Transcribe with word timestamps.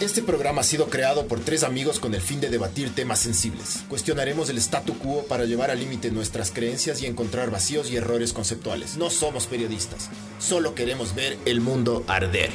Este 0.00 0.22
programa 0.22 0.62
ha 0.62 0.64
sido 0.64 0.86
creado 0.86 1.26
por 1.26 1.40
tres 1.40 1.64
amigos 1.64 2.00
con 2.00 2.14
el 2.14 2.20
fin 2.20 2.40
de 2.40 2.48
debatir 2.48 2.94
temas 2.94 3.18
sensibles. 3.18 3.84
Cuestionaremos 3.88 4.48
el 4.48 4.56
statu 4.58 4.96
quo 4.98 5.24
para 5.24 5.44
llevar 5.44 5.70
al 5.70 5.80
límite 5.80 6.10
nuestras 6.10 6.50
creencias 6.50 7.02
y 7.02 7.06
encontrar 7.06 7.50
vacíos 7.50 7.90
y 7.90 7.96
errores 7.96 8.32
conceptuales. 8.32 8.96
No 8.96 9.10
somos 9.10 9.46
periodistas, 9.46 10.08
solo 10.38 10.74
queremos 10.74 11.14
ver 11.14 11.36
el 11.44 11.60
mundo 11.60 12.04
arder. 12.06 12.50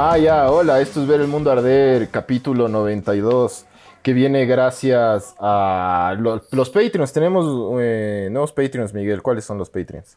Ah, 0.00 0.16
ya, 0.16 0.48
hola, 0.50 0.80
esto 0.80 1.02
es 1.02 1.08
Ver 1.08 1.20
el 1.20 1.26
Mundo 1.26 1.50
Arder, 1.50 2.08
capítulo 2.08 2.68
92, 2.68 3.64
que 4.08 4.14
viene 4.14 4.46
gracias 4.46 5.34
a 5.38 6.16
los, 6.18 6.50
los 6.50 6.70
Patreons. 6.70 7.12
Tenemos 7.12 7.76
eh, 7.78 8.28
nuevos 8.30 8.52
Patreons, 8.52 8.94
Miguel. 8.94 9.20
¿Cuáles 9.20 9.44
son 9.44 9.58
los 9.58 9.68
Patreons? 9.68 10.16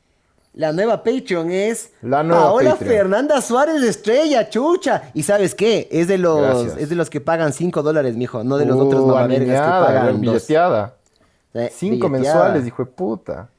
La 0.53 0.71
nueva 0.71 1.03
Patreon 1.03 1.51
es 1.51 1.91
La 2.01 2.23
nueva 2.23 2.43
Paola 2.43 2.71
Patreon. 2.71 2.89
Fernanda 2.89 3.41
Suárez 3.41 3.83
Estrella, 3.83 4.49
chucha. 4.49 5.11
¿Y 5.13 5.23
sabes 5.23 5.53
qué? 5.55 5.89
Es 5.91 6.07
de 6.07 6.17
los, 6.17 6.39
Gracias. 6.39 6.77
es 6.77 6.87
de 6.87 6.95
los 6.95 7.09
que 7.09 7.19
pagan 7.19 7.51
5 7.51 7.83
dólares, 7.83 8.15
mijo, 8.15 8.45
no 8.45 8.55
de 8.55 8.65
los 8.65 8.77
Uh, 8.77 8.87
otros 8.87 9.05
mamavergas 9.07 9.61
que 9.61 9.85
pagan 9.85 10.21
billeteada. 10.21 10.95
Eh, 11.53 11.69
mensuales, 12.09 12.65
hijo 12.65 12.85
de 12.85 12.91
puta. 12.91 13.49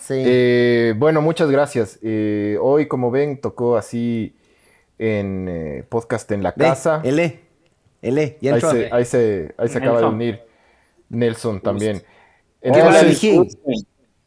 Sí. 0.00 0.16
Eh, 0.18 0.94
bueno, 0.98 1.22
muchas 1.22 1.50
gracias. 1.50 1.98
Eh, 2.02 2.58
hoy, 2.60 2.88
como 2.88 3.10
ven, 3.10 3.40
tocó 3.40 3.78
así 3.78 4.36
en 4.98 5.86
podcast 5.88 6.30
en 6.30 6.42
la 6.42 6.52
Ve, 6.54 6.66
casa. 6.66 7.00
L. 7.04 7.47
L. 8.02 8.38
Ya 8.40 8.50
ahí, 8.50 8.54
entró. 8.56 8.70
se, 8.70 8.88
ahí, 8.92 9.04
se, 9.04 9.54
ahí 9.58 9.68
se 9.68 9.78
acaba 9.78 9.96
de 9.96 10.02
Nelson. 10.02 10.14
unir 10.14 10.40
Nelson 11.08 11.60
también. 11.60 11.98
¿Qué 12.60 12.68
Entonces, 12.68 13.08
mijín? 13.22 13.48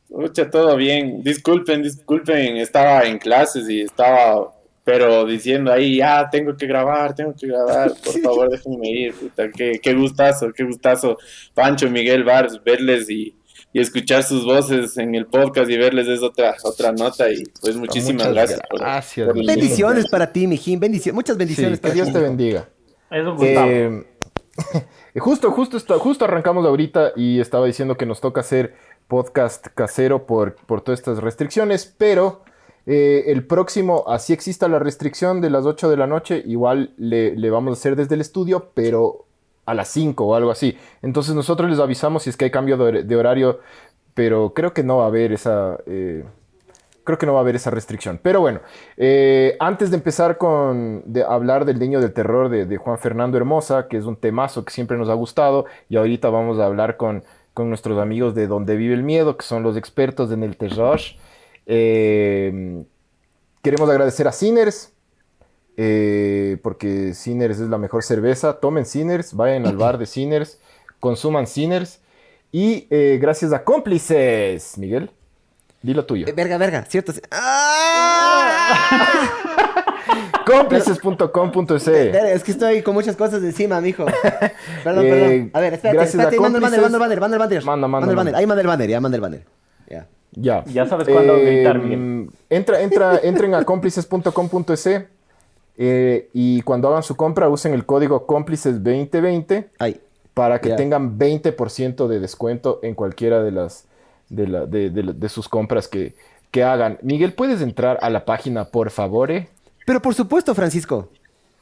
Escucha, 0.09 0.49
todo 0.49 0.75
bien. 0.75 1.23
Disculpen, 1.23 1.83
disculpen, 1.83 2.57
estaba 2.57 3.03
en 3.05 3.17
clases 3.17 3.69
y 3.69 3.81
estaba, 3.81 4.53
pero 4.83 5.25
diciendo 5.25 5.71
ahí, 5.71 5.97
ya, 5.97 6.27
tengo 6.29 6.55
que 6.57 6.67
grabar, 6.67 7.15
tengo 7.15 7.33
que 7.33 7.47
grabar, 7.47 7.93
por 8.03 8.19
favor, 8.21 8.49
déjenme 8.49 8.89
ir, 8.89 9.13
puta, 9.13 9.49
qué, 9.49 9.79
qué 9.81 9.93
gustazo, 9.93 10.51
qué 10.53 10.63
gustazo, 10.65 11.17
Pancho, 11.53 11.89
Miguel 11.89 12.25
Vars, 12.25 12.61
verles 12.63 13.09
y, 13.09 13.33
y 13.71 13.79
escuchar 13.79 14.23
sus 14.23 14.43
voces 14.43 14.97
en 14.97 15.15
el 15.15 15.27
podcast 15.27 15.69
y 15.71 15.77
verles 15.77 16.07
es 16.09 16.21
otra, 16.21 16.55
otra 16.63 16.91
nota 16.91 17.31
y 17.31 17.43
pues 17.61 17.77
muchísimas 17.77 18.27
Muchas 18.27 18.33
gracias. 18.33 18.59
por- 18.69 18.79
gracias, 18.81 19.27
por 19.27 19.37
el- 19.37 19.47
Bendiciones 19.47 20.09
para 20.09 20.33
ti, 20.33 20.45
mijín. 20.45 20.77
Bendiciones. 20.79 21.15
Muchas 21.15 21.35
sí, 21.35 21.39
bendiciones 21.39 21.79
que 21.79 21.91
Dios 21.91 22.07
ti. 22.07 22.13
te 22.13 22.19
bendiga. 22.19 22.67
Es 23.11 23.25
un. 23.27 23.37
Eh, 23.41 24.03
justo, 25.19 25.51
justo, 25.51 25.77
está- 25.77 25.99
justo 25.99 26.25
arrancamos 26.25 26.65
ahorita 26.65 27.11
y 27.15 27.39
estaba 27.39 27.65
diciendo 27.65 27.97
que 27.97 28.05
nos 28.05 28.21
toca 28.21 28.41
hacer 28.41 28.75
podcast 29.07 29.67
casero 29.75 30.25
por, 30.25 30.55
por 30.55 30.81
todas 30.81 30.99
estas 30.99 31.19
restricciones, 31.19 31.93
pero 31.97 32.41
eh, 32.85 33.25
el 33.27 33.45
próximo, 33.45 34.05
así 34.07 34.33
exista 34.33 34.67
la 34.67 34.79
restricción 34.79 35.41
de 35.41 35.49
las 35.49 35.65
8 35.65 35.89
de 35.89 35.97
la 35.97 36.07
noche, 36.07 36.41
igual 36.45 36.93
le, 36.97 37.35
le 37.35 37.49
vamos 37.49 37.71
a 37.71 37.79
hacer 37.79 37.95
desde 37.95 38.15
el 38.15 38.21
estudio, 38.21 38.69
pero 38.73 39.25
a 39.65 39.73
las 39.73 39.89
5 39.89 40.25
o 40.25 40.35
algo 40.35 40.51
así. 40.51 40.77
Entonces 41.01 41.35
nosotros 41.35 41.69
les 41.69 41.79
avisamos 41.79 42.23
si 42.23 42.29
es 42.29 42.37
que 42.37 42.45
hay 42.45 42.51
cambio 42.51 42.77
de 42.77 43.15
horario, 43.15 43.59
pero 44.13 44.53
creo 44.53 44.73
que 44.73 44.83
no 44.83 44.97
va 44.97 45.05
a 45.05 45.07
haber 45.07 45.31
esa... 45.33 45.77
eh, 45.85 46.23
creo 47.03 47.17
que 47.17 47.25
no 47.25 47.33
va 47.33 47.39
a 47.39 47.41
haber 47.41 47.55
esa 47.55 47.71
restricción. 47.71 48.19
Pero 48.21 48.41
bueno, 48.41 48.61
eh, 48.97 49.55
antes 49.59 49.89
de 49.91 49.97
empezar 49.97 50.37
con 50.37 51.03
hablar 51.27 51.65
del 51.65 51.79
Niño 51.79 51.99
del 51.99 52.13
Terror 52.13 52.49
de, 52.49 52.77
Juan 52.77 52.99
Fernando 52.99 53.37
Hermosa, 53.37 53.87
que 53.87 53.97
es 53.97 54.05
un 54.05 54.15
temazo 54.15 54.65
que 54.65 54.73
siempre 54.73 54.97
nos 54.97 55.09
ha 55.09 55.13
gustado, 55.13 55.65
y 55.89 55.97
ahorita 55.97 56.29
vamos 56.29 56.59
a 56.59 56.65
hablar 56.65 56.97
con, 56.97 57.23
nuestros 57.57 57.99
amigos 57.99 58.33
de 58.33 58.47
Donde 58.47 58.75
Vive 58.75 58.95
el 58.95 59.03
Miedo, 59.03 59.37
que 59.37 59.45
son 59.45 59.61
los 59.61 59.77
expertos 59.77 60.31
en 60.31 60.41
el 60.41 60.57
terror. 60.57 60.99
Eh, 61.67 62.83
queremos 63.61 63.87
agradecer 63.87 64.27
a 64.27 64.31
Sinners, 64.31 64.91
eh, 65.77 66.57
porque 66.63 67.13
Sinners 67.13 67.59
es 67.59 67.69
la 67.69 67.77
mejor 67.77 68.01
cerveza. 68.01 68.59
Tomen 68.59 68.87
Sinners, 68.87 69.35
vayan 69.35 69.67
al 69.67 69.77
bar 69.77 69.99
de 69.99 70.07
Sinners, 70.07 70.59
consuman 70.99 71.45
Sinners. 71.45 72.01
Y 72.51 72.87
gracias 73.19 73.53
a 73.53 73.63
cómplices, 73.63 74.79
Miguel, 74.79 75.11
dilo 75.81 76.05
tuyo. 76.05 76.27
Eh, 76.27 76.31
Verga, 76.33 76.57
verga, 76.57 76.85
cierto. 76.87 77.13
¡Ah! 77.31 79.07
Cómplices.com.es. 80.45 81.85
Verga, 81.85 82.31
Es 82.31 82.43
que 82.43 82.51
estoy 82.51 82.81
con 82.81 82.93
muchas 82.93 83.15
cosas 83.15 83.41
encima, 83.43 83.79
mijo. 83.81 84.05
Perdón, 84.83 85.05
Eh, 85.05 85.09
perdón. 85.09 85.51
A 85.53 85.59
ver, 85.59 85.73
espérate, 85.73 85.97
gracias 85.97 86.15
espérate. 86.15 86.37
a 86.37 86.41
Manda 86.41 86.57
el 86.57 86.63
banner, 86.63 86.81
manda 86.81 86.95
el 86.97 86.99
banner, 87.01 87.19
manda 87.19 87.35
el 87.35 87.39
banner. 87.39 87.63
Manda, 87.65 87.87
manda, 87.87 88.09
el 88.09 88.15
banner. 88.15 88.25
manda. 88.33 88.39
Ahí 88.39 88.45
manda 88.47 88.61
el 88.61 88.67
banner, 88.67 88.89
ya 88.89 89.01
manda 89.01 89.15
el 89.15 89.21
banner. 89.21 89.45
Ya. 89.89 90.07
Ya. 90.33 90.63
Ya 90.65 90.85
sabes 90.85 91.07
cuándo 91.09 91.35
gritar, 91.37 91.77
Miguel. 91.79 91.99
mm, 91.99 92.29
Entra, 92.49 92.81
entra, 92.81 93.19
entren 93.23 93.53
a 93.53 93.63
cómplices.com.es 93.63 94.89
eh, 95.77 96.29
y 96.33 96.61
cuando 96.61 96.89
hagan 96.89 97.03
su 97.03 97.15
compra 97.15 97.49
usen 97.49 97.73
el 97.73 97.85
código 97.85 98.27
cómplices2020 98.27 99.67
Ahí. 99.79 99.99
para 100.33 100.59
que 100.61 100.69
Ya. 100.69 100.75
tengan 100.75 101.17
20% 101.17 102.07
de 102.07 102.19
descuento 102.19 102.79
en 102.83 102.93
cualquiera 102.95 103.41
de 103.43 103.51
las 103.51 103.85
de, 104.31 104.47
la- 104.47 104.65
de- 104.65 104.89
de- 104.89 105.13
de 105.13 105.29
sus 105.29 105.47
compras 105.49 105.87
que, 105.87 106.15
que 106.49 106.63
hagan. 106.63 106.97
Miguel, 107.01 107.33
¿puedes 107.33 107.61
entrar 107.61 107.99
a 108.01 108.09
la 108.09 108.25
página, 108.25 108.65
por 108.65 108.89
favor? 108.89 109.29
eh? 109.31 109.49
Pero 109.85 110.01
por 110.01 110.13
supuesto, 110.15 110.55
Francisco. 110.55 111.09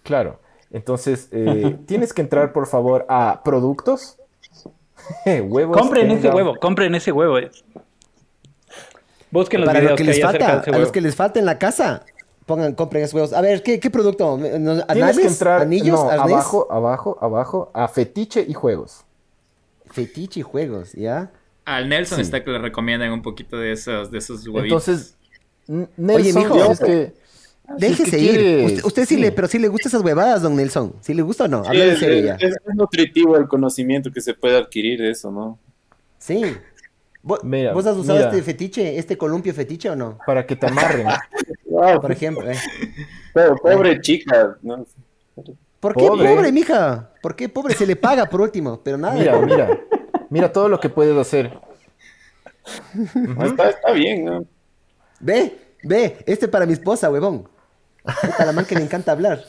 Claro. 0.04 0.40
Entonces, 0.72 1.28
eh, 1.32 1.78
tienes 1.88 2.14
que 2.14 2.22
entrar, 2.22 2.54
por 2.54 2.68
favor, 2.68 3.06
a 3.10 3.42
productos. 3.44 4.18
Huevos. 5.26 5.76
Compren 5.78 6.12
ese 6.12 6.30
huevo, 6.30 6.56
compren 6.60 6.94
ese 6.96 7.12
huevo. 7.12 7.38
eh. 7.40 7.50
Busquen 9.32 9.62
los 9.62 9.68
Para 9.68 9.80
lo 9.80 9.84
videos 9.86 9.98
que 9.98 10.04
que, 10.04 10.10
les 10.12 10.22
falta, 10.22 10.60
a 10.60 10.78
los 10.80 10.92
que 10.92 11.02
les 11.02 11.16
falta 11.16 11.40
en 11.40 11.46
la 11.46 11.60
casa, 11.60 12.04
pongan, 12.46 12.74
compren 12.74 13.04
esos 13.04 13.14
huevos. 13.14 13.34
A 13.34 13.42
ver, 13.42 13.62
¿qué, 13.64 13.80
qué 13.80 13.90
producto? 13.92 14.38
¿No- 14.38 14.48
Tienes 14.48 14.86
¿Anales? 14.88 15.20
que 15.20 15.28
entrar 15.28 15.62
¿Anillos? 15.62 16.04
no, 16.04 16.10
¿Arnés? 16.10 16.34
abajo, 16.34 16.68
abajo, 16.72 17.18
abajo, 17.22 17.72
a 17.74 17.88
fetiche 17.88 18.44
y 18.48 18.54
juegos. 18.54 19.04
Fetiche 19.92 20.40
y 20.40 20.44
juegos, 20.44 20.94
¿ya? 20.94 21.32
Al 21.76 21.88
Nelson 21.90 22.18
Sí. 22.18 22.22
está 22.24 22.44
que 22.44 22.50
le 22.52 22.60
recomiendan 22.60 23.12
un 23.12 23.22
poquito 23.22 23.58
de 23.58 23.72
esos, 23.74 24.10
de 24.12 24.18
esos 24.18 24.48
huevitos. 24.48 24.88
Entonces, 24.88 25.16
Nelson, 25.98 26.42
mijo. 26.44 26.66
si 26.66 26.72
es 26.72 26.80
que, 26.80 26.86
si 26.88 27.72
es 27.74 27.80
Déjese 27.80 28.12
que 28.12 28.20
ir. 28.20 28.66
Usted, 28.66 28.84
usted 28.86 29.06
sí. 29.06 29.18
le, 29.18 29.32
pero 29.32 29.48
sí 29.48 29.60
le 29.60 29.68
gusta 29.68 29.88
esas 29.90 30.02
huevadas, 30.02 30.42
don 30.42 30.56
Nelson. 30.56 30.96
¿Sí 31.02 31.14
le 31.14 31.22
gusta 31.22 31.44
o 31.44 31.48
no? 31.48 31.64
Sí, 31.64 31.70
Habla 31.70 31.84
en 31.86 31.90
es, 31.92 32.00
serio 32.00 32.26
ya. 32.26 32.36
es- 32.36 32.56
es 32.56 32.76
nutritivo 32.76 33.38
el 33.38 33.48
conocimiento 33.48 34.12
que 34.12 34.22
se 34.22 34.34
puede 34.34 34.58
adquirir 34.58 35.00
de 35.00 35.12
eso, 35.12 35.32
¿no? 35.32 35.60
Sí. 36.18 36.42
¿Vos, 37.22 37.44
Mira, 37.44 37.74
vos 37.74 37.86
has 37.86 37.98
usado 37.98 38.18
mira. 38.18 38.30
este 38.32 38.42
fetiche, 38.42 38.98
este 38.98 39.18
columpio 39.18 39.54
fetiche 39.54 39.90
o 39.90 39.96
no? 39.96 40.18
para 40.26 40.46
que 40.46 40.56
te 40.56 40.66
amarren. 40.68 41.06
Por 42.02 42.12
ejemplo. 42.12 42.50
eh. 42.50 42.58
pobre, 43.34 43.56
pobre 43.62 44.02
chica, 44.02 44.58
¿no? 44.64 44.86
¿Por 45.80 45.96
qué 45.96 46.08
Pobre. 46.08 46.28
pobre, 46.36 46.52
mija? 46.52 47.12
¿Por 47.22 47.36
qué 47.36 47.48
pobre? 47.48 47.74
Se 47.76 47.86
le 47.86 47.96
paga 47.96 48.26
por 48.26 48.42
último, 48.42 48.82
pero 48.84 48.98
nada. 48.98 49.14
de 49.14 49.20
Mira, 49.22 49.40
mira, 49.40 49.80
mira 50.30 50.52
todo 50.52 50.70
lo 50.70 50.80
que 50.80 50.90
puedes 50.90 51.18
hacer. 51.18 51.60
No, 53.14 53.46
Está, 53.46 53.70
está 53.70 53.92
bien, 53.92 54.26
¿no? 54.26 54.46
Ve, 55.20 55.58
ve, 55.84 56.18
este 56.28 56.48
para 56.48 56.66
mi 56.66 56.74
esposa, 56.74 57.10
huevón. 57.10 57.48
Puta 58.22 58.46
la 58.46 58.52
man 58.52 58.66
que 58.66 58.76
le 58.76 58.84
encanta 58.84 59.12
hablar. 59.12 59.44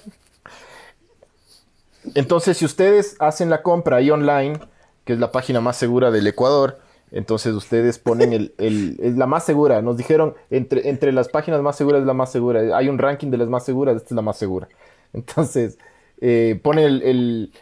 Entonces, 2.14 2.56
si 2.56 2.64
ustedes 2.64 3.16
hacen 3.18 3.50
la 3.50 3.62
compra 3.62 3.96
ahí 3.96 4.10
online, 4.10 4.58
que 5.04 5.12
es 5.12 5.18
la 5.18 5.32
página 5.32 5.60
más 5.60 5.76
segura 5.76 6.10
del 6.10 6.26
Ecuador, 6.26 6.78
entonces 7.12 7.54
ustedes 7.54 7.98
ponen 7.98 8.32
el, 8.32 8.54
el- 8.58 8.96
es 9.02 9.16
la 9.16 9.26
más 9.26 9.44
segura. 9.44 9.82
Nos 9.82 9.96
dijeron, 9.96 10.34
entre, 10.50 10.88
entre 10.88 11.12
las 11.12 11.28
páginas 11.28 11.60
más 11.62 11.76
seguras 11.76 12.00
es 12.00 12.06
la 12.06 12.14
más 12.14 12.32
segura. 12.32 12.76
Hay 12.76 12.88
un 12.88 12.98
ranking 12.98 13.30
de 13.30 13.36
las 13.38 13.48
más 13.48 13.64
seguras, 13.64 13.96
esta 13.96 14.08
es 14.08 14.12
la 14.16 14.22
más 14.22 14.38
segura. 14.38 14.68
Entonces, 15.12 15.78
eh, 16.20 16.58
ponen 16.62 16.84
el, 16.84 17.02
el- 17.02 17.52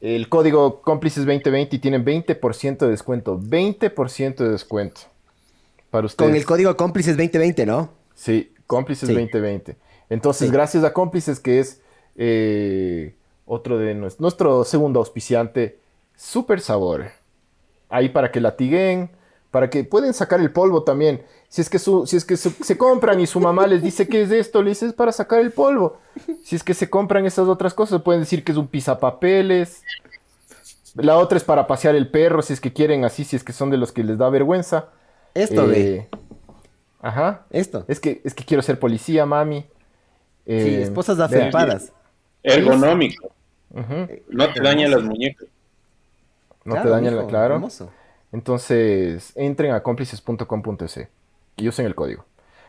el 0.00 0.28
código 0.28 0.80
cómplices 0.82 1.24
2020 1.26 1.76
y 1.76 1.78
tienen 1.78 2.04
20% 2.04 2.78
de 2.78 2.88
descuento. 2.88 3.38
20% 3.38 4.36
de 4.44 4.50
descuento. 4.50 5.00
Para 5.90 6.06
ustedes. 6.06 6.28
Con 6.28 6.36
el 6.36 6.44
código 6.44 6.76
cómplices 6.76 7.16
2020, 7.16 7.66
¿no? 7.66 7.90
Sí, 8.14 8.52
Cómplices 8.66 9.08
Sí. 9.08 9.14
2020. 9.14 9.76
Entonces, 10.10 10.48
Sí. 10.48 10.52
gracias 10.52 10.84
a 10.84 10.92
Cómplices, 10.92 11.40
que 11.40 11.58
es 11.60 11.80
eh, 12.20 13.14
otro 13.46 13.78
de 13.78 13.94
nues- 13.94 14.16
nuestro, 14.18 14.64
segundo 14.64 14.98
auspiciante, 14.98 15.78
Super 16.16 16.60
Sabor. 16.60 17.06
Ahí 17.88 18.08
para 18.08 18.30
que 18.32 18.40
latiguen, 18.40 19.10
para 19.50 19.70
que 19.70 19.84
pueden 19.84 20.12
sacar 20.12 20.40
el 20.40 20.50
polvo 20.52 20.82
también. 20.82 21.22
Si 21.48 21.62
es 21.62 21.70
que, 21.70 21.78
su, 21.78 22.06
si 22.06 22.16
es 22.16 22.24
que 22.26 22.36
su- 22.36 22.50
se 22.62 22.76
compran 22.76 23.20
y 23.20 23.26
su 23.26 23.40
mamá 23.40 23.66
les 23.66 23.82
dice 23.82 24.06
que 24.06 24.20
es 24.22 24.30
esto, 24.30 24.62
le 24.62 24.70
dices 24.70 24.92
para 24.92 25.12
sacar 25.12 25.40
el 25.40 25.50
polvo. 25.50 25.98
Si 26.44 26.56
es 26.56 26.62
que 26.62 26.74
se 26.74 26.90
compran 26.90 27.24
esas 27.24 27.48
otras 27.48 27.72
cosas, 27.72 28.02
pueden 28.02 28.20
decir 28.20 28.44
que 28.44 28.52
es 28.52 28.58
un 28.58 28.68
pisapapeles. 28.68 29.82
La 30.94 31.16
otra 31.16 31.38
es 31.38 31.44
para 31.44 31.66
pasear 31.66 31.94
el 31.94 32.10
perro, 32.10 32.42
si 32.42 32.52
es 32.52 32.60
que 32.60 32.72
quieren 32.72 33.04
así, 33.04 33.24
si 33.24 33.36
es 33.36 33.44
que 33.44 33.52
son 33.52 33.70
de 33.70 33.76
los 33.78 33.92
que 33.92 34.04
les 34.04 34.18
da 34.18 34.28
vergüenza. 34.28 34.88
Esto, 35.34 35.66
ve. 35.66 35.94
Eh, 35.96 36.08
Ajá. 37.00 37.46
Esto. 37.50 37.84
Es 37.88 38.00
que, 38.00 38.20
es 38.24 38.34
que 38.34 38.44
quiero 38.44 38.62
ser 38.62 38.78
policía, 38.78 39.24
mami. 39.24 39.60
Sí, 39.62 39.66
Eh, 40.46 40.82
esposas 40.82 41.18
afelpadas. 41.20 41.92
Ergonómico. 42.42 43.32
No 44.28 44.52
te 44.52 44.60
daña 44.60 44.88
las 44.88 45.02
muñecas. 45.02 45.46
No 46.64 46.82
te 46.82 46.88
dañan 46.88 47.16
la, 47.16 47.26
claro. 47.26 47.54
hermoso. 47.54 47.90
Entonces, 48.32 49.32
entren 49.36 49.72
a 49.72 49.82
cómplices.com.es 49.82 51.08
y 51.58 51.68
usen 51.68 51.86
el 51.86 51.94
código. 51.94 52.24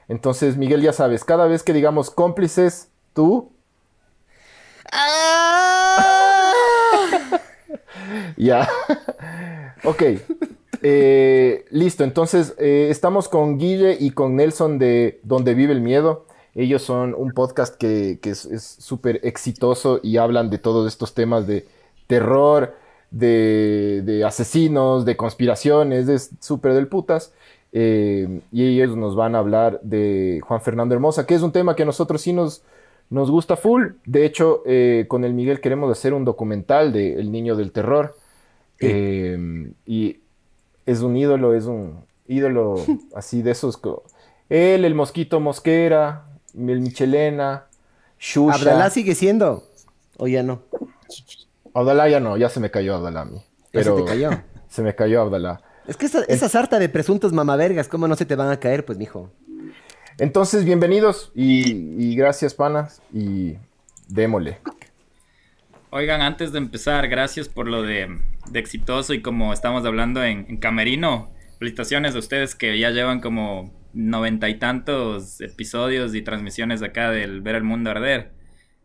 Entonces, 0.07 0.57
Miguel, 0.57 0.81
ya 0.81 0.93
sabes, 0.93 1.23
cada 1.23 1.47
vez 1.47 1.63
que 1.63 1.73
digamos 1.73 2.09
cómplices, 2.09 2.89
tú, 3.13 3.51
ya. 8.37 8.67
ok. 9.83 10.03
Eh, 10.81 11.65
listo, 11.71 12.03
entonces 12.03 12.55
eh, 12.57 12.87
estamos 12.89 13.27
con 13.27 13.57
Guille 13.57 13.97
y 13.99 14.11
con 14.11 14.35
Nelson 14.35 14.79
de 14.79 15.19
Donde 15.23 15.53
Vive 15.53 15.73
el 15.73 15.81
Miedo. 15.81 16.25
Ellos 16.55 16.81
son 16.81 17.13
un 17.13 17.31
podcast 17.31 17.75
que, 17.75 18.19
que 18.21 18.31
es 18.31 18.45
es 18.45 18.63
súper 18.63 19.19
exitoso 19.23 19.99
y 20.01 20.17
hablan 20.17 20.49
de 20.49 20.57
todos 20.57 20.87
estos 20.87 21.13
temas 21.13 21.45
de 21.47 21.67
terror, 22.07 22.75
de, 23.11 24.01
de 24.03 24.23
asesinos, 24.23 25.05
de 25.05 25.15
conspiraciones, 25.15 26.07
es 26.07 26.31
súper 26.39 26.73
del 26.73 26.87
putas. 26.87 27.33
Eh, 27.71 28.41
y 28.51 28.67
ellos 28.67 28.97
nos 28.97 29.15
van 29.15 29.35
a 29.35 29.39
hablar 29.39 29.79
de 29.81 30.41
Juan 30.43 30.61
Fernando 30.61 30.95
Hermosa, 30.95 31.25
que 31.25 31.35
es 31.35 31.41
un 31.41 31.51
tema 31.51 31.75
que 31.75 31.83
a 31.83 31.85
nosotros 31.85 32.21
sí 32.21 32.33
nos, 32.33 32.63
nos 33.09 33.29
gusta 33.29 33.55
full. 33.55 33.93
De 34.05 34.25
hecho, 34.25 34.63
eh, 34.65 35.05
con 35.07 35.23
el 35.23 35.33
Miguel 35.33 35.61
queremos 35.61 35.91
hacer 35.91 36.13
un 36.13 36.25
documental 36.25 36.93
de 36.93 37.13
El 37.13 37.31
Niño 37.31 37.55
del 37.55 37.71
Terror. 37.71 38.15
Eh, 38.79 39.71
y 39.85 40.19
es 40.85 41.01
un 41.01 41.17
ídolo, 41.17 41.53
es 41.53 41.65
un 41.65 42.05
ídolo 42.27 42.75
así 43.15 43.41
de 43.41 43.51
esos. 43.51 43.79
Él, 44.49 44.85
el 44.85 44.95
Mosquito 44.95 45.39
Mosquera, 45.39 46.25
el 46.55 46.81
Michelena, 46.81 47.65
Shusha. 48.19 48.55
¿Abdalá 48.55 48.89
sigue 48.89 49.15
siendo? 49.15 49.63
¿O 50.17 50.27
ya 50.27 50.43
no? 50.43 50.61
Abdalá 51.73 52.09
ya 52.09 52.19
no, 52.19 52.35
ya 52.37 52.49
se 52.49 52.59
me 52.59 52.71
cayó 52.71 52.95
Abdalá 52.95 53.21
a 53.21 53.25
mí. 53.25 53.37
Ya 53.37 53.43
Pero 53.71 53.97
se 53.97 54.03
te 54.03 54.09
cayó. 54.09 54.29
se 54.69 54.81
me 54.81 54.95
cayó 54.95 55.21
Abdalá. 55.21 55.61
Es 55.89 55.97
que 55.97 56.05
esa, 56.05 56.23
esa 56.25 56.47
sarta 56.49 56.77
de 56.77 56.87
presuntos 56.87 57.33
mamavergas, 57.33 57.87
¿cómo 57.87 58.07
no 58.07 58.15
se 58.15 58.23
te 58.27 58.35
van 58.35 58.51
a 58.51 58.59
caer, 58.59 58.85
pues, 58.85 58.99
mijo? 58.99 59.33
Entonces, 60.19 60.63
bienvenidos 60.63 61.31
y, 61.33 61.71
y 61.97 62.15
gracias, 62.15 62.53
panas. 62.53 63.01
Y 63.11 63.55
démosle. 64.07 64.59
Oigan, 65.89 66.21
antes 66.21 66.51
de 66.51 66.59
empezar, 66.59 67.07
gracias 67.07 67.49
por 67.49 67.67
lo 67.67 67.81
de, 67.81 68.19
de 68.51 68.59
exitoso 68.59 69.15
y 69.15 69.23
como 69.23 69.51
estamos 69.51 69.83
hablando 69.83 70.23
en, 70.23 70.45
en 70.47 70.57
Camerino. 70.57 71.31
Felicitaciones 71.57 72.13
a 72.13 72.19
ustedes 72.19 72.53
que 72.53 72.77
ya 72.77 72.91
llevan 72.91 73.19
como 73.19 73.73
noventa 73.91 74.47
y 74.47 74.59
tantos 74.59 75.41
episodios 75.41 76.13
y 76.13 76.21
transmisiones 76.21 76.83
acá 76.83 77.09
del 77.09 77.41
Ver 77.41 77.55
el 77.55 77.63
Mundo 77.63 77.89
Arder. 77.89 78.31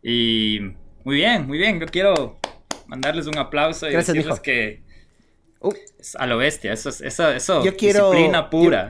Y 0.01 0.59
muy 1.03 1.17
bien, 1.17 1.45
muy 1.45 1.59
bien. 1.59 1.79
Yo 1.79 1.85
quiero 1.85 2.39
mandarles 2.87 3.27
un 3.27 3.37
aplauso 3.37 3.87
y 3.87 3.91
Gracias, 3.91 4.15
decirles 4.15 4.33
mijo. 4.33 4.41
que 4.41 4.84
Uh, 5.67 5.73
a 6.19 6.25
lo 6.27 6.37
bestia. 6.37 6.71
Eso 6.73 6.89
es 6.89 7.01
eso, 7.01 7.29
eso 7.29 7.63
Yo 7.63 7.75
quiero- 7.75 8.11
disciplina 8.11 8.49
pura. 8.49 8.87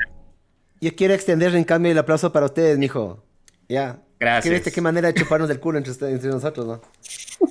yo 0.81 0.95
quiero 0.95 1.13
extender 1.13 1.55
en 1.55 1.63
cambio 1.63 1.91
el 1.91 1.97
aplauso 1.97 2.31
para 2.31 2.45
ustedes, 2.47 2.77
mijo. 2.77 3.23
Ya. 3.69 4.01
Gracias. 4.19 4.43
¿Qué 4.45 4.49
viste 4.49 4.71
qué 4.71 4.81
manera 4.81 5.07
de 5.11 5.13
chuparnos 5.13 5.47
del 5.49 5.59
culo 5.59 5.77
entre, 5.77 5.93
nosotros, 6.29 6.65
no? 6.65 6.81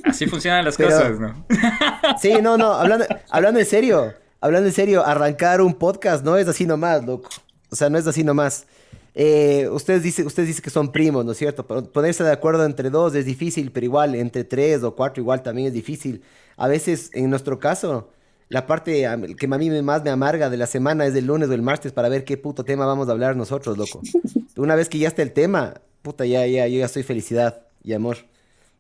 Así 0.05 0.26
funcionan 0.26 0.65
las 0.65 0.76
Pero- 0.76 0.91
cosas, 0.91 1.21
¿no? 1.21 1.47
Sí, 2.21 2.35
no, 2.43 2.56
no, 2.56 2.73
hablando, 2.73 3.06
hablando 3.31 3.61
en 3.61 3.67
serio, 3.67 4.15
hablando 4.41 4.69
en 4.69 4.75
serio, 4.75 5.05
arrancar 5.05 5.61
un 5.61 5.75
podcast 5.75 6.25
no 6.25 6.37
es 6.37 6.49
así 6.49 6.67
nomás, 6.67 7.05
loco. 7.05 7.29
O 7.70 7.77
sea, 7.77 7.91
no 7.91 7.99
es 7.99 8.06
así 8.06 8.25
nomás. 8.25 8.67
Eh, 9.15 9.69
ustedes 9.70 10.03
dicen 10.03 10.27
ustedes 10.27 10.49
dicen 10.49 10.62
que 10.65 10.70
son 10.70 10.91
primos, 10.91 11.25
¿no 11.25 11.32
es 11.32 11.38
cierto? 11.38 11.65
Ponerse 11.67 12.25
de 12.25 12.32
acuerdo 12.32 12.65
entre 12.65 12.91
dos 12.91 13.15
es 13.15 13.25
difícil, 13.27 13.70
pero 13.70 13.85
igual 13.87 14.15
entre 14.15 14.44
tres 14.44 14.82
o 14.82 14.94
cuatro 14.94 15.20
igual 15.23 15.43
también 15.43 15.69
es 15.69 15.75
difícil. 15.75 16.23
A 16.56 16.67
veces, 16.69 17.11
en 17.12 17.31
nuestro 17.31 17.59
caso, 17.59 18.11
la 18.49 18.67
parte 18.67 18.93
que 19.38 19.46
a 19.46 19.58
mí 19.58 19.70
me- 19.70 19.82
más 19.82 20.02
me 20.05 20.11
amarga 20.11 20.50
de 20.50 20.56
la 20.56 20.67
semana 20.67 21.06
es 21.06 21.14
el 21.14 21.26
lunes 21.26 21.49
o 21.49 21.55
el 21.55 21.62
martes 21.62 21.93
para 21.93 22.08
ver 22.08 22.25
qué 22.25 22.37
puto 22.37 22.64
tema 22.64 22.87
vamos 22.87 23.08
a 23.08 23.12
hablar 23.12 23.37
nosotros, 23.37 23.76
loco. 23.79 24.00
Una 24.56 24.75
vez 24.75 24.88
que 24.88 24.99
ya 24.99 25.08
está 25.08 25.23
el 25.23 25.32
tema, 25.32 25.81
puta, 26.02 26.25
ya, 26.26 26.46
ya, 26.46 26.67
yo 26.69 26.79
ya 26.79 26.88
soy 26.88 27.02
felicidad 27.02 27.62
y 27.82 27.93
amor. 27.94 28.19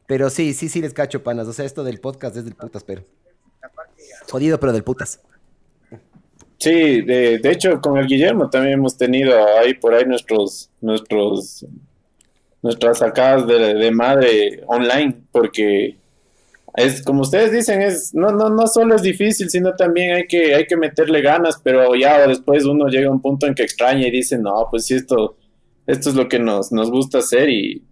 Pero 0.06 0.28
sí, 0.30 0.52
sí, 0.54 0.68
sí 0.68 0.80
les 0.82 0.92
cacho, 0.92 1.22
panas. 1.22 1.48
O 1.48 1.52
sea, 1.52 1.64
esto 1.64 1.82
del 1.82 1.98
podcast 1.98 2.36
es 2.36 2.44
del 2.44 2.54
putas, 2.54 2.84
pero. 2.84 3.02
Jodido, 4.30 4.60
pero 4.60 4.72
del 4.72 4.84
putas. 4.84 5.20
Sí, 6.58 7.00
de, 7.02 7.38
de 7.38 7.50
hecho 7.50 7.80
con 7.80 7.98
el 7.98 8.06
Guillermo 8.06 8.48
también 8.48 8.74
hemos 8.74 8.96
tenido 8.96 9.34
ahí 9.58 9.74
por 9.74 9.92
ahí 9.94 10.04
nuestros, 10.06 10.70
nuestros, 10.80 11.66
nuestras 12.62 12.98
sacadas 12.98 13.46
de, 13.46 13.74
de 13.74 13.90
madre 13.90 14.62
online, 14.66 15.16
porque 15.32 15.96
es 16.74 17.02
como 17.02 17.22
ustedes 17.22 17.52
dicen, 17.52 17.82
es, 17.82 18.12
no, 18.14 18.30
no, 18.30 18.50
no 18.50 18.66
solo 18.66 18.96
es 18.96 19.02
difícil, 19.02 19.48
sino 19.48 19.74
también 19.74 20.12
hay 20.12 20.26
que, 20.26 20.54
hay 20.54 20.66
que 20.66 20.76
meterle 20.76 21.22
ganas, 21.22 21.60
pero 21.62 21.94
ya 21.94 22.26
después 22.26 22.64
uno 22.64 22.88
llega 22.88 23.08
a 23.08 23.12
un 23.12 23.22
punto 23.22 23.46
en 23.46 23.54
que 23.54 23.62
extraña 23.62 24.06
y 24.08 24.10
dice, 24.10 24.38
no, 24.38 24.66
pues 24.70 24.86
sí, 24.86 24.94
esto, 24.94 25.36
esto 25.86 26.10
es 26.10 26.16
lo 26.16 26.28
que 26.28 26.40
nos, 26.40 26.72
nos 26.72 26.90
gusta 26.90 27.18
hacer 27.18 27.48
y, 27.48 27.84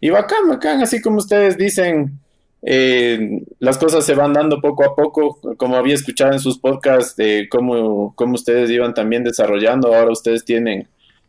y 0.00 0.10
bacán, 0.10 0.48
bacán, 0.48 0.82
así 0.82 1.00
como 1.00 1.18
ustedes 1.18 1.56
dicen, 1.56 2.18
eh, 2.62 3.40
las 3.60 3.78
cosas 3.78 4.04
se 4.04 4.14
van 4.14 4.32
dando 4.32 4.60
poco 4.60 4.84
a 4.84 4.96
poco, 4.96 5.38
como 5.56 5.76
había 5.76 5.94
escuchado 5.94 6.32
en 6.32 6.40
sus 6.40 6.58
podcasts, 6.58 7.14
de 7.14 7.46
cómo, 7.48 8.14
cómo 8.16 8.34
ustedes 8.34 8.68
iban 8.68 8.94
también 8.94 9.22
desarrollando, 9.22 9.94
ahora 9.94 10.10
ustedes 10.10 10.44
tienen 10.44 10.88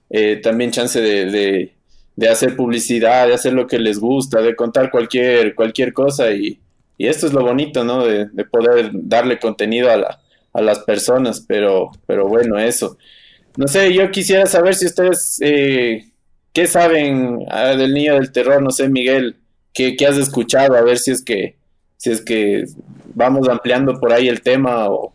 eh, 0.09 0.37
también 0.37 0.71
chance 0.71 0.99
de, 0.99 1.25
de, 1.25 1.73
de 2.15 2.29
hacer 2.29 2.55
publicidad, 2.55 3.27
de 3.27 3.35
hacer 3.35 3.53
lo 3.53 3.67
que 3.67 3.77
les 3.77 3.99
gusta, 3.99 4.41
de 4.41 4.55
contar 4.55 4.89
cualquier, 4.89 5.53
cualquier 5.53 5.93
cosa 5.93 6.31
y, 6.31 6.59
y 6.97 7.07
esto 7.07 7.27
es 7.27 7.33
lo 7.33 7.43
bonito, 7.43 7.83
¿no? 7.83 8.05
De, 8.05 8.25
de 8.25 8.45
poder 8.45 8.91
darle 8.93 9.39
contenido 9.39 9.91
a, 9.91 9.97
la, 9.97 10.19
a 10.53 10.61
las 10.61 10.79
personas, 10.79 11.41
pero, 11.47 11.91
pero 12.05 12.27
bueno, 12.27 12.57
eso. 12.57 12.97
No 13.57 13.67
sé, 13.67 13.93
yo 13.93 14.11
quisiera 14.11 14.45
saber 14.45 14.75
si 14.75 14.85
ustedes, 14.85 15.37
eh, 15.41 16.05
¿qué 16.53 16.67
saben 16.67 17.45
ah, 17.49 17.75
del 17.75 17.93
niño 17.93 18.15
del 18.15 18.31
terror? 18.31 18.61
No 18.61 18.71
sé, 18.71 18.89
Miguel, 18.89 19.37
¿qué, 19.73 19.95
qué 19.95 20.07
has 20.07 20.17
escuchado? 20.17 20.75
A 20.75 20.81
ver 20.81 20.97
si 20.97 21.11
es 21.11 21.23
que, 21.23 21.57
si 21.97 22.11
es 22.11 22.21
que 22.21 22.65
vamos 23.13 23.47
ampliando 23.49 23.99
por 23.99 24.13
ahí 24.13 24.27
el 24.27 24.41
tema 24.41 24.89
o, 24.89 25.13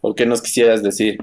o 0.00 0.14
qué 0.14 0.26
nos 0.26 0.42
quisieras 0.42 0.82
decir. 0.82 1.22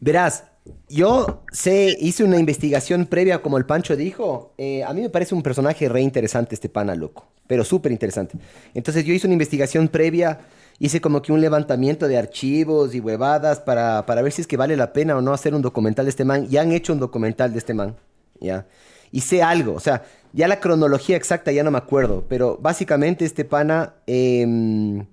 Verás, 0.00 0.44
yo 0.88 1.42
sé, 1.52 1.96
hice 2.00 2.24
una 2.24 2.38
investigación 2.38 3.06
previa, 3.06 3.42
como 3.42 3.58
el 3.58 3.66
Pancho 3.66 3.96
dijo. 3.96 4.54
eh, 4.58 4.82
a 4.84 4.92
mí 4.92 5.00
me 5.02 5.10
parece 5.10 5.34
un 5.34 5.42
personaje 5.42 5.88
re 5.88 6.00
interesante 6.00 6.54
este 6.54 6.68
pana, 6.68 6.94
loco. 6.94 7.26
Pero 7.46 7.64
súper 7.64 7.92
interesante. 7.92 8.38
Entonces 8.74 9.04
yo 9.04 9.12
hice 9.12 9.26
una 9.26 9.34
investigación 9.34 9.88
previa, 9.88 10.40
hice 10.78 11.00
como 11.00 11.20
que 11.22 11.32
un 11.32 11.40
levantamiento 11.40 12.08
de 12.08 12.16
archivos 12.16 12.94
y 12.94 13.00
huevadas 13.00 13.60
para, 13.60 14.06
para 14.06 14.22
ver 14.22 14.32
si 14.32 14.42
es 14.42 14.46
que 14.46 14.56
vale 14.56 14.76
la 14.76 14.92
pena 14.92 15.16
o 15.16 15.20
no 15.20 15.32
hacer 15.32 15.54
un 15.54 15.62
documental 15.62 16.06
de 16.06 16.10
este 16.10 16.24
man. 16.24 16.48
Ya 16.48 16.62
han 16.62 16.72
hecho 16.72 16.92
un 16.92 17.00
documental 17.00 17.52
de 17.52 17.58
este 17.58 17.74
man, 17.74 17.96
¿ya? 18.40 18.66
Y 19.12 19.22
sé 19.22 19.42
algo, 19.42 19.74
o 19.74 19.80
sea, 19.80 20.04
ya 20.32 20.46
la 20.46 20.60
cronología 20.60 21.16
exacta 21.16 21.50
ya 21.52 21.64
no 21.64 21.70
me 21.70 21.78
acuerdo, 21.78 22.24
pero 22.28 22.58
básicamente 22.60 23.24
este 23.24 23.44
pana, 23.44 23.94
em, 24.06 25.06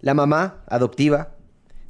la 0.00 0.14
mamá 0.14 0.62
adoptiva, 0.66 1.34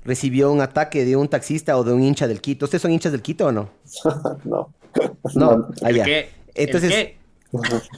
recibió 0.04 0.50
un 0.50 0.60
ataque 0.60 1.04
de 1.04 1.16
un 1.16 1.28
taxista 1.28 1.76
o 1.76 1.84
de 1.84 1.92
un 1.92 2.02
hincha 2.02 2.26
del 2.26 2.40
Quito. 2.40 2.64
¿Ustedes 2.66 2.82
son 2.82 2.90
hinchas 2.90 3.12
del 3.12 3.22
Quito 3.22 3.46
o 3.46 3.52
no? 3.52 3.70
no. 4.44 4.72
No, 5.34 5.68
¿El 5.82 5.86
allá. 5.86 6.04
qué? 6.04 6.30
¿El 6.54 6.66
Entonces, 6.66 6.90
qué? 6.90 7.18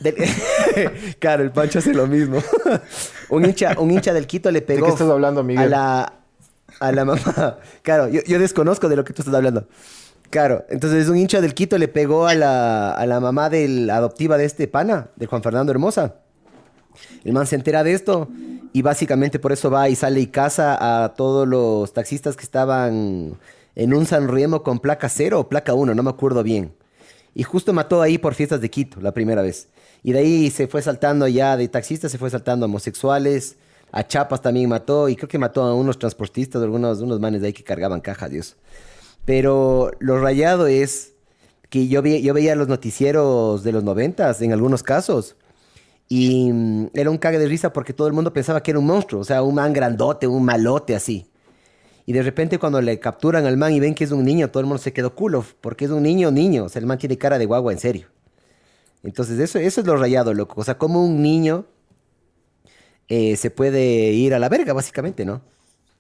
de- 0.01 1.15
claro, 1.19 1.43
el 1.43 1.53
Pancho 1.53 1.79
hace 1.79 1.95
lo 1.95 2.07
mismo. 2.07 2.39
un, 3.31 3.45
hincha, 3.45 3.77
un 3.79 3.91
hincha 3.91 4.13
del 4.13 4.27
Quito 4.27 4.51
le 4.51 4.61
¿De 4.61 4.67
pegó 4.67 4.87
qué 4.87 4.93
estás 4.93 5.09
hablando, 5.09 5.41
a 5.41 5.45
Miguel? 5.45 5.71
la, 5.71 6.13
a 6.81 6.93
la 6.93 7.05
mamá. 7.05 7.59
Claro, 7.83 8.09
yo, 8.09 8.21
yo 8.27 8.39
desconozco 8.39 8.89
de 8.89 8.97
lo 8.97 9.05
que 9.05 9.13
tú 9.13 9.23
estás 9.23 9.35
hablando. 9.35 9.67
Claro, 10.31 10.65
entonces 10.71 11.09
un 11.09 11.17
hincha 11.19 11.41
del 11.43 11.53
Quito 11.55 11.77
le 11.79 11.89
pegó 11.89 12.27
a 12.27 12.35
la, 12.35 12.93
a 12.93 13.07
la 13.07 13.21
mamá 13.21 13.51
del 13.51 13.89
adoptiva 13.91 14.39
de 14.39 14.47
este 14.47 14.67
pana, 14.69 15.09
de 15.17 15.27
Juan 15.27 15.43
Fernando 15.43 15.73
Hermosa. 15.73 16.17
El 17.25 17.33
man 17.33 17.47
se 17.47 17.55
entera 17.57 17.85
de 17.85 17.93
esto 17.95 18.29
y 18.73 18.83
básicamente 18.83 19.39
por 19.39 19.53
eso 19.53 19.71
va 19.71 19.89
y 19.89 19.97
sale 19.97 20.21
y 20.21 20.27
caza 20.29 21.05
a 21.05 21.15
todos 21.15 21.47
los 21.47 21.93
taxistas 21.93 22.37
que 22.37 22.45
estaban 22.45 23.39
en 23.75 23.95
un 23.95 24.07
San 24.07 24.29
Remo 24.29 24.63
con 24.63 24.79
placa 24.81 25.09
cero 25.09 25.41
o 25.41 25.49
placa 25.49 25.75
1, 25.75 25.95
no 25.95 26.03
me 26.03 26.11
acuerdo 26.11 26.43
bien. 26.43 26.75
Y 27.35 27.43
justo 27.45 27.73
mató 27.73 28.03
ahí 28.03 28.19
por 28.19 28.35
fiestas 28.35 28.61
de 28.61 28.71
Quito, 28.71 29.01
la 29.01 29.13
primera 29.13 29.41
vez. 29.43 29.69
Y 30.03 30.13
de 30.13 30.19
ahí 30.19 30.51
se 30.51 30.67
fue 30.69 30.83
saltando 30.83 31.27
ya 31.29 31.57
de 31.57 31.69
taxistas, 31.69 32.13
se 32.13 32.19
fue 32.19 32.29
saltando 32.31 32.67
homosexuales, 32.67 33.57
a 33.93 34.07
Chapas 34.07 34.43
también 34.43 34.69
mató, 34.69 35.09
y 35.09 35.17
creo 35.17 35.29
que 35.29 35.39
mató 35.39 35.63
a 35.63 35.75
unos 35.75 35.99
transportistas, 35.99 36.63
algunos 36.63 37.01
unos 37.01 37.21
manes 37.21 37.41
de 37.41 37.49
ahí 37.49 37.53
que 37.53 37.63
cargaban 37.65 38.01
cajas, 38.01 38.31
Dios. 38.31 38.57
Pero 39.25 39.91
lo 40.01 40.21
rayado 40.21 40.67
es 40.67 41.13
que 41.71 41.89
yo, 41.89 42.03
vi- 42.03 42.23
yo 42.23 42.35
veía 42.35 42.55
los 42.57 42.69
noticieros 42.69 43.63
de 43.63 43.73
los 43.73 43.85
noventas 43.85 44.43
en 44.43 44.53
algunos 44.53 44.83
casos. 44.83 45.37
Y 46.09 46.53
mm, 46.53 46.91
era 46.95 47.11
un 47.11 47.19
cague 47.19 47.39
de 47.39 47.47
risa 47.47 47.73
porque 47.73 47.93
todo 47.93 48.07
el 48.07 48.13
mundo 48.13 48.33
pensaba 48.33 48.63
que 48.63 48.71
era 48.73 48.81
un 48.81 48.87
monstruo, 48.87 49.21
o 49.23 49.25
sea, 49.25 49.43
un 49.43 49.55
man 49.55 49.73
grandote, 49.73 50.27
un 50.27 50.45
malote 50.45 50.95
así. 50.95 51.27
Y 52.05 52.13
de 52.13 52.23
repente 52.23 52.59
cuando 52.59 52.81
le 52.81 52.99
capturan 52.99 53.47
al 53.47 53.57
man 53.57 53.73
y 53.73 53.81
ven 53.81 53.95
que 53.95 54.05
es 54.05 54.11
un 54.11 54.25
niño, 54.25 54.51
todo 54.51 54.61
el 54.61 54.67
mundo 54.67 54.83
se 54.83 54.93
quedó 54.93 55.15
culo, 55.15 55.45
porque 55.61 55.85
es 55.85 55.91
un 55.91 56.03
niño, 56.03 56.31
niño, 56.31 56.65
o 56.65 56.69
sea, 56.69 56.81
el 56.81 56.87
man 56.87 56.99
tiene 56.99 57.17
cara 57.17 57.39
de 57.39 57.47
guagua, 57.47 57.73
en 57.73 57.79
serio. 57.79 58.09
Entonces 59.03 59.39
eso, 59.39 59.59
eso 59.59 59.81
es 59.81 59.87
lo 59.87 59.97
rayado, 59.97 60.35
loco. 60.35 60.61
O 60.61 60.65
sea, 60.65 60.79
como 60.79 61.05
un 61.05 61.23
niño 61.23 61.67
eh, 63.09 63.37
se 63.37 63.51
puede 63.51 64.13
ir 64.13 64.35
a 64.35 64.39
la 64.39 64.49
verga, 64.49 64.73
básicamente, 64.73 65.25
¿no? 65.25 65.43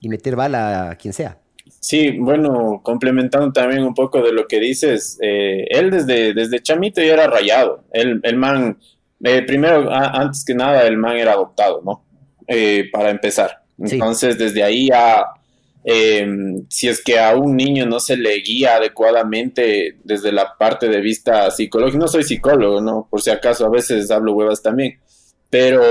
y 0.02 0.08
meter 0.08 0.36
bala 0.36 0.90
a 0.90 0.96
quien 0.96 1.14
sea. 1.14 1.38
Sí, 1.80 2.18
bueno, 2.18 2.80
complementando 2.82 3.52
también 3.52 3.84
un 3.84 3.94
poco 3.94 4.20
de 4.20 4.32
lo 4.32 4.46
que 4.46 4.58
dices, 4.58 5.16
eh, 5.22 5.64
él 5.70 5.90
desde, 5.90 6.34
desde 6.34 6.60
chamito 6.60 7.00
ya 7.00 7.14
era 7.14 7.28
rayado. 7.28 7.84
El, 7.92 8.20
el 8.24 8.36
man, 8.36 8.78
eh, 9.24 9.42
primero, 9.42 9.90
a- 9.92 10.20
antes 10.20 10.44
que 10.44 10.54
nada, 10.54 10.86
el 10.86 10.96
man 10.96 11.16
era 11.16 11.32
adoptado, 11.32 11.80
¿no? 11.84 12.04
Eh, 12.46 12.88
para 12.92 13.10
empezar. 13.10 13.62
Sí. 13.84 13.94
Entonces, 13.94 14.36
desde 14.38 14.62
ahí 14.62 14.88
eh, 15.84 16.26
si 16.68 16.88
es 16.88 17.02
que 17.02 17.18
a 17.18 17.34
un 17.36 17.56
niño 17.56 17.86
no 17.86 17.98
se 17.98 18.16
le 18.16 18.34
guía 18.36 18.76
adecuadamente 18.76 19.96
desde 20.04 20.30
la 20.30 20.56
parte 20.56 20.88
de 20.88 21.00
vista 21.00 21.50
psicológica, 21.50 21.98
no 21.98 22.08
soy 22.08 22.22
psicólogo, 22.22 22.80
¿no? 22.80 23.08
Por 23.10 23.20
si 23.20 23.30
acaso, 23.30 23.66
a 23.66 23.70
veces 23.70 24.10
hablo 24.10 24.32
huevas 24.34 24.62
también, 24.62 24.98
pero 25.50 25.82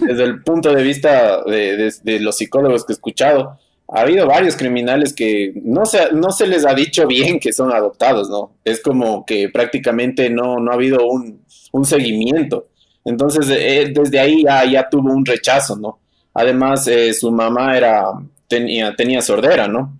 desde 0.00 0.24
el 0.24 0.42
punto 0.42 0.72
de 0.74 0.82
vista 0.82 1.42
de, 1.44 1.76
de- 1.76 1.94
de 2.02 2.20
los 2.20 2.36
psicólogos 2.38 2.84
que 2.86 2.92
he 2.92 2.94
escuchado, 2.94 3.58
ha 3.90 4.00
habido 4.02 4.26
varios 4.26 4.54
criminales 4.56 5.12
que 5.14 5.52
no 5.64 5.86
se, 5.86 6.12
no 6.12 6.30
se 6.30 6.46
les 6.46 6.66
ha 6.66 6.74
dicho 6.74 7.06
bien 7.06 7.40
que 7.40 7.52
son 7.52 7.72
adoptados, 7.72 8.28
¿no? 8.28 8.52
Es 8.64 8.80
como 8.82 9.24
que 9.24 9.48
prácticamente 9.48 10.28
no, 10.30 10.58
no 10.58 10.70
ha 10.70 10.74
habido 10.74 11.06
un, 11.06 11.42
un 11.72 11.84
seguimiento. 11.84 12.66
Entonces, 13.04 13.48
eh, 13.50 13.90
desde 13.94 14.20
ahí 14.20 14.42
ya, 14.44 14.64
ya 14.66 14.88
tuvo 14.90 15.12
un 15.12 15.24
rechazo, 15.24 15.76
¿no? 15.76 15.98
Además, 16.34 16.86
eh, 16.88 17.14
su 17.14 17.30
mamá 17.32 17.76
era, 17.76 18.04
tenía, 18.46 18.94
tenía 18.94 19.22
sordera, 19.22 19.66
¿no? 19.68 19.98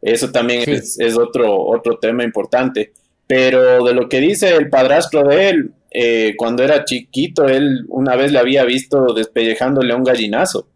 Eso 0.00 0.30
también 0.32 0.64
Sí. 0.64 0.70
es, 0.72 0.98
es 0.98 1.18
otro, 1.18 1.54
otro 1.66 1.98
tema 1.98 2.24
importante. 2.24 2.92
Pero 3.26 3.84
de 3.84 3.92
lo 3.92 4.08
que 4.08 4.20
dice 4.20 4.54
el 4.54 4.70
padrastro 4.70 5.24
de 5.24 5.50
él, 5.50 5.72
eh, 5.90 6.34
cuando 6.36 6.62
era 6.62 6.84
chiquito, 6.84 7.46
él 7.46 7.84
una 7.88 8.16
vez 8.16 8.32
le 8.32 8.38
había 8.38 8.64
visto 8.64 9.12
despellejándole 9.14 9.92
a 9.92 9.96
un 9.96 10.04
gallinazo 10.04 10.68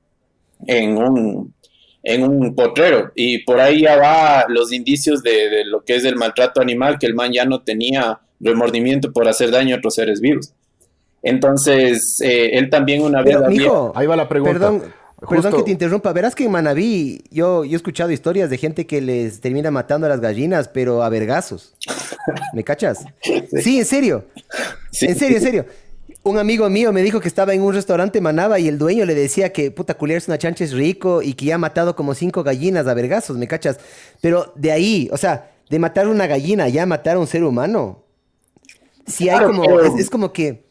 en 0.66 0.96
un, 0.98 1.54
en 2.02 2.22
un 2.24 2.54
potrero. 2.54 3.10
Y 3.14 3.44
por 3.44 3.60
ahí 3.60 3.82
ya 3.82 3.96
va 3.96 4.46
los 4.48 4.72
indicios 4.72 5.22
de, 5.22 5.50
de 5.50 5.64
lo 5.64 5.84
que 5.84 5.96
es 5.96 6.04
el 6.04 6.16
maltrato 6.16 6.60
animal, 6.60 6.98
que 6.98 7.06
el 7.06 7.14
man 7.14 7.32
ya 7.32 7.44
no 7.44 7.62
tenía 7.62 8.20
remordimiento 8.40 9.12
por 9.12 9.28
hacer 9.28 9.50
daño 9.50 9.74
a 9.74 9.78
otros 9.78 9.94
seres 9.94 10.20
vivos. 10.20 10.52
Entonces, 11.22 12.20
eh, 12.22 12.50
él 12.54 12.70
también 12.70 13.02
una 13.02 13.22
vez 13.22 13.34
Pero, 13.34 13.46
había- 13.46 13.60
mijo, 13.60 13.92
Ahí 13.94 14.06
va 14.06 14.16
la 14.16 14.28
pregunta. 14.28 14.52
Perdón, 14.54 14.82
perdón 15.28 15.52
que 15.56 15.62
te 15.64 15.70
interrumpa. 15.72 16.12
Verás 16.14 16.34
que 16.34 16.44
en 16.44 16.50
Manabí 16.52 17.22
yo, 17.30 17.64
yo 17.64 17.72
he 17.72 17.76
escuchado 17.76 18.10
historias 18.10 18.48
de 18.48 18.56
gente 18.56 18.86
que 18.86 19.00
les 19.02 19.40
termina 19.40 19.70
matando 19.70 20.06
a 20.06 20.10
las 20.10 20.20
gallinas, 20.20 20.68
pero 20.68 21.02
a 21.02 21.08
vergazos. 21.10 21.74
¿Me 22.54 22.64
cachas? 22.64 23.04
Sí, 23.62 23.78
en 23.78 23.84
serio. 23.84 24.24
Sí. 24.90 25.06
En 25.06 25.16
serio, 25.16 25.36
en 25.36 25.42
serio. 25.42 25.66
Un 26.22 26.38
amigo 26.38 26.68
mío 26.68 26.92
me 26.92 27.02
dijo 27.02 27.18
que 27.20 27.28
estaba 27.28 27.54
en 27.54 27.62
un 27.62 27.72
restaurante 27.72 28.20
Manaba 28.20 28.58
y 28.58 28.68
el 28.68 28.78
dueño 28.78 29.06
le 29.06 29.14
decía 29.14 29.52
que 29.52 29.70
puta 29.70 29.94
culiarse 29.94 30.30
una 30.30 30.36
chancha 30.36 30.64
es 30.64 30.72
rico 30.72 31.22
y 31.22 31.32
que 31.32 31.46
ya 31.46 31.54
ha 31.54 31.58
matado 31.58 31.96
como 31.96 32.14
cinco 32.14 32.42
gallinas 32.42 32.86
a 32.86 32.94
vergazos, 32.94 33.38
¿me 33.38 33.48
cachas? 33.48 33.78
Pero 34.20 34.52
de 34.54 34.70
ahí, 34.70 35.08
o 35.12 35.16
sea, 35.16 35.50
de 35.70 35.78
matar 35.78 36.08
una 36.08 36.26
gallina 36.26 36.68
ya 36.68 36.84
matar 36.84 37.16
a 37.16 37.20
un 37.20 37.26
ser 37.26 37.42
humano. 37.42 38.02
Si 39.06 39.30
hay 39.30 39.44
como, 39.46 39.80
es, 39.80 39.94
es 39.98 40.10
como 40.10 40.30
que, 40.30 40.62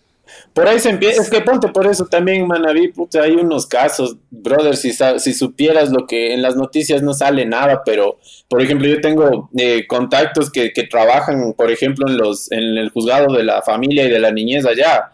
Por 0.53 0.67
ahí 0.67 0.79
se 0.79 0.89
empieza, 0.89 1.21
es 1.21 1.29
que 1.29 1.41
ponte 1.41 1.69
por 1.69 1.87
eso 1.87 2.05
también, 2.05 2.45
Manaví, 2.45 2.89
puta, 2.89 3.23
hay 3.23 3.31
unos 3.31 3.65
casos, 3.65 4.17
brother, 4.29 4.77
si, 4.77 4.91
si 4.93 5.33
supieras 5.33 5.89
lo 5.89 6.05
que 6.05 6.33
en 6.33 6.41
las 6.41 6.55
noticias 6.55 7.01
no 7.01 7.13
sale 7.13 7.45
nada, 7.45 7.81
pero, 7.83 8.19
por 8.47 8.61
ejemplo, 8.61 8.87
yo 8.87 9.01
tengo 9.01 9.49
eh, 9.57 9.87
contactos 9.87 10.51
que, 10.51 10.71
que 10.73 10.83
trabajan, 10.83 11.53
por 11.53 11.71
ejemplo, 11.71 12.07
en 12.07 12.17
los, 12.17 12.51
en 12.51 12.77
el 12.77 12.89
juzgado 12.89 13.33
de 13.33 13.43
la 13.43 13.61
familia 13.63 14.05
y 14.05 14.09
de 14.09 14.19
la 14.19 14.31
niñez 14.31 14.65
allá. 14.65 15.11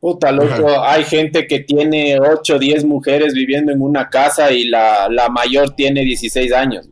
Puta, 0.00 0.30
loco, 0.30 0.80
hay 0.84 1.02
gente 1.04 1.46
que 1.48 1.60
tiene 1.60 2.20
8 2.20 2.54
o 2.56 2.58
10 2.58 2.84
mujeres 2.84 3.34
viviendo 3.34 3.72
en 3.72 3.82
una 3.82 4.08
casa 4.08 4.52
y 4.52 4.64
la, 4.68 5.08
la 5.10 5.28
mayor 5.28 5.74
tiene 5.74 6.02
16 6.04 6.52
años. 6.52 6.88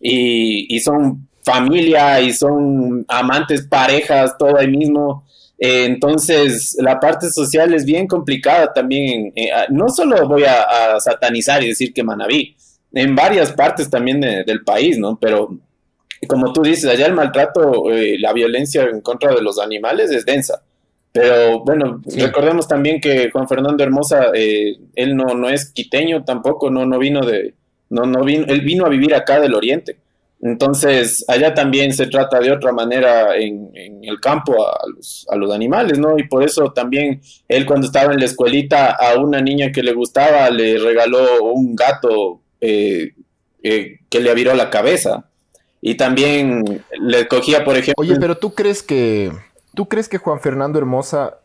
Y, 0.00 0.66
y 0.74 0.80
son 0.80 1.28
familia 1.42 2.20
y 2.20 2.32
son 2.34 3.04
amantes, 3.08 3.66
parejas, 3.66 4.36
todo 4.38 4.58
ahí 4.58 4.68
mismo. 4.68 5.24
Eh, 5.58 5.86
entonces, 5.86 6.76
la 6.80 7.00
parte 7.00 7.30
social 7.30 7.72
es 7.72 7.86
bien 7.86 8.06
complicada 8.06 8.70
también. 8.72 9.32
Eh, 9.34 9.50
ah, 9.54 9.66
no 9.70 9.88
solo 9.88 10.28
voy 10.28 10.44
a, 10.44 10.96
a 10.96 11.00
satanizar 11.00 11.64
y 11.64 11.68
decir 11.68 11.94
que 11.94 12.02
Manabí, 12.04 12.54
en 12.92 13.14
varias 13.14 13.52
partes 13.52 13.88
también 13.88 14.20
de- 14.20 14.44
del 14.44 14.62
país, 14.62 14.98
¿no? 14.98 15.18
Pero 15.18 15.56
como 16.28 16.52
tú 16.52 16.62
dices, 16.62 16.84
allá 16.90 17.06
el 17.06 17.14
maltrato, 17.14 17.90
eh, 17.92 18.18
la 18.18 18.32
violencia 18.34 18.82
en 18.84 19.00
contra 19.00 19.34
de 19.34 19.40
los 19.40 19.58
animales 19.58 20.10
es 20.10 20.26
densa. 20.26 20.62
Pero 21.20 21.60
bueno, 21.64 22.00
Sí. 22.06 22.20
recordemos 22.20 22.68
también 22.68 23.00
que 23.00 23.30
Juan 23.30 23.48
Fernando 23.48 23.82
Hermosa, 23.82 24.26
eh, 24.34 24.76
él 24.94 25.16
no, 25.16 25.34
no 25.34 25.48
es 25.48 25.70
quiteño 25.72 26.24
tampoco, 26.24 26.70
no, 26.70 26.86
no 26.86 26.98
vino 26.98 27.24
de, 27.24 27.54
no, 27.90 28.04
no 28.04 28.24
vino, 28.24 28.44
él 28.48 28.60
vino 28.62 28.84
a 28.86 28.88
vivir 28.88 29.14
acá 29.14 29.40
del 29.40 29.54
oriente. 29.54 29.96
Entonces, 30.42 31.24
allá 31.28 31.54
también 31.54 31.92
se 31.94 32.06
trata 32.08 32.38
de 32.40 32.52
otra 32.52 32.70
manera 32.70 33.36
en, 33.36 33.70
en 33.74 34.04
el 34.04 34.20
campo 34.20 34.52
a 34.68 34.78
los, 34.94 35.26
a 35.30 35.36
los 35.36 35.50
animales, 35.52 35.98
¿no? 35.98 36.18
Y 36.18 36.24
por 36.28 36.42
eso 36.44 36.72
también 36.72 37.22
él 37.48 37.64
cuando 37.64 37.86
estaba 37.86 38.12
en 38.12 38.18
la 38.20 38.26
escuelita 38.26 38.90
a 38.90 39.18
una 39.18 39.40
niña 39.40 39.72
que 39.72 39.82
le 39.82 39.92
gustaba 39.94 40.50
le 40.50 40.78
regaló 40.78 41.42
un 41.44 41.74
gato 41.74 42.42
eh, 42.60 43.12
eh, 43.62 44.00
que 44.10 44.20
le 44.20 44.30
aviró 44.30 44.54
la 44.54 44.68
cabeza. 44.68 45.24
Y 45.80 45.94
también 45.94 46.82
le 47.00 47.28
cogía, 47.28 47.64
por 47.64 47.76
ejemplo... 47.76 48.02
Oye, 48.02 48.16
pero 48.20 48.36
tú 48.36 48.54
crees 48.54 48.82
que. 48.82 49.30
¿Tú 49.76 49.88
crees 49.88 50.08
que 50.08 50.18
Juan 50.18 50.40
Fernando 50.40 50.78
Hermosa. 50.80 51.38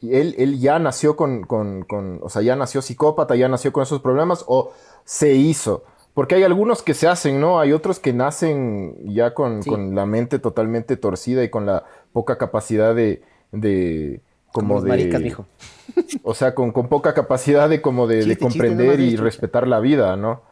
Él, 0.00 0.36
él 0.38 0.60
ya 0.60 0.78
nació 0.78 1.16
con, 1.16 1.42
con, 1.42 1.82
con- 1.82 2.20
O 2.22 2.28
sea, 2.28 2.42
ya 2.42 2.54
nació 2.54 2.82
psicópata, 2.82 3.34
ya 3.34 3.48
nació 3.48 3.72
con 3.72 3.82
esos 3.82 4.00
problemas, 4.00 4.44
o 4.46 4.70
se 5.04 5.32
hizo? 5.34 5.82
Porque 6.14 6.36
hay 6.36 6.44
algunos 6.44 6.82
que 6.82 6.94
se 6.94 7.08
hacen, 7.08 7.40
¿no? 7.40 7.58
Hay 7.58 7.72
otros 7.72 7.98
que 7.98 8.12
nacen 8.12 8.96
ya 9.12 9.34
con, 9.34 9.62
Sí. 9.64 9.70
con 9.70 9.94
la 9.96 10.06
mente 10.06 10.38
totalmente 10.38 10.96
torcida 10.96 11.42
y 11.42 11.48
con 11.50 11.66
la 11.66 11.84
poca 12.12 12.38
capacidad 12.38 12.94
de. 12.94 13.22
de 13.50 14.20
como 14.52 14.80
de. 14.80 14.88
maricas, 14.88 15.20
mijo. 15.20 15.44
O 16.22 16.34
sea, 16.34 16.54
con, 16.54 16.70
con 16.72 16.88
poca 16.88 17.14
capacidad 17.14 17.68
de 17.68 17.80
como 17.80 18.06
de, 18.06 18.16
de 18.16 18.22
Chiste, 18.22 18.44
chiste, 18.44 18.58
comprender 18.58 19.00
y 19.00 19.16
respetar 19.16 19.66
la 19.66 19.80
vida, 19.80 20.16
¿no? 20.16 20.42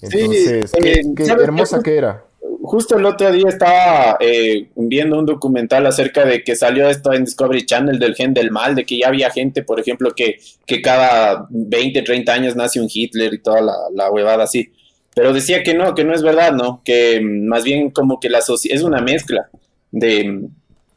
Entonces, 0.00 0.72
eh, 0.74 0.80
¿qué, 0.80 1.02
qué 1.14 1.24
¿sabes 1.26 1.42
qué? 1.42 1.44
hermosa 1.44 1.82
que 1.82 1.96
era? 1.98 2.24
Justo 2.62 2.98
el 2.98 3.06
otro 3.06 3.32
día 3.32 3.48
estaba 3.48 4.18
eh, 4.20 4.68
viendo 4.76 5.18
un 5.18 5.24
documental 5.24 5.86
acerca 5.86 6.26
de 6.26 6.44
que 6.44 6.54
salió 6.54 6.90
esto 6.90 7.12
en 7.12 7.24
Discovery 7.24 7.64
Channel 7.64 7.98
del 7.98 8.14
gen 8.14 8.34
del 8.34 8.50
mal, 8.50 8.74
de 8.74 8.84
que 8.84 8.98
ya 8.98 9.08
había 9.08 9.30
gente, 9.30 9.62
por 9.62 9.80
ejemplo, 9.80 10.12
que, 10.14 10.38
que 10.66 10.82
cada 10.82 11.46
20, 11.48 12.02
30 12.02 12.32
años 12.32 12.56
nace 12.56 12.78
un 12.78 12.88
Hitler 12.92 13.32
y 13.32 13.38
toda 13.38 13.62
la, 13.62 13.74
la 13.94 14.10
huevada 14.10 14.44
así. 14.44 14.72
Pero 15.14 15.32
decía 15.32 15.62
que 15.62 15.72
no, 15.72 15.94
que 15.94 16.04
no 16.04 16.14
es 16.14 16.22
verdad, 16.22 16.52
¿no? 16.52 16.82
Que 16.84 17.20
mm, 17.20 17.46
más 17.46 17.64
bien 17.64 17.90
como 17.90 18.20
que 18.20 18.28
la 18.28 18.40
es 18.40 18.82
una 18.82 19.00
mezcla 19.00 19.48
de, 19.90 20.48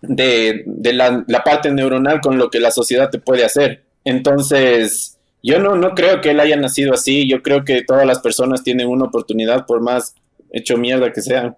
de, 0.02 0.64
de 0.66 0.94
la, 0.94 1.24
la 1.28 1.44
parte 1.44 1.72
neuronal 1.72 2.20
con 2.20 2.38
lo 2.38 2.50
que 2.50 2.60
la 2.60 2.72
sociedad 2.72 3.10
te 3.10 3.20
puede 3.20 3.46
hacer. 3.46 3.84
Entonces, 4.04 5.18
yo 5.42 5.60
no, 5.60 5.76
no 5.76 5.96
creo 5.96 6.20
que 6.20 6.32
él 6.32 6.42
haya 6.42 6.58
nacido 6.58 6.94
así, 6.94 7.28
yo 7.30 7.42
creo 7.42 7.64
que 7.64 7.84
todas 7.84 8.06
las 8.06 8.20
personas 8.20 8.64
tienen 8.64 8.90
una 8.90 9.06
oportunidad 9.06 9.66
por 9.66 9.82
más 9.82 10.16
hecho 10.54 10.78
mierda 10.78 11.12
que 11.12 11.22
sean. 11.22 11.58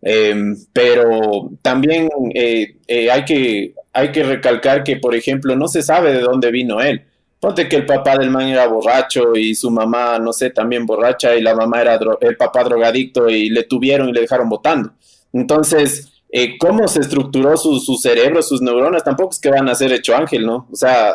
Eh, 0.00 0.54
pero 0.72 1.50
también 1.62 2.08
eh, 2.32 2.76
eh, 2.86 3.10
hay, 3.10 3.24
que, 3.24 3.74
hay 3.92 4.12
que 4.12 4.22
recalcar 4.22 4.84
que, 4.84 4.96
por 4.96 5.14
ejemplo, 5.14 5.56
no 5.56 5.68
se 5.68 5.82
sabe 5.82 6.12
de 6.12 6.20
dónde 6.20 6.50
vino 6.50 6.80
él. 6.80 7.02
Ponte 7.40 7.68
que 7.68 7.76
el 7.76 7.84
papá 7.84 8.16
del 8.16 8.30
man 8.30 8.48
era 8.48 8.66
borracho 8.66 9.36
y 9.36 9.54
su 9.54 9.70
mamá, 9.70 10.18
no 10.18 10.32
sé, 10.32 10.50
también 10.50 10.86
borracha 10.86 11.34
y 11.34 11.42
la 11.42 11.54
mamá 11.54 11.82
era 11.82 11.98
el 12.20 12.36
papá 12.36 12.64
drogadicto 12.64 13.28
y 13.28 13.50
le 13.50 13.64
tuvieron 13.64 14.08
y 14.08 14.12
le 14.12 14.22
dejaron 14.22 14.48
votando. 14.48 14.92
Entonces, 15.32 16.12
eh, 16.30 16.56
¿cómo 16.58 16.88
se 16.88 17.00
estructuró 17.00 17.56
su, 17.56 17.78
su 17.78 17.96
cerebro, 17.96 18.42
sus 18.42 18.62
neuronas? 18.62 19.04
Tampoco 19.04 19.32
es 19.32 19.38
que 19.38 19.50
van 19.50 19.68
a 19.68 19.74
ser 19.74 19.92
hecho 19.92 20.16
ángel, 20.16 20.46
¿no? 20.46 20.66
O 20.72 20.76
sea, 20.76 21.14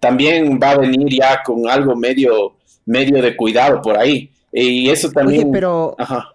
también 0.00 0.58
va 0.62 0.70
a 0.70 0.78
venir 0.78 1.08
ya 1.20 1.42
con 1.44 1.68
algo 1.68 1.94
medio, 1.94 2.54
medio 2.86 3.22
de 3.22 3.36
cuidado 3.36 3.82
por 3.82 3.98
ahí. 3.98 4.30
Y 4.52 4.88
eso 4.88 5.10
también... 5.10 5.42
Oye, 5.42 5.52
pero 5.52 5.94
Ajá. 5.98 6.30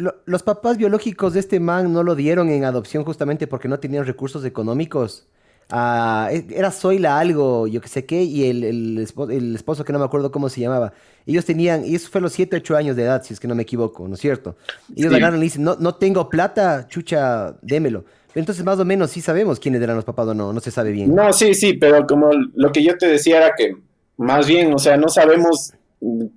Lo- 0.00 0.16
los 0.24 0.42
papás 0.42 0.76
biológicos 0.76 1.34
de 1.34 1.40
este 1.40 1.60
man 1.60 1.92
no 1.92 2.02
lo 2.02 2.14
dieron 2.14 2.48
en 2.50 2.64
adopción 2.64 3.04
justamente 3.04 3.46
porque 3.46 3.68
no 3.68 3.78
tenían 3.78 4.04
recursos 4.06 4.44
económicos. 4.44 5.26
Ah, 5.72 6.28
e- 6.32 6.46
era 6.50 6.70
Zoila 6.72 7.18
algo, 7.20 7.68
yo 7.68 7.80
que 7.80 7.88
sé 7.88 8.04
qué, 8.04 8.22
y 8.24 8.48
el, 8.50 8.64
el 8.64 8.98
esposo, 8.98 9.30
el 9.30 9.54
esposo 9.54 9.84
que 9.84 9.92
no 9.92 10.00
me 10.00 10.04
acuerdo 10.04 10.32
cómo 10.32 10.48
se 10.48 10.60
llamaba. 10.60 10.92
Ellos 11.26 11.44
tenían, 11.44 11.84
y 11.84 11.94
eso 11.94 12.08
fue 12.10 12.18
a 12.18 12.22
los 12.22 12.32
7, 12.32 12.56
8 12.56 12.76
años 12.76 12.96
de 12.96 13.04
edad, 13.04 13.22
si 13.22 13.34
es 13.34 13.38
que 13.38 13.46
no 13.46 13.54
me 13.54 13.62
equivoco, 13.62 14.08
¿no 14.08 14.14
es 14.14 14.20
cierto? 14.20 14.56
Ellos 14.96 15.10
Sí. 15.12 15.16
agarran 15.16 15.38
y 15.38 15.42
dicen, 15.44 15.62
no, 15.62 15.76
no 15.78 15.94
tengo 15.94 16.28
plata, 16.28 16.88
chucha, 16.88 17.54
démelo. 17.62 18.04
Entonces 18.34 18.64
más 18.64 18.78
o 18.80 18.84
menos 18.84 19.10
sí 19.10 19.20
sabemos 19.20 19.60
quiénes 19.60 19.80
eran 19.82 19.96
los 19.96 20.04
papás 20.04 20.26
o 20.28 20.34
no, 20.34 20.52
no 20.52 20.60
se 20.60 20.70
sabe 20.72 20.90
bien. 20.92 21.14
No, 21.14 21.32
sí, 21.32 21.54
sí, 21.54 21.74
pero 21.74 22.04
como 22.06 22.30
lo 22.54 22.72
que 22.72 22.82
yo 22.82 22.96
te 22.98 23.06
decía 23.06 23.36
era 23.38 23.54
que 23.56 23.76
más 24.16 24.46
bien, 24.48 24.72
o 24.74 24.78
sea, 24.78 24.96
no 24.96 25.08
sabemos 25.08 25.72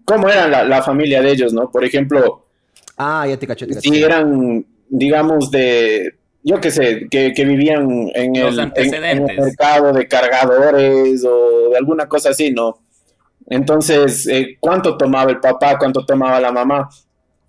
cómo 0.06 0.30
era 0.30 0.48
la, 0.48 0.64
la 0.64 0.82
familia 0.84 1.22
de 1.22 1.32
ellos, 1.32 1.54
¿no? 1.54 1.72
Por 1.72 1.84
ejemplo, 1.86 2.43
Ah, 2.98 3.26
ya 3.28 3.38
te 3.38 3.48
caché, 3.48 3.66
te 3.68 3.76
caché. 3.76 3.90
si 3.90 4.04
eran, 4.04 4.66
digamos, 4.90 5.50
de, 5.52 6.16
yo 6.44 6.60
qué 6.62 6.72
sé, 6.72 7.08
que, 7.10 7.34
que 7.34 7.46
vivían 7.46 8.12
en 8.14 8.34
Los 8.34 8.36
el, 8.36 8.46
en- 8.46 8.54
en 8.54 8.60
antecedentes. 8.60 9.30
el 9.38 9.44
mercado 9.44 9.94
de 9.94 10.08
cargadores 10.08 11.24
o 11.26 11.70
de 11.72 11.78
alguna 11.78 12.08
cosa 12.08 12.30
así, 12.30 12.52
¿no? 12.52 12.80
Entonces, 13.50 14.28
eh, 14.28 14.58
¿cuánto 14.60 14.98
tomaba 14.98 15.30
el 15.32 15.40
papá? 15.40 15.78
¿Cuánto 15.78 16.06
tomaba 16.06 16.40
la 16.40 16.52
mamá? 16.52 16.90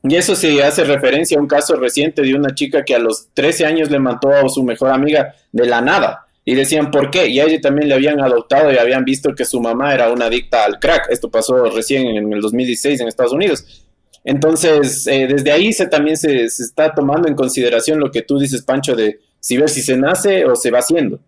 Y 0.02 0.16
eso 0.16 0.34
se 0.34 0.62
hace 0.62 0.84
referencia 0.84 1.38
a 1.38 1.40
un 1.40 1.46
caso 1.46 1.76
reciente 1.76 2.20
de 2.22 2.34
una 2.34 2.54
chica 2.54 2.84
que 2.84 2.94
a 2.94 2.98
los 2.98 3.28
13 3.32 3.64
años 3.64 3.90
le 3.90 3.98
mató 3.98 4.30
a 4.30 4.48
su 4.48 4.62
mejor 4.62 4.90
amiga 4.90 5.34
de 5.52 5.66
la 5.66 5.80
nada. 5.80 6.26
Y 6.44 6.54
decían, 6.54 6.90
¿por 6.90 7.10
qué? 7.10 7.28
Y 7.28 7.40
a 7.40 7.44
ella 7.44 7.58
también 7.60 7.88
le 7.88 7.94
habían 7.94 8.20
adoptado 8.20 8.70
y 8.70 8.76
habían 8.76 9.04
visto 9.04 9.34
que 9.34 9.46
su 9.46 9.60
mamá 9.62 9.94
era 9.94 10.10
una 10.12 10.26
adicta 10.26 10.64
al 10.66 10.78
crack. 10.78 11.06
Esto 11.10 11.30
pasó 11.30 11.64
recién 11.70 12.06
en 12.06 12.30
el 12.32 12.40
2016 12.42 13.00
en 13.00 13.08
Estados 13.08 13.32
Unidos. 13.32 13.83
Entonces, 14.24 15.06
eh, 15.06 15.26
desde 15.28 15.52
ahí 15.52 15.72
se, 15.74 15.86
también 15.86 16.16
se, 16.16 16.44
está 16.44 16.94
tomando 16.94 17.28
en 17.28 17.34
consideración 17.34 18.00
lo 18.00 18.10
que 18.10 18.22
tú 18.22 18.38
dices, 18.38 18.62
Pancho, 18.62 18.96
de 18.96 19.20
si 19.38 19.58
ver 19.58 19.68
si 19.68 19.82
se 19.82 19.98
nace 19.98 20.46
o 20.46 20.56
se 20.56 20.70
va 20.70 20.78
haciendo. 20.78 21.20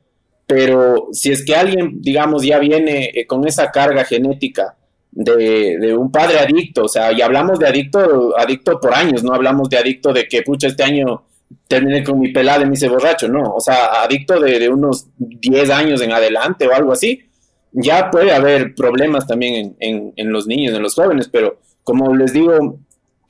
Pero 0.47 1.09
si 1.13 1.31
es 1.31 1.45
que 1.45 1.55
alguien, 1.55 2.01
digamos, 2.01 2.43
ya 2.43 2.59
viene 2.59 3.11
eh, 3.15 3.27
con 3.27 3.47
esa 3.47 3.71
carga 3.71 4.05
genética 4.05 4.77
de, 5.11 5.77
de, 5.79 5.97
un 5.97 6.11
padre 6.11 6.39
adicto, 6.39 6.85
o 6.85 6.89
sea, 6.89 7.13
y 7.13 7.21
hablamos 7.21 7.59
de 7.59 7.67
adicto, 7.67 8.37
adicto 8.39 8.81
por 8.81 8.95
años, 8.95 9.23
no 9.23 9.35
hablamos 9.35 9.69
de 9.69 9.79
adicto 9.79 10.13
de 10.13 10.27
que, 10.27 10.43
pucha, 10.43 10.69
este 10.69 10.83
año 10.83 11.25
terminé 11.69 12.03
con 12.03 12.19
mi 12.19 12.33
pelada 12.33 12.65
y 12.65 12.67
me 12.67 12.75
hice 12.75 12.89
borracho, 12.89 13.29
no, 13.29 13.55
o 13.55 13.61
sea, 13.61 14.03
adicto 14.03 14.41
de, 14.41 14.59
de, 14.59 14.69
unos 14.69 15.09
10 15.19 15.71
años 15.71 16.01
en 16.03 16.13
adelante 16.13 16.67
o 16.67 16.75
algo 16.75 16.93
así, 16.93 17.23
ya 17.73 18.11
puede 18.11 18.33
haber 18.33 18.75
problemas 18.75 19.27
también 19.27 19.55
en, 19.55 19.77
en, 19.81 20.13
en 20.17 20.33
los 20.33 20.47
niños, 20.47 20.75
en 20.75 20.83
los 20.83 20.95
jóvenes, 20.95 21.29
pero 21.29 21.61
como 21.83 22.15
les 22.15 22.33
digo, 22.33 22.79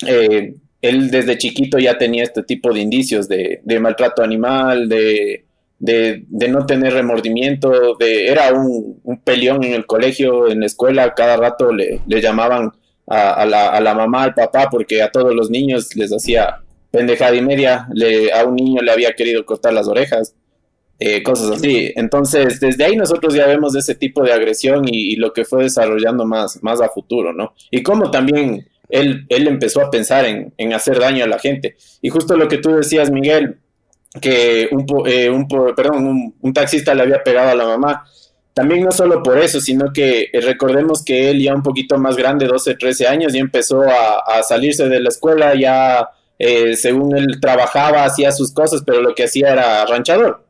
eh, 0.04 0.54
él 0.82 1.10
desde 1.10 1.38
chiquito 1.38 1.78
ya 1.78 1.98
tenía 1.98 2.22
este 2.22 2.42
tipo 2.42 2.72
de 2.72 2.80
indicios 2.80 3.28
de, 3.28 3.60
maltrato 3.80 4.22
animal, 4.22 4.88
de, 4.88 5.44
no 6.30 6.66
tener 6.66 6.92
remordimiento, 6.92 7.96
de, 7.98 8.28
era 8.28 8.52
un, 8.52 9.00
un, 9.02 9.20
peleón 9.20 9.64
en 9.64 9.74
el 9.74 9.86
colegio, 9.86 10.48
en 10.48 10.60
la 10.60 10.66
escuela, 10.66 11.14
cada 11.14 11.36
rato 11.36 11.72
le, 11.72 12.00
llamaban 12.06 12.72
a, 13.06 13.32
a, 13.32 13.46
la, 13.46 13.68
a, 13.70 13.80
la, 13.80 13.94
mamá, 13.94 14.24
al 14.24 14.34
papá, 14.34 14.68
porque 14.70 15.02
a 15.02 15.10
todos 15.10 15.34
los 15.34 15.50
niños 15.50 15.94
les 15.96 16.12
hacía 16.12 16.62
pendejada 16.90 17.34
y 17.34 17.42
media, 17.42 17.88
le, 17.92 18.32
a 18.32 18.44
un 18.44 18.56
niño 18.56 18.82
le 18.82 18.90
había 18.90 19.12
querido 19.12 19.44
cortar 19.44 19.72
las 19.72 19.88
orejas, 19.88 20.34
eh, 20.98 21.22
cosas 21.22 21.50
así. 21.50 21.92
Entonces, 21.94 22.58
desde 22.58 22.84
ahí 22.84 22.96
nosotros 22.96 23.34
ya 23.34 23.46
vemos 23.46 23.76
ese 23.76 23.94
tipo 23.94 24.22
de 24.22 24.32
agresión 24.32 24.88
y, 24.88 25.12
y, 25.12 25.16
lo 25.16 25.32
que 25.32 25.44
fue 25.44 25.64
desarrollando 25.64 26.24
más, 26.24 26.62
más 26.62 26.80
a 26.80 26.88
futuro, 26.88 27.34
¿no? 27.34 27.52
Y 27.70 27.82
cómo 27.82 28.10
también 28.10 28.66
él, 28.88 29.26
él 29.28 29.48
empezó 29.48 29.80
a 29.80 29.90
pensar 29.90 30.24
en, 30.24 30.52
en 30.56 30.72
hacer 30.72 30.98
daño 30.98 31.24
a 31.24 31.28
la 31.28 31.38
gente. 31.38 31.76
Y 32.02 32.08
justo 32.08 32.36
lo 32.36 32.48
que 32.48 32.58
tú 32.58 32.76
decías, 32.76 33.10
Miguel, 33.10 33.58
que 34.20 34.68
un, 34.72 34.86
eh, 35.06 35.30
un 35.30 35.46
perdón, 35.48 36.34
un, 36.40 36.52
taxista 36.52 36.94
le 36.94 37.02
había 37.02 37.22
pegado 37.22 37.50
a 37.50 37.54
la 37.54 37.66
mamá. 37.66 38.04
También 38.54 38.84
no 38.84 38.90
solo 38.90 39.22
por 39.22 39.38
eso, 39.38 39.60
sino 39.60 39.92
que 39.92 40.30
eh, 40.32 40.40
recordemos 40.40 41.04
que 41.04 41.30
él 41.30 41.42
ya 41.42 41.54
un 41.54 41.62
poquito 41.62 41.98
más 41.98 42.16
grande, 42.16 42.46
12, 42.46 42.74
13 42.76 43.06
años, 43.06 43.32
ya 43.32 43.40
empezó 43.40 43.82
a, 43.82 44.20
a 44.20 44.42
salirse 44.42 44.88
de 44.88 45.00
la 45.00 45.10
escuela, 45.10 45.54
ya 45.54 46.08
eh, 46.38 46.76
según 46.76 47.16
él 47.16 47.40
trabajaba, 47.40 48.04
hacía 48.04 48.32
sus 48.32 48.52
cosas, 48.52 48.82
pero 48.84 49.00
lo 49.00 49.14
que 49.14 49.24
hacía 49.24 49.52
era 49.52 49.84
ranchador. 49.86 50.44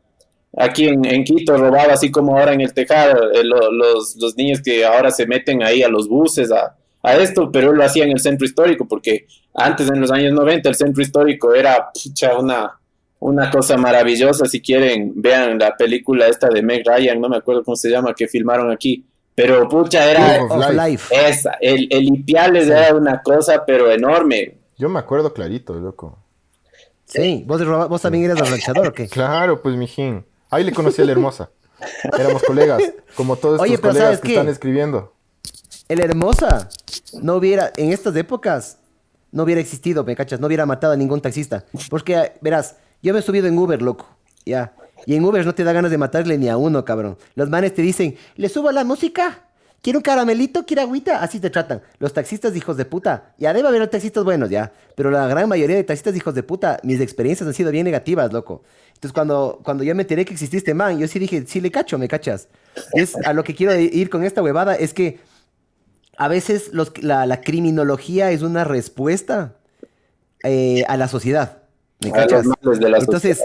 Aquí 0.57 0.89
en, 0.89 1.05
en 1.05 1.25
Quito 1.25 1.57
robaba, 1.57 1.95
así 1.95 2.11
como 2.11 2.39
ahora 2.39 2.55
en 2.55 2.61
el 2.63 2.73
Tejar, 2.73 3.17
eh, 3.35 3.45
lo, 3.45 3.71
los, 3.71 4.17
los 4.17 4.37
niños 4.37 4.63
que 4.63 4.85
ahora 4.85 5.11
se 5.11 5.27
meten 5.27 5.63
ahí 5.63 5.83
a 5.83 5.89
los 5.89 6.09
buses, 6.09 6.51
a, 6.51 6.77
a 7.07 7.17
esto, 7.17 7.51
pero 7.53 7.71
él 7.71 7.77
lo 7.77 7.85
hacía 7.85 8.05
en 8.05 8.11
el 8.11 8.21
centro 8.21 8.45
histórico, 8.45 8.87
porque 8.87 9.27
antes, 9.55 9.89
en 9.89 10.01
los 10.01 10.11
años 10.11 10.33
90, 10.33 10.69
el 10.69 10.75
centro 10.75 11.03
histórico 11.03 11.55
era 11.55 11.91
pucha, 11.93 12.37
una 12.37 12.79
una 13.19 13.51
cosa 13.51 13.77
maravillosa. 13.77 14.47
Si 14.47 14.61
quieren, 14.61 15.13
vean 15.17 15.59
la 15.59 15.77
película 15.77 16.29
esta 16.29 16.49
de 16.49 16.63
Meg 16.63 16.87
Ryan, 16.87 17.21
no 17.21 17.29
me 17.29 17.37
acuerdo 17.37 17.65
cómo 17.65 17.77
se 17.77 17.91
llama, 17.91 18.15
que 18.15 18.29
filmaron 18.29 18.71
aquí. 18.71 19.05
Pero 19.35 19.69
pucha, 19.69 20.11
era 20.11 20.45
of 20.45 20.71
life. 20.71 21.15
esa. 21.15 21.53
El, 21.61 21.89
el 21.91 22.05
Ipiales 22.05 22.65
sí. 22.65 22.71
era 22.71 22.95
una 22.95 23.23
cosa, 23.23 23.65
pero 23.67 23.91
enorme. 23.91 24.57
Yo 24.79 24.89
me 24.89 24.99
acuerdo 24.99 25.33
clarito, 25.33 25.75
loco. 25.75 26.19
Sí, 27.05 27.45
¿vos, 27.47 27.65
vos 27.89 28.03
también 28.03 28.25
eras 28.25 28.41
arranchador 28.43 28.89
o 28.89 28.93
qué? 28.93 29.09
Claro, 29.09 29.63
pues, 29.63 29.77
mijín. 29.77 30.25
Ahí 30.51 30.65
le 30.65 30.73
conocí 30.73 31.03
a 31.03 31.05
la 31.05 31.13
hermosa. 31.13 31.51
Éramos 32.19 32.43
colegas, 32.43 32.83
como 33.15 33.37
todos 33.37 33.57
estos 33.57 33.69
Oye, 33.69 33.79
pero 33.79 33.91
colegas 33.91 34.07
¿sabes 34.07 34.21
que 34.21 34.29
qué? 34.29 34.35
están 34.35 34.49
escribiendo. 34.49 35.13
El 35.89 36.01
hermosa 36.01 36.69
no 37.23 37.37
hubiera, 37.37 37.73
en 37.77 37.93
estas 37.93 38.17
épocas, 38.17 38.79
no 39.31 39.45
hubiera 39.45 39.61
existido, 39.61 40.03
¿me 40.03 40.17
cachas? 40.17 40.41
No 40.41 40.49
hubiera 40.49 40.67
matado 40.67 40.93
a 40.93 40.97
ningún 40.97 41.21
taxista. 41.21 41.65
Porque, 41.91 42.33
verás, 42.41 42.77
yo 43.03 43.13
me 43.13 43.21
he 43.21 43.23
subido 43.23 43.47
en 43.47 43.57
Uber, 43.57 43.81
loco. 43.81 44.09
Ya. 44.45 44.75
Y 45.05 45.15
en 45.15 45.25
Uber 45.25 45.45
no 45.47 45.55
te 45.55 45.63
da 45.63 45.73
ganas 45.73 45.91
de 45.91 45.99
matarle 45.99 46.39
ni 46.39 46.49
a 46.49 46.57
uno, 46.57 46.85
cabrón. 46.85 47.17
Los 47.35 47.49
manes 47.51 47.75
te 47.75 47.83
dicen, 47.83 48.17
¿le 48.35 48.49
subo 48.49 48.73
la 48.73 48.83
música? 48.83 49.43
¿Quiere 49.81 49.99
un 49.99 50.03
caramelito? 50.03 50.67
¿Quiere 50.67 50.83
agüita? 50.83 51.23
Así 51.23 51.39
te 51.39 51.51
tratan. 51.51 51.81
Los 52.01 52.13
taxistas 52.13 52.57
hijos 52.57 52.77
de 52.77 52.85
puta. 52.85 53.35
Ya 53.39 53.53
debe 53.53 53.69
haber 53.69 53.87
taxistas 53.87 54.25
buenos, 54.25 54.51
ya. 54.51 54.73
Pero 54.97 55.13
la 55.13 55.29
gran 55.29 55.49
mayoría 55.49 55.77
de 55.77 55.85
taxistas 55.85 56.17
hijos 56.17 56.35
de 56.35 56.43
puta, 56.43 56.81
mis 56.83 57.01
experiencias 57.01 57.47
han 57.47 57.55
sido 57.55 57.71
bien 57.71 57.85
negativas, 57.85 58.33
loco. 58.33 58.65
Entonces, 58.89 59.13
cuando, 59.13 59.61
cuando 59.63 59.85
yo 59.85 59.95
me 59.95 60.03
enteré 60.03 60.25
que 60.25 60.33
existía 60.33 60.59
este 60.59 60.75
man, 60.75 60.99
yo 60.99 61.07
sí 61.07 61.21
dije, 61.21 61.45
sí 61.47 61.61
le 61.61 61.71
cacho, 61.71 61.99
me 61.99 62.09
cachas. 62.09 62.49
Es 62.95 63.15
a 63.15 63.33
lo 63.33 63.45
que 63.45 63.55
quiero 63.55 63.79
ir 63.79 64.11
con 64.11 64.25
esta 64.25 64.43
huevada, 64.43 64.75
es 64.75 64.93
que 64.93 65.21
a 66.17 66.29
veces 66.29 66.71
los, 66.73 67.03
la, 67.03 67.27
la 67.27 67.41
criminología 67.41 68.31
es 68.31 68.43
una 68.43 68.65
respuesta 68.65 69.57
eh, 70.43 70.85
a 70.89 70.97
la 70.97 71.09
sociedad. 71.09 71.63
¿Me 72.01 72.13
cachas? 72.13 72.47
entonces, 72.63 73.43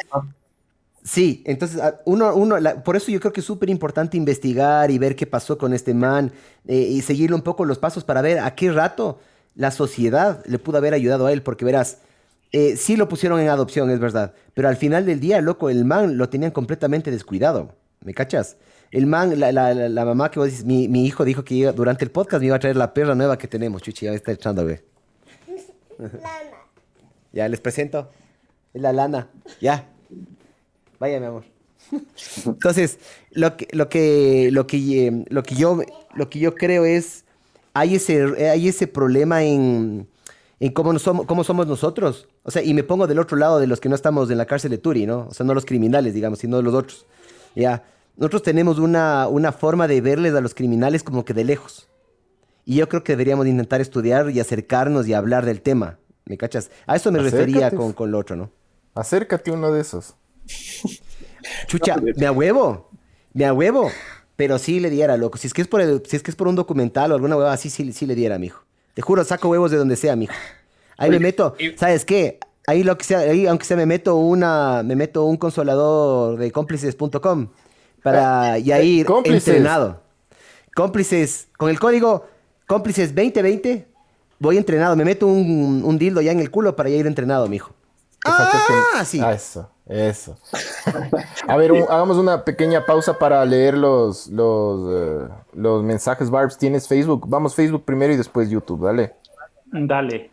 sí, 1.03 1.41
entonces 1.45 1.81
uno, 2.05 2.35
uno 2.35 2.59
la, 2.59 2.83
por 2.83 2.95
eso 2.95 3.11
yo 3.11 3.19
creo 3.19 3.31
que 3.31 3.39
es 3.39 3.45
súper 3.45 3.69
importante 3.69 4.17
investigar 4.17 4.91
y 4.91 4.97
ver 4.97 5.15
qué 5.15 5.25
pasó 5.25 5.57
con 5.57 5.73
este 5.73 5.93
man 5.93 6.31
eh, 6.67 6.75
y 6.75 7.01
seguirle 7.01 7.35
un 7.35 7.41
poco 7.41 7.63
los 7.63 7.79
pasos 7.79 8.03
para 8.03 8.21
ver 8.21 8.39
a 8.39 8.53
qué 8.55 8.71
rato 8.71 9.19
la 9.55 9.71
sociedad 9.71 10.43
le 10.45 10.59
pudo 10.59 10.77
haber 10.77 10.93
ayudado 10.93 11.27
a 11.27 11.33
él, 11.33 11.43
porque 11.43 11.65
verás, 11.65 11.99
eh, 12.51 12.75
sí 12.75 12.97
lo 12.97 13.07
pusieron 13.07 13.39
en 13.39 13.49
adopción, 13.49 13.89
es 13.89 13.99
verdad, 13.99 14.33
pero 14.53 14.67
al 14.67 14.75
final 14.75 15.05
del 15.05 15.19
día, 15.19 15.41
loco, 15.41 15.69
el 15.69 15.85
man 15.85 16.17
lo 16.17 16.29
tenían 16.29 16.51
completamente 16.51 17.09
descuidado, 17.09 17.75
¿me 18.01 18.13
cachas? 18.13 18.57
El 18.91 19.07
man, 19.07 19.39
la, 19.39 19.51
la, 19.51 19.73
la, 19.73 19.89
la 19.89 20.05
mamá 20.05 20.29
que 20.29 20.39
vos 20.39 20.49
dices, 20.49 20.65
mi, 20.65 20.87
mi, 20.89 21.05
hijo 21.05 21.23
dijo 21.23 21.43
que 21.43 21.55
iba, 21.55 21.71
durante 21.71 22.03
el 22.03 22.11
podcast 22.11 22.41
me 22.41 22.47
iba 22.47 22.57
a 22.57 22.59
traer 22.59 22.75
la 22.75 22.93
perra 22.93 23.15
nueva 23.15 23.37
que 23.37 23.47
tenemos, 23.47 23.81
chuchi, 23.81 24.05
ya 24.05 24.13
está 24.13 24.33
echando 24.33 24.61
a 24.61 24.65
ver. 24.65 24.83
ya 27.31 27.47
les 27.47 27.59
presento. 27.61 28.09
Es 28.73 28.81
la 28.81 28.91
lana. 28.91 29.29
Ya. 29.61 29.87
Vaya, 30.99 31.19
mi 31.19 31.25
amor. 31.25 31.43
Entonces, 32.45 32.99
lo 33.31 33.55
que, 33.57 33.67
lo 33.71 33.89
que, 33.89 34.49
lo 34.51 34.67
que, 34.67 35.07
eh, 35.07 35.25
lo 35.29 35.43
que 35.43 35.55
yo, 35.55 35.81
lo 36.13 36.29
que 36.29 36.39
yo 36.39 36.55
creo 36.55 36.85
es, 36.85 37.25
hay 37.73 37.95
ese, 37.95 38.49
hay 38.49 38.67
ese 38.67 38.87
problema 38.87 39.43
en, 39.43 40.07
en 40.59 40.71
cómo, 40.73 40.97
somos, 40.99 41.25
cómo 41.25 41.43
somos 41.43 41.65
nosotros. 41.65 42.27
O 42.43 42.51
sea, 42.51 42.61
y 42.61 42.73
me 42.73 42.83
pongo 42.83 43.07
del 43.07 43.19
otro 43.19 43.37
lado 43.37 43.59
de 43.59 43.67
los 43.67 43.79
que 43.79 43.89
no 43.89 43.95
estamos 43.95 44.29
en 44.29 44.37
la 44.37 44.45
cárcel 44.45 44.71
de 44.71 44.77
Turi, 44.77 45.05
¿no? 45.05 45.27
O 45.29 45.33
sea, 45.33 45.45
no 45.45 45.53
los 45.53 45.65
criminales, 45.65 46.13
digamos, 46.13 46.39
sino 46.39 46.61
los 46.61 46.73
otros. 46.73 47.05
Ya. 47.55 47.83
Nosotros 48.21 48.43
tenemos 48.43 48.77
una, 48.77 49.27
una 49.27 49.51
forma 49.51 49.87
de 49.87 49.99
verles 49.99 50.35
a 50.35 50.41
los 50.41 50.53
criminales 50.53 51.01
como 51.01 51.25
que 51.25 51.33
de 51.33 51.43
lejos. 51.43 51.89
Y 52.65 52.75
yo 52.75 52.87
creo 52.87 53.03
que 53.03 53.13
deberíamos 53.13 53.47
intentar 53.47 53.81
estudiar 53.81 54.29
y 54.29 54.39
acercarnos 54.39 55.07
y 55.07 55.15
hablar 55.15 55.43
del 55.43 55.61
tema. 55.61 55.97
¿Me 56.25 56.37
cachas? 56.37 56.69
A 56.85 56.95
eso 56.95 57.11
me 57.11 57.17
Acércate. 57.17 57.45
refería 57.45 57.71
con, 57.71 57.93
con 57.93 58.11
lo 58.11 58.19
otro, 58.19 58.35
¿no? 58.35 58.51
Acércate 58.93 59.49
a 59.49 59.55
uno 59.55 59.71
de 59.71 59.81
esos. 59.81 60.13
Chucha, 61.65 61.95
me 62.15 62.27
a 62.27 62.31
huevo. 62.31 62.91
Me 63.33 63.45
a 63.45 63.53
huevo. 63.53 63.89
Pero 64.35 64.59
sí 64.59 64.79
le 64.79 64.91
diera, 64.91 65.17
loco. 65.17 65.39
Si 65.39 65.47
es 65.47 65.53
que 65.55 65.63
es 65.63 65.67
por, 65.67 65.81
el, 65.81 66.03
si 66.05 66.15
es, 66.15 66.21
que 66.21 66.29
es 66.29 66.37
por 66.37 66.47
un 66.47 66.53
documental 66.53 67.11
o 67.11 67.15
alguna 67.15 67.35
hueva 67.37 67.53
así, 67.53 67.71
sí, 67.71 67.91
sí 67.91 68.05
le 68.05 68.13
diera, 68.13 68.37
mijo. 68.37 68.61
Te 68.93 69.01
juro, 69.01 69.23
saco 69.23 69.49
huevos 69.49 69.71
de 69.71 69.77
donde 69.77 69.95
sea, 69.95 70.15
mijo. 70.15 70.35
Ahí 70.95 71.09
Oye, 71.09 71.17
me 71.17 71.23
meto. 71.23 71.55
Y... 71.57 71.75
¿Sabes 71.75 72.05
qué? 72.05 72.37
Ahí 72.67 72.83
lo 72.83 72.99
que 72.99 73.03
sea, 73.03 73.21
ahí 73.21 73.47
aunque 73.47 73.65
sea 73.65 73.77
me 73.77 73.87
meto 73.87 74.17
una, 74.17 74.83
me 74.83 74.95
meto 74.95 75.25
un 75.25 75.37
consolador 75.37 76.37
de 76.37 76.51
cómplices.com 76.51 77.47
para 78.03 78.57
ya 78.59 78.81
ir 78.81 79.05
cómplices. 79.05 79.47
entrenado. 79.47 80.01
Cómplices, 80.75 81.47
con 81.57 81.69
el 81.69 81.79
código 81.79 82.27
cómplices 82.67 83.13
2020, 83.13 83.87
voy 84.39 84.57
entrenado. 84.57 84.95
Me 84.95 85.05
meto 85.05 85.27
un, 85.27 85.81
un 85.83 85.97
dildo 85.97 86.21
ya 86.21 86.31
en 86.31 86.39
el 86.39 86.49
culo 86.49 86.75
para 86.75 86.89
ya 86.89 86.95
ir 86.95 87.07
entrenado, 87.07 87.47
mijo. 87.47 87.73
Ah, 88.23 89.03
sí. 89.03 89.19
Ah, 89.19 89.33
eso, 89.33 89.69
eso. 89.87 90.37
A 91.47 91.57
ver, 91.57 91.71
un, 91.71 91.83
hagamos 91.83 92.17
una 92.17 92.45
pequeña 92.45 92.85
pausa 92.85 93.17
para 93.17 93.43
leer 93.45 93.75
los, 93.77 94.27
los, 94.27 94.79
uh, 94.79 95.29
los 95.53 95.83
mensajes, 95.83 96.29
Barbs. 96.29 96.57
¿Tienes 96.57 96.87
Facebook? 96.87 97.25
Vamos 97.27 97.55
Facebook 97.55 97.83
primero 97.83 98.13
y 98.13 98.17
después 98.17 98.49
YouTube, 98.49 98.85
dale. 98.85 99.13
Dale. 99.65 100.29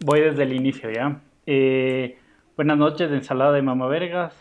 Voy 0.00 0.20
desde 0.20 0.42
el 0.42 0.52
inicio, 0.52 0.90
¿ya? 0.90 1.20
Eh, 1.46 2.18
buenas 2.56 2.76
noches, 2.76 3.10
ensalada 3.10 3.52
de 3.52 3.62
mama 3.62 3.86
vergas. 3.86 4.34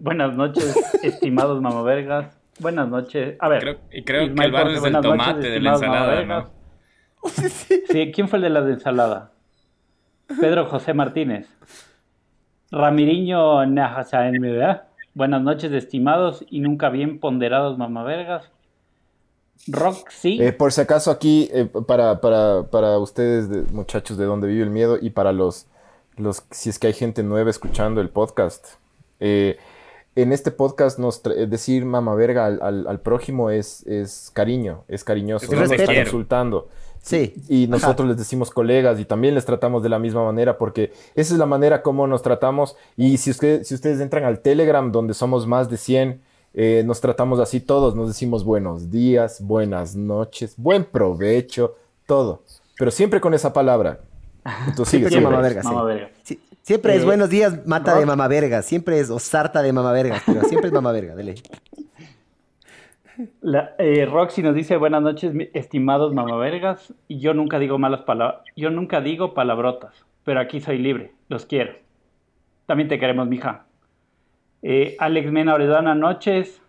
Buenas 0.00 0.36
noches, 0.36 0.74
estimados 1.02 1.60
mama 1.60 1.82
vergas. 1.82 2.36
Buenas 2.58 2.88
noches. 2.88 3.36
A 3.40 3.48
ver. 3.48 3.60
Creo, 3.60 3.78
y 3.92 4.04
creo 4.04 4.22
Ismael 4.24 4.36
que 4.52 4.56
el 4.58 4.64
bar 4.64 4.72
es 4.72 4.84
el 4.84 4.92
tomate 5.00 5.32
noches, 5.34 5.52
de 5.52 5.60
la 5.60 5.72
ensalada, 5.72 6.24
¿no? 6.24 6.50
Sí, 7.90 8.12
¿quién 8.12 8.28
fue 8.28 8.38
el 8.38 8.42
de 8.44 8.50
la 8.50 8.60
ensalada? 8.60 9.32
Pedro 10.40 10.66
José 10.66 10.94
Martínez. 10.94 11.48
Ramiriño 12.70 13.64
¿verdad? 14.40 14.84
Buenas 15.14 15.42
noches, 15.42 15.72
estimados 15.72 16.44
y 16.48 16.60
nunca 16.60 16.90
bien 16.90 17.20
ponderados 17.20 17.78
mamavergas. 17.78 18.50
Roxy. 19.68 20.42
Eh, 20.42 20.52
por 20.52 20.72
si 20.72 20.80
acaso 20.80 21.10
aquí, 21.10 21.48
eh, 21.52 21.66
para, 21.86 22.20
para, 22.20 22.64
para 22.70 22.98
ustedes, 22.98 23.48
de- 23.48 23.62
muchachos, 23.72 24.18
de 24.18 24.24
donde 24.24 24.48
vive 24.48 24.64
el 24.64 24.70
miedo, 24.70 24.98
y 25.00 25.10
para 25.10 25.32
los, 25.32 25.66
los, 26.16 26.44
si 26.50 26.68
es 26.68 26.78
que 26.78 26.88
hay 26.88 26.92
gente 26.92 27.22
nueva 27.22 27.48
escuchando 27.50 28.00
el 28.00 28.10
podcast, 28.10 28.74
eh, 29.20 29.56
en 30.16 30.32
este 30.32 30.50
podcast 30.50 30.98
nos 30.98 31.20
eh, 31.26 31.46
decir 31.46 31.84
mamá 31.84 32.14
verga 32.14 32.46
al, 32.46 32.60
al- 32.62 32.86
al 32.86 33.00
prójimo 33.00 33.50
es, 33.50 33.84
es 33.86 34.30
cariño, 34.32 34.84
es 34.88 35.02
cariñoso, 35.04 35.44
Es 35.46 35.50
no 35.52 35.58
nos 35.60 35.68
respeto. 35.70 35.90
está 35.92 36.02
insultando. 36.04 36.68
Sí. 37.02 37.34
Y 37.50 37.66
nosotros 37.66 38.08
les 38.08 38.16
decimos 38.16 38.50
colegas 38.50 38.98
y 38.98 39.04
también 39.04 39.34
les 39.34 39.44
tratamos 39.44 39.82
de 39.82 39.90
la 39.90 39.98
misma 39.98 40.24
manera 40.24 40.56
porque 40.56 40.90
esa 41.14 41.34
es 41.34 41.38
la 41.38 41.44
manera 41.46 41.82
como 41.82 42.06
nos 42.06 42.22
tratamos. 42.22 42.76
Y 42.96 43.18
si, 43.18 43.30
usted- 43.30 43.62
si 43.64 43.74
ustedes 43.74 44.00
entran 44.00 44.24
al 44.24 44.38
Telegram, 44.40 44.90
donde 44.90 45.12
somos 45.12 45.46
más 45.46 45.68
de 45.68 45.76
100, 45.76 46.20
eh, 46.54 46.82
nos 46.86 47.00
tratamos 47.02 47.40
así 47.40 47.60
todos. 47.60 47.94
Nos 47.94 48.08
decimos 48.08 48.42
buenos 48.44 48.90
días, 48.90 49.42
buenas 49.42 49.94
noches, 49.96 50.54
buen 50.56 50.84
provecho, 50.84 51.74
todo. 52.06 52.42
Pero 52.78 52.90
siempre 52.90 53.20
con 53.20 53.34
esa 53.34 53.52
palabra. 53.52 54.00
Entonces, 54.68 54.88
sigue, 54.92 55.08
sigue. 55.08 55.22
con 55.22 55.32
mamá 55.32 55.42
verga, 55.42 55.62
sí. 55.62 55.68
Mamá 55.68 55.82
verga. 55.84 56.10
Siempre 56.64 56.94
es 56.96 57.02
Eh, 57.02 57.04
buenos 57.04 57.28
días, 57.28 57.66
mata 57.66 57.98
de 57.98 58.06
mamá 58.06 58.26
verga. 58.26 58.62
Siempre 58.62 58.98
es 58.98 59.10
o 59.10 59.18
sarta 59.18 59.60
de 59.60 59.70
mamá 59.74 59.92
verga. 59.92 60.16
Pero 60.24 60.40
siempre 60.44 60.68
es 60.68 60.72
mamá 60.72 60.92
verga, 60.92 61.14
dele. 61.14 61.34
La- 63.42 63.74
eh, 63.78 64.06
Roxy 64.06 64.42
nos 64.42 64.54
dice 64.54 64.78
buenas 64.78 65.02
noches, 65.02 65.34
estimados 65.52 66.14
mamavergas. 66.14 66.94
Y 67.06 67.18
yo 67.18 67.34
nunca 67.34 67.58
digo 67.58 67.78
malas 67.78 68.00
palabras, 68.00 68.40
yo 68.56 68.70
nunca 68.70 69.02
digo 69.02 69.34
palabrotas, 69.34 70.06
pero 70.24 70.40
aquí 70.40 70.60
soy 70.60 70.78
libre, 70.78 71.12
los 71.28 71.44
quiero. 71.44 71.74
También 72.64 72.88
te 72.88 72.98
queremos, 72.98 73.28
mija. 73.28 73.66
Eh, 74.62 74.96
Alex 74.98 75.30
Mena 75.30 75.52
Oredana, 75.54 75.94
noches. 75.94 76.62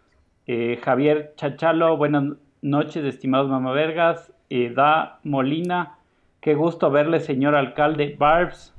Eh, 0.45 0.77
Javier 0.83 1.33
Chachalo, 1.37 1.95
buenas 1.95 2.33
noches, 2.61 3.05
estimados 3.05 3.49
mamavergas. 3.49 4.29
Da 4.75 5.19
Molina, 5.23 5.97
qué 6.41 6.53
gusto 6.53 6.91
verle, 6.91 7.21
señor 7.21 7.55
alcalde. 7.55 8.15
Barbs, 8.19 8.74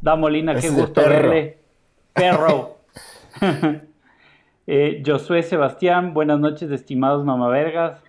da 0.00 0.16
Molina, 0.16 0.54
qué 0.54 0.70
gusto 0.70 0.92
perro. 0.94 1.10
verle. 1.10 1.58
Perro. 2.12 2.76
Eh, 4.72 5.02
Josué 5.04 5.42
Sebastián, 5.42 6.14
buenas 6.14 6.38
noches, 6.38 6.70
estimados 6.70 7.24
mamavergas. 7.24 8.00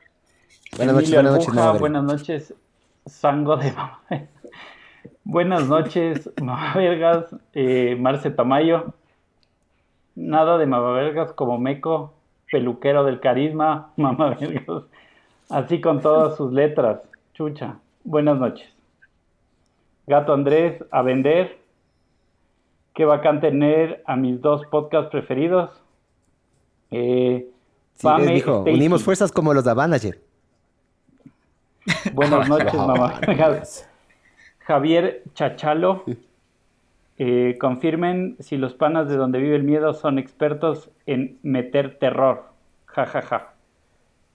Buenas 0.78 0.94
noches, 0.94 1.12
buenas 1.12 1.34
noches, 1.34 1.80
buenas 1.80 2.04
noches, 2.04 2.54
Sango 3.08 3.58
de 3.58 3.72
mamá. 3.72 4.00
buenas 5.24 5.68
noches, 5.68 6.30
mamavergas. 6.40 7.36
Eh, 7.54 7.96
Marce 8.00 8.30
Tamayo. 8.30 8.94
Nada 10.14 10.60
de 10.60 10.68
mamavergas 10.68 11.34
como 11.34 11.58
Meco, 11.58 12.14
peluquero 12.52 13.06
del 13.06 13.20
carisma, 13.20 13.92
mamavergas. 13.98 14.84
Así 15.50 15.82
con 15.82 16.00
todas 16.00 16.38
sus 16.38 16.54
letras. 16.54 17.02
Chucha. 17.34 17.80
Buenas 18.04 18.38
noches. 18.38 18.70
Gato 20.06 20.34
Andrés, 20.34 20.84
a 20.92 21.02
vender. 21.02 21.61
Qué 22.94 23.06
bacán 23.06 23.40
tener 23.42 24.04
a 24.06 24.16
mis 24.16 24.42
dos 24.42 24.66
podcasts 24.68 25.10
preferidos. 25.12 25.70
Eh, 26.92 27.48
Sí, 27.96 28.08
Pame 28.08 28.34
dijo, 28.34 28.62
Stacy. 28.62 28.76
unimos 28.76 29.04
fuerzas 29.04 29.32
como 29.32 29.54
los 29.54 29.64
de 29.64 29.70
Avanager. 29.72 30.20
Buenas 32.14 32.50
noches, 32.50 32.74
Ah, 32.74 32.88
mamá. 32.88 33.22
Javier 34.60 35.24
Chachalo. 35.36 36.04
eh, 37.20 37.58
confirmen 37.60 38.38
si 38.40 38.58
los 38.58 38.74
panas 38.74 39.08
de 39.08 39.18
donde 39.18 39.38
vive 39.40 39.56
el 39.56 39.64
miedo 39.64 39.94
son 39.94 40.18
expertos 40.18 40.90
en 41.06 41.38
meter 41.44 42.00
terror. 42.00 42.46
Ja, 42.88 43.06
ja, 43.06 43.22
ja. 43.22 43.54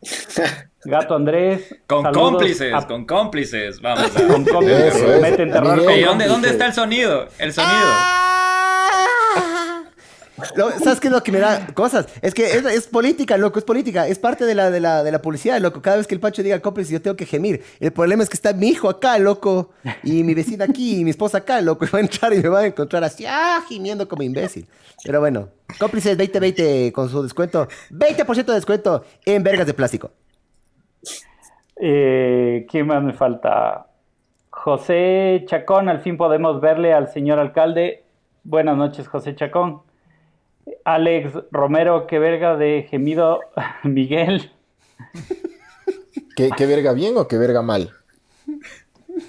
Gato 0.84 1.16
Andrés. 1.16 1.74
Con 1.88 2.04
saludos 2.04 2.30
cómplices, 2.30 2.72
a- 2.72 2.86
con 2.86 3.04
cómplices. 3.04 3.80
Vamos 3.80 4.16
a 4.16 4.26
con 4.28 4.44
cómplices. 4.44 4.94
Eso, 4.94 5.12
eso. 5.12 5.20
Meten 5.22 5.50
terror. 5.50 5.72
Miguel, 5.78 5.84
con 5.86 5.94
Ey, 5.94 6.04
¿dónde, 6.04 6.06
cómplices. 6.26 6.28
¿Dónde 6.32 6.48
está 6.50 6.66
el 6.66 6.72
sonido? 6.72 7.26
El 7.38 7.52
sonido. 7.52 7.74
¿Sabes 10.82 11.00
qué 11.00 11.08
es 11.08 11.12
lo 11.12 11.22
que 11.22 11.32
me 11.32 11.38
da 11.38 11.66
cosas? 11.74 12.06
Es 12.20 12.34
que 12.34 12.44
es, 12.44 12.64
es 12.64 12.86
política, 12.86 13.36
loco, 13.38 13.58
es 13.58 13.64
política. 13.64 14.06
Es 14.06 14.18
parte 14.18 14.44
de 14.44 14.54
la, 14.54 14.70
de, 14.70 14.80
la, 14.80 15.02
de 15.02 15.10
la 15.10 15.22
publicidad, 15.22 15.60
loco. 15.60 15.80
Cada 15.80 15.96
vez 15.96 16.06
que 16.06 16.14
el 16.14 16.20
Pancho 16.20 16.42
diga 16.42 16.60
cómplice, 16.60 16.92
yo 16.92 17.00
tengo 17.00 17.16
que 17.16 17.26
gemir. 17.26 17.62
El 17.80 17.92
problema 17.92 18.22
es 18.22 18.28
que 18.28 18.34
está 18.36 18.52
mi 18.52 18.68
hijo 18.68 18.88
acá, 18.88 19.18
loco. 19.18 19.70
Y 20.02 20.22
mi 20.24 20.34
vecina 20.34 20.64
aquí, 20.66 21.00
y 21.00 21.04
mi 21.04 21.10
esposa 21.10 21.38
acá, 21.38 21.60
loco. 21.60 21.84
Y 21.84 21.88
va 21.88 21.98
a 21.98 22.02
entrar 22.02 22.32
y 22.34 22.38
me 22.38 22.48
va 22.48 22.60
a 22.60 22.66
encontrar 22.66 23.04
así, 23.04 23.24
ah, 23.26 23.62
gimiendo 23.68 24.06
como 24.08 24.22
imbécil. 24.22 24.68
Pero 25.04 25.20
bueno, 25.20 25.48
cómplices 25.78 26.18
2020 26.18 26.92
con 26.92 27.08
su 27.08 27.22
descuento. 27.22 27.68
20% 27.90 28.44
de 28.44 28.54
descuento 28.54 29.04
en 29.24 29.42
vergas 29.42 29.66
de 29.66 29.74
plástico. 29.74 30.10
Eh, 31.76 32.66
¿Quién 32.70 32.86
más 32.86 33.02
me 33.02 33.12
falta? 33.12 33.86
José 34.50 35.44
Chacón, 35.46 35.88
al 35.88 36.00
fin 36.00 36.16
podemos 36.16 36.60
verle 36.60 36.92
al 36.92 37.08
señor 37.08 37.38
alcalde. 37.38 38.04
Buenas 38.42 38.76
noches, 38.76 39.06
José 39.06 39.34
Chacón. 39.34 39.85
Alex 40.84 41.32
Romero, 41.50 42.06
qué 42.06 42.18
verga 42.18 42.56
de 42.56 42.86
gemido 42.90 43.40
Miguel. 43.84 44.50
¿Qué, 46.36 46.50
qué 46.56 46.66
verga 46.66 46.92
bien 46.92 47.16
o 47.16 47.26
qué 47.28 47.38
verga 47.38 47.62
mal? 47.62 47.90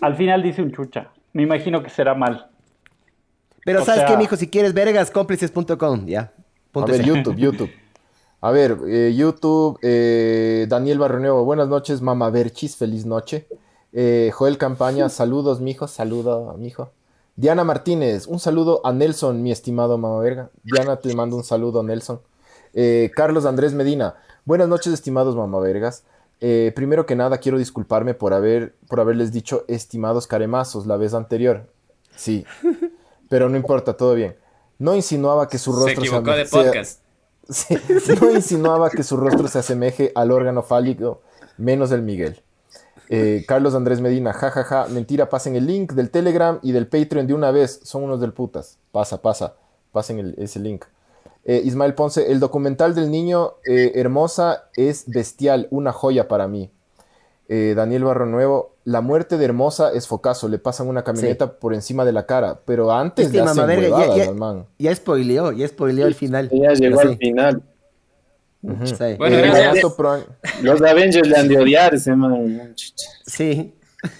Al 0.01 0.15
final 0.15 0.43
dice 0.43 0.61
un 0.61 0.71
chucha. 0.71 1.11
Me 1.33 1.43
imagino 1.43 1.81
que 1.83 1.89
será 1.89 2.13
mal. 2.15 2.49
Pero 3.63 3.81
O 3.81 3.85
¿sabes 3.85 4.01
sea- 4.01 4.09
qué, 4.09 4.17
mijo? 4.17 4.35
Si 4.35 4.47
quieres 4.49 4.73
vergas, 4.73 5.11
cómplices.com, 5.11 6.05
ya. 6.05 6.31
A 6.73 6.85
ver, 6.85 6.95
ese. 7.01 7.03
YouTube, 7.03 7.35
YouTube. 7.37 7.71
A 8.41 8.51
ver, 8.51 8.77
eh, 8.87 9.13
YouTube, 9.15 9.79
eh, 9.81 10.67
Daniel 10.69 10.99
Barrenuevo, 10.99 11.43
buenas 11.43 11.67
noches, 11.67 12.01
Mama 12.01 12.29
Berchis, 12.29 12.75
feliz 12.75 13.05
noche. 13.05 13.47
Eh, 13.93 14.29
Joel 14.33 14.57
Campaña, 14.59 15.09
saludos, 15.09 15.59
mijo, 15.59 15.87
saludo, 15.87 16.53
mijo. 16.57 16.91
Diana 17.37 17.63
Martínez, 17.63 18.25
un 18.27 18.39
saludo 18.39 18.81
a 18.83 18.91
Nelson, 18.91 19.43
mi 19.43 19.51
estimado 19.51 19.97
Mama 19.99 20.19
Verga. 20.19 20.49
Diana, 20.63 20.95
te 20.97 21.13
mando 21.15 21.35
un 21.37 21.43
saludo, 21.43 21.83
Nelson. 21.83 22.19
Eh, 22.73 23.11
Carlos 23.15 23.45
Andrés 23.45 23.73
Medina, 23.73 24.15
buenas 24.43 24.67
noches, 24.67 24.91
estimados 24.91 25.35
Mama 25.35 25.59
Vergas. 25.59 26.03
Eh, 26.41 26.71
primero 26.75 27.05
que 27.05 27.15
nada, 27.15 27.37
quiero 27.37 27.59
disculparme 27.59 28.15
por, 28.15 28.33
haber, 28.33 28.75
por 28.87 28.99
haberles 28.99 29.31
dicho 29.31 29.65
estimados 29.67 30.25
caremazos 30.25 30.87
la 30.87 30.97
vez 30.97 31.13
anterior. 31.13 31.67
Sí, 32.15 32.43
pero 33.29 33.49
no 33.49 33.57
importa, 33.57 33.95
todo 33.95 34.15
bien. 34.15 34.35
No 34.79 34.95
insinuaba 34.95 35.47
que 35.47 35.59
su 35.59 35.71
Se 35.73 35.79
rostro 35.79 36.03
equivocó 36.03 36.31
de 36.31 36.45
sea- 36.45 36.63
podcast. 36.63 37.01
Sí, 37.49 37.77
no 38.19 38.29
insinuaba 38.31 38.89
que 38.89 39.03
su 39.03 39.15
rostro 39.15 39.47
se 39.47 39.59
asemeje 39.59 40.11
al 40.15 40.31
órgano 40.31 40.63
fálico, 40.63 41.21
menos 41.57 41.93
el 41.93 42.01
Miguel. 42.01 42.41
Eh, 43.09 43.45
Carlos 43.47 43.73
Andrés 43.73 44.01
Medina, 44.01 44.33
jajaja, 44.33 44.87
mentira, 44.87 45.29
pasen 45.29 45.55
el 45.55 45.65
link 45.65 45.93
del 45.93 46.09
Telegram 46.09 46.59
y 46.61 46.71
del 46.73 46.87
Patreon 46.87 47.25
de 47.27 47.33
una 47.33 47.51
vez, 47.51 47.79
son 47.83 48.03
unos 48.03 48.19
del 48.19 48.33
putas. 48.33 48.77
Pasa, 48.91 49.21
pasa, 49.21 49.53
pasen 49.91 50.19
el- 50.19 50.35
ese 50.37 50.59
link. 50.59 50.83
Eh, 51.45 51.61
Ismael 51.63 51.93
Ponce, 51.93 52.29
el 52.31 52.41
documental 52.41 52.93
del 52.93 53.09
niño 53.09 53.53
eh, 53.65 53.93
Hermosa 53.95 54.65
es 54.75 55.05
bestial, 55.07 55.67
una 55.71 55.93
joya 55.93 56.27
para 56.27 56.47
mí. 56.49 56.69
Eh, 57.47 57.73
Daniel 57.77 58.03
Barro 58.03 58.25
Nuevo, 58.25 58.73
la 58.83 58.99
muerte 58.99 59.37
de 59.37 59.45
Hermosa 59.45 59.93
es 59.93 60.05
focazo, 60.05 60.49
le 60.49 60.59
pasan 60.59 60.89
una 60.89 61.05
camioneta 61.05 61.53
por 61.59 61.73
encima 61.73 62.03
de 62.03 62.11
la 62.11 62.25
cara, 62.25 62.59
pero 62.65 62.91
antes 62.91 63.27
Este 63.27 63.37
le 63.37 63.43
hacen 63.43 63.55
mamá 63.55 63.67
verga, 63.67 64.07
ya, 64.07 64.15
ya, 64.17 64.29
al 64.29 64.35
man. 64.35 64.65
ya 64.77 64.93
spoileó, 64.93 65.53
ya 65.53 65.65
spoileó 65.65 66.07
el 66.07 66.15
final. 66.15 66.49
Ya 66.51 66.73
llegó 66.73 66.99
Sí, 66.99 67.07
al 67.07 67.17
final. 67.17 67.63
Sí. 68.83 68.95
Bueno, 69.17 69.37
Eh, 69.37 69.81
Proan- 69.97 70.25
Los 70.61 70.81
Avengers 70.81 71.27
le 71.27 71.37
han 71.37 71.47
de 71.47 71.59
odiar 71.59 71.93
ese 71.93 72.15
man. 72.15 72.73
Sí. 73.25 73.73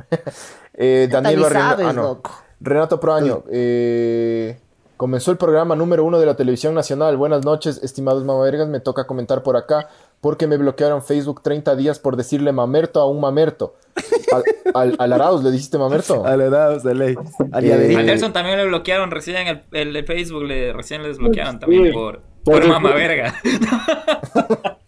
Eh, 0.82 1.08
sabes, 1.10 1.86
ah, 1.86 1.92
no. 1.92 2.02
loco. 2.02 2.30
Renato 2.60 2.98
Proaño. 3.00 3.44
eh, 3.50 4.58
comenzó 4.96 5.30
el 5.30 5.36
programa 5.36 5.76
número 5.76 6.04
uno 6.04 6.18
de 6.18 6.24
la 6.26 6.36
televisión 6.36 6.74
nacional. 6.74 7.16
Buenas 7.18 7.44
noches, 7.44 7.80
estimados 7.82 8.24
mamavergas. 8.24 8.66
Me 8.68 8.80
toca 8.80 9.06
comentar 9.06 9.42
por 9.42 9.56
acá 9.58 9.88
porque 10.22 10.46
me 10.46 10.56
bloquearon 10.56 11.02
Facebook 11.02 11.42
30 11.42 11.76
días 11.76 11.98
por 11.98 12.16
decirle 12.16 12.52
mamerto 12.52 13.00
a 13.00 13.08
un 13.10 13.20
mamerto. 13.20 13.74
Al, 14.32 14.44
al, 14.74 14.96
al 15.00 15.12
Arauz 15.12 15.42
le 15.42 15.50
dijiste 15.50 15.76
mamerto. 15.76 16.24
A 16.24 16.36
la 16.36 16.44
edad, 16.44 16.82
de 16.82 16.94
ley. 16.94 17.16
Al 17.50 17.64
Eh. 17.64 17.96
A 17.96 18.02
Nelson 18.02 18.32
también 18.32 18.56
le 18.58 18.66
bloquearon 18.66 19.10
recién 19.10 19.48
el, 19.48 19.62
el 19.72 19.92
de 19.92 20.04
Facebook, 20.04 20.44
le, 20.44 20.72
recién 20.72 21.02
le 21.02 21.08
desbloquearon 21.08 21.58
también 21.58 21.92
por, 21.92 22.22
Por 22.44 22.66
mama 22.66 22.92
verga. 22.94 23.34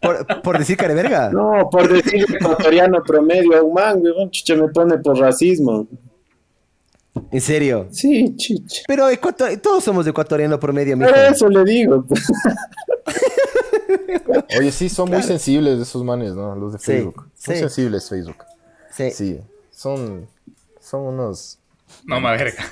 Por, 0.00 0.42
por 0.42 0.58
decir 0.58 0.76
cara 0.76 0.94
de 0.94 1.02
verga. 1.02 1.30
No, 1.30 1.68
por 1.70 1.92
decir 1.92 2.24
ecuatoriano 2.34 3.02
promedio 3.02 3.56
a 3.58 3.62
un 3.62 3.74
man, 3.74 4.00
weón, 4.02 4.30
chucha 4.30 4.56
me 4.56 4.68
pone 4.68 4.98
por 4.98 5.18
racismo. 5.18 5.86
En 7.30 7.40
serio. 7.40 7.86
Sí, 7.90 8.34
chicha. 8.36 8.82
Pero 8.88 9.08
ecuator- 9.10 9.60
todos 9.60 9.84
somos 9.84 10.06
ecuatoriano 10.06 10.58
promedio, 10.58 10.96
mijo. 10.96 11.10
Por 11.10 11.18
eso 11.18 11.48
le 11.48 11.62
digo. 11.64 12.04
Oye, 14.58 14.72
sí, 14.72 14.88
son 14.88 15.10
muy 15.10 15.22
sensibles 15.22 15.78
esos 15.80 16.02
manes, 16.04 16.34
¿no? 16.34 16.54
Los 16.56 16.72
de 16.74 16.78
Sí, 16.78 16.84
Facebook. 16.86 17.28
Son 17.36 17.54
sí. 17.54 17.60
sensibles 17.60 18.08
Facebook. 18.08 18.36
Sí. 18.90 19.10
Sí, 19.10 19.40
son, 19.70 20.26
son 20.80 21.02
unos, 21.02 21.58
Mama 22.04 22.32
verga. 22.32 22.64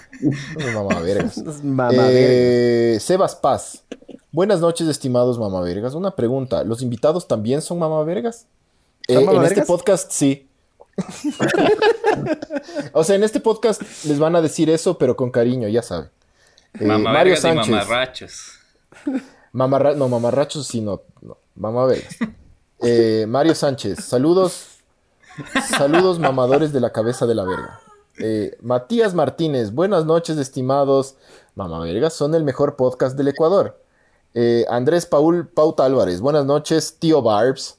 mamavergas. 0.75 1.37
Los 1.39 1.63
mamavergas. 1.65 2.11
Eh, 2.13 2.99
Sebas 3.01 3.35
Paz. 3.37 3.85
Buenas 4.33 4.61
noches, 4.61 4.87
estimados 4.89 5.39
mamavergas. 5.39 5.95
Una 5.95 6.15
pregunta. 6.15 6.63
¿Los 6.65 6.83
invitados 6.83 7.27
también 7.29 7.63
son 7.63 7.79
mamavergas? 7.79 8.47
Eh, 9.09 9.15
¿Son 9.15 9.37
en 9.37 9.45
este 9.45 9.63
podcast 9.63 10.11
sí. 10.13 10.47
o 12.93 13.05
sea, 13.05 13.17
en 13.17 13.25
este 13.25 13.41
podcast 13.41 13.83
les 14.05 14.19
van 14.19 14.37
a 14.37 14.43
decir 14.43 14.69
eso, 14.71 14.99
pero 14.99 15.17
con 15.17 15.31
cariño, 15.31 15.69
ya 15.69 15.83
saben. 15.83 16.11
Eh, 16.75 16.85
Mario 16.87 16.99
Mamavergas 17.05 17.39
y 17.39 17.43
Sánchez. 17.43 17.69
mamarrachos. 17.71 18.53
Mamarra- 19.53 19.95
no, 19.97 20.09
mamarrachos 20.09 20.67
sí, 20.67 20.81
no. 20.81 21.03
no 21.23 21.39
mamavergas. 21.57 22.17
Eh, 22.83 23.25
Mario 23.29 23.55
Sánchez, 23.55 24.05
saludos. 24.05 24.67
Saludos 25.77 26.19
mamadores 26.19 26.73
de 26.73 26.81
la 26.81 26.91
cabeza 26.93 27.27
de 27.27 27.35
la 27.35 27.45
verga. 27.45 27.81
Eh, 28.23 28.57
Matías 28.61 29.15
Martínez, 29.15 29.73
buenas 29.73 30.05
noches, 30.05 30.37
estimados 30.37 31.17
mamavergas, 31.55 32.13
son 32.13 32.35
el 32.35 32.45
mejor 32.45 32.77
podcast 32.77 33.17
del 33.17 33.29
Ecuador. 33.29 33.83
Eh, 34.35 34.67
Andrés 34.69 35.07
Paul 35.07 35.49
Pauta 35.49 35.87
Álvarez, 35.87 36.21
buenas 36.21 36.45
noches, 36.45 36.97
tío 36.99 37.23
Barbs. 37.23 37.77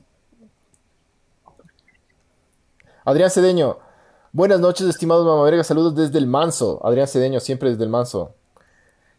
Adrián 3.06 3.30
Cedeño, 3.30 3.78
buenas 4.32 4.60
noches, 4.60 4.88
estimados 4.88 5.26
mamavergas, 5.26 5.68
saludos 5.68 5.96
desde 5.96 6.18
el 6.18 6.26
Manso. 6.26 6.80
Adrián 6.84 7.08
Cedeño, 7.08 7.40
siempre 7.40 7.70
desde 7.70 7.84
el 7.84 7.90
Manso. 7.90 8.34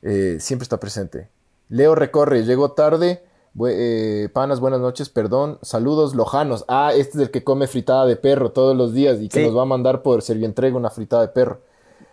Eh, 0.03 0.39
siempre 0.41 0.65
está 0.65 0.81
presente. 0.81 1.31
Leo 1.69 1.95
Recorre, 1.95 2.45
llegó 2.45 2.73
tarde. 2.73 3.25
Bu- 3.55 3.69
eh, 3.71 4.29
panas, 4.33 4.61
buenas 4.61 4.81
noches, 4.81 5.09
perdón. 5.11 5.59
Saludos 5.63 6.15
lojanos. 6.15 6.65
Ah, 6.69 6.93
este 6.95 7.19
es 7.19 7.25
el 7.25 7.31
que 7.31 7.45
come 7.45 7.67
fritada 7.67 8.07
de 8.07 8.17
perro 8.17 8.51
todos 8.53 8.75
los 8.77 8.95
días 8.95 9.21
y 9.21 9.29
que 9.29 9.41
Sí. 9.41 9.47
nos 9.47 9.57
va 9.57 9.63
a 9.63 9.67
mandar 9.67 10.03
por 10.03 10.23
Servientrega 10.23 10.77
una 10.77 10.91
fritada 10.91 11.23
de 11.23 11.29
perro. 11.29 11.61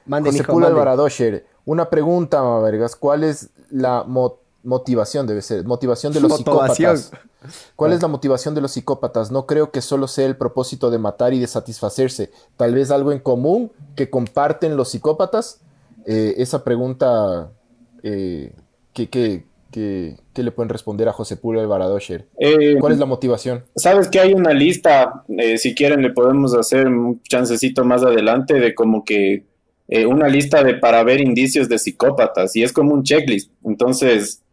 Mande, 0.05 0.31
José 0.31 0.43
Pula. 0.43 0.67
Alvaradosher, 0.67 1.45
una 1.65 1.89
pregunta, 1.89 2.41
vergas. 2.59 2.95
¿Cuál 2.95 3.23
es 3.23 3.49
la 3.69 4.03
mo- 4.05 4.37
motivación? 4.63 5.27
Debe 5.27 5.41
ser, 5.41 5.63
motivación 5.65 6.11
de 6.11 6.19
los 6.19 6.31
Motivación. 6.31 6.97
psicópatas. 6.97 7.29
¿Cuál 7.77 7.93
es 7.93 8.01
la 8.01 8.09
motivación 8.09 8.53
de 8.53 8.59
los 8.59 8.71
psicópatas? 8.71 9.31
No 9.31 9.45
creo 9.45 9.71
que 9.71 9.79
solo 9.81 10.09
sea 10.09 10.25
el 10.25 10.35
propósito 10.35 10.89
de 10.91 10.97
matar 10.97 11.33
y 11.33 11.39
de 11.39 11.47
satisfacerse. 11.47 12.31
Tal 12.57 12.73
vez 12.73 12.91
algo 12.91 13.13
en 13.13 13.19
común 13.19 13.71
que 13.95 14.09
comparten 14.09 14.75
los 14.75 14.89
psicópatas. 14.89 15.61
Eh, 16.05 16.33
esa 16.37 16.65
pregunta, 16.65 17.49
eh, 18.03 18.53
¿qué, 18.91 19.09
qué, 19.09 19.45
qué- 19.71 20.15
qué 20.33 20.43
le 20.43 20.51
pueden 20.51 20.69
responder 20.69 21.07
a 21.07 21.13
José 21.13 21.37
Pula 21.37 21.61
Alvaradosher? 21.61 22.27
Eh, 22.39 22.75
¿Cuál 22.79 22.93
es 22.93 22.99
la 22.99 23.05
motivación? 23.05 23.65
Sabes 23.75 24.07
que 24.09 24.19
hay 24.19 24.33
una 24.33 24.53
lista, 24.53 25.23
eh, 25.37 25.57
si 25.57 25.75
quieren 25.75 26.01
le 26.01 26.11
podemos 26.11 26.53
hacer 26.55 26.87
un 26.87 27.21
chancecito 27.23 27.83
más 27.85 28.03
adelante 28.03 28.55
de 28.55 28.73
como 28.75 29.03
que 29.03 29.45
eh, 29.87 30.05
una 30.05 30.27
lista 30.27 30.63
de 30.63 30.75
para 30.75 31.03
ver 31.03 31.19
indicios 31.19 31.67
de 31.67 31.79
psicópatas 31.79 32.55
y 32.55 32.61
es 32.63 32.71
como 32.71 32.93
un 32.93 33.01
checklist. 33.03 33.51
Entonces 33.65 34.43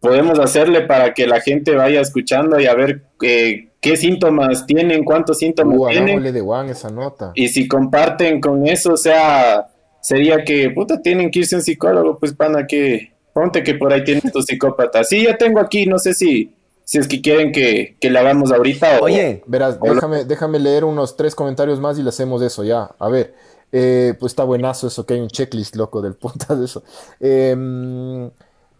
podemos 0.00 0.38
hacerle 0.38 0.82
para 0.82 1.14
que 1.14 1.26
la 1.26 1.40
gente 1.40 1.74
vaya 1.74 2.00
escuchando 2.02 2.60
y 2.60 2.66
a 2.66 2.74
ver 2.74 3.02
eh, 3.22 3.70
qué 3.80 3.96
síntomas 3.96 4.66
tienen, 4.66 5.02
cuántos 5.04 5.38
síntomas 5.38 5.78
Uh, 5.78 5.88
tienen 5.88 6.22
de 6.32 6.40
Juan 6.40 6.68
esa 6.68 6.90
nota. 6.90 7.32
y 7.34 7.48
si 7.48 7.66
comparten 7.66 8.40
con 8.42 8.66
eso, 8.66 8.92
o 8.92 8.96
sea, 8.98 9.66
sería 10.02 10.44
que 10.44 10.68
puta 10.70 11.00
tienen 11.00 11.30
que 11.30 11.38
irse 11.40 11.54
a 11.54 11.58
un 11.58 11.64
psicólogo, 11.64 12.18
pues 12.18 12.34
pana 12.34 12.66
que 12.66 13.13
ponte 13.34 13.62
que 13.62 13.74
por 13.74 13.92
ahí 13.92 14.02
tienen 14.02 14.32
tus 14.32 14.46
psicópatas. 14.46 15.08
Sí, 15.08 15.24
ya 15.24 15.36
tengo 15.36 15.60
aquí, 15.60 15.84
no 15.84 15.98
sé 15.98 16.14
si 16.14 16.54
si 16.84 16.98
es 16.98 17.08
que 17.08 17.20
quieren 17.22 17.50
que, 17.50 17.96
que 17.98 18.10
la 18.10 18.20
hagamos 18.20 18.52
ahorita 18.52 19.00
o 19.00 19.04
Oye, 19.04 19.42
Verás, 19.46 19.80
déjame, 19.80 20.24
déjame 20.24 20.58
leer 20.58 20.84
unos 20.84 21.16
tres 21.16 21.34
comentarios 21.34 21.80
más 21.80 21.98
y 21.98 22.02
le 22.02 22.10
hacemos 22.10 22.42
eso 22.42 22.62
ya. 22.62 22.90
A 22.98 23.08
ver, 23.08 23.34
eh, 23.72 24.14
pues 24.20 24.32
está 24.32 24.44
buenazo 24.44 24.86
eso, 24.86 25.06
que 25.06 25.14
hay 25.14 25.20
un 25.20 25.28
checklist 25.28 25.76
loco 25.76 26.02
del 26.02 26.14
punta 26.14 26.54
de 26.54 26.64
eso. 26.66 26.82
Eh, 27.20 27.54
mm, 27.56 28.26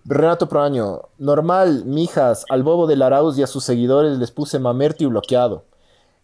Renato 0.05 0.49
Proaño, 0.49 1.01
normal, 1.19 1.85
mijas, 1.87 2.45
al 2.51 2.63
bobo 2.63 2.87
del 2.87 3.01
Arauz 3.01 3.39
y 3.39 3.43
a 3.43 3.47
sus 3.47 3.65
seguidores 3.65 4.19
les 4.19 4.31
puse 4.31 4.59
mamerto 4.59 5.03
y 5.03 5.07
bloqueado. 5.07 5.65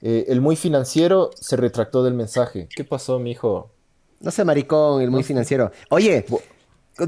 Eh, 0.03 0.27
el 0.29 0.41
muy 0.41 0.57
financiero 0.57 1.31
se 1.35 1.57
retractó 1.57 2.05
del 2.05 2.15
mensaje. 2.15 2.69
¿Qué 2.75 2.85
pasó, 2.85 3.19
mijo? 3.19 3.71
No 4.21 4.31
sé, 4.31 4.45
maricón, 4.45 5.01
el 5.01 5.11
muy 5.11 5.23
financiero. 5.23 5.73
Oye, 5.89 6.27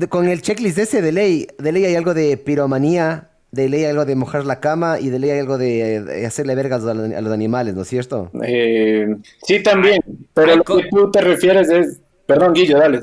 con- 0.09 0.29
el 0.29 0.43
checklist 0.43 0.79
ese 0.79 1.03
de 1.03 1.13
ley, 1.13 1.47
de 1.59 1.73
ley 1.73 1.85
hay 1.85 1.95
algo 1.97 2.15
de 2.15 2.37
piromanía, 2.37 3.31
de 3.51 3.69
ley 3.69 3.85
hay 3.85 3.91
algo 3.91 4.05
de 4.05 4.15
mojar 4.17 4.47
la 4.47 4.61
cama 4.61 4.99
y 5.01 5.11
de 5.11 5.19
ley 5.19 5.31
hay 5.31 5.39
algo 5.41 5.59
de, 5.59 6.03
de 6.03 6.27
hacerle 6.27 6.55
vergas 6.55 6.85
a, 6.85 6.95
los- 6.95 7.13
a 7.13 7.21
los 7.21 7.33
animales, 7.33 7.75
¿no 7.75 7.83
es 7.83 7.89
cierto? 7.89 8.31
Eh, 8.43 9.17
sí, 9.47 9.63
también, 9.63 10.01
pero 10.35 10.57
lo 10.57 10.65
que 10.65 10.89
tú 10.91 11.11
te 11.11 11.21
refieres 11.21 11.69
es, 11.71 12.01
perdón, 12.27 12.55
Guillo, 12.55 12.79
dale. 12.79 13.01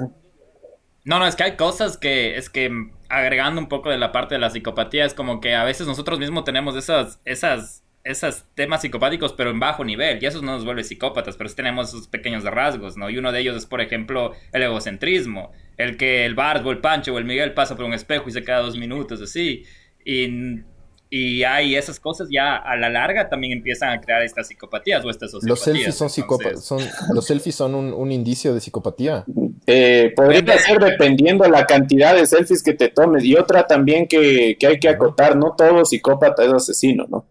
No, 1.05 1.17
no, 1.19 1.25
es 1.27 1.35
que 1.35 1.43
hay 1.43 1.55
cosas 1.55 1.97
que, 1.97 2.37
es 2.37 2.49
que 2.49 2.69
agregando 3.07 3.59
un 3.61 3.67
poco 3.69 3.89
de 3.89 3.97
la 3.97 4.11
parte 4.11 4.35
de 4.35 4.39
la 4.39 4.49
psicopatía, 4.49 5.05
es 5.05 5.13
como 5.13 5.39
que 5.41 5.55
a 5.55 5.63
veces 5.63 5.87
nosotros 5.87 6.19
mismos 6.19 6.43
tenemos 6.43 6.75
esas, 6.75 7.19
esas, 7.25 7.83
esas 8.03 8.45
temas 8.55 8.81
psicopáticos, 8.81 9.33
pero 9.33 9.49
en 9.51 9.59
bajo 9.59 9.83
nivel, 9.83 10.19
y 10.21 10.25
eso 10.25 10.41
no 10.41 10.53
nos 10.53 10.65
vuelve 10.65 10.83
psicópatas, 10.83 11.35
pero 11.37 11.49
sí 11.49 11.55
tenemos 11.55 11.89
esos 11.89 12.07
pequeños 12.07 12.43
rasgos, 12.45 12.95
¿no? 12.97 13.09
Y 13.09 13.17
uno 13.17 13.31
de 13.31 13.39
ellos 13.41 13.57
es, 13.57 13.65
por 13.65 13.81
ejemplo, 13.81 14.31
el 14.53 14.63
egocentrismo, 14.63 15.51
el 15.77 15.97
que 15.97 16.25
el 16.25 16.33
Bart 16.35 16.65
o 16.65 16.71
el 16.71 16.79
Pancho 16.79 17.13
o 17.13 17.17
el 17.17 17.25
Miguel 17.25 17.53
pasa 17.53 17.75
por 17.75 17.85
un 17.85 17.93
espejo 17.93 18.29
y 18.29 18.31
se 18.31 18.43
queda 18.43 18.59
dos 18.59 18.77
minutos, 18.77 19.21
así, 19.21 19.63
y, 20.05 20.61
y 21.09 21.43
hay 21.43 21.75
esas 21.75 21.99
cosas 21.99 22.29
ya 22.31 22.55
a 22.55 22.77
la 22.77 22.89
larga 22.89 23.27
también 23.29 23.51
empiezan 23.53 23.89
a 23.89 23.99
crear 23.99 24.21
estas 24.21 24.47
psicopatías 24.47 25.03
o 25.03 25.09
estas 25.09 25.33
Los 25.33 25.41
sociopatías. 25.43 25.63
selfies 25.75 25.95
son 25.95 26.09
psicópatas. 26.09 26.61
entonces- 26.71 26.95
Son, 26.95 27.15
los 27.15 27.25
selfies 27.25 27.55
son 27.55 27.75
un, 27.75 27.93
un 27.93 28.11
indicio 28.11 28.53
de 28.53 28.61
psicopatía. 28.61 29.25
Eh, 29.67 30.13
podría 30.15 30.57
ser 30.57 30.79
dependiendo 30.79 31.45
la 31.49 31.65
cantidad 31.65 32.15
de 32.15 32.25
selfies 32.25 32.63
que 32.63 32.73
te 32.73 32.89
tomes. 32.89 33.23
Y 33.23 33.35
otra 33.35 33.67
también 33.67 34.07
que, 34.07 34.55
que 34.59 34.67
hay 34.67 34.79
que 34.79 34.87
acotar, 34.89 35.35
no 35.35 35.53
todo 35.57 35.83
psicópata 35.83 36.43
es 36.45 36.53
asesino, 36.53 37.05
¿no? 37.09 37.25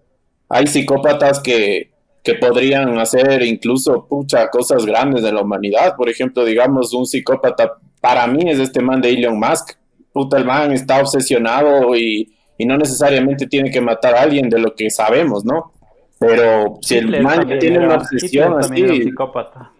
Hay 0.48 0.66
psicópatas 0.66 1.40
que, 1.40 1.90
que 2.22 2.34
podrían 2.34 2.98
hacer 2.98 3.42
incluso, 3.42 4.06
pucha, 4.06 4.48
cosas 4.50 4.86
grandes 4.86 5.22
de 5.22 5.32
la 5.32 5.42
humanidad. 5.42 5.94
Por 5.96 6.08
ejemplo, 6.08 6.44
digamos, 6.44 6.92
un 6.94 7.06
psicópata 7.06 7.74
para 8.00 8.26
mí 8.26 8.48
es 8.50 8.58
este 8.58 8.80
man 8.80 9.00
de 9.00 9.10
Elon 9.10 9.38
Musk. 9.38 9.72
Puta, 10.12 10.38
el 10.38 10.44
man 10.44 10.72
está 10.72 11.00
obsesionado 11.00 11.94
y, 11.96 12.34
y 12.56 12.64
no 12.64 12.76
necesariamente 12.78 13.46
tiene 13.46 13.70
que 13.70 13.80
matar 13.80 14.14
a 14.14 14.22
alguien 14.22 14.48
de 14.48 14.58
lo 14.58 14.74
que 14.74 14.90
sabemos, 14.90 15.44
¿no? 15.44 15.72
Pero 16.18 16.78
si 16.82 16.96
el 16.96 17.22
man 17.22 17.46
tiene 17.60 17.76
era- 17.76 17.86
una 17.86 17.94
Hitler 17.94 18.00
obsesión 18.00 18.60
también 18.60 18.84
era 18.86 18.94
un 18.94 19.00
así, 19.00 19.08
psicópata. 19.10 19.70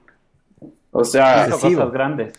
o 0.93 1.05
sea, 1.05 1.47
Hizo 1.49 1.59
cosas 1.59 1.93
grandes. 1.93 2.33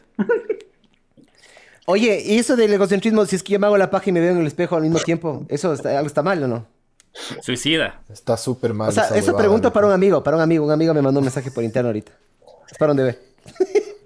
Oye, 1.86 2.22
y 2.24 2.38
eso 2.38 2.56
del 2.56 2.72
egocentrismo, 2.74 3.26
si 3.26 3.36
es 3.36 3.44
que 3.44 3.54
yo 3.54 3.60
me 3.60 3.66
hago 3.66 3.78
la 3.78 3.90
paja 3.90 4.10
y 4.10 4.14
me 4.14 4.20
veo 4.20 4.32
en 4.32 4.38
el 4.40 4.48
espejo 4.48 4.76
al 4.76 4.84
mismo 4.84 5.00
tiempo, 5.00 5.46
¿eso 5.50 5.74
está, 5.74 5.98
algo 5.98 6.08
está 6.08 6.22
mal 6.22 6.42
o 6.44 6.48
no? 6.48 6.66
Suicida. 7.42 8.02
Está 8.10 8.38
súper 8.38 8.74
mal. 8.74 8.90
O 8.90 8.92
sea, 8.92 9.06
esa 9.06 9.16
eso 9.16 9.28
huevada, 9.28 9.40
pregunto 9.40 9.68
loco. 9.68 9.74
para 9.74 9.88
un 9.88 9.94
amigo, 9.94 10.24
para 10.24 10.38
un 10.38 10.44
amigo. 10.44 10.66
Un 10.66 10.72
amigo 10.72 10.94
me 10.94 11.02
mandó 11.02 11.20
un 11.20 11.26
mensaje 11.26 11.52
por 11.52 11.64
interno 11.64 11.90
ahorita. 11.90 12.12
Es 12.72 12.78
para 12.78 12.94
donde 12.94 13.04
ve. 13.04 13.20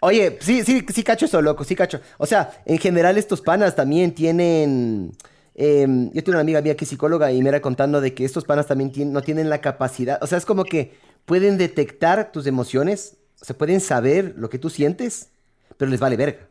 Oye, 0.00 0.38
sí, 0.40 0.64
sí, 0.64 0.84
sí 0.92 1.02
cacho 1.02 1.26
eso, 1.26 1.42
loco, 1.42 1.62
sí 1.64 1.76
cacho. 1.76 2.00
O 2.18 2.26
sea, 2.26 2.62
en 2.64 2.78
general 2.78 3.18
estos 3.18 3.40
panas 3.42 3.76
también 3.76 4.14
tienen... 4.14 5.12
em, 5.54 6.10
yo 6.12 6.24
tengo 6.24 6.36
una 6.36 6.40
amiga 6.40 6.62
mía 6.62 6.76
que 6.76 6.84
es 6.84 6.88
psicóloga 6.88 7.30
y 7.32 7.42
me 7.42 7.50
era 7.50 7.60
contando 7.60 8.00
de 8.00 8.14
que 8.14 8.24
estos 8.24 8.44
panas 8.44 8.66
también 8.66 8.92
no 9.12 9.20
tienen 9.20 9.50
la 9.50 9.60
capacidad, 9.60 10.18
o 10.22 10.26
sea, 10.26 10.38
es 10.38 10.46
como 10.46 10.64
que 10.64 10.96
pueden 11.26 11.58
detectar 11.58 12.32
tus 12.32 12.46
emociones, 12.46 13.18
o 13.42 13.44
sea, 13.44 13.58
pueden 13.58 13.80
saber 13.80 14.34
lo 14.38 14.48
que 14.48 14.58
tú 14.58 14.70
sientes, 14.70 15.28
pero 15.76 15.90
les 15.90 16.00
vale 16.00 16.16
verga. 16.16 16.48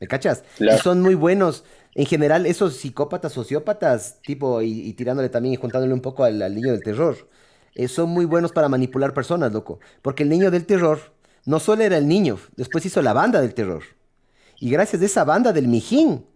¿Me 0.00 0.08
cachas? 0.08 0.42
Claro. 0.56 0.76
Y 0.76 0.80
son 0.80 1.00
muy 1.00 1.14
buenos. 1.14 1.64
En 1.98 2.04
general, 2.04 2.44
esos 2.44 2.76
psicópatas, 2.76 3.32
sociópatas, 3.32 4.20
tipo, 4.20 4.60
y, 4.60 4.92
tirándole 4.92 5.30
también 5.30 5.54
y 5.54 5.56
juntándole 5.56 5.94
un 5.94 6.02
poco 6.02 6.24
al, 6.24 6.54
niño 6.54 6.72
del 6.72 6.82
terror, 6.82 7.16
eh, 7.74 7.88
son 7.88 8.10
muy 8.10 8.26
buenos 8.26 8.52
para 8.52 8.68
manipular 8.68 9.14
personas, 9.14 9.50
loco. 9.50 9.80
Porque 10.02 10.22
el 10.22 10.28
niño 10.28 10.50
del 10.50 10.66
terror 10.66 10.98
no 11.46 11.58
solo 11.58 11.82
era 11.82 11.96
el 11.96 12.06
niño, 12.06 12.38
después 12.54 12.84
hizo 12.84 13.00
la 13.00 13.14
banda 13.14 13.40
del 13.40 13.54
terror. 13.54 13.82
Y 14.60 14.68
gracias 14.68 15.00
a 15.00 15.06
esa 15.06 15.24
banda 15.24 15.54
del 15.54 15.68
mijín, 15.68 16.26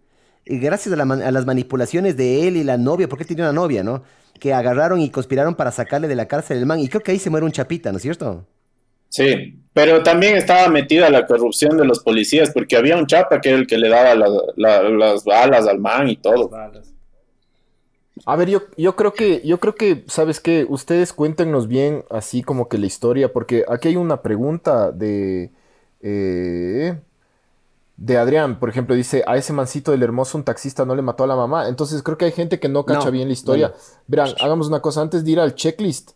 y 0.45 0.57
gracias 0.57 0.97
a, 0.97 1.03
a 1.03 1.31
las 1.31 1.45
manipulaciones 1.45 2.17
de 2.17 2.47
él 2.47 2.57
y 2.57 2.63
la 2.63 2.77
novia, 2.77 3.07
porque 3.07 3.23
él 3.23 3.27
tenía 3.27 3.43
una 3.43 3.53
novia, 3.53 3.83
¿no? 3.83 4.01
Que 4.39 4.55
agarraron 4.55 4.99
y 4.99 5.11
conspiraron 5.11 5.53
para 5.53 5.71
sacarle 5.71 6.07
de 6.07 6.15
la 6.15 6.27
cárcel 6.27 6.57
el 6.57 6.65
man. 6.65 6.79
Y 6.79 6.87
creo 6.89 7.03
que 7.03 7.11
ahí 7.11 7.19
se 7.19 7.29
muere 7.29 7.45
un 7.45 7.51
chapita, 7.51 7.91
¿no 7.91 7.97
es 7.97 8.01
cierto? 8.01 8.47
Sí, 9.11 9.59
pero 9.73 10.03
también 10.03 10.37
estaba 10.37 10.69
metida 10.69 11.09
la 11.09 11.25
corrupción 11.27 11.77
de 11.77 11.83
los 11.85 11.99
policías, 11.99 12.49
porque 12.51 12.77
había 12.77 12.95
un 12.97 13.07
chapa 13.07 13.41
que 13.41 13.49
era 13.49 13.57
el 13.57 13.67
que 13.67 13.77
le 13.77 13.89
daba 13.89 14.15
la- 14.15 14.29
la- 14.55 14.83
las 14.89 15.23
balas 15.25 15.67
al 15.67 15.79
man 15.79 16.07
y 16.07 16.15
todo. 16.15 16.49
A 18.25 18.35
ver, 18.35 18.49
yo, 18.49 18.61
yo 18.77 18.95
creo 18.95 19.13
que, 19.13 19.41
yo 19.43 19.59
creo 19.59 19.75
que, 19.75 20.05
¿sabes 20.07 20.39
qué? 20.39 20.65
Ustedes 20.69 21.11
cuéntenos 21.11 21.67
bien 21.67 22.05
así 22.09 22.41
como 22.43 22.69
que 22.69 22.77
la 22.77 22.85
historia, 22.85 23.33
porque 23.33 23.65
aquí 23.67 23.89
hay 23.89 23.95
una 23.95 24.21
pregunta 24.21 24.91
de, 24.91 25.51
eh, 26.01 26.99
de 27.97 28.17
Adrián, 28.17 28.59
por 28.59 28.69
ejemplo, 28.69 28.95
dice, 28.95 29.23
a 29.27 29.37
ese 29.37 29.53
mancito 29.53 29.91
del 29.91 30.03
hermoso 30.03 30.37
un 30.37 30.43
taxista 30.43 30.85
no 30.85 30.95
le 30.95 31.01
mató 31.01 31.23
a 31.23 31.27
la 31.27 31.35
mamá. 31.35 31.67
Entonces 31.67 32.01
creo 32.03 32.17
que 32.17 32.25
hay 32.25 32.31
gente 32.31 32.59
que 32.59 32.69
no 32.69 32.85
cacha 32.85 33.05
No, 33.07 33.11
bien 33.11 33.27
la 33.27 33.33
historia. 33.33 33.67
no. 33.69 33.73
Verán, 34.07 34.29
hagamos 34.39 34.67
una 34.67 34.81
cosa, 34.81 35.01
antes 35.01 35.25
de 35.25 35.31
ir 35.31 35.39
al 35.39 35.55
checklist, 35.55 36.11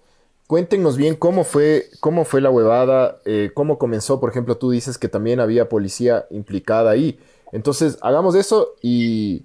cuéntenos 0.48 0.98
bien 0.98 1.16
cómo 1.16 1.44
fue, 1.44 1.88
cómo 2.00 2.26
fue 2.26 2.42
la 2.42 2.50
huevada, 2.50 3.20
eh, 3.26 3.52
cómo 3.54 3.78
comenzó, 3.78 4.20
por 4.20 4.30
ejemplo, 4.30 4.58
tú 4.58 4.72
dices 4.72 4.98
que 4.98 5.08
también 5.08 5.40
había 5.40 5.70
policía 5.70 6.26
implicada 6.30 6.92
ahí. 6.92 7.20
Entonces, 7.52 7.98
hagamos 8.02 8.36
eso 8.36 8.76
y, 8.82 9.44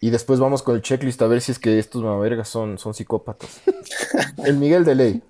Y 0.00 0.10
después 0.10 0.38
vamos 0.38 0.62
con 0.62 0.76
el 0.76 0.82
checklist 0.82 1.20
a 1.22 1.26
ver 1.26 1.40
si 1.40 1.52
es 1.52 1.58
que 1.58 1.78
estos 1.78 2.02
mamavergas 2.02 2.48
son, 2.48 2.78
son 2.78 2.94
psicópatas. 2.94 3.60
el 4.44 4.56
Miguel 4.56 4.84
de 4.84 4.94
Ley. 4.94 5.22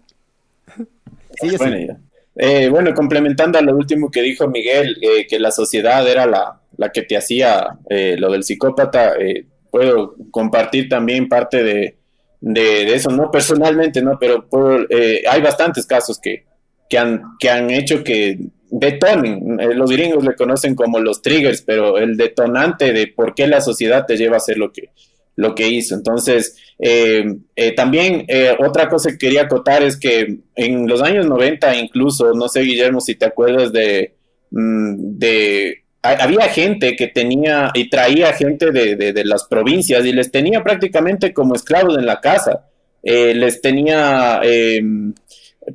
Sigue 1.41 1.57
Bueno. 1.57 1.99
Eh, 2.41 2.69
bueno, 2.69 2.95
complementando 2.95 3.59
a 3.59 3.63
lo 3.63 3.75
último 3.75 4.13
que 4.13 4.23
dijo 4.23 4.47
Miguel, 4.47 4.97
eh, 5.03 5.27
que 5.27 5.41
la 5.41 5.51
sociedad 5.51 6.07
era 6.09 6.25
la, 6.25 6.61
la 6.77 6.93
que 6.93 7.03
te 7.03 7.17
hacía 7.17 7.79
lo 7.91 8.31
del 8.31 8.45
psicópata, 8.45 9.15
puedo 9.73 10.15
compartir 10.31 10.89
también 10.89 11.29
parte 11.29 11.65
de, 11.65 11.99
de, 12.41 12.63
de 12.87 12.95
eso, 12.95 13.11
no 13.11 13.31
personalmente, 13.31 14.03
no, 14.03 14.19
pero 14.19 14.49
puedo- 14.49 14.87
eh, 14.91 15.23
hay 15.29 15.41
bastantes 15.43 15.87
casos 15.87 16.19
que, 16.21 16.45
que, 16.89 16.99
han, 16.99 17.23
que 17.39 17.51
han 17.51 17.71
hecho 17.71 18.03
que 18.05 18.39
detonen. 18.71 19.59
Eh, 19.61 19.75
los 19.75 19.91
gringos 19.91 20.25
le 20.25 20.35
conocen 20.35 20.75
como 20.75 21.01
los 21.01 21.23
triggers, 21.23 21.63
pero 21.63 21.99
el 21.99 22.17
detonante 22.17 22.93
de 22.93 23.09
por 23.09 23.35
qué 23.35 23.47
la 23.47 23.61
sociedad 23.61 24.05
te 24.07 24.17
lleva 24.17 24.35
a 24.35 24.39
hacer 24.39 24.57
lo 24.59 24.73
que, 24.73 24.91
lo 25.37 25.55
que 25.55 25.69
hizo. 25.69 25.95
Entonces, 25.95 26.57
eh, 26.79 27.25
eh, 27.57 27.75
también 27.75 28.25
eh, 28.29 28.55
otra 28.59 28.89
cosa 28.89 29.11
que 29.11 29.19
quería 29.19 29.43
acotar 29.43 29.83
es 29.83 29.99
que 29.99 30.39
en 30.55 30.87
los 30.87 31.03
años 31.03 31.27
90 31.27 31.77
incluso, 31.77 32.33
no 32.35 32.49
sé 32.49 32.61
Guillermo 32.61 33.01
si 33.01 33.15
te 33.17 33.25
acuerdas 33.27 33.73
de, 33.73 34.15
mm, 34.51 35.19
de 35.19 35.85
había 36.21 36.49
gente 36.49 36.97
que 36.97 37.09
tenía 37.09 37.71
y 37.75 37.89
traía 37.91 38.33
gente 38.33 38.71
de, 38.71 38.97
de- 38.97 39.25
las 39.25 39.45
provincias 39.45 40.05
y 40.05 40.13
les 40.13 40.31
tenía 40.31 40.63
prácticamente 40.63 41.33
como 41.33 41.55
esclavos 41.55 41.97
en 41.99 42.07
la 42.07 42.21
casa. 42.21 42.65
Eh, 43.03 43.35
les 43.35 43.61
tenía, 43.61 44.41
eh, 44.43 44.81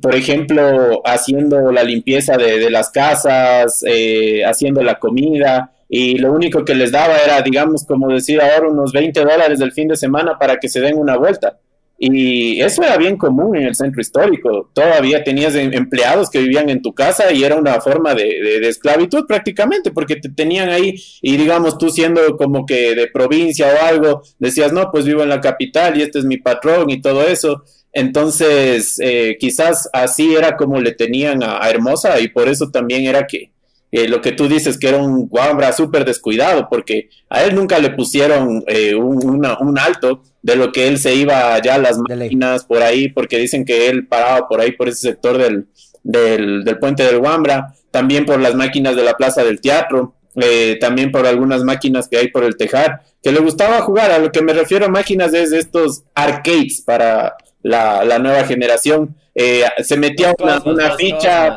por 0.02 0.14
ejemplo, 0.14 1.02
haciendo 1.04 1.70
la 1.70 1.82
limpieza 1.84 2.36
de, 2.36 2.58
de 2.58 2.70
las 2.70 2.90
casas, 2.90 3.84
eh, 3.86 4.44
haciendo 4.44 4.82
la 4.82 4.98
comida, 4.98 5.70
y 5.88 6.18
lo 6.18 6.32
único 6.32 6.64
que 6.64 6.74
les 6.74 6.90
daba 6.90 7.16
era, 7.18 7.40
digamos, 7.42 7.84
como 7.86 8.08
decir 8.08 8.40
ahora, 8.40 8.68
unos 8.68 8.92
20 8.92 9.20
dólares 9.20 9.58
del 9.58 9.72
fin 9.72 9.88
de 9.88 9.96
semana 9.96 10.36
para 10.38 10.58
que 10.58 10.68
se 10.68 10.80
den 10.80 10.98
una 10.98 11.16
vuelta. 11.16 11.58
Y 12.06 12.60
eso 12.60 12.82
era 12.82 12.98
bien 12.98 13.16
común 13.16 13.56
en 13.56 13.62
el 13.62 13.74
centro 13.74 13.98
histórico. 13.98 14.68
Todavía 14.74 15.24
tenías 15.24 15.54
em- 15.54 15.72
empleados 15.72 16.28
que 16.28 16.40
vivían 16.40 16.68
en 16.68 16.82
tu 16.82 16.92
casa 16.92 17.32
y 17.32 17.44
era 17.44 17.56
una 17.56 17.80
forma 17.80 18.14
de, 18.14 18.58
esclavitud 18.68 19.24
prácticamente, 19.26 19.90
porque 19.90 20.16
te 20.16 20.28
tenían 20.28 20.68
ahí 20.68 20.96
y 21.22 21.38
digamos 21.38 21.78
tú 21.78 21.88
siendo 21.88 22.36
como 22.36 22.66
que 22.66 22.94
de 22.94 23.06
provincia 23.06 23.68
o 23.68 23.86
algo, 23.86 24.22
decías, 24.38 24.70
no, 24.70 24.90
pues 24.92 25.06
vivo 25.06 25.22
en 25.22 25.30
la 25.30 25.40
capital 25.40 25.98
y 25.98 26.02
este 26.02 26.18
es 26.18 26.26
mi 26.26 26.36
patrón 26.36 26.90
y 26.90 27.00
todo 27.00 27.22
eso. 27.26 27.64
Entonces, 27.90 28.96
eh, 29.00 29.38
quizás 29.40 29.88
así 29.94 30.34
era 30.34 30.56
como 30.56 30.80
le 30.82 30.92
tenían 30.92 31.42
a 31.42 31.66
Hermosa 31.70 32.20
y 32.20 32.28
por 32.28 32.50
eso 32.50 32.70
también 32.70 33.06
era 33.06 33.26
que 33.26 33.53
eh, 33.96 34.08
lo 34.08 34.20
que 34.20 34.32
tú 34.32 34.48
dices 34.48 34.76
que 34.78 34.88
era 34.88 34.98
un 34.98 35.28
guambra 35.28 35.72
súper 35.72 36.04
descuidado, 36.04 36.68
porque 36.68 37.08
a 37.30 37.44
él 37.44 37.54
nunca 37.54 37.78
le 37.78 37.90
pusieron 37.90 38.64
eh, 38.66 38.94
un, 38.94 39.18
una- 39.36 39.56
un 39.60 39.78
alto 39.78 40.22
de 40.42 40.56
lo 40.56 40.72
que 40.72 40.88
él 40.88 40.98
se 40.98 41.14
iba 41.14 41.60
ya 41.62 41.74
a 41.76 41.78
las 41.78 41.96
máquinas 42.26 42.64
por 42.64 42.82
ahí, 42.82 43.08
porque 43.08 43.38
dicen 43.38 43.64
que 43.64 43.88
él 43.88 44.06
paraba 44.06 44.48
por 44.48 44.60
ahí, 44.60 44.72
por 44.72 44.88
ese 44.88 45.00
sector 45.10 45.38
del, 45.38 45.66
del, 46.02 46.64
del 46.64 46.78
puente 46.78 47.02
del 47.04 47.18
Guambra, 47.20 47.74
también 47.90 48.26
por 48.26 48.40
las 48.40 48.54
máquinas 48.54 48.96
de 48.96 49.04
la 49.04 49.14
Plaza 49.14 49.44
del 49.44 49.60
Teatro, 49.60 50.14
eh, 50.36 50.76
también 50.80 51.12
por 51.12 51.24
algunas 51.26 51.62
máquinas 51.62 52.08
que 52.08 52.18
hay 52.18 52.28
por 52.28 52.42
el 52.44 52.56
Tejar, 52.56 53.02
que 53.22 53.30
le 53.32 53.38
gustaba 53.40 53.80
jugar, 53.82 54.10
a 54.10 54.18
lo 54.18 54.32
que 54.32 54.42
me 54.42 54.52
refiero 54.52 54.86
a 54.86 54.88
máquinas 54.88 55.32
es 55.32 55.50
de 55.50 55.60
estos 55.60 56.02
arcades 56.14 56.82
para 56.84 57.36
la, 57.62 58.04
la 58.04 58.18
nueva 58.18 58.44
generación. 58.44 59.14
Eh, 59.36 59.62
se 59.82 59.96
metía 59.96 60.34
una, 60.38 60.58
una 60.72 60.88
ficha. 60.96 61.56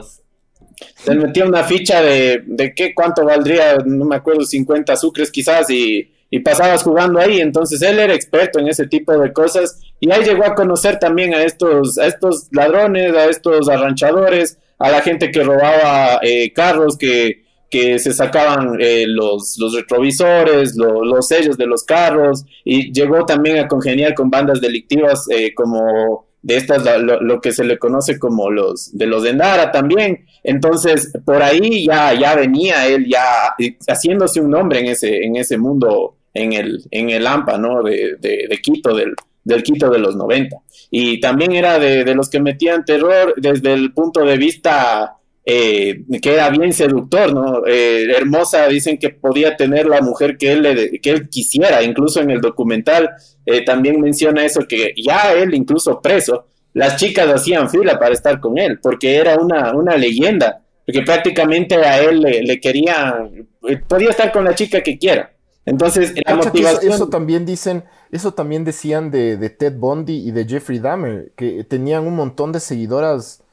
Se 0.96 1.16
metía 1.16 1.46
una 1.46 1.64
ficha 1.64 2.02
de, 2.02 2.44
de 2.46 2.74
qué, 2.74 2.94
cuánto 2.94 3.26
valdría, 3.26 3.78
no 3.86 4.06
me 4.06 4.16
acuerdo, 4.16 4.46
50 4.46 4.96
sucres 4.96 5.32
quizás, 5.32 5.70
y, 5.70 6.12
y 6.30 6.40
pasabas 6.40 6.84
jugando 6.84 7.20
ahí. 7.20 7.40
Entonces 7.42 7.82
él 7.82 8.00
era 8.00 8.14
experto 8.14 8.60
en 8.60 8.68
ese 8.68 8.88
tipo 8.88 9.18
de 9.18 9.32
cosas 9.34 9.80
y 10.00 10.12
ahí 10.12 10.24
llegó 10.24 10.46
a 10.46 10.56
conocer 10.56 11.00
también 11.00 11.34
a 11.34 11.44
estos, 11.44 11.98
a 11.98 12.06
estos 12.08 12.48
ladrones, 12.52 13.14
a 13.16 13.26
estos 13.30 13.68
arranchadores, 13.70 14.58
a 14.80 14.92
la 14.92 15.02
gente 15.02 15.32
que 15.32 15.44
robaba 15.44 16.20
eh, 16.22 16.54
carros, 16.54 16.98
que, 16.98 17.44
que 17.70 17.98
se 17.98 18.14
sacaban 18.14 18.78
eh, 18.80 19.06
los, 19.08 19.58
los 19.58 19.74
retrovisores, 19.74 20.76
lo- 20.76 21.04
los 21.04 21.28
sellos 21.28 21.58
de 21.58 21.66
los 21.66 21.84
carros, 21.84 22.46
y 22.64 22.94
llegó 22.94 23.26
también 23.26 23.58
a 23.58 23.68
congeniar 23.68 24.14
con 24.14 24.30
bandas 24.30 24.62
delictivas 24.62 25.26
eh, 25.32 25.54
como 25.56 26.27
de 26.48 26.56
estas, 26.56 26.84
lo, 27.02 27.20
lo- 27.22 27.42
que 27.42 27.52
se 27.52 27.66
le 27.66 27.78
conoce 27.78 28.18
como 28.18 28.50
los 28.50 28.98
de 28.98 29.06
los 29.06 29.22
de 29.24 29.34
Nara 29.34 29.70
también. 29.72 30.26
Entonces, 30.44 31.12
por 31.26 31.44
ahí 31.44 31.86
ya, 31.86 32.14
ya 32.14 32.36
venía 32.36 32.88
él 32.88 33.06
ya 33.06 33.54
haciéndose 33.90 34.40
un 34.40 34.52
nombre 34.52 34.80
en 34.80 34.86
ese, 34.88 35.24
en 35.26 35.36
ese 35.36 35.58
mundo, 35.58 36.16
en 36.34 36.54
el, 36.54 36.84
en 36.90 37.10
el 37.10 37.28
AMPA, 37.28 37.58
¿no? 37.58 37.84
De, 37.84 38.16
de, 38.20 38.48
de 38.50 38.58
Quito, 38.62 38.96
del, 38.96 39.14
del 39.44 39.62
Quito 39.62 39.90
de 39.90 40.00
los 40.00 40.16
90. 40.16 40.56
Y 40.90 41.20
también 41.20 41.52
era 41.52 41.80
de, 41.80 42.06
de 42.06 42.16
los 42.16 42.30
que 42.30 42.40
metían 42.40 42.86
terror 42.86 43.34
desde 43.36 43.74
el 43.74 43.92
punto 43.94 44.22
de 44.24 44.38
vista 44.38 45.16
eh, 45.50 46.04
que 46.22 46.34
era 46.34 46.50
bien 46.50 46.74
seductor, 46.74 47.34
¿no? 47.34 47.66
Eh, 47.66 48.06
hermosa, 48.14 48.68
dicen 48.68 48.98
que 48.98 49.10
podía 49.12 49.56
tener 49.56 49.86
la 49.88 50.02
mujer 50.02 50.38
que 50.38 50.52
él, 50.52 50.62
le- 50.64 51.00
que 51.00 51.10
él 51.10 51.30
quisiera, 51.30 51.82
incluso 51.84 52.20
en 52.20 52.32
el 52.32 52.42
documental 52.42 53.10
eh, 53.46 53.64
también 53.64 54.02
menciona 54.02 54.44
eso, 54.46 54.68
que 54.68 54.94
ya 54.98 55.34
él, 55.34 55.54
incluso 55.56 56.02
preso, 56.02 56.48
las 56.74 56.98
chicas 56.98 57.28
hacían 57.34 57.70
fila 57.70 57.98
para 57.98 58.14
estar 58.14 58.42
con 58.42 58.58
él, 58.58 58.80
porque 58.82 59.16
era 59.16 59.38
una, 59.38 59.74
una 59.74 59.96
leyenda, 59.96 60.64
porque 60.86 61.02
prácticamente 61.04 61.76
a 61.76 62.02
él 62.02 62.20
le, 62.20 62.42
le 62.44 62.60
querían, 62.60 63.48
eh, 63.70 63.78
podía 63.88 64.10
estar 64.10 64.32
con 64.34 64.44
la 64.44 64.54
chica 64.54 64.82
que 64.84 64.98
quiera. 64.98 65.32
Entonces, 65.66 66.14
la 66.26 66.40
eso, 66.82 67.08
también 67.10 67.46
dicen, 67.46 67.84
eso 68.12 68.34
también 68.34 68.64
decían 68.66 69.12
de, 69.12 69.38
de 69.38 69.50
Ted 69.50 69.74
Bundy 69.78 70.28
y 70.28 70.32
de 70.32 70.46
Jeffrey 70.46 70.80
Dahmer, 70.80 71.32
que 71.38 71.64
tenían 71.64 72.06
un 72.06 72.16
montón 72.16 72.52
de 72.52 72.60
seguidoras 72.60 73.44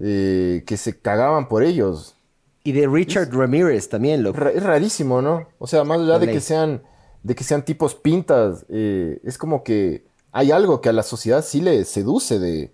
eh, 0.00 0.62
que 0.66 0.76
se 0.76 0.98
cagaban 0.98 1.48
por 1.48 1.62
ellos. 1.62 2.16
Y 2.64 2.72
de 2.72 2.86
Richard 2.86 3.30
Ramírez 3.32 3.88
también, 3.88 4.22
loco. 4.22 4.46
Es 4.48 4.62
rarísimo, 4.62 5.20
¿no? 5.20 5.48
O 5.58 5.66
sea, 5.66 5.84
más 5.84 6.00
allá 6.00 6.18
de 6.18 6.30
que 6.30 6.40
sean, 6.40 6.82
de 7.22 7.34
que 7.34 7.44
sean 7.44 7.64
tipos 7.64 7.94
pintas, 7.94 8.64
eh, 8.70 9.20
es 9.22 9.36
como 9.38 9.62
que 9.62 10.04
hay 10.32 10.50
algo 10.50 10.80
que 10.80 10.88
a 10.88 10.92
la 10.92 11.02
sociedad 11.02 11.44
sí 11.44 11.60
le 11.60 11.84
seduce 11.84 12.38
de, 12.38 12.72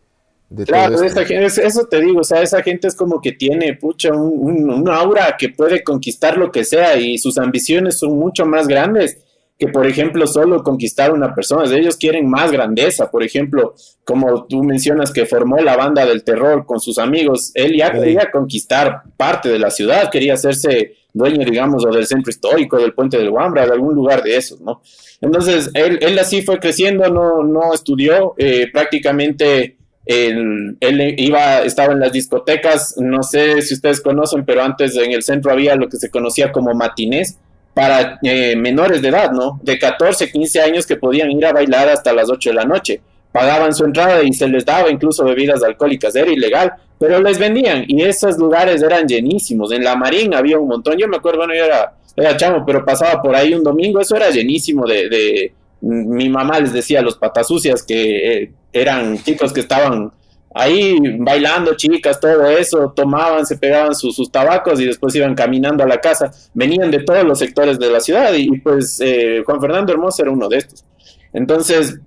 de 0.49 0.65
Claro, 0.65 0.95
todo 0.95 1.05
esa 1.05 1.23
esto. 1.23 1.35
gen- 1.35 1.43
es- 1.43 1.59
eso 1.59 1.87
te 1.87 2.01
digo, 2.01 2.21
o 2.21 2.25
sea, 2.25 2.41
esa 2.43 2.63
gente 2.63 2.87
es 2.89 2.95
como 2.95 3.21
que 3.21 3.33
tiene, 3.33 3.75
pucha, 3.75 4.13
un, 4.13 4.33
un- 4.39 4.71
un 4.71 4.89
aura 4.89 5.37
que 5.37 5.49
puede 5.49 5.83
conquistar 5.83 6.37
lo 6.39 6.53
que 6.53 6.65
sea 6.65 6.97
y 6.97 7.19
sus 7.19 7.37
ambiciones 7.39 7.99
son 7.99 8.17
mucho 8.19 8.47
más 8.47 8.69
grandes 8.69 9.19
que, 9.61 9.69
por 9.69 9.87
ejemplo, 9.87 10.27
solo 10.27 10.63
conquistar 10.63 11.13
una 11.13 11.35
persona. 11.35 11.65
Ellos 11.77 11.99
quieren 11.99 12.29
más 12.31 12.51
grandeza, 12.51 13.11
por 13.11 13.23
ejemplo, 13.23 13.75
como 14.05 14.47
tú 14.47 14.65
mencionas 14.65 15.13
que 15.13 15.27
formó 15.27 15.59
la 15.59 15.77
banda 15.77 16.07
del 16.07 16.25
terror 16.25 16.65
con 16.65 16.81
sus 16.81 16.97
amigos, 16.99 17.53
él 17.55 17.77
ya 17.77 17.93
quería 17.93 18.31
conquistar 18.31 19.03
parte 19.19 19.51
de 19.51 19.59
la 19.59 19.71
ciudad, 19.71 20.11
quería 20.11 20.33
hacerse 20.33 20.95
dueño, 21.13 21.45
digamos, 21.45 21.85
o 21.85 21.93
del 21.93 22.07
centro 22.07 22.31
histórico, 22.31 22.79
del 22.79 22.95
puente 22.95 23.19
del 23.19 23.29
Guambra, 23.29 23.67
de 23.67 23.73
algún 23.73 23.95
lugar 23.95 24.23
de 24.23 24.39
esos, 24.39 24.63
¿no? 24.63 24.81
Entonces, 25.21 25.71
él, 25.75 25.99
él 26.01 26.19
así 26.19 26.41
fue 26.41 26.59
creciendo, 26.59 27.07
no, 27.11 27.43
no 27.43 27.75
estudió, 27.75 28.33
eh, 28.39 28.69
prácticamente 28.73 29.77
él, 30.07 30.79
él 30.81 31.15
iba, 31.19 31.61
estaba 31.65 31.93
en 31.93 32.01
las 32.01 32.13
discotecas, 32.13 32.95
no 32.97 33.23
sé 33.23 33.61
si 33.61 33.75
ustedes 33.75 34.01
conocen, 34.01 34.47
pero 34.47 34.63
antes 34.63 34.97
en 34.97 35.13
el 35.13 35.23
centro 35.23 35.53
había 35.53 35.77
lo 35.77 35.91
que 35.91 35.99
se 35.99 36.09
conocía 36.09 36.51
como 36.51 36.73
matinés 36.73 37.39
para 37.75 38.19
eh, 38.23 38.57
menores 38.57 39.01
de 39.03 39.09
edad, 39.09 39.31
¿no? 39.33 39.61
De 39.63 39.79
14, 39.79 40.31
15 40.31 40.61
años 40.61 40.87
que 40.87 40.97
podían 40.97 41.31
ir 41.31 41.47
a 41.47 41.53
bailar 41.53 41.89
hasta 41.89 42.13
las 42.13 42.29
8 42.29 42.51
de 42.51 42.55
la 42.55 42.65
noche. 42.65 43.01
Pagaban 43.33 43.73
su 43.73 43.85
entrada 43.85 44.23
y 44.23 44.33
se 44.33 44.49
les 44.49 44.65
daba 44.65 44.91
incluso 44.91 45.25
bebidas 45.25 45.63
alcohólicas, 45.63 46.15
era 46.17 46.31
ilegal, 46.31 46.73
pero 46.99 47.21
les 47.23 47.39
vendían 47.39 47.85
y 47.87 48.03
esos 48.03 48.37
lugares 48.39 48.83
eran 48.83 49.07
llenísimos. 49.07 49.73
En 49.73 49.85
la 49.85 49.95
Marín 49.95 50.35
había 50.35 50.59
un 50.59 50.69
montón, 50.69 50.99
yo 50.99 51.07
me 51.07 51.17
acuerdo, 51.17 51.39
bueno, 51.39 51.55
yo 51.55 51.65
era, 51.65 51.93
era 52.17 52.37
chamo, 52.37 52.65
pero 52.67 52.85
pasaba 52.85 53.23
por 53.23 53.37
ahí 53.37 53.55
un 53.55 53.63
domingo, 53.63 54.01
eso 54.01 54.17
era 54.17 54.31
llenísimo 54.31 54.85
de, 54.87 55.09
de 55.09 55.53
mi 55.81 56.29
mamá 56.29 56.61
les 56.61 56.73
decía 56.73 57.01
los 57.01 57.17
patasucias 57.17 57.83
que 57.83 58.43
eh, 58.43 58.53
eran 58.73 59.23
chicos 59.23 59.53
que 59.53 59.61
estaban 59.61 60.13
ahí 60.55 60.99
bailando, 61.19 61.75
chicas, 61.77 62.19
todo 62.19 62.47
eso, 62.49 62.93
tomaban, 62.95 63.47
se 63.47 63.57
pegaban 63.57 63.95
sus, 63.95 64.17
sus 64.17 64.31
tabacos 64.31 64.81
y 64.81 64.87
después 64.87 65.15
iban 65.15 65.35
caminando 65.35 65.85
a 65.85 65.87
la 65.87 66.01
casa. 66.01 66.31
Venían 66.55 66.91
de 66.91 67.01
todos 67.01 67.25
los 67.25 67.39
sectores 67.39 67.79
de 67.79 67.91
la 67.91 68.01
ciudad 68.01 68.33
y, 68.35 68.59
pues 68.61 69.01
eh, 69.01 69.43
Juan 69.45 69.61
Fernando 69.61 69.93
Hermoso 69.93 70.23
era 70.23 70.31
uno 70.31 70.49
de 70.49 70.59
estos. 70.59 70.85
Entonces, 71.33 71.99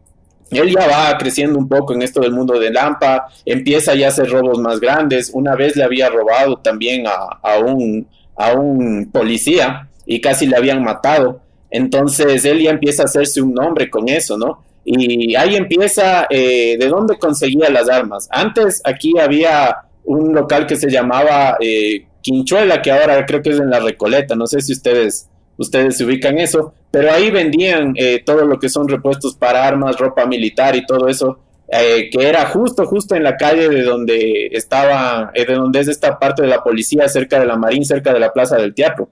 él 0.51 0.75
ya 0.75 0.87
va 0.87 1.17
creciendo 1.17 1.57
un 1.57 1.67
poco 1.67 1.93
en 1.93 2.01
esto 2.01 2.21
del 2.21 2.31
mundo 2.31 2.59
de 2.59 2.71
Lampa, 2.71 3.27
empieza 3.45 3.95
ya 3.95 4.07
a 4.07 4.09
hacer 4.09 4.29
robos 4.29 4.59
más 4.59 4.79
grandes. 4.79 5.31
Una 5.33 5.55
vez 5.55 5.75
le 5.75 5.83
había 5.83 6.09
robado 6.09 6.57
también 6.57 7.07
a, 7.07 7.39
a 7.41 7.57
un, 7.59 8.07
a 8.35 8.53
un 8.53 9.09
policía 9.11 9.89
y 10.05 10.21
casi 10.21 10.45
le 10.45 10.57
habían 10.57 10.83
matado. 10.83 11.41
Entonces 11.71 12.45
él 12.45 12.61
ya 12.61 12.71
empieza 12.71 13.03
a 13.03 13.05
hacerse 13.05 13.41
un 13.41 13.53
nombre 13.53 13.89
con 13.89 14.07
eso, 14.09 14.37
¿no? 14.37 14.63
Y 14.85 15.35
ahí 15.35 15.55
empieza 15.55 16.27
eh, 16.29 16.77
de 16.77 16.87
dónde 16.87 17.17
conseguía 17.17 17.69
las 17.69 17.89
armas. 17.89 18.27
Antes 18.31 18.81
aquí 18.83 19.17
había 19.19 19.77
un 20.03 20.33
local 20.33 20.67
que 20.67 20.75
se 20.75 20.89
llamaba 20.89 21.57
eh, 21.59 22.07
Quinchuela, 22.21 22.81
que 22.81 22.91
ahora 22.91 23.25
creo 23.25 23.41
que 23.41 23.51
es 23.51 23.59
en 23.59 23.69
la 23.69 23.79
Recoleta, 23.79 24.35
no 24.35 24.47
sé 24.47 24.61
si 24.61 24.73
ustedes 24.73 25.29
ustedes 25.55 25.97
se 25.97 26.03
ubican 26.03 26.39
eso, 26.39 26.73
pero 26.89 27.11
ahí 27.11 27.29
vendían 27.29 27.93
eh, 27.95 28.23
todo 28.25 28.43
lo 28.43 28.59
que 28.59 28.69
son 28.69 28.87
repuestos 28.87 29.35
para 29.35 29.67
armas, 29.67 29.97
ropa 29.97 30.25
militar 30.25 30.75
y 30.75 30.85
todo 30.85 31.07
eso, 31.07 31.39
que 31.69 32.09
era 32.19 32.45
justo, 32.47 32.85
justo 32.85 33.15
en 33.15 33.23
la 33.23 33.35
calle 33.35 33.69
de 33.69 33.81
donde 33.81 34.49
estaba, 34.51 35.31
de 35.33 35.53
donde 35.53 35.79
es 35.79 35.87
esta 35.87 36.19
parte 36.19 36.43
de 36.43 36.47
la 36.47 36.63
policía, 36.63 37.07
cerca 37.07 37.39
de 37.39 37.45
la 37.45 37.55
Marín, 37.55 37.83
cerca 37.83 38.13
de 38.13 38.19
la 38.19 38.31
Plaza 38.31 38.57
del 38.57 38.75
Teatro. 38.75 39.09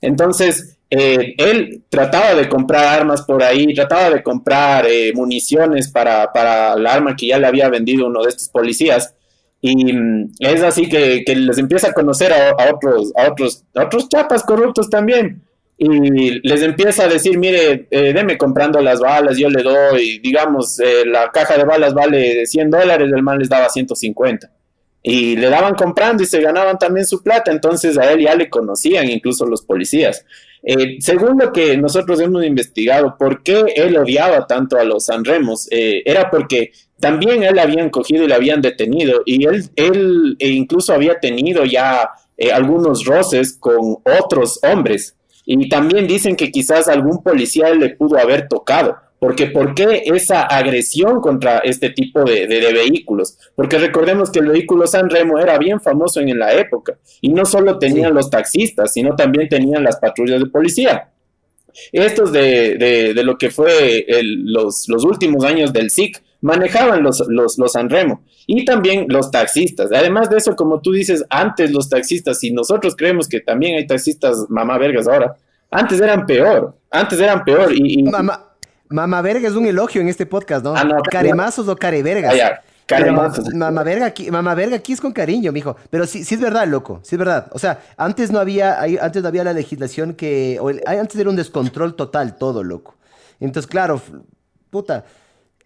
Entonces, 0.00 0.79
él 0.90 1.82
trataba 1.88 2.34
de 2.34 2.48
comprar 2.48 2.84
armas 3.00 3.22
por 3.22 3.42
ahí, 3.42 3.72
trataba 3.74 4.10
de 4.10 4.22
comprar 4.22 4.86
municiones 5.14 5.88
para, 5.88 6.32
para 6.32 6.76
la 6.76 6.92
arma 6.92 7.14
que 7.16 7.28
ya 7.28 7.38
le 7.38 7.46
había 7.46 7.68
vendido 7.68 8.06
uno 8.06 8.22
de 8.22 8.30
estos 8.30 8.48
policías, 8.48 9.14
y 9.60 9.92
mm, 9.92 10.32
es 10.38 10.62
así 10.62 10.88
que, 10.88 11.22
que, 11.24 11.36
les 11.36 11.58
empieza 11.58 11.88
a 11.88 11.92
conocer 11.92 12.32
a, 12.32 12.54
otros, 12.72 13.12
a 13.16 13.30
otros, 13.30 13.64
a 13.74 13.84
otros 13.84 14.08
chapas 14.08 14.42
corruptos 14.42 14.88
también. 14.88 15.42
Y 15.82 16.46
les 16.46 16.62
empieza 16.62 17.04
a 17.04 17.08
decir, 17.08 17.38
mire, 17.38 17.86
eh, 17.90 18.12
deme 18.12 18.36
comprando 18.36 18.80
las 18.80 19.00
balas, 19.00 19.38
yo 19.38 19.48
le 19.48 19.62
doy, 19.62 20.18
digamos, 20.18 20.78
eh, 20.78 21.06
la 21.06 21.30
caja 21.30 21.56
de 21.56 21.64
balas 21.64 21.94
vale 21.94 22.44
100 22.44 22.70
dólares, 22.70 23.10
el 23.10 23.22
man 23.22 23.38
les 23.38 23.48
daba 23.48 23.70
150. 23.70 24.50
Y 25.02 25.36
le 25.36 25.48
daban 25.48 25.74
comprando 25.74 26.22
y 26.22 26.26
se 26.26 26.42
ganaban 26.42 26.76
también 26.78 27.06
su 27.06 27.22
plata, 27.22 27.50
entonces 27.50 27.96
a 27.96 28.12
él 28.12 28.20
ya 28.20 28.34
le 28.34 28.50
conocían 28.50 29.08
incluso 29.08 29.46
los 29.46 29.62
policías. 29.62 30.26
Eh, 30.62 30.98
según 31.00 31.38
lo 31.38 31.52
que 31.52 31.76
nosotros 31.76 32.20
hemos 32.20 32.44
investigado, 32.44 33.16
por 33.18 33.42
qué 33.42 33.64
él 33.76 33.96
odiaba 33.96 34.46
tanto 34.46 34.78
a 34.78 34.84
los 34.84 35.06
Sanremos, 35.06 35.68
eh, 35.70 36.02
era 36.04 36.30
porque 36.30 36.72
también 36.98 37.42
él 37.42 37.58
habían 37.58 37.88
cogido 37.88 38.24
y 38.24 38.28
le 38.28 38.34
habían 38.34 38.60
detenido 38.60 39.22
y 39.24 39.46
él, 39.46 39.70
él 39.76 40.36
e 40.38 40.48
incluso 40.48 40.92
había 40.92 41.18
tenido 41.18 41.64
ya 41.64 42.10
eh, 42.36 42.52
algunos 42.52 43.04
roces 43.04 43.56
con 43.58 43.98
otros 44.04 44.60
hombres 44.62 45.16
y 45.46 45.68
también 45.68 46.06
dicen 46.06 46.36
que 46.36 46.50
quizás 46.50 46.88
algún 46.88 47.22
policía 47.22 47.74
le 47.74 47.90
pudo 47.90 48.18
haber 48.18 48.46
tocado. 48.46 48.96
Porque 49.20 49.48
¿por 49.48 49.74
qué 49.74 50.02
esa 50.06 50.42
agresión 50.42 51.20
contra 51.20 51.58
este 51.58 51.90
tipo 51.90 52.24
de, 52.24 52.46
vehículos? 52.46 53.36
Porque 53.54 53.78
recordemos 53.78 54.30
que 54.30 54.40
el 54.40 54.48
vehículo 54.48 54.86
San 54.86 55.10
Remo 55.10 55.38
era 55.38 55.58
bien 55.58 55.78
famoso 55.78 56.20
en 56.20 56.38
la 56.38 56.54
época 56.54 56.98
y 57.20 57.28
no 57.28 57.44
solo 57.44 57.78
tenían 57.78 58.14
los 58.14 58.30
taxistas, 58.30 58.94
sino 58.94 59.14
también 59.14 59.48
tenían 59.48 59.84
las 59.84 59.98
patrullas 59.98 60.40
de 60.40 60.46
policía. 60.46 61.10
Estos 61.92 62.32
de, 62.32 63.12
lo 63.22 63.36
que 63.36 63.50
fue 63.50 64.06
los, 64.22 64.88
los, 64.88 65.04
últimos 65.04 65.44
años 65.44 65.70
del 65.72 65.90
SIC 65.90 66.22
manejaban 66.40 67.02
los, 67.02 67.22
los, 67.28 67.58
los 67.58 67.72
Sanremo 67.72 68.24
y 68.46 68.64
también 68.64 69.04
los 69.08 69.30
taxistas. 69.30 69.92
Además 69.92 70.30
de 70.30 70.38
eso, 70.38 70.56
como 70.56 70.80
tú 70.80 70.92
dices, 70.92 71.24
antes 71.28 71.70
los 71.70 71.90
taxistas, 71.90 72.42
y 72.42 72.52
nosotros 72.52 72.96
creemos 72.96 73.28
que 73.28 73.40
también 73.40 73.76
hay 73.76 73.86
taxistas 73.86 74.46
mamá 74.48 74.78
vergas 74.78 75.06
ahora, 75.06 75.36
antes 75.70 76.00
eran 76.00 76.26
peor, 76.26 76.74
antes 76.90 77.20
eran 77.20 77.44
peor. 77.44 77.72
Y, 77.72 78.02
Mamá, 78.02 78.49
mamá 78.90 79.22
verga 79.22 79.48
es 79.48 79.54
un 79.54 79.66
elogio 79.66 80.02
en 80.02 80.08
este 80.08 80.26
podcast, 80.26 80.64
¿no? 80.64 80.74
Ah, 80.76 81.00
Caremazos 81.10 81.66
o 81.68 81.76
carevergas. 81.76 82.34
Ah, 82.38 82.60
Mamá 83.54 83.84
verga, 83.84 84.06
aquí, 84.06 84.32
mamá 84.32 84.52
verga 84.56 84.74
aquí 84.74 84.92
es 84.92 85.00
con 85.00 85.12
cariño, 85.12 85.52
mijo. 85.52 85.76
Pero 85.90 86.06
sí, 86.06 86.24
sí 86.24 86.34
es 86.34 86.40
verdad, 86.40 86.66
loco. 86.66 87.00
Sí 87.04 87.14
es 87.14 87.18
verdad. 87.20 87.46
O 87.52 87.58
sea, 87.60 87.80
antes 87.96 88.32
no 88.32 88.40
había, 88.40 88.80
antes 88.82 89.22
no 89.22 89.28
había 89.28 89.44
la 89.44 89.52
legislación 89.52 90.14
que. 90.14 90.58
antes 90.86 91.16
era 91.18 91.30
un 91.30 91.36
descontrol 91.36 91.94
total 91.94 92.36
todo, 92.36 92.64
loco. 92.64 92.96
Entonces, 93.38 93.70
claro, 93.70 94.02
puta 94.70 95.04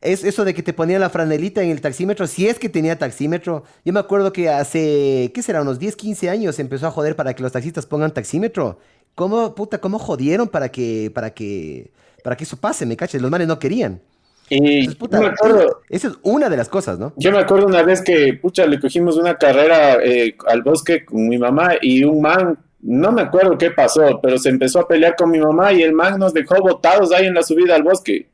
es 0.04 0.22
eso 0.22 0.44
de 0.44 0.54
que 0.54 0.62
te 0.62 0.74
ponían 0.74 1.00
la 1.00 1.08
franelita 1.08 1.62
en 1.62 1.70
el 1.70 1.80
taxímetro, 1.80 2.26
si 2.26 2.46
es 2.46 2.58
que 2.58 2.68
tenía 2.68 2.98
taxímetro. 2.98 3.64
Yo 3.84 3.92
me 3.92 4.00
acuerdo 4.00 4.32
que 4.32 4.50
hace, 4.50 5.32
¿qué 5.34 5.42
será? 5.42 5.62
Unos 5.62 5.78
10, 5.78 5.96
15 5.96 6.28
años 6.28 6.58
empezó 6.58 6.86
a 6.86 6.90
joder 6.90 7.16
para 7.16 7.34
que 7.34 7.42
los 7.42 7.52
taxistas 7.52 7.86
pongan 7.86 8.12
taxímetro. 8.12 8.78
¿Cómo, 9.14 9.54
puta, 9.54 9.78
cómo 9.78 9.98
jodieron 9.98 10.48
para 10.48 10.68
que, 10.70 11.10
para 11.14 11.32
que, 11.32 11.92
para 12.24 12.38
que 12.38 12.44
eso 12.44 12.56
pase, 12.56 12.86
me 12.86 12.96
caches? 12.96 13.20
Los 13.20 13.30
manes 13.30 13.46
no 13.46 13.58
querían. 13.58 14.00
Y 14.48 14.88
puta, 14.94 15.20
me 15.20 15.26
acuerdo, 15.26 15.82
esa 15.90 16.08
es 16.08 16.14
una 16.22 16.48
de 16.48 16.56
las 16.56 16.70
cosas, 16.70 16.98
¿no? 16.98 17.12
Yo 17.16 17.30
me 17.30 17.38
acuerdo 17.38 17.66
una 17.66 17.82
vez 17.82 18.00
que, 18.00 18.32
pucha, 18.32 18.64
le 18.64 18.80
cogimos 18.80 19.18
una 19.18 19.36
carrera 19.36 20.02
eh, 20.02 20.34
al 20.46 20.62
bosque 20.62 21.04
con 21.04 21.28
mi 21.28 21.36
mamá 21.36 21.72
y 21.82 22.02
un 22.02 22.22
man, 22.22 22.58
no 22.80 23.12
me 23.12 23.20
acuerdo 23.20 23.58
qué 23.58 23.72
pasó, 23.72 24.20
pero 24.22 24.38
se 24.38 24.48
empezó 24.48 24.80
a 24.80 24.88
pelear 24.88 25.16
con 25.16 25.30
mi 25.30 25.38
mamá 25.38 25.74
y 25.74 25.82
el 25.82 25.92
man 25.92 26.18
nos 26.18 26.32
dejó 26.32 26.54
botados 26.62 27.12
ahí 27.12 27.26
en 27.26 27.34
la 27.34 27.42
subida 27.42 27.74
al 27.74 27.82
bosque 27.82 28.26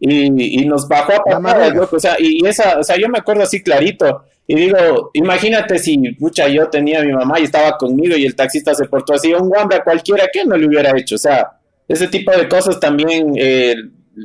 y, 0.00 0.66
nos 0.66 0.88
bajó 0.88 1.12
a 1.12 1.24
patadas, 1.24 1.92
O 1.92 2.00
sea, 2.00 2.16
y 2.18 2.44
esa, 2.44 2.80
o 2.80 2.82
sea, 2.82 2.96
yo 2.96 3.08
me 3.08 3.18
acuerdo 3.18 3.44
así 3.44 3.62
clarito. 3.62 4.24
Y 4.48 4.56
digo, 4.56 5.10
imagínate 5.12 5.78
si, 5.78 5.96
pucha, 6.14 6.48
yo 6.48 6.68
tenía 6.68 7.02
a 7.02 7.04
mi 7.04 7.12
mamá 7.12 7.38
y 7.38 7.44
estaba 7.44 7.78
conmigo 7.78 8.16
y 8.16 8.24
el 8.24 8.34
taxista 8.34 8.74
se 8.74 8.86
portó 8.86 9.14
así, 9.14 9.32
un 9.32 9.48
guambre 9.48 9.76
a 9.76 9.84
cualquiera 9.84 10.26
que 10.32 10.44
no 10.44 10.56
le 10.56 10.66
hubiera 10.66 10.98
hecho. 10.98 11.14
O 11.14 11.18
sea, 11.18 11.57
ese 11.88 12.08
tipo 12.08 12.32
de 12.32 12.48
cosas 12.48 12.78
también 12.78 13.32
eh, 13.36 13.74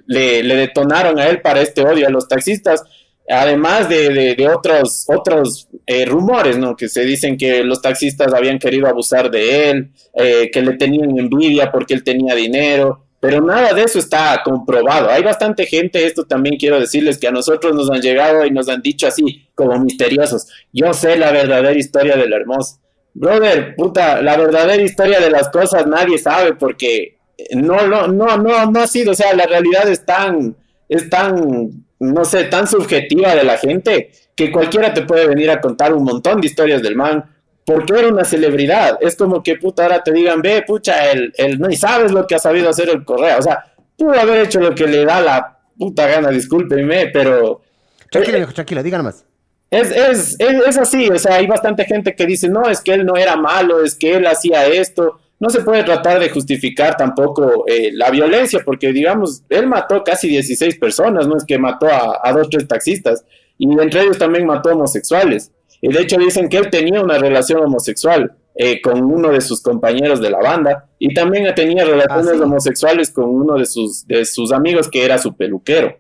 le, 0.06 0.44
detonaron 0.44 1.20
a 1.20 1.28
él 1.28 1.42
para 1.42 1.62
este 1.62 1.82
odio 1.82 2.08
a 2.08 2.12
los 2.12 2.28
taxistas. 2.28 2.84
Además 3.30 3.88
de, 3.88 4.36
otros, 4.54 5.06
otros 5.08 5.70
eh, 5.86 6.06
rumores, 6.06 6.58
¿no? 6.58 6.76
Que 6.76 6.90
se 6.90 7.06
dicen 7.06 7.38
que 7.38 7.64
los 7.64 7.82
taxistas 7.82 8.34
habían 8.34 8.60
querido 8.60 8.88
abusar 8.88 9.32
de 9.32 9.70
él, 9.70 9.92
eh, 10.14 10.52
que 10.52 10.62
le 10.62 10.74
tenían 10.74 11.18
envidia 11.18 11.72
porque 11.72 11.94
él 11.94 12.04
tenía 12.04 12.36
dinero 12.36 13.04
pero 13.24 13.40
nada 13.40 13.74
de 13.74 13.84
eso 13.84 14.00
está 14.00 14.42
comprobado. 14.44 15.10
Hay 15.10 15.24
bastante 15.24 15.66
gente, 15.66 16.06
esto 16.06 16.26
también 16.26 16.58
quiero 16.58 16.78
decirles, 16.78 17.18
que 17.18 17.30
a 17.30 17.32
nosotros 17.32 17.74
nos 17.74 17.90
han 17.90 18.02
llegado 18.02 18.46
y 18.46 18.52
nos 18.52 18.68
han 18.68 18.82
dicho 18.82 19.08
así, 19.08 19.48
como 19.56 19.80
misteriosos. 19.80 20.46
Yo 20.74 20.94
sé 20.94 21.16
la 21.16 21.32
verdadera 21.32 21.72
historia 21.72 22.18
del 22.18 22.34
hermoso. 22.34 22.80
Brother, 23.14 23.76
puta, 23.78 24.22
la 24.22 24.36
verdadera 24.36 24.84
historia 24.84 25.22
de 25.22 25.30
las 25.30 25.48
cosas 25.48 25.88
nadie 25.88 26.18
sabe 26.18 26.56
porque 26.56 27.20
no, 27.56 27.88
no, 27.88 28.08
no, 28.08 28.38
no, 28.38 28.72
no 28.72 28.80
ha 28.80 28.88
sido, 28.88 29.12
o 29.12 29.16
sea, 29.16 29.34
la 29.34 29.46
realidad 29.46 29.88
es 29.90 30.06
tan, 30.06 30.56
es 30.90 31.10
tan, 31.10 31.86
no 32.00 32.26
sé, 32.26 32.46
tan 32.46 32.68
subjetiva 32.68 33.36
de 33.36 33.44
la 33.44 33.58
gente 33.58 34.12
que 34.36 34.52
cualquiera 34.52 34.94
te 34.94 35.04
puede 35.04 35.28
venir 35.28 35.50
a 35.50 35.62
contar 35.62 35.94
un 35.94 36.04
montón 36.04 36.42
de 36.42 36.48
historias 36.48 36.82
del 36.82 36.96
man 36.96 37.26
porque 37.66 37.94
era 37.94 38.08
una 38.10 38.26
celebridad. 38.26 38.98
Es 39.02 39.16
como 39.16 39.42
que 39.42 39.56
puta 39.56 39.84
ahora 39.84 40.04
te 40.04 40.12
digan, 40.12 40.42
ve, 40.42 40.64
pucha, 40.66 41.12
el, 41.12 41.34
el, 41.38 41.60
no, 41.60 41.70
y 41.70 41.76
sabes 41.76 42.12
lo 42.12 42.28
que 42.28 42.36
ha 42.36 42.40
sabido 42.40 42.70
hacer 42.70 42.90
el 42.90 43.06
Correa. 43.06 43.38
O 43.38 43.42
sea, 43.42 43.64
pudo 43.98 44.20
haber 44.20 44.46
hecho 44.46 44.60
lo 44.60 44.76
que 44.76 44.88
le 44.88 45.06
da 45.06 45.22
la 45.22 45.60
puta 45.78 46.08
gana, 46.08 46.30
discúlpeme, 46.30 47.08
pero. 47.08 47.62
Tranquilo, 48.10 48.38
viejo, 48.38 48.54
tranquilo, 48.54 48.84
diga 48.84 49.02
más. 49.02 49.26
Es, 49.72 49.90
es, 49.90 50.36
es, 50.40 50.78
así, 50.78 51.10
o 51.10 51.18
sea, 51.18 51.36
hay 51.36 51.48
bastante 51.48 51.86
gente 51.86 52.16
que 52.16 52.28
dice, 52.28 52.48
no, 52.48 52.70
es 52.70 52.82
que 52.82 52.94
él 52.94 53.06
no 53.06 53.18
era 53.18 53.36
malo, 53.36 53.84
es 53.84 53.96
que 53.96 54.14
él 54.14 54.28
hacía 54.28 54.68
esto. 54.68 55.20
No 55.44 55.50
se 55.50 55.60
puede 55.60 55.84
tratar 55.84 56.22
de 56.22 56.30
justificar 56.30 56.96
tampoco 56.96 57.66
eh, 57.68 57.92
la 57.92 58.10
violencia, 58.10 58.62
porque 58.64 58.94
digamos, 58.94 59.44
él 59.50 59.68
mató 59.68 60.02
casi 60.02 60.30
16 60.30 60.80
personas, 60.80 61.28
no 61.28 61.36
es 61.36 61.44
que 61.44 61.60
mató 61.60 61.88
a, 61.88 62.22
a 62.24 62.32
dos, 62.32 62.48
tres 62.50 62.66
taxistas, 62.66 63.26
y 63.58 63.70
entre 63.70 64.04
ellos 64.04 64.18
también 64.18 64.46
mató 64.46 64.70
homosexuales. 64.70 65.52
Y 65.82 65.92
de 65.92 66.00
hecho 66.00 66.18
dicen 66.18 66.48
que 66.48 66.56
él 66.56 66.70
tenía 66.70 67.02
una 67.02 67.18
relación 67.18 67.60
homosexual 67.62 68.38
eh, 68.56 68.80
con 68.82 69.04
uno 69.04 69.32
de 69.34 69.42
sus 69.42 69.62
compañeros 69.62 70.22
de 70.22 70.30
la 70.30 70.38
banda 70.38 70.88
y 70.98 71.14
también 71.14 71.54
tenía 71.56 71.84
relaciones 71.84 72.40
ah, 72.40 72.44
homosexuales 72.46 73.12
con 73.12 73.26
uno 73.26 73.58
de 73.58 73.66
sus, 73.66 74.08
de 74.08 74.24
sus 74.24 74.54
amigos 74.54 74.88
que 74.88 75.04
era 75.04 75.18
su 75.18 75.36
peluquero. 75.36 75.98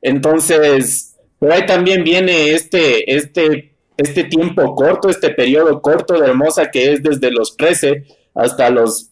Entonces, 0.00 1.14
pero 1.38 1.52
ahí 1.52 1.66
también 1.66 2.04
viene 2.04 2.52
este, 2.52 3.14
este, 3.14 3.74
este 3.98 4.24
tiempo 4.24 4.74
corto, 4.74 5.10
este 5.10 5.28
periodo 5.28 5.82
corto 5.82 6.18
de 6.18 6.26
Hermosa 6.26 6.70
que 6.70 6.94
es 6.94 7.02
desde 7.02 7.30
los 7.30 7.54
13 7.54 8.06
hasta 8.38 8.70
los 8.70 9.10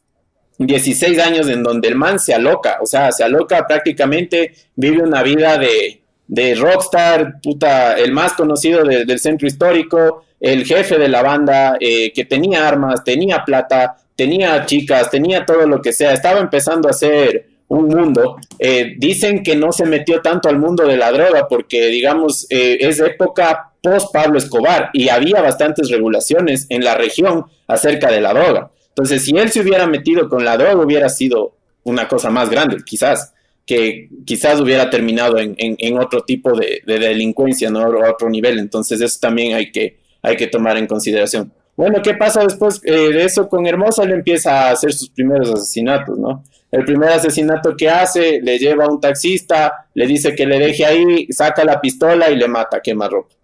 16 0.59 1.19
años 1.19 1.49
en 1.49 1.63
donde 1.63 1.89
el 1.89 1.97
man 1.97 2.19
se 2.19 2.33
aloca, 2.33 2.79
o 2.81 2.87
sea, 2.87 3.13
se 3.13 3.25
aloca 3.25 3.67
prácticamente, 3.67 4.55
vive 4.77 5.03
una 5.03 5.23
vida 5.23 5.59
de, 5.59 6.01
de 6.29 6.55
Rockstar, 6.55 7.41
puta, 7.43 7.95
el 7.95 8.13
más 8.13 8.33
conocido 8.33 8.85
del 8.85 9.19
centro 9.19 9.47
histórico, 9.47 10.25
el 10.41 10.65
jefe 10.65 10.97
de 10.97 11.09
la 11.09 11.23
banda, 11.23 11.77
eh, 11.81 12.13
que 12.13 12.25
tenía 12.25 12.67
armas, 12.67 13.05
tenía 13.05 13.45
plata, 13.45 13.97
tenía 14.15 14.65
chicas, 14.65 15.11
tenía 15.11 15.45
todo 15.45 15.67
lo 15.67 15.83
que 15.83 15.93
sea, 15.93 16.13
estaba 16.13 16.41
empezando 16.41 16.89
a 16.89 16.93
hacer 16.93 17.49
un 17.69 17.89
mundo. 17.89 18.37
Eh, 18.59 18.95
dicen 18.97 19.43
que 19.43 19.57
no 19.57 19.73
se 19.73 19.87
metió 19.87 20.23
tanto 20.23 20.49
al 20.49 20.59
mundo 20.59 20.87
de 20.87 20.97
la 20.97 21.11
droga 21.11 21.49
porque, 21.49 21.87
digamos, 21.87 22.47
eh, 22.49 22.79
es 22.81 23.01
época 23.01 23.73
post 23.83 24.13
Pablo 24.13 24.39
Escobar 24.39 24.91
y 24.93 25.09
había 25.09 25.43
bastantes 25.43 25.91
regulaciones 25.91 26.67
en 26.69 26.85
la 26.85 26.95
región 26.95 27.47
acerca 27.67 28.11
de 28.11 28.21
la 28.21 28.33
droga. 28.33 28.71
Entonces, 28.97 29.25
si 29.25 29.37
él 29.37 29.51
se 29.51 29.61
hubiera 29.61 29.87
metido 29.87 30.27
con 30.27 30.43
la 30.43 30.57
droga, 30.57 30.83
hubiera 30.83 31.11
sido 31.11 31.55
una 31.85 32.09
cosa 32.09 32.31
más 32.31 32.49
grande, 32.49 32.79
quizás 32.85 33.35
que 33.67 34.09
quizás 34.25 34.61
hubiera 34.61 34.89
terminado 34.89 35.39
en, 35.39 35.99
otro 35.99 36.23
tipo 36.23 36.57
de, 36.57 36.83
delincuencia, 36.87 37.69
¿no? 37.69 37.81
O 37.81 38.11
otro 38.11 38.31
nivel. 38.31 38.59
Entonces 38.59 39.01
eso 39.01 39.19
también 39.21 39.55
hay 39.55 39.71
que, 39.71 39.99
hay 40.23 40.37
que 40.37 40.47
tomar 40.47 40.79
en 40.79 40.87
consideración. 40.87 41.53
Bueno, 41.77 42.01
¿qué 42.01 42.15
pasa 42.15 42.43
después 42.43 42.81
eh, 42.85 42.93
de 42.93 43.25
eso 43.25 43.49
con 43.49 43.67
Hermosa? 43.67 44.05
Él 44.05 44.13
empieza 44.13 44.69
a 44.69 44.71
hacer 44.71 44.95
sus 44.95 45.11
primeros 45.11 45.53
asesinatos, 45.53 46.17
¿no? 46.17 46.43
El 46.71 46.85
primer 46.85 47.11
asesinato 47.11 47.77
que 47.77 47.91
hace, 47.91 48.41
le 48.41 48.59
lleva 48.59 48.87
a 48.87 48.89
un 48.89 49.01
taxista, 49.01 49.89
le 49.95 50.07
dice 50.07 50.35
que 50.35 50.47
le 50.47 50.59
deje 50.59 50.87
ahí, 50.87 51.27
saca 51.31 51.65
la 51.65 51.81
pistola 51.81 52.31
y 52.31 52.37
le 52.37 52.49
mata, 52.49 52.81
quema 52.81 53.09
ropa. 53.09 53.35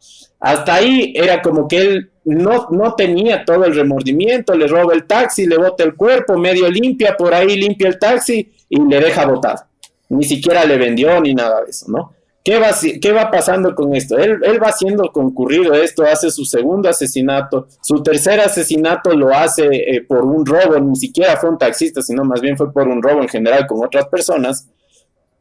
Hasta 0.42 0.74
ahí 0.74 1.12
era 1.14 1.40
como 1.40 1.68
que 1.68 1.76
él 1.76 2.10
no, 2.24 2.66
no 2.70 2.94
tenía 2.94 3.44
todo 3.44 3.64
el 3.64 3.76
remordimiento, 3.76 4.54
le 4.54 4.66
roba 4.66 4.92
el 4.92 5.04
taxi, 5.04 5.46
le 5.46 5.56
bota 5.56 5.84
el 5.84 5.94
cuerpo, 5.94 6.36
medio 6.36 6.68
limpia, 6.68 7.16
por 7.16 7.32
ahí 7.32 7.56
limpia 7.56 7.86
el 7.86 7.98
taxi 7.98 8.52
y 8.68 8.80
le 8.80 9.00
deja 9.00 9.24
botado. 9.24 9.64
Ni 10.08 10.24
siquiera 10.24 10.64
le 10.64 10.76
vendió 10.78 11.20
ni 11.20 11.32
nada 11.32 11.62
de 11.62 11.70
eso, 11.70 11.86
¿no? 11.88 12.12
¿Qué 12.44 12.58
va, 12.58 12.70
qué 13.00 13.12
va 13.12 13.30
pasando 13.30 13.72
con 13.72 13.94
esto? 13.94 14.18
Él, 14.18 14.40
él 14.42 14.60
va 14.60 14.72
siendo 14.72 15.12
concurrido 15.12 15.74
esto, 15.74 16.02
hace 16.02 16.28
su 16.32 16.44
segundo 16.44 16.88
asesinato, 16.88 17.68
su 17.80 18.02
tercer 18.02 18.40
asesinato 18.40 19.10
lo 19.10 19.32
hace 19.32 19.66
eh, 19.66 20.02
por 20.02 20.24
un 20.24 20.44
robo, 20.44 20.76
ni 20.80 20.96
siquiera 20.96 21.36
fue 21.36 21.50
un 21.50 21.58
taxista, 21.58 22.02
sino 22.02 22.24
más 22.24 22.40
bien 22.40 22.56
fue 22.56 22.72
por 22.72 22.88
un 22.88 23.00
robo 23.00 23.22
en 23.22 23.28
general 23.28 23.68
con 23.68 23.84
otras 23.84 24.08
personas. 24.08 24.68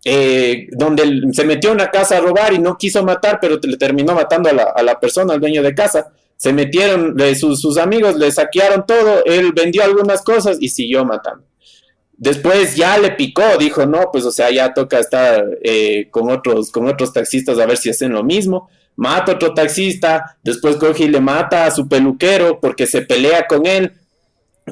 Eh, 0.04 0.68
donde 0.72 1.22
se 1.32 1.46
metió 1.46 1.70
a 1.70 1.74
una 1.74 1.92
casa 1.92 2.18
a 2.18 2.22
robar 2.22 2.54
y 2.54 2.60
no 2.60 2.78
quiso 2.78 3.04
matar, 3.04 3.38
pero 3.40 3.60
le 3.62 3.78
terminó 3.78 4.16
matando 4.16 4.50
a 4.50 4.54
la, 4.54 4.64
a 4.64 4.82
la 4.82 5.00
persona, 5.00 5.34
al 5.34 5.40
dueño 5.40 5.62
de 5.62 5.76
casa. 5.76 6.12
Se 6.38 6.52
metieron, 6.54 7.16
sus, 7.36 7.62
sus 7.62 7.78
amigos 7.78 8.16
le 8.16 8.32
saquearon 8.32 8.86
todo, 8.88 9.24
él 9.26 9.52
vendió 9.54 9.84
algunas 9.84 10.24
cosas 10.24 10.58
y 10.60 10.70
siguió 10.70 11.06
matando. 11.06 11.46
Después 12.18 12.76
ya 12.76 12.98
le 12.98 13.12
picó, 13.12 13.44
dijo, 13.60 13.86
no, 13.86 14.10
pues 14.12 14.26
o 14.26 14.32
sea, 14.32 14.50
ya 14.52 14.74
toca 14.74 15.00
estar 15.00 15.44
eh, 15.64 16.08
con, 16.10 16.32
otros, 16.32 16.72
con 16.72 16.88
otros 16.88 17.14
taxistas 17.14 17.60
a 17.60 17.66
ver 17.66 17.78
si 17.78 17.90
hacen 17.90 18.12
lo 18.12 18.24
mismo. 18.24 18.70
Mata 18.96 19.32
a 19.32 19.36
otro 19.36 19.54
taxista, 19.54 20.38
después 20.44 20.76
coge 20.76 21.06
y 21.06 21.08
le 21.08 21.22
mata 21.22 21.66
a 21.66 21.72
su 21.72 21.88
peluquero 21.88 22.60
porque 22.60 22.86
se 22.86 23.02
pelea 23.02 23.48
con 23.48 23.66
él 23.66 23.94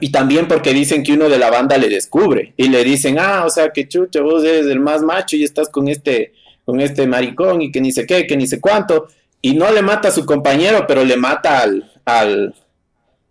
y 0.02 0.12
también 0.12 0.48
porque 0.48 0.74
dicen 0.74 1.04
que 1.04 1.14
uno 1.14 1.30
de 1.30 1.38
la 1.38 1.50
banda 1.50 1.78
le 1.78 1.90
descubre 1.90 2.54
y 2.58 2.70
le 2.70 2.84
dicen, 2.84 3.18
ah, 3.20 3.44
o 3.46 3.50
sea, 3.50 3.72
que 3.72 3.88
chucha, 3.88 4.22
vos 4.22 4.44
eres 4.44 4.68
el 4.68 4.80
más 4.80 5.02
macho 5.02 5.36
y 5.36 5.44
estás 5.44 5.70
con 5.70 5.88
este, 5.88 6.34
con 6.66 6.80
este 6.80 7.08
maricón 7.08 7.62
y 7.62 7.72
que 7.72 7.82
ni 7.82 7.92
sé 7.92 8.06
qué, 8.06 8.28
que 8.28 8.38
ni 8.38 8.48
sé 8.48 8.60
cuánto. 8.60 9.08
Y 9.42 9.54
no 9.54 9.72
le 9.72 9.82
mata 9.82 10.10
a 10.10 10.12
su 10.12 10.26
compañero, 10.26 10.86
pero 10.88 11.04
le 11.04 11.16
mata 11.16 11.60
al, 11.60 11.92
al, 12.06 12.54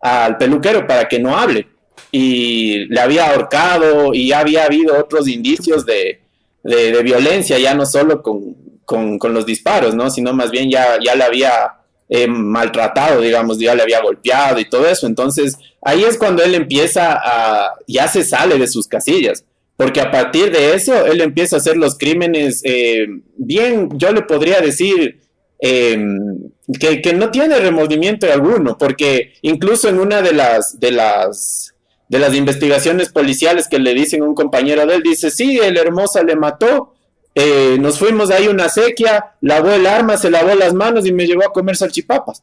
al 0.00 0.36
peluquero 0.38 0.86
para 0.86 1.08
que 1.08 1.18
no 1.18 1.36
hable. 1.36 1.66
Y 2.10 2.86
le 2.86 3.00
había 3.00 3.30
ahorcado 3.30 4.14
y 4.14 4.28
ya 4.28 4.40
había 4.40 4.64
habido 4.64 4.98
otros 4.98 5.28
indicios 5.28 5.84
de, 5.84 6.20
de, 6.62 7.02
violencia, 7.02 7.58
ya 7.58 7.74
no 7.74 7.84
solo 7.84 8.22
con, 8.22 8.56
con, 8.84 9.18
con, 9.18 9.34
los 9.34 9.44
disparos, 9.44 9.94
¿no? 9.94 10.08
Sino 10.10 10.32
más 10.32 10.50
bien 10.50 10.70
ya, 10.70 10.98
ya 11.04 11.14
le 11.14 11.24
había 11.24 11.78
eh, 12.09 12.26
maltratado, 12.26 13.20
digamos, 13.20 13.59
ya 13.59 13.74
le 13.74 13.82
había 13.82 14.00
golpeado 14.00 14.59
y 14.59 14.68
todo 14.68 14.88
eso. 14.88 15.06
Entonces, 15.06 15.59
ahí 15.82 16.04
es 16.04 16.16
cuando 16.16 16.42
él 16.42 16.54
empieza 16.54 17.12
a, 17.12 17.74
ya 17.86 18.09
se 18.09 18.24
sale 18.24 18.59
de 18.59 18.66
sus 18.66 18.88
casillas, 18.88 19.44
porque 19.76 20.00
a 20.00 20.11
partir 20.11 20.50
de 20.50 20.74
eso, 20.74 21.06
él 21.06 21.20
empieza 21.20 21.56
a 21.56 21.59
hacer 21.59 21.76
los 21.76 21.96
crímenes, 21.98 22.62
eh, 22.64 23.06
bien, 23.36 23.90
yo 23.98 24.12
le 24.12 24.22
podría 24.22 24.61
decir, 24.61 25.20
em, 25.61 26.50
que, 26.80 27.02
que, 27.02 27.12
no 27.12 27.30
tiene 27.30 27.59
remordimiento 27.59 28.30
alguno, 28.32 28.78
porque 28.78 29.34
incluso 29.42 29.88
en 29.88 29.98
una 29.98 30.22
de 30.22 30.32
las, 30.32 30.80
de 30.80 30.92
las, 30.92 31.74
de 32.09 32.18
las 32.18 32.34
investigaciones 32.34 33.11
policiales 33.11 33.68
que 33.68 33.78
le 33.78 33.94
dicen 33.94 34.22
a 34.22 34.26
un 34.26 34.34
compañero 34.34 34.86
de 34.86 34.96
él, 34.96 35.02
dice, 35.02 35.30
sí, 35.30 35.59
el 35.59 35.76
hermosa 35.76 36.22
le 36.22 36.36
mató, 36.36 36.94
eh, 37.41 37.76
nos 37.78 38.01
fuimos 38.01 38.32
ahí 38.32 38.49
una 38.49 38.68
sequía, 38.68 39.34
lavó 39.43 39.70
el 39.70 39.86
arma, 39.86 40.16
se 40.16 40.28
lavó 40.28 40.57
las 40.57 40.74
manos 40.74 41.07
y 41.07 41.12
me 41.12 41.24
llevó 41.24 41.45
a 41.45 41.53
comer 41.53 41.76
salchipapas. 41.76 42.43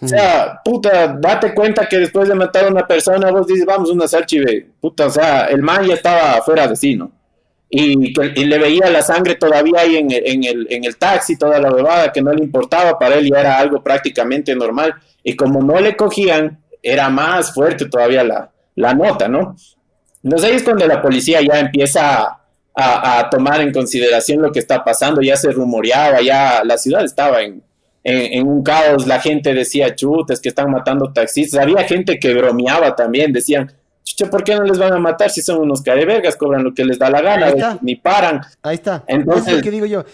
O 0.00 0.08
sea, 0.08 0.62
puta, 0.64 1.08
date 1.20 1.54
cuenta 1.54 1.86
que 1.86 1.98
después 1.98 2.26
de 2.26 2.34
matar 2.34 2.64
a 2.64 2.68
una 2.68 2.86
persona, 2.86 3.30
vos 3.30 3.46
dices, 3.46 3.66
vamos, 3.66 3.90
una 3.90 4.08
salchive. 4.08 4.66
Puta, 4.80 5.06
o 5.06 5.10
sea, 5.10 5.44
el 5.44 5.60
man 5.60 5.84
ya 5.84 5.92
estaba 5.92 6.40
fuera 6.40 6.66
de 6.66 6.74
sí, 6.74 6.96
¿no? 6.96 7.12
Y, 7.68 8.14
le 8.14 8.58
veía 8.58 8.88
la 8.88 9.02
sangre 9.02 9.34
todavía 9.34 9.80
ahí 9.80 9.96
en, 9.96 10.10
el, 10.10 10.66
en 10.70 10.84
el 10.84 10.96
taxi, 10.96 11.36
toda 11.36 11.60
la 11.60 11.70
bebada, 11.70 12.10
que 12.10 12.22
no 12.22 12.32
le 12.32 12.42
importaba, 12.42 12.98
para 12.98 13.16
él 13.16 13.30
ya 13.30 13.40
era 13.40 13.58
algo 13.58 13.82
prácticamente 13.82 14.54
normal. 14.56 14.94
Y 15.22 15.36
como 15.36 15.62
no 15.62 15.78
le 15.78 15.94
cogían, 15.96 16.58
era 16.82 17.10
más 17.10 17.52
fuerte 17.52 17.84
todavía 17.84 18.24
la, 18.24 18.50
la 18.76 18.94
nota, 18.94 19.28
¿no? 19.28 19.54
Entonces 20.24 20.50
ahí 20.50 20.56
es 20.56 20.62
cuando 20.62 20.86
la 20.86 21.02
policía 21.02 21.42
ya 21.42 21.60
empieza 21.60 22.39
a, 22.80 23.28
tomar 23.30 23.60
en 23.60 23.72
consideración 23.72 24.42
lo 24.42 24.52
que 24.52 24.58
está 24.58 24.84
pasando. 24.84 25.20
Ya 25.20 25.36
se 25.36 25.50
rumoreaba, 25.50 26.20
ya 26.20 26.62
la 26.64 26.78
ciudad 26.78 27.04
estaba 27.04 27.42
en, 27.42 27.62
en, 28.04 28.46
un 28.46 28.62
caos. 28.62 29.06
La 29.06 29.20
gente 29.20 29.54
decía, 29.54 29.94
chutes, 29.94 30.40
que 30.40 30.48
están 30.48 30.70
matando 30.70 31.12
taxistas. 31.12 31.60
Había 31.60 31.84
gente 31.84 32.18
que 32.18 32.34
bromeaba 32.34 32.96
también, 32.96 33.32
decían, 33.32 33.72
chucha, 34.04 34.30
¿por 34.30 34.44
qué 34.44 34.54
no 34.54 34.64
les 34.64 34.78
van 34.78 34.92
a 34.92 34.98
matar 34.98 35.30
si 35.30 35.42
son 35.42 35.58
unos 35.60 35.82
carevergas? 35.82 36.36
Cobran 36.36 36.64
lo 36.64 36.74
que 36.74 36.84
les 36.84 36.98
da 36.98 37.10
la 37.10 37.20
gana, 37.20 37.78
ni 37.82 37.96
paran. 37.96 38.40
Ahí 38.62 38.74
está. 38.74 39.04
Entonces, 39.06 39.62
¿qué 39.62 39.70
digo 39.70 39.86
yo? 39.86 40.04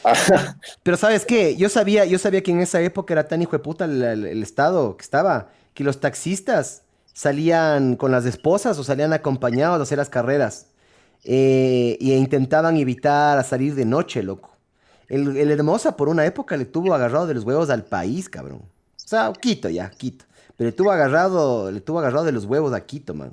Pero 0.83 0.97
¿sabes 0.97 1.25
qué? 1.25 1.57
Yo 1.57 1.69
sabía, 1.69 2.05
yo 2.05 2.19
sabía 2.19 2.43
que 2.43 2.51
en 2.51 2.61
esa 2.61 2.81
época 2.81 3.15
era 3.15 3.29
tan 3.29 3.43
hijo 3.43 3.53
de 3.53 3.61
puta 3.61 3.85
el, 3.85 4.03
el 4.03 4.43
estado 4.43 4.97
que 4.97 5.03
estaba, 5.03 5.49
que 5.75 5.85
los 5.85 6.01
taxistas 6.01 6.83
salían 7.13 7.97
con 7.97 8.13
las 8.13 8.27
esposas 8.27 8.79
o 8.79 8.85
salían 8.85 9.15
acompañados 9.15 9.81
a 9.81 9.83
hacer 9.83 9.97
las 9.97 10.11
carreras. 10.11 10.67
Eh, 11.29 11.97
y 11.99 12.13
intentaban 12.15 12.77
evitar 12.77 13.43
salir 13.43 13.75
de 13.75 13.85
noche, 13.85 14.23
loco. 14.23 14.57
El, 15.09 15.51
Hermosa 15.51 15.97
por 15.97 16.09
una 16.09 16.25
época 16.25 16.57
le 16.57 16.67
tuvo 16.67 16.95
agarrado 16.95 17.27
de 17.27 17.35
los 17.35 17.43
huevos 17.43 17.69
al 17.69 17.85
país, 17.85 18.29
cabrón. 18.29 18.61
O 18.63 19.09
sea, 19.09 19.33
Quito 19.41 19.69
ya, 19.69 19.91
Quito. 19.91 20.25
Pero 20.57 20.71
le 20.71 20.77
tuvo 20.77 20.93
agarrado, 20.93 21.73
le 21.73 21.81
tuvo 21.81 21.99
agarrado 21.99 22.25
de 22.25 22.33
los 22.33 22.45
huevos 22.45 22.73
a 22.73 22.87
Quito, 22.87 23.13
man. 23.13 23.33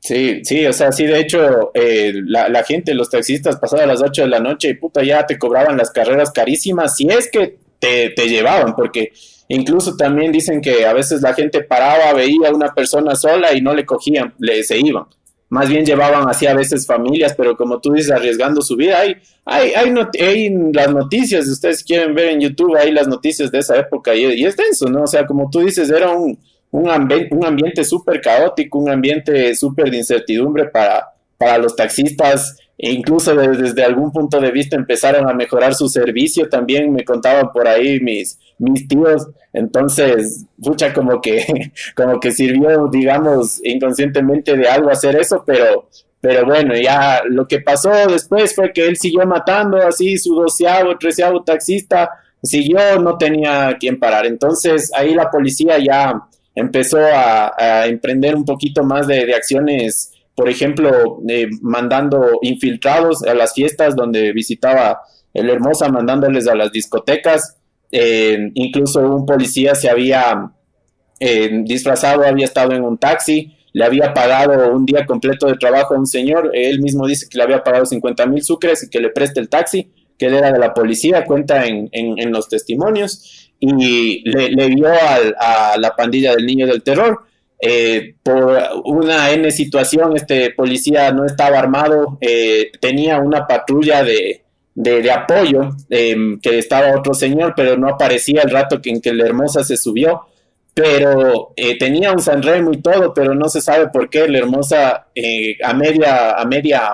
Sí, 0.00 0.40
sí, 0.44 0.64
o 0.64 0.72
sea, 0.72 0.90
sí, 0.90 1.04
de 1.04 1.20
hecho, 1.20 1.72
eh, 1.74 2.12
la, 2.24 2.64
gente, 2.64 2.94
los 2.94 3.10
taxistas, 3.10 3.56
pasadas 3.56 3.86
las 3.86 4.00
8 4.00 4.22
de 4.22 4.28
la 4.28 4.40
noche, 4.40 4.70
y 4.70 4.74
puta, 4.74 5.02
ya 5.02 5.26
te 5.26 5.38
cobraban 5.38 5.76
las 5.76 5.90
carreras 5.90 6.30
carísimas, 6.30 6.96
si 6.96 7.08
es 7.08 7.30
que 7.30 7.58
te, 7.78 8.10
te 8.10 8.28
llevaban, 8.28 8.74
porque 8.74 9.12
incluso 9.48 9.94
también 9.96 10.32
dicen 10.32 10.62
que 10.62 10.86
a 10.86 10.94
veces 10.94 11.20
la 11.20 11.34
gente 11.34 11.62
paraba, 11.62 12.14
veía 12.14 12.48
a 12.48 12.54
una 12.54 12.72
persona 12.72 13.14
sola 13.14 13.52
y 13.52 13.60
no 13.60 13.74
le 13.74 13.84
cogían, 13.84 14.32
le 14.38 14.62
se 14.62 14.78
iban 14.78 15.04
más 15.48 15.68
bien 15.68 15.84
llevaban 15.84 16.28
así 16.28 16.46
a 16.46 16.54
veces 16.54 16.86
familias, 16.86 17.34
pero 17.36 17.56
como 17.56 17.80
tú 17.80 17.92
dices, 17.92 18.10
arriesgando 18.10 18.60
su 18.60 18.76
vida. 18.76 19.00
Hay, 19.00 19.16
hay, 19.44 19.72
hay, 20.20 20.50
las 20.72 20.92
noticias, 20.92 21.46
si 21.46 21.52
ustedes 21.52 21.82
quieren 21.82 22.14
ver 22.14 22.30
en 22.30 22.40
YouTube, 22.40 22.76
hay 22.76 22.92
las 22.92 23.08
noticias 23.08 23.50
de 23.50 23.58
esa 23.58 23.76
época 23.78 24.14
y, 24.14 24.24
y 24.24 24.44
es 24.44 24.56
denso, 24.56 24.88
¿no? 24.88 25.04
O 25.04 25.06
sea, 25.06 25.26
como 25.26 25.48
tú 25.50 25.60
dices, 25.60 25.90
era 25.90 26.10
un, 26.10 26.38
un, 26.70 26.88
un 27.30 27.44
ambiente 27.44 27.84
súper 27.84 28.20
caótico, 28.20 28.78
un 28.78 28.90
ambiente 28.90 29.54
súper 29.54 29.90
de 29.90 29.98
incertidumbre 29.98 30.66
para, 30.66 31.08
para 31.38 31.58
los 31.58 31.74
taxistas, 31.74 32.58
incluso 32.78 33.34
desde, 33.34 33.84
algún 33.84 34.12
punto 34.12 34.40
de 34.40 34.52
vista 34.52 34.76
empezaron 34.76 35.28
a 35.28 35.34
mejorar 35.34 35.74
su 35.74 35.88
servicio, 35.88 36.48
también 36.48 36.92
me 36.92 37.04
contaban 37.04 37.50
por 37.52 37.66
ahí 37.66 37.98
mis, 38.00 38.38
mis 38.58 38.86
tíos, 38.86 39.26
entonces, 39.52 40.44
mucha 40.56 40.92
como 40.94 41.20
que, 41.20 41.44
como 41.96 42.20
que 42.20 42.30
sirvió, 42.30 42.88
digamos, 42.88 43.60
inconscientemente 43.64 44.56
de 44.56 44.68
algo 44.68 44.90
hacer 44.90 45.16
eso, 45.16 45.42
pero, 45.44 45.88
pero 46.20 46.46
bueno, 46.46 46.74
ya 46.76 47.22
lo 47.28 47.48
que 47.48 47.60
pasó 47.60 47.90
después 48.08 48.54
fue 48.54 48.72
que 48.72 48.86
él 48.86 48.96
siguió 48.96 49.26
matando 49.26 49.78
así 49.78 50.16
su 50.16 50.36
doceavo, 50.36 50.96
treceavo 50.98 51.42
taxista, 51.42 52.10
siguió, 52.40 53.00
no 53.00 53.18
tenía 53.18 53.76
quien 53.80 53.98
parar, 53.98 54.24
entonces 54.24 54.92
ahí 54.94 55.14
la 55.14 55.28
policía 55.28 55.78
ya 55.78 56.22
empezó 56.54 56.98
a, 56.98 57.86
emprender 57.86 58.36
un 58.36 58.44
poquito 58.44 58.84
más 58.84 59.08
de, 59.08 59.26
de 59.26 59.34
acciones 59.34 60.12
por 60.38 60.48
ejemplo, 60.48 61.18
eh, 61.28 61.48
mandando 61.62 62.38
infiltrados 62.42 63.24
a 63.24 63.34
las 63.34 63.54
fiestas 63.54 63.96
donde 63.96 64.32
visitaba 64.32 65.00
el 65.34 65.50
Hermosa, 65.50 65.88
mandándoles 65.88 66.46
a 66.46 66.54
las 66.54 66.70
discotecas. 66.70 67.56
Eh, 67.90 68.52
incluso 68.54 69.00
un 69.00 69.26
policía 69.26 69.74
se 69.74 69.90
había 69.90 70.52
eh, 71.18 71.50
disfrazado, 71.64 72.22
había 72.22 72.44
estado 72.44 72.72
en 72.72 72.84
un 72.84 72.98
taxi, 72.98 73.52
le 73.72 73.84
había 73.84 74.14
pagado 74.14 74.72
un 74.72 74.86
día 74.86 75.06
completo 75.06 75.48
de 75.48 75.54
trabajo 75.54 75.96
a 75.96 75.98
un 75.98 76.06
señor. 76.06 76.52
Él 76.54 76.80
mismo 76.80 77.08
dice 77.08 77.26
que 77.28 77.36
le 77.36 77.42
había 77.42 77.64
pagado 77.64 77.84
50 77.84 78.24
mil 78.26 78.44
sucres 78.44 78.84
y 78.84 78.90
que 78.90 79.00
le 79.00 79.10
preste 79.10 79.40
el 79.40 79.48
taxi, 79.48 79.90
que 80.16 80.26
él 80.26 80.34
era 80.34 80.52
de 80.52 80.60
la 80.60 80.72
policía, 80.72 81.24
cuenta 81.24 81.66
en, 81.66 82.30
los 82.30 82.48
testimonios. 82.48 83.50
Y 83.58 84.22
le 84.30 84.68
vio 84.68 84.86
a 84.86 85.76
la 85.76 85.96
pandilla 85.96 86.36
del 86.36 86.46
niño 86.46 86.68
del 86.68 86.84
terror 86.84 87.26
eh, 87.60 88.14
por 88.22 88.56
una 88.84 89.30
N 89.30 89.50
situación, 89.50 90.16
este 90.16 90.52
policía 90.52 91.10
no 91.10 91.24
estaba 91.24 91.58
armado, 91.58 92.18
eh, 92.20 92.70
tenía 92.80 93.18
una 93.18 93.46
patrulla 93.46 94.04
de, 94.04 94.44
de, 94.74 95.10
apoyo, 95.10 95.70
em, 95.90 96.38
que 96.40 96.58
estaba 96.58 96.96
otro 96.96 97.14
señor, 97.14 97.54
pero 97.56 97.76
no 97.76 97.88
aparecía 97.88 98.42
el 98.42 98.50
rato 98.50 98.78
en 98.84 99.00
que 99.00 99.12
la 99.12 99.26
hermosa 99.26 99.64
se 99.64 99.76
subió, 99.76 100.22
pero 100.72 101.52
eh, 101.56 101.76
tenía 101.76 102.12
un 102.12 102.20
Sanremo 102.20 102.72
y 102.72 102.80
todo, 102.80 103.12
pero 103.12 103.34
no 103.34 103.48
se 103.48 103.60
sabe 103.60 103.88
por 103.88 104.08
qué 104.08 104.28
la 104.28 104.38
hermosa 104.38 105.08
a 105.64 105.74
media, 105.74 106.34
a 106.38 106.44
media, 106.44 106.92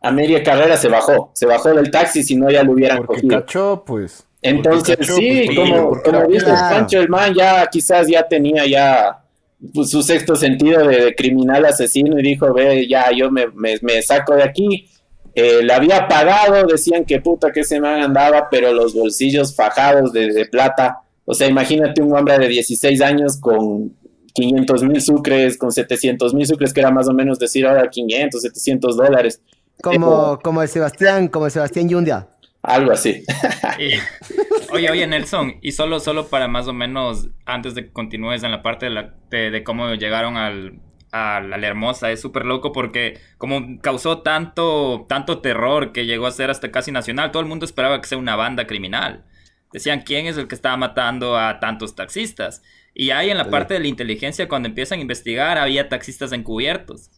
a 0.00 0.10
media 0.10 0.42
carrera 0.42 0.78
se 0.78 0.88
bajó, 0.88 1.30
se 1.34 1.44
bajó 1.44 1.74
del 1.74 1.90
taxi, 1.90 2.22
si 2.22 2.36
no 2.36 2.50
ya 2.50 2.62
lo 2.62 2.72
hubieran 2.72 3.04
porque 3.04 3.28
Cachó, 3.28 3.84
pues. 3.86 4.26
Entonces, 4.40 4.96
sí, 5.00 5.44
pues, 5.46 5.58
como, 5.58 6.02
como 6.02 6.26
dices, 6.26 6.48
Pancho, 6.48 7.00
el 7.00 7.08
man 7.08 7.34
ya 7.34 7.66
quizás 7.66 8.06
ya 8.06 8.26
tenía 8.28 8.66
ya 8.66 9.23
pues, 9.72 9.90
su 9.90 10.02
sexto 10.02 10.36
sentido 10.36 10.86
de, 10.86 11.14
criminal 11.14 11.64
asesino 11.64 12.18
y 12.18 12.22
dijo, 12.22 12.52
ve, 12.52 12.86
ya, 12.88 13.10
yo 13.12 13.30
me, 13.30 13.46
me, 13.54 14.02
saco 14.02 14.34
de 14.34 14.42
aquí. 14.42 14.88
eh, 15.34 15.62
le 15.62 15.72
había 15.72 16.06
pagado, 16.06 16.66
decían 16.66 17.04
que 17.04 17.20
puta 17.20 17.50
que 17.52 17.64
se 17.64 17.80
me 17.80 17.88
andaba, 17.88 18.48
pero 18.50 18.72
los 18.72 18.94
bolsillos 18.94 19.54
fajados 19.54 20.12
de, 20.12 20.32
de 20.32 20.46
plata. 20.46 20.98
O 21.24 21.34
sea, 21.34 21.48
imagínate 21.48 22.02
un 22.02 22.16
hombre 22.16 22.38
de 22.38 22.48
16 22.48 23.00
años 23.00 23.38
con 23.40 23.92
500 24.34 24.82
mil 24.82 25.00
sucres, 25.00 25.56
con 25.56 25.72
700 25.72 26.34
mil 26.34 26.46
sucres, 26.46 26.72
que 26.72 26.80
era 26.80 26.90
más 26.90 27.08
o 27.08 27.14
menos 27.14 27.38
decir 27.38 27.66
ahora 27.66 27.88
500, 27.88 28.42
700 28.42 28.96
dólares. 28.96 29.40
Como, 29.80 30.38
como 30.42 30.62
el 30.62 30.68
Sebastián, 30.68 31.28
como 31.28 31.46
el 31.46 31.52
Sebastián 31.52 31.88
Yundia. 31.88 32.28
Algo 32.64 32.92
así. 32.92 33.22
Y- 33.78 33.92
oye, 34.72 34.90
oye, 34.90 35.06
Nelson, 35.06 35.56
y 35.60 35.72
solo, 35.72 36.00
solo 36.00 36.28
para 36.28 36.48
más 36.48 36.66
o 36.68 36.72
menos, 36.72 37.28
antes 37.44 37.74
de 37.74 37.86
que 37.86 37.92
continúes 37.92 38.42
en 38.42 38.50
la 38.52 38.62
parte 38.62 38.86
de, 38.86 38.90
la- 38.90 39.14
de- 39.30 39.50
de 39.50 39.64
cómo 39.64 39.94
llegaron 39.94 40.36
al, 40.36 40.80
a 41.12 41.40
la 41.40 41.56
Hermosa, 41.66 42.10
es 42.10 42.20
súper 42.20 42.44
loco 42.44 42.72
porque 42.72 43.18
como 43.38 43.80
causó 43.80 44.22
tanto, 44.22 45.06
tanto 45.08 45.40
terror 45.40 45.92
que 45.92 46.06
llegó 46.06 46.26
a 46.26 46.30
ser 46.30 46.50
hasta 46.50 46.70
casi 46.70 46.90
nacional, 46.92 47.30
todo 47.32 47.42
el 47.42 47.48
mundo 47.48 47.64
esperaba 47.64 48.00
que 48.00 48.08
sea 48.08 48.18
una 48.18 48.36
banda 48.36 48.66
criminal. 48.66 49.24
Decían, 49.72 50.02
¿quién 50.02 50.26
es 50.26 50.36
el 50.36 50.46
que 50.46 50.54
estaba 50.54 50.76
matando 50.76 51.36
a 51.36 51.58
tantos 51.60 51.96
taxistas? 51.96 52.62
Y 52.94 53.10
ahí 53.10 53.30
en 53.30 53.38
la 53.38 53.50
parte 53.50 53.74
de 53.74 53.80
la 53.80 53.88
inteligencia, 53.88 54.48
cuando 54.48 54.68
empiezan 54.68 55.00
a 55.00 55.02
investigar, 55.02 55.58
había 55.58 55.88
taxistas 55.88 56.30
encubiertos. 56.32 57.10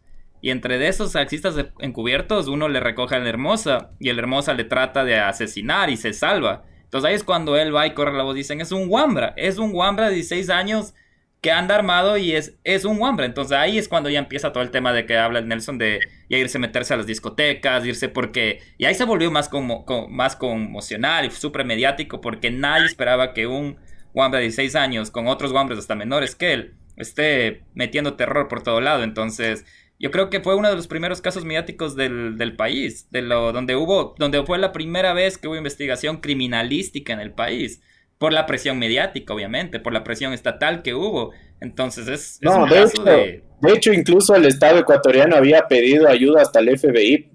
Y 0.47 0.51
entre 0.53 0.78
de 0.78 0.86
esos 0.86 1.11
taxistas 1.11 1.57
encubiertos, 1.80 2.47
uno 2.47 2.68
le 2.68 2.78
recoge 2.78 3.16
a 3.16 3.18
la 3.18 3.28
hermosa 3.28 3.90
y 3.99 4.11
el 4.11 4.18
hermosa 4.20 4.55
le 4.55 4.62
trata 4.62 5.05
de 5.05 5.18
asesinar 5.18 5.90
y 5.90 5.97
se 5.97 6.12
salva. 6.12 6.62
Entonces 6.84 7.09
ahí 7.09 7.16
es 7.16 7.24
cuando 7.24 7.57
él 7.57 7.74
va 7.74 7.84
y 7.88 7.94
corre 7.94 8.16
la 8.16 8.22
voz. 8.22 8.36
Dicen, 8.36 8.61
es 8.61 8.70
un 8.70 8.88
Wambra, 8.88 9.34
es 9.36 9.59
un 9.59 9.74
Wambra 9.74 10.07
de 10.09 10.14
16 10.14 10.49
años 10.51 10.94
que 11.40 11.51
anda 11.51 11.74
armado 11.74 12.16
y 12.16 12.30
es, 12.36 12.61
es 12.62 12.84
un 12.84 13.01
Wambra. 13.01 13.26
Entonces 13.26 13.59
ahí 13.59 13.76
es 13.76 13.88
cuando 13.88 14.09
ya 14.09 14.20
empieza 14.20 14.53
todo 14.53 14.62
el 14.62 14.70
tema 14.70 14.92
de 14.92 15.05
que 15.05 15.18
habla 15.18 15.40
el 15.40 15.49
Nelson 15.49 15.78
de 15.78 15.99
irse 16.28 16.59
a 16.59 16.61
meterse 16.61 16.94
a 16.94 16.97
las 16.97 17.07
discotecas, 17.09 17.84
irse 17.84 18.09
porque... 18.09 18.61
Y 18.78 18.84
ahí 18.84 18.94
se 18.94 19.03
volvió 19.05 19.32
más, 19.32 19.49
como, 19.49 19.84
como- 19.84 20.07
más 20.07 20.36
conmocional 20.36 21.24
y 21.24 21.30
súper 21.32 21.64
mediático 21.64 22.20
porque 22.20 22.53
nadie 22.53 22.86
esperaba 22.86 23.34
que 23.34 23.49
un 23.49 23.78
Wambra 24.14 24.38
de 24.38 24.44
16 24.44 24.76
años 24.76 25.11
con 25.11 25.26
otros 25.26 25.51
Wambras 25.51 25.80
hasta 25.80 25.97
menores 25.97 26.36
que 26.36 26.53
él 26.53 26.74
esté 26.97 27.64
metiendo 27.74 28.14
terror 28.14 28.47
por 28.47 28.62
todo 28.62 28.80
lado. 28.80 29.03
Entonces 29.03 29.64
yo 29.99 30.11
creo 30.11 30.30
que 30.30 30.40
fue 30.40 30.55
uno 30.57 30.68
de 30.68 30.76
los 30.76 30.88
primeros 30.88 31.20
casos 31.20 31.44
mediáticos 31.44 31.97
del, 31.97 32.36
del 32.38 32.57
país, 32.57 33.09
de 33.11 33.22
lo, 33.22 33.53
donde 33.53 33.76
hubo, 33.76 34.14
donde 34.18 34.44
fue 34.44 34.59
la 34.59 34.72
primera 34.72 35.12
vez 35.14 35.38
que 35.38 35.49
hubo 35.49 35.57
investigación 35.57 36.18
criminalística 36.18 37.12
en 37.12 37.20
el 37.20 37.32
país, 37.32 37.80
por 38.18 38.32
la 38.32 38.47
presión 38.47 38.78
mediática, 38.78 39.34
obviamente, 39.34 39.80
por 39.80 39.92
la 39.92 40.05
presión 40.05 40.32
estatal 40.32 40.82
que 40.82 40.94
hubo. 40.94 41.32
Entonces 41.61 42.09
es, 42.09 42.38
es 42.42 42.57
No, 42.57 42.57
un 42.59 42.68
de 42.68 42.76
caso 42.76 43.03
hecho, 43.03 43.05
de... 43.05 43.44
de 43.61 43.72
hecho, 43.72 43.92
incluso 43.92 44.34
el 44.34 44.47
Estado 44.47 44.78
ecuatoriano 44.78 45.36
había 45.36 45.66
pedido 45.68 46.09
ayuda 46.09 46.42
hasta 46.42 46.61
el 46.61 46.78
FBI 46.78 47.30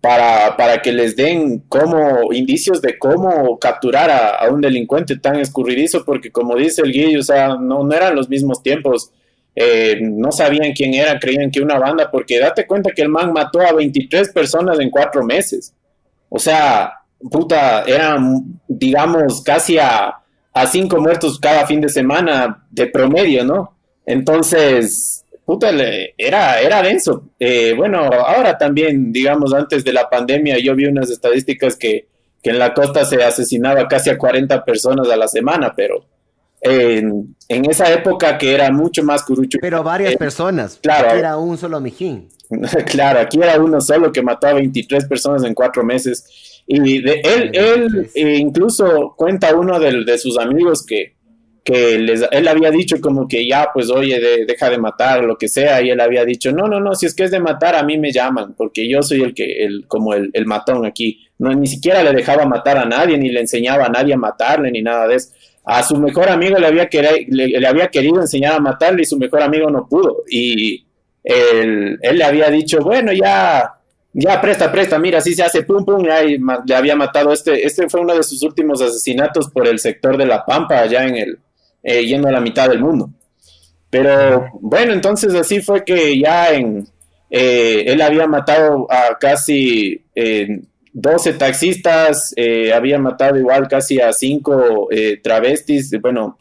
para, 0.00 0.56
para 0.56 0.82
que 0.82 0.92
les 0.92 1.16
den 1.16 1.60
como 1.68 2.32
indicios 2.32 2.80
de 2.82 2.98
cómo 2.98 3.58
capturar 3.58 4.10
a, 4.10 4.30
a 4.36 4.50
un 4.50 4.60
delincuente 4.60 5.18
tan 5.18 5.36
escurridizo, 5.38 6.04
porque 6.04 6.32
como 6.32 6.56
dice 6.56 6.82
el 6.82 6.92
Guille, 6.92 7.18
o 7.18 7.22
sea, 7.22 7.56
no, 7.56 7.84
no 7.84 7.92
eran 7.94 8.16
los 8.16 8.28
mismos 8.28 8.62
tiempos. 8.62 9.12
Eh, 9.54 9.98
no 10.00 10.30
sabían 10.30 10.72
quién 10.72 10.94
era, 10.94 11.18
creían 11.18 11.50
que 11.50 11.60
una 11.60 11.78
banda, 11.78 12.10
porque 12.10 12.38
date 12.38 12.66
cuenta 12.66 12.92
que 12.92 13.02
el 13.02 13.08
man 13.08 13.32
mató 13.32 13.60
a 13.60 13.72
23 13.72 14.32
personas 14.32 14.78
en 14.80 14.90
cuatro 14.90 15.24
meses. 15.24 15.74
O 16.28 16.38
sea, 16.38 16.92
puta, 17.30 17.82
eran, 17.82 18.60
digamos, 18.68 19.42
casi 19.42 19.78
a, 19.78 20.16
cinco 20.70 21.00
muertos 21.00 21.38
cada 21.40 21.66
fin 21.66 21.80
de 21.80 21.88
semana 21.88 22.66
de 22.70 22.86
promedio, 22.86 23.44
¿no? 23.44 23.76
Entonces, 24.04 25.24
puta, 25.44 25.70
era, 26.16 26.60
era 26.60 26.82
denso. 26.82 27.30
Eh, 27.38 27.72
bueno, 27.76 27.98
ahora 27.98 28.56
también, 28.58 29.12
digamos, 29.12 29.54
antes 29.54 29.84
de 29.84 29.92
la 29.92 30.08
pandemia, 30.08 30.58
yo 30.58 30.74
vi 30.74 30.86
unas 30.86 31.10
estadísticas 31.10 31.76
que, 31.76 32.08
que 32.42 32.50
en 32.50 32.58
la 32.58 32.74
costa 32.74 33.04
se 33.04 33.22
asesinaba 33.22 33.88
casi 33.88 34.10
a 34.10 34.18
40 34.18 34.64
personas 34.64 35.08
a 35.08 35.16
la 35.16 35.28
semana, 35.28 35.72
pero 35.74 36.04
en, 36.60 37.34
en 37.48 37.64
esa 37.70 37.92
época 37.92 38.36
que 38.38 38.54
era 38.54 38.70
mucho 38.70 39.02
más 39.02 39.22
curucho. 39.22 39.58
Pero 39.60 39.82
varias 39.82 40.12
Eh, 40.14 40.18
personas. 40.18 40.78
claro. 40.82 41.08
Aquí 41.10 41.18
Era 41.18 41.36
un 41.38 41.56
solo 41.58 41.80
mijín. 41.80 42.28
Claro, 42.86 43.20
aquí 43.20 43.38
era 43.40 43.60
uno 43.60 43.80
solo 43.80 44.10
que 44.10 44.22
mató 44.22 44.48
a 44.48 44.54
23 44.54 45.06
personas 45.06 45.44
en 45.44 45.54
cuatro 45.54 45.84
meses. 45.84 46.62
Y 46.66 47.00
de, 47.02 47.20
él, 47.24 47.50
él 47.54 48.10
eh, 48.14 48.36
incluso 48.36 49.14
cuenta 49.16 49.54
uno 49.54 49.78
de, 49.80 50.04
de 50.04 50.18
sus 50.18 50.36
amigos 50.38 50.84
que, 50.84 51.14
que 51.64 51.98
les, 51.98 52.24
él 52.30 52.48
había 52.48 52.70
dicho 52.70 53.00
como 53.00 53.26
que 53.28 53.46
ya, 53.48 53.68
pues 53.72 53.88
oye, 53.90 54.18
de- 54.20 54.46
deja 54.46 54.68
de 54.70 54.78
matar, 54.78 55.22
lo 55.24 55.36
que 55.36 55.48
sea. 55.48 55.80
Y 55.82 55.90
él 55.90 56.00
había 56.00 56.24
dicho, 56.24 56.50
no, 56.52 56.66
no, 56.66 56.80
no, 56.80 56.94
si 56.94 57.06
es 57.06 57.14
que 57.14 57.24
es 57.24 57.30
de 57.30 57.40
matar, 57.40 57.74
a 57.76 57.82
mí 57.84 57.98
me 57.98 58.12
llaman, 58.12 58.54
porque 58.56 58.88
yo 58.88 59.02
soy 59.02 59.22
el 59.22 59.32
que, 59.34 59.64
el, 59.64 59.86
como 59.88 60.14
el, 60.14 60.30
el 60.32 60.46
matón 60.46 60.84
aquí. 60.84 61.20
No, 61.38 61.52
ni 61.54 61.66
siquiera 61.68 62.02
le 62.02 62.12
dejaba 62.12 62.44
matar 62.46 62.78
a 62.78 62.84
nadie, 62.84 63.16
ni 63.16 63.30
le 63.30 63.40
enseñaba 63.40 63.86
a 63.86 63.90
nadie 63.90 64.14
a 64.14 64.18
matarle, 64.18 64.70
ni 64.70 64.82
nada 64.82 65.06
de 65.08 65.14
eso. 65.16 65.30
A 65.64 65.82
su 65.82 65.96
mejor 65.96 66.28
amigo 66.28 66.58
le 66.58 66.66
había, 66.66 66.88
le, 67.28 67.66
había 67.66 67.88
querido 67.88 68.20
enseñar 68.20 68.54
a 68.54 68.60
matarle 68.60 69.02
y 69.02 69.04
su 69.04 69.18
mejor 69.18 69.42
amigo 69.42 69.70
no 69.70 69.86
pudo. 69.86 70.24
Y 70.28 70.86
él, 71.22 71.98
le 72.00 72.24
había 72.24 72.50
dicho, 72.50 72.78
bueno, 72.80 73.12
ya, 73.12 73.74
ya 74.12 74.40
presta, 74.40 74.72
presta, 74.72 74.98
mira, 74.98 75.18
así 75.18 75.34
se 75.34 75.42
hace, 75.42 75.62
pum, 75.62 75.84
pum, 75.84 76.04
y 76.04 76.38
le 76.66 76.74
había 76.74 76.96
matado 76.96 77.32
este, 77.32 77.66
este 77.66 77.88
fue 77.88 78.00
uno 78.00 78.14
de 78.14 78.22
sus 78.22 78.42
últimos 78.42 78.80
asesinatos 78.80 79.50
por 79.50 79.68
el 79.68 79.78
sector 79.78 80.16
de 80.16 80.26
La 80.26 80.44
Pampa, 80.44 80.80
allá 80.80 81.06
en 81.06 81.16
el, 81.16 81.38
eh, 81.82 82.04
yendo 82.04 82.28
a 82.28 82.32
la 82.32 82.40
mitad 82.40 82.68
del 82.68 82.80
mundo. 82.80 83.10
Pero 83.90 84.46
bueno, 84.60 84.92
entonces 84.92 85.34
así 85.34 85.60
fue 85.60 85.84
que 85.84 86.18
ya 86.18 86.52
en, 86.52 86.86
eh, 87.30 87.84
él 87.86 88.02
había 88.02 88.26
matado 88.26 88.86
a 88.90 89.16
casi 89.18 90.04
eh, 90.14 90.60
12 90.92 91.34
taxistas, 91.34 92.32
eh, 92.36 92.72
había 92.72 92.98
matado 92.98 93.38
igual 93.38 93.68
casi 93.68 94.00
a 94.00 94.12
5 94.12 94.88
eh, 94.90 95.20
travestis, 95.22 95.90
bueno, 96.00 96.38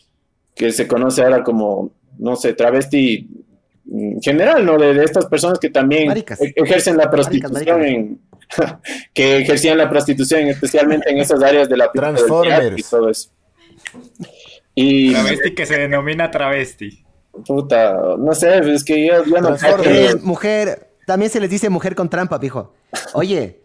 que 0.55 0.71
se 0.71 0.87
conoce 0.87 1.21
ahora 1.21 1.43
como, 1.43 1.91
no 2.17 2.35
sé, 2.35 2.53
travesti 2.53 3.27
en 3.91 4.21
general, 4.21 4.65
¿no? 4.65 4.77
De, 4.77 4.93
de 4.93 5.03
estas 5.03 5.25
personas 5.27 5.59
que 5.59 5.69
también 5.69 6.07
Maricas. 6.07 6.39
e- 6.41 6.53
ejercen 6.55 6.97
la 6.97 7.09
prostitución 7.09 7.79
maricas. 7.79 7.95
en 7.95 8.19
que 9.13 9.37
ejercían 9.37 9.77
la 9.77 9.89
prostitución 9.89 10.47
especialmente 10.47 11.09
en 11.11 11.19
esas 11.19 11.41
áreas 11.43 11.69
de 11.69 11.77
la 11.77 11.91
Transformers. 11.91 12.79
y 12.79 12.83
todo 12.83 13.09
eso. 13.09 13.29
Y 14.75 15.13
Travesti 15.13 15.53
que 15.55 15.65
se 15.65 15.77
denomina 15.77 16.31
travesti. 16.31 17.03
puta, 17.45 18.15
no 18.17 18.33
sé, 18.33 18.59
es 18.73 18.83
que 18.83 19.07
yo, 19.07 19.23
yo 19.25 19.41
no 19.41 19.55
mujer, 20.23 20.89
también 21.05 21.31
se 21.31 21.39
les 21.39 21.49
dice 21.49 21.69
mujer 21.69 21.95
con 21.95 22.09
trampa, 22.09 22.39
pijo. 22.39 22.73
Oye, 23.13 23.59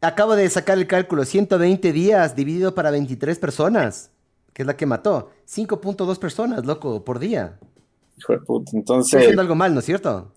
acabo 0.00 0.36
de 0.36 0.48
sacar 0.50 0.78
el 0.78 0.86
cálculo, 0.86 1.24
120 1.24 1.92
días 1.92 2.34
dividido 2.36 2.74
para 2.74 2.90
23 2.90 3.38
personas, 3.38 4.10
que 4.52 4.62
es 4.62 4.66
la 4.66 4.76
que 4.76 4.86
mató. 4.86 5.30
5.2 5.48 6.18
personas, 6.18 6.64
loco, 6.66 7.04
por 7.04 7.18
día. 7.18 7.58
hijo 8.18 8.32
de 8.32 8.38
puta, 8.40 8.64
Estoy 8.70 8.78
entonces, 8.80 9.20
haciendo 9.20 9.42
algo 9.42 9.54
mal, 9.54 9.72
¿no 9.74 9.80
es 9.80 9.86
cierto? 9.86 10.32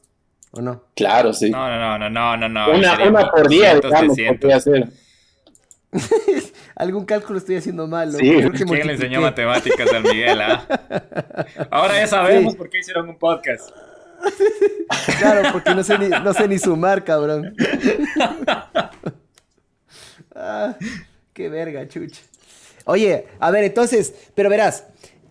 ¿O 0.51 0.61
no? 0.61 0.84
claro, 0.95 1.34
sí. 1.34 1.49
No, 1.49 1.68
no, 1.68 1.97
no, 1.97 2.09
no, 2.09 2.38
no, 2.38 2.49
no. 2.49 2.72
una, 2.78 3.07
una 3.07 3.32
por 3.32 3.47
día, 3.47 3.76
digamos, 3.76 4.18
podría 4.39 4.59
ser. 4.59 4.89
Algún 6.76 7.05
cálculo 7.05 7.38
estoy 7.38 7.55
haciendo 7.57 7.88
mal. 7.88 8.11
Sí, 8.14 8.32
¿Quién 8.66 8.88
le 8.88 8.93
enseñó 8.93 9.22
matemáticas 9.22 9.91
al 9.93 10.03
Miguel? 10.03 10.41
ah? 10.41 10.66
Ahora 11.72 11.97
ya 11.99 12.07
sabemos 12.07 12.53
Sí. 12.53 12.57
por 12.57 12.70
qué 12.70 12.80
hicieron 12.80 13.09
un 13.09 13.18
podcast. 13.18 13.70
Claro, 15.20 15.49
porque 15.51 15.74
no 15.76 15.84
sé 15.84 15.97
ni, 15.97 16.07
no 16.07 16.34
sé 16.34 16.47
ni 16.47 16.57
sumar, 16.59 17.03
cabrón. 17.03 17.55
Ah, 20.36 20.77
qué 21.34 21.49
verga, 21.49 21.88
chucha. 21.88 22.21
Oye, 22.86 23.27
a 23.39 23.51
ver, 23.51 23.63
entonces, 23.63 24.13
pero 24.36 24.49
verás, 24.49 24.86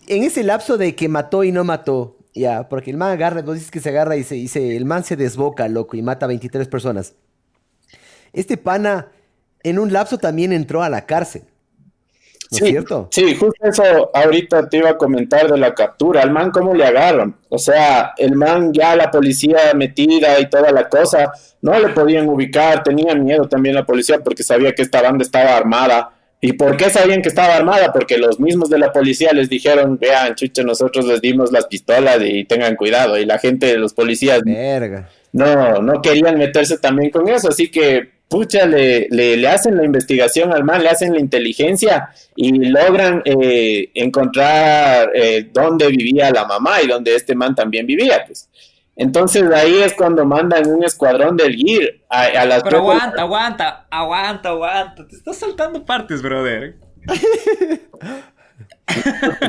en 0.07 0.23
ese 0.23 0.43
lapso 0.43 0.79
de 0.79 0.95
que 0.95 1.09
mató 1.09 1.45
y 1.45 1.53
no 1.53 1.65
mató, 1.65 2.19
ya, 2.35 2.69
porque 2.69 2.91
el 2.91 2.97
man 2.97 3.11
agarra, 3.13 3.43
vos 3.43 3.55
dices 3.55 3.71
que 3.71 3.81
se 3.81 3.91
agarra 3.91 4.17
y 4.17 4.25
se 4.25 4.37
dice, 4.37 4.77
el 4.77 4.85
man 4.85 5.05
se 5.05 5.17
desboca, 5.17 5.69
loco, 5.69 5.97
y 5.97 6.03
mata 6.03 6.27
a 6.27 6.29
23 6.29 6.67
personas. 6.69 7.15
Este 8.33 8.57
pana, 8.57 9.13
en 9.63 9.79
un 9.79 9.93
lapso 9.93 10.19
también 10.19 10.53
entró 10.53 10.83
a 10.83 10.89
la 10.89 11.05
cárcel. 11.05 11.43
¿No 12.53 12.59
es 12.59 12.65
Sí, 12.65 12.71
cierto? 12.71 13.09
Sí, 13.11 13.35
justo 13.35 13.67
eso 13.67 14.11
ahorita 14.15 14.69
te 14.69 14.77
iba 14.77 14.91
a 14.91 14.97
comentar 14.99 15.51
de 15.51 15.57
la 15.59 15.75
captura. 15.75 16.23
Al 16.23 16.31
man, 16.31 16.51
¿cómo 16.51 16.75
le 16.75 16.85
agarran? 16.85 17.35
O 17.49 17.59
sea, 17.59 18.13
el 18.19 18.37
man 18.37 18.73
ya 18.73 18.95
la 18.95 19.11
policía 19.11 19.73
metida 19.75 20.39
y 20.39 20.49
toda 20.51 20.71
la 20.71 20.89
cosa, 20.89 21.33
no 21.63 21.79
le 21.81 21.89
podían 21.89 22.29
ubicar, 22.29 22.83
tenían 22.83 23.25
miedo 23.25 23.49
también 23.49 23.75
la 23.75 23.87
policía 23.87 24.19
porque 24.23 24.43
sabía 24.43 24.73
que 24.75 24.83
esta 24.83 25.01
banda 25.03 25.25
estaba 25.25 25.57
armada. 25.57 26.11
¿Y 26.45 26.55
por 26.55 26.77
qué 26.77 26.91
sabían 26.91 27.23
que 27.23 27.29
estaba 27.29 27.55
armada? 27.55 27.93
Porque 27.93 28.19
los 28.19 28.39
mismos 28.41 28.69
de 28.69 28.79
la 28.79 28.93
policía 28.93 29.33
les 29.33 29.49
dijeron, 29.49 29.97
vean, 29.99 30.35
chucha, 30.35 30.63
nosotros 30.65 31.07
les 31.07 31.21
dimos 31.21 31.53
las 31.53 31.67
pistolas 31.67 32.19
y 32.21 32.45
tengan 32.45 32.75
cuidado. 32.77 33.17
Y 33.17 33.25
la 33.25 33.39
gente 33.39 33.67
de 33.67 33.79
los 33.79 33.95
policías 33.95 34.43
Verga. 34.45 35.09
no, 35.33 35.81
no 35.81 36.03
querían 36.03 36.37
meterse 36.37 36.79
también 36.79 37.11
con 37.11 37.29
eso, 37.29 37.49
así 37.49 37.71
que 37.71 38.11
pucha, 38.33 38.67
le, 38.67 39.07
le, 39.11 39.37
le 39.37 39.49
hacen 39.49 39.77
la 39.77 39.85
investigación 39.85 40.53
al 40.53 40.65
man, 40.65 40.83
le 40.83 40.89
hacen 40.89 41.13
la 41.13 41.21
inteligencia 41.21 42.09
y 42.35 42.53
logran 42.69 43.23
eh, 43.25 43.91
encontrar 43.95 45.11
eh, 45.15 45.49
dónde 45.53 45.89
vivía 45.89 46.31
la 46.31 46.45
mamá 46.47 46.83
y 46.83 46.89
dónde 46.89 47.15
este 47.15 47.35
man 47.35 47.55
también 47.55 47.87
vivía, 47.87 48.25
pues. 48.27 48.49
Entonces 48.95 49.45
ahí 49.51 49.79
es 49.83 49.95
cuando 49.95 50.25
mandan 50.27 50.69
un 50.69 50.85
escuadrón 50.85 51.37
del 51.37 51.55
GIR 51.55 52.03
a, 52.11 52.23
a 52.25 52.45
las 52.45 52.63
Pero 52.63 52.79
tropas- 52.81 52.97
aguanta, 53.01 53.23
aguanta, 53.23 53.87
aguanta, 53.91 54.49
aguanta. 54.51 55.07
Te 55.09 55.17
estás 55.17 55.37
saltando 55.39 55.85
partes, 55.85 56.21
brother. 56.23 56.77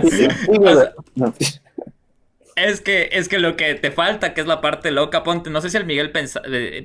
Sí. 0.10 0.28
Es 2.56 2.82
que, 2.82 3.10
es 3.12 3.28
que 3.30 3.40
lo 3.40 3.56
que 3.56 3.74
te 3.76 3.90
falta, 3.92 4.34
que 4.34 4.42
es 4.42 4.48
la 4.48 4.62
parte 4.62 4.92
loca, 4.92 5.24
ponte, 5.24 5.50
no 5.50 5.60
sé 5.62 5.70
si 5.70 5.78
el 5.78 5.86
Miguel 5.86 6.12
pensa, 6.12 6.42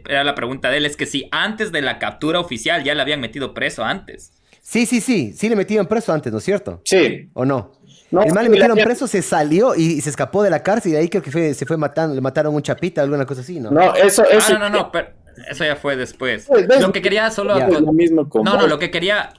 era 0.08 0.24
la 0.24 0.34
pregunta 0.34 0.70
de 0.70 0.78
él, 0.78 0.86
es 0.86 0.96
que 0.96 1.04
si 1.06 1.28
antes 1.30 1.72
de 1.72 1.82
la 1.82 1.98
captura 1.98 2.40
oficial 2.40 2.84
ya 2.84 2.94
le 2.94 3.02
habían 3.02 3.20
metido 3.20 3.52
preso 3.52 3.84
antes. 3.84 4.32
Sí, 4.62 4.86
sí, 4.86 5.00
sí. 5.00 5.32
Sí 5.34 5.48
le 5.48 5.56
metieron 5.56 5.86
preso 5.86 6.12
antes, 6.12 6.32
¿no 6.32 6.38
es 6.38 6.44
cierto? 6.44 6.80
Sí. 6.84 7.28
¿O 7.34 7.44
no? 7.44 7.72
No, 8.10 8.22
el 8.22 8.32
mal 8.32 8.44
le 8.44 8.50
metieron 8.50 8.78
la- 8.78 8.84
preso, 8.84 9.06
se 9.06 9.20
salió 9.20 9.74
y, 9.74 9.82
y 9.82 10.00
se 10.00 10.08
escapó 10.08 10.42
de 10.42 10.48
la 10.48 10.62
cárcel 10.62 10.92
y 10.92 10.94
de 10.94 11.00
ahí 11.00 11.08
creo 11.10 11.22
que 11.22 11.30
fue, 11.30 11.52
se 11.52 11.66
fue 11.66 11.76
matando, 11.76 12.14
le 12.14 12.22
mataron 12.22 12.54
un 12.54 12.62
chapita, 12.62 13.02
alguna 13.02 13.26
cosa 13.26 13.42
así, 13.42 13.60
¿no? 13.60 13.70
No, 13.70 13.94
eso, 13.94 14.24
eso. 14.24 14.54
Ah, 14.54 14.58
no, 14.58 14.70
no, 14.70 14.70
no, 14.70 14.90
pero 14.92 15.08
eso 15.50 15.64
ya 15.64 15.76
fue 15.76 15.96
después. 15.96 16.46
Pues, 16.48 16.66
ves, 16.66 16.80
Lo 16.80 16.90
que 16.92 17.02
quería 17.02 17.30
solo... 17.30 17.58
Ya. 17.58 17.66
Es 17.68 17.80
lo 17.80 17.92
mismo 17.92 18.26
con 18.28 18.44
No, 18.44 18.56
no, 18.56 18.66
lo 18.66 18.78
que 18.78 18.90
quería. 18.90 19.34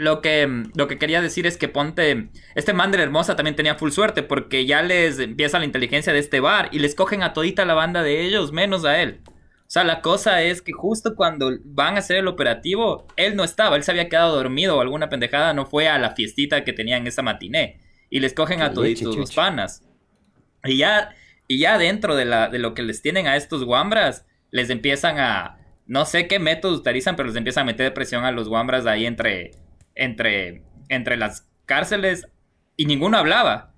Lo 0.00 0.22
que, 0.22 0.48
lo 0.74 0.88
que 0.88 0.96
quería 0.96 1.20
decir 1.20 1.46
es 1.46 1.58
que 1.58 1.68
ponte. 1.68 2.30
Este 2.54 2.72
man 2.72 2.90
de 2.90 2.96
la 2.96 3.04
hermosa 3.04 3.36
también 3.36 3.54
tenía 3.54 3.74
full 3.74 3.90
suerte. 3.90 4.22
Porque 4.22 4.64
ya 4.64 4.80
les 4.80 5.18
empieza 5.18 5.58
la 5.58 5.66
inteligencia 5.66 6.14
de 6.14 6.20
este 6.20 6.40
bar. 6.40 6.70
Y 6.72 6.78
les 6.78 6.94
cogen 6.94 7.22
a 7.22 7.34
todita 7.34 7.66
la 7.66 7.74
banda 7.74 8.02
de 8.02 8.24
ellos, 8.24 8.50
menos 8.50 8.86
a 8.86 9.02
él. 9.02 9.20
O 9.26 9.32
sea, 9.66 9.84
la 9.84 10.00
cosa 10.00 10.40
es 10.40 10.62
que 10.62 10.72
justo 10.72 11.14
cuando 11.14 11.50
van 11.66 11.96
a 11.96 11.98
hacer 11.98 12.16
el 12.16 12.28
operativo, 12.28 13.08
él 13.16 13.36
no 13.36 13.44
estaba. 13.44 13.76
Él 13.76 13.82
se 13.82 13.90
había 13.90 14.08
quedado 14.08 14.34
dormido 14.34 14.78
o 14.78 14.80
alguna 14.80 15.10
pendejada. 15.10 15.52
No 15.52 15.66
fue 15.66 15.86
a 15.86 15.98
la 15.98 16.14
fiestita 16.14 16.64
que 16.64 16.72
tenían 16.72 17.06
esa 17.06 17.20
matiné. 17.20 17.78
Y 18.08 18.20
les 18.20 18.32
cogen 18.32 18.62
a 18.62 18.72
toditos 18.72 19.18
los 19.18 19.34
panas. 19.34 19.82
Y 20.64 20.78
ya, 20.78 21.14
y 21.46 21.58
ya 21.58 21.76
dentro 21.76 22.16
de, 22.16 22.24
la, 22.24 22.48
de 22.48 22.58
lo 22.58 22.72
que 22.72 22.82
les 22.82 23.02
tienen 23.02 23.26
a 23.26 23.36
estos 23.36 23.64
guambras, 23.64 24.24
les 24.50 24.70
empiezan 24.70 25.18
a. 25.18 25.58
No 25.84 26.06
sé 26.06 26.26
qué 26.26 26.38
métodos 26.38 26.78
utilizan, 26.78 27.16
pero 27.16 27.28
les 27.28 27.36
empiezan 27.36 27.64
a 27.64 27.66
meter 27.66 27.92
presión 27.92 28.24
a 28.24 28.32
los 28.32 28.48
guambras 28.48 28.86
ahí 28.86 29.04
entre. 29.04 29.50
Entre. 30.00 30.62
Entre 30.88 31.16
las 31.16 31.48
cárceles. 31.66 32.26
Y 32.76 32.86
ninguno 32.86 33.18
hablaba. 33.18 33.74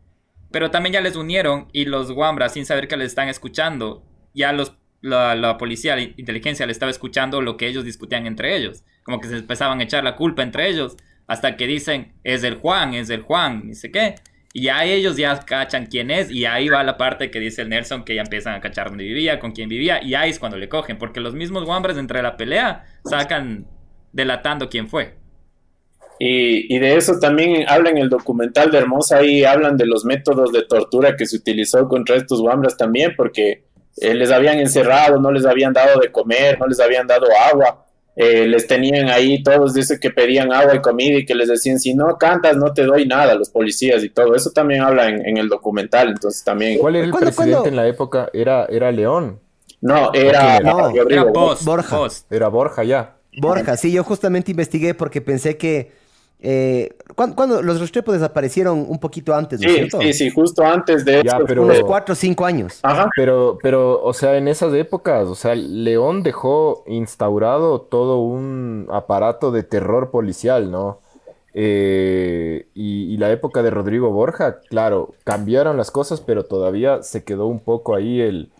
Pero 0.50 0.70
también 0.70 0.94
ya 0.94 1.00
les 1.00 1.16
unieron. 1.16 1.68
Y 1.72 1.84
los 1.84 2.12
guambras, 2.12 2.54
sin 2.54 2.64
saber 2.64 2.88
que 2.88 2.96
les 2.96 3.08
están 3.08 3.28
escuchando, 3.28 4.04
ya 4.34 4.52
los. 4.52 4.78
La, 5.04 5.58
policía, 5.58 5.96
la 5.96 6.02
inteligencia 6.02 6.64
le 6.64 6.70
estaba 6.70 6.90
escuchando 6.90 7.42
lo 7.42 7.56
que 7.56 7.66
ellos 7.66 7.84
discutían 7.84 8.26
entre 8.26 8.56
ellos. 8.56 8.84
Como 9.02 9.18
que 9.20 9.26
se 9.26 9.36
empezaban 9.36 9.80
a 9.80 9.82
echar 9.82 10.04
la 10.04 10.14
culpa 10.14 10.42
entre 10.42 10.68
ellos. 10.68 10.96
Hasta 11.26 11.56
que 11.56 11.66
dicen, 11.66 12.12
es 12.22 12.44
el 12.44 12.54
Juan, 12.54 12.94
es 12.94 13.10
el 13.10 13.22
Juan, 13.22 13.66
ni 13.66 13.74
sé 13.74 13.90
qué. 13.90 14.14
Y 14.52 14.64
ya 14.64 14.84
ellos 14.84 15.16
ya 15.16 15.38
cachan 15.40 15.86
quién 15.86 16.10
es, 16.10 16.30
y 16.30 16.44
ahí 16.44 16.68
va 16.68 16.82
la 16.82 16.98
parte 16.98 17.30
que 17.30 17.40
dice 17.40 17.62
el 17.62 17.70
Nelson, 17.70 18.04
que 18.04 18.14
ya 18.14 18.22
empiezan 18.22 18.54
a 18.54 18.60
cachar 18.60 18.88
dónde 18.88 19.04
vivía, 19.04 19.38
con 19.38 19.52
quién 19.52 19.68
vivía, 19.68 20.02
y 20.02 20.14
ahí 20.14 20.30
es 20.30 20.38
cuando 20.38 20.58
le 20.58 20.68
cogen, 20.68 20.98
porque 20.98 21.20
los 21.20 21.34
mismos 21.34 21.64
guambres 21.64 21.96
entre 21.96 22.22
la 22.22 22.36
pelea 22.36 22.84
sacan 23.04 23.66
delatando 24.12 24.68
quién 24.68 24.88
fue. 24.88 25.16
Y, 26.24 26.72
y 26.72 26.78
de 26.78 26.96
eso 26.96 27.18
también 27.18 27.64
habla 27.66 27.90
en 27.90 27.98
el 27.98 28.08
documental 28.08 28.70
de 28.70 28.78
Hermosa, 28.78 29.16
ahí 29.16 29.42
hablan 29.44 29.76
de 29.76 29.86
los 29.86 30.04
métodos 30.04 30.52
de 30.52 30.62
tortura 30.62 31.16
que 31.16 31.26
se 31.26 31.36
utilizó 31.36 31.88
contra 31.88 32.14
estos 32.14 32.40
guambras 32.40 32.76
también, 32.76 33.14
porque 33.16 33.64
eh, 33.96 34.14
les 34.14 34.30
habían 34.30 34.60
encerrado, 34.60 35.18
no 35.20 35.32
les 35.32 35.44
habían 35.46 35.72
dado 35.72 35.98
de 36.00 36.12
comer, 36.12 36.60
no 36.60 36.66
les 36.68 36.78
habían 36.78 37.08
dado 37.08 37.26
agua, 37.50 37.86
eh, 38.14 38.46
les 38.46 38.68
tenían 38.68 39.08
ahí 39.08 39.42
todos 39.42 39.74
dice 39.74 39.98
que 39.98 40.10
pedían 40.10 40.52
agua 40.52 40.76
y 40.76 40.80
comida 40.80 41.18
y 41.18 41.24
que 41.26 41.34
les 41.34 41.48
decían, 41.48 41.80
si 41.80 41.92
no 41.94 42.16
cantas 42.18 42.56
no 42.56 42.72
te 42.72 42.84
doy 42.84 43.04
nada, 43.06 43.34
los 43.34 43.50
policías 43.50 44.04
y 44.04 44.10
todo, 44.10 44.36
eso 44.36 44.50
también 44.50 44.82
habla 44.82 45.08
en, 45.08 45.26
en 45.26 45.38
el 45.38 45.48
documental, 45.48 46.08
entonces 46.10 46.44
también, 46.44 46.78
¿Cuál 46.78 46.94
era 46.96 47.04
el 47.06 47.10
¿Cuándo- 47.10 47.26
presidente 47.30 47.52
cuándo? 47.54 47.68
en 47.70 47.76
la 47.76 47.88
época? 47.88 48.28
Era, 48.32 48.66
era 48.66 48.92
León. 48.92 49.40
no, 49.80 50.12
era. 50.14 50.60
No, 50.60 50.90
Era 50.90 51.24
Borja. 51.24 51.98
Era 52.30 52.46
Borja 52.48 52.84
ya. 52.84 53.16
Borja, 53.38 53.76
sí, 53.76 53.90
yo 53.90 54.04
justamente 54.04 54.52
investigué 54.52 54.94
porque 54.94 55.20
pensé 55.20 55.56
que... 55.56 56.00
Eh, 56.44 56.96
¿cuándo, 57.14 57.36
cuándo 57.36 57.62
los 57.62 57.78
Restrepo 57.80 58.10
desaparecieron 58.10 58.84
un 58.88 58.98
poquito 58.98 59.32
antes, 59.32 59.60
¿no 59.60 59.66
es 59.68 59.72
Sí, 59.72 59.78
cierto? 59.78 60.00
sí, 60.00 60.12
sí, 60.12 60.30
justo 60.30 60.64
antes 60.64 61.04
de 61.04 61.22
Ya, 61.24 61.38
pero- 61.46 61.62
Unos 61.62 61.80
cuatro 61.84 62.14
o 62.14 62.16
cinco 62.16 62.44
años. 62.44 62.80
Ajá. 62.82 63.08
Pero, 63.14 63.58
pero, 63.62 64.02
o 64.02 64.12
sea, 64.12 64.36
en 64.36 64.48
esas 64.48 64.74
épocas, 64.74 65.28
o 65.28 65.36
sea, 65.36 65.54
León 65.54 66.24
dejó 66.24 66.82
instaurado 66.88 67.80
todo 67.82 68.18
un 68.20 68.88
aparato 68.90 69.52
de 69.52 69.62
terror 69.62 70.10
policial, 70.10 70.70
¿no? 70.72 70.98
Eh, 71.54 72.66
y, 72.74 73.12
y 73.12 73.16
la 73.18 73.30
época 73.30 73.62
de 73.62 73.70
Rodrigo 73.70 74.10
Borja, 74.10 74.58
claro, 74.68 75.14
cambiaron 75.22 75.76
las 75.76 75.90
cosas, 75.92 76.20
pero 76.20 76.44
todavía 76.44 77.02
se 77.02 77.22
quedó 77.24 77.46
un 77.46 77.60
poco 77.60 77.94
ahí 77.94 78.20
el, 78.20 78.50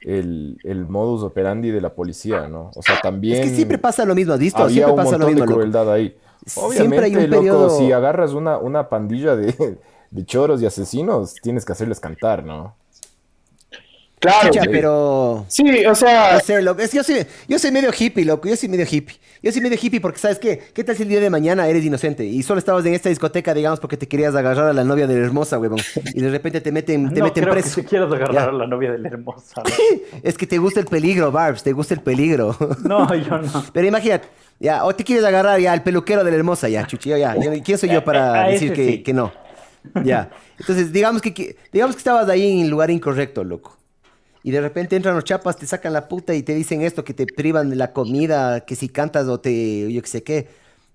el, 0.00 0.58
el 0.64 0.86
modus 0.88 1.22
operandi 1.22 1.70
de 1.70 1.80
la 1.80 1.90
policía, 1.94 2.48
¿no? 2.48 2.70
O 2.74 2.82
sea, 2.82 2.98
también 3.00 3.42
Es 3.42 3.50
que 3.50 3.54
siempre 3.54 3.78
pasa 3.78 4.04
lo 4.04 4.14
mismo, 4.16 4.32
¿has 4.32 4.40
visto? 4.40 4.62
había 4.62 4.74
Siempre 4.86 4.92
un 4.92 4.96
pasa 4.96 5.10
lo 5.12 5.18
montón 5.18 5.34
mismo, 5.34 5.40
de 5.44 5.46
loco. 5.46 5.54
crueldad 5.60 5.92
ahí. 6.56 6.76
Siempre 6.78 6.98
hay 7.04 7.10
un 7.12 7.16
Obviamente, 7.18 7.28
loco, 7.28 7.40
periodo- 7.42 7.78
si 7.78 7.92
agarras 7.92 8.32
una, 8.32 8.58
una 8.58 8.88
pandilla 8.88 9.36
de, 9.36 9.78
de 10.10 10.24
choros 10.26 10.62
y 10.62 10.66
asesinos, 10.66 11.34
tienes 11.42 11.64
que 11.64 11.72
hacerles 11.72 12.00
cantar, 12.00 12.44
¿no? 12.44 12.74
Claro. 14.20 14.50
Pero... 14.70 15.44
Sí, 15.48 15.86
o 15.86 15.94
sea, 15.94 16.34
No 16.34 16.40
sé, 16.40 16.60
loco. 16.60 16.82
Es 16.82 16.90
que 16.90 16.96
yo 16.96 17.04
soy, 17.04 17.24
yo 17.46 17.58
soy 17.58 17.70
medio 17.70 17.90
hippie, 17.96 18.24
loco. 18.24 18.48
Yo 18.48 18.56
soy 18.56 18.68
medio 18.68 18.84
hippie. 18.90 19.16
Yo 19.42 19.52
soy 19.52 19.60
medio 19.60 19.78
hippie 19.80 20.00
porque, 20.00 20.18
¿sabes 20.18 20.38
qué? 20.38 20.60
¿Qué 20.74 20.82
tal 20.84 20.96
si 20.96 21.04
el 21.04 21.08
día 21.08 21.20
de 21.20 21.30
mañana 21.30 21.68
eres 21.68 21.84
inocente 21.84 22.24
y 22.24 22.42
solo 22.42 22.58
estabas 22.58 22.84
en 22.86 22.94
esta 22.94 23.08
discoteca, 23.08 23.54
digamos, 23.54 23.78
porque 23.80 23.96
te 23.96 24.08
querías 24.08 24.34
agarrar 24.34 24.68
a 24.68 24.72
la 24.72 24.84
novia 24.84 25.06
de 25.06 25.14
la 25.18 25.24
hermosa, 25.26 25.58
huevón? 25.58 25.78
Y 26.14 26.20
de 26.20 26.30
repente 26.30 26.60
te 26.60 26.72
meten, 26.72 27.12
te 27.12 27.20
no 27.20 27.26
meten 27.26 27.44
creo 27.44 27.54
preso. 27.54 27.76
que 27.76 27.82
te 27.82 27.88
quieras 27.88 28.12
agarrar 28.12 28.34
Ya. 28.34 28.44
a 28.44 28.52
la 28.52 28.66
novia 28.66 28.92
de 28.92 28.98
la 28.98 29.08
hermosa. 29.08 29.62
Es 30.22 30.36
que 30.36 30.46
te 30.46 30.58
gusta 30.58 30.80
el 30.80 30.86
peligro, 30.86 31.30
Barbs. 31.30 31.62
Te 31.62 31.72
gusta 31.72 31.94
el 31.94 32.00
peligro. 32.00 32.56
No, 32.84 33.14
yo 33.14 33.38
no. 33.38 33.64
Pero 33.72 33.86
imagínate, 33.86 34.28
ya, 34.58 34.84
o 34.84 34.94
te 34.94 35.04
quieres 35.04 35.24
agarrar 35.24 35.60
ya 35.60 35.72
al 35.72 35.82
peluquero 35.82 36.24
de 36.24 36.30
la 36.32 36.36
hermosa, 36.36 36.68
ya, 36.68 36.86
chuchi, 36.86 37.10
ya. 37.10 37.36
¿Quién 37.64 37.78
soy 37.78 37.90
yo 37.90 38.02
para 38.04 38.48
decir 38.48 38.72
que, 38.72 38.86
sí. 38.86 39.02
que 39.02 39.12
no? 39.14 39.32
Ya. 40.04 40.30
Entonces, 40.58 40.92
digamos 40.92 41.22
que, 41.22 41.32
que- 41.32 41.56
digamos 41.72 41.94
que 41.94 42.00
estabas 42.00 42.28
ahí 42.28 42.50
en 42.58 42.64
el 42.64 42.68
lugar 42.70 42.90
incorrecto, 42.90 43.44
loco. 43.44 43.77
Y 44.42 44.50
de 44.52 44.60
repente 44.60 44.96
entran 44.96 45.14
los 45.14 45.24
chapas, 45.24 45.56
te 45.56 45.66
sacan 45.66 45.92
la 45.92 46.08
puta 46.08 46.34
y 46.34 46.42
te 46.42 46.54
dicen 46.54 46.82
esto, 46.82 47.04
que 47.04 47.14
te 47.14 47.26
privan 47.26 47.70
de 47.70 47.76
la 47.76 47.92
comida, 47.92 48.60
que 48.64 48.76
si 48.76 48.88
cantas 48.88 49.26
o 49.28 49.40
te, 49.40 49.92
yo 49.92 50.00
qué 50.02 50.08
sé 50.08 50.22
qué. 50.22 50.48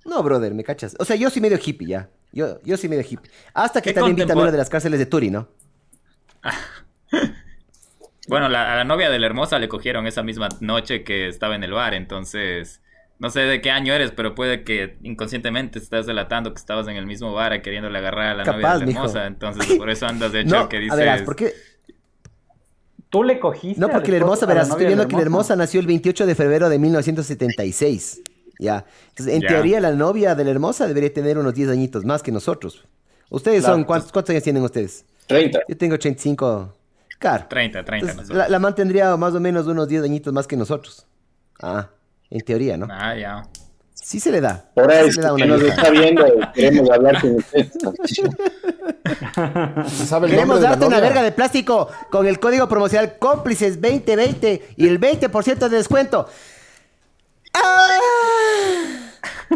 No, 0.06 0.22
brother, 0.24 0.54
¿me 0.54 0.64
cachas? 0.64 0.96
O 1.00 1.06
sea, 1.06 1.16
yo 1.16 1.30
soy 1.30 1.42
medio 1.42 1.60
hippie 1.64 1.88
ya. 1.88 2.10
Yo, 2.32 2.60
yo 2.64 2.78
soy 2.78 2.90
medio 2.90 3.04
hippie. 3.10 3.30
Hasta 3.54 3.82
que 3.82 3.92
¿Qué 3.92 3.94
también 3.94 4.16
vi 4.16 4.24
también 4.26 4.46
lo 4.46 4.52
de 4.52 4.58
las 4.58 4.70
cárceles 4.70 5.00
de 5.00 5.06
Turi, 5.06 5.30
¿no? 5.32 5.48
Bueno, 8.26 8.48
la- 8.50 8.72
a 8.74 8.76
la 8.78 8.84
novia 8.86 9.10
de 9.10 9.20
la 9.20 9.26
hermosa 9.26 9.60
le 9.60 9.68
cogieron 9.68 10.08
esa 10.08 10.24
misma 10.24 10.58
noche 10.62 11.04
que 11.04 11.28
estaba 11.28 11.56
en 11.56 11.64
el 11.64 11.74
bar, 11.74 11.94
entonces 11.94 12.82
no 13.20 13.30
sé 13.30 13.42
de 13.42 13.62
qué 13.62 13.70
año 13.72 13.94
eres, 13.94 14.12
pero 14.12 14.34
puede 14.34 14.64
que 14.64 14.98
inconscientemente 15.04 15.78
estás 15.80 16.06
delatando 16.06 16.54
que 16.54 16.60
estabas 16.60 16.88
en 16.88 16.96
el 16.96 17.06
mismo 17.06 17.34
bar 17.34 17.62
queriéndole 17.62 17.98
agarrar 18.00 18.28
a 18.30 18.34
la 18.36 18.46
novia 18.46 18.70
de 18.70 18.76
la 18.78 18.86
mijo. 18.86 18.86
hermosa, 18.86 19.26
entonces 19.28 19.74
por 19.74 19.90
eso 19.90 20.08
andas 20.08 20.32
de 20.32 20.40
hecho 20.42 20.68
No, 20.68 20.70
que 20.70 20.80
a 20.88 20.96
dices... 20.96 20.96
verás, 20.96 21.24
¿por 21.24 21.36
qué? 21.36 21.54
Tú 23.14 23.24
le 23.24 23.40
cogiste. 23.40 23.80
No, 23.80 23.90
porque 23.90 24.10
la 24.10 24.18
hermosa, 24.18 24.48
verás, 24.48 24.70
estoy 24.70 24.88
viendo 24.88 25.08
que 25.08 25.16
la 25.16 25.22
hermosa 25.22 25.56
nació 25.56 25.80
el 25.80 25.86
28 25.86 26.26
de 26.26 26.34
febrero 26.34 26.68
de 26.68 26.80
1976. 26.80 28.22
Ya. 28.58 28.86
Entonces, 29.10 29.36
en 29.36 29.42
Ya. 29.44 29.50
teoría, 29.50 29.80
la 29.80 29.92
novia 29.92 30.34
de 30.34 30.44
la 30.44 30.50
hermosa 30.50 30.88
debería 30.88 31.14
tener 31.14 31.38
unos 31.38 31.54
10 31.54 31.70
añitos 31.70 32.06
más 32.06 32.24
que 32.24 32.32
nosotros. 32.32 32.88
¿Ustedes 33.30 33.60
Claro. 33.62 33.76
son 33.76 33.84
cuántos, 33.84 34.12
cuántos 34.12 34.32
años 34.32 34.42
tienen 34.42 34.64
ustedes? 34.64 35.06
30. 35.28 35.60
Yo 35.68 35.78
tengo 35.78 35.94
85. 35.94 36.74
Claro. 37.20 37.46
30, 37.48 37.86
30 37.86 38.10
Entonces, 38.12 38.36
la, 38.36 38.50
la 38.50 38.58
man 38.58 38.74
tendría 38.74 39.16
más 39.16 39.36
o 39.36 39.40
menos 39.40 39.68
unos 39.68 39.88
10 39.88 40.04
añitos 40.06 40.34
más 40.34 40.48
que 40.48 40.58
nosotros. 40.58 41.06
Ah, 41.62 41.90
en 42.32 42.42
teoría, 42.42 42.78
¿no? 42.78 42.88
Ah, 42.90 43.16
ya. 43.16 43.44
Sí 44.04 44.20
se 44.20 44.32
le 44.32 44.42
da. 44.42 44.66
Por 44.74 44.92
Sí 44.92 44.98
ahí, 44.98 45.12
se 45.12 45.22
le 45.22 45.28
da 45.28 45.36
que 45.36 45.44
una 45.44 45.46
nos 45.46 45.62
está 45.62 45.90
viendo, 45.90 46.26
queremos 46.54 46.90
hablar 46.90 47.22
con 47.22 47.36
usted. 47.36 47.72
¿Se 49.88 50.06
sabe 50.06 50.28
el 50.28 50.34
Queremos 50.34 50.60
darte 50.60 50.86
una 50.86 51.00
verga 51.00 51.24
de 51.24 51.32
plástico 51.32 51.88
con 52.12 52.28
el 52.28 52.38
código 52.40 52.68
promocional 52.68 53.18
cómplices 53.18 53.80
2020 53.82 54.76
y 54.76 54.88
el 54.88 55.00
20% 55.00 55.70
de 55.70 55.78
descuento. 55.78 56.28
¡Ah! 57.54 57.88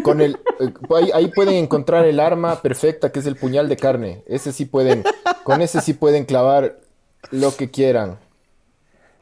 Con 0.02 0.22
el, 0.22 0.38
eh, 0.60 0.72
ahí, 0.96 1.10
ahí 1.12 1.28
pueden 1.28 1.54
encontrar 1.54 2.06
el 2.06 2.18
arma 2.18 2.62
perfecta 2.62 3.12
que 3.12 3.18
es 3.18 3.26
el 3.26 3.36
puñal 3.36 3.68
de 3.68 3.76
carne. 3.76 4.22
Ese 4.26 4.52
sí 4.52 4.64
pueden, 4.64 5.04
con 5.44 5.60
ese 5.60 5.82
sí 5.82 5.92
pueden 5.92 6.24
clavar 6.24 6.78
lo 7.30 7.54
que 7.54 7.70
quieran. 7.70 8.18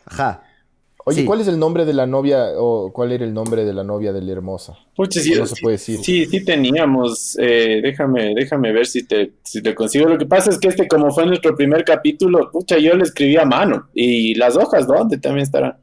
Ajá. 0.05 0.43
Oye, 1.09 1.20
Sí. 1.20 1.24
¿cuál 1.24 1.40
es 1.40 1.46
el 1.46 1.57
nombre 1.57 1.84
de 1.84 1.92
la 1.92 2.04
novia 2.04 2.46
o 2.57 2.92
cuál 2.92 3.12
era 3.12 3.24
el 3.24 3.32
nombre 3.32 3.64
de 3.64 3.72
la 3.72 3.84
novia 3.84 4.12
de 4.12 4.20
la 4.22 4.32
hermosa? 4.32 4.76
Pucha, 4.96 5.20
sí, 5.20 5.34
No 5.38 5.46
se 5.46 5.54
sí, 5.54 5.62
puede 5.62 5.76
decir. 5.76 5.98
Sí, 6.02 6.26
sí 6.26 6.44
teníamos. 6.44 7.36
eh, 7.40 7.80
déjame, 7.80 8.34
déjame 8.34 8.72
ver 8.72 8.86
si 8.86 9.04
te, 9.07 9.34
si 9.44 9.62
te 9.62 9.72
consigo. 9.72 10.09
Lo 10.09 10.18
que 10.18 10.26
pasa 10.26 10.50
es 10.50 10.59
que 10.59 10.66
este, 10.66 10.88
como 10.88 11.12
fue 11.12 11.24
nuestro 11.24 11.54
primer 11.54 11.84
capítulo, 11.84 12.50
pucha, 12.50 12.76
yo 12.78 12.94
le 12.94 13.04
escribí 13.04 13.36
a 13.36 13.44
mano. 13.44 13.88
Y 13.94 14.34
las 14.34 14.57
hojas, 14.57 14.88
¿dónde? 14.88 15.18
También 15.18 15.44
estarán. 15.44 15.76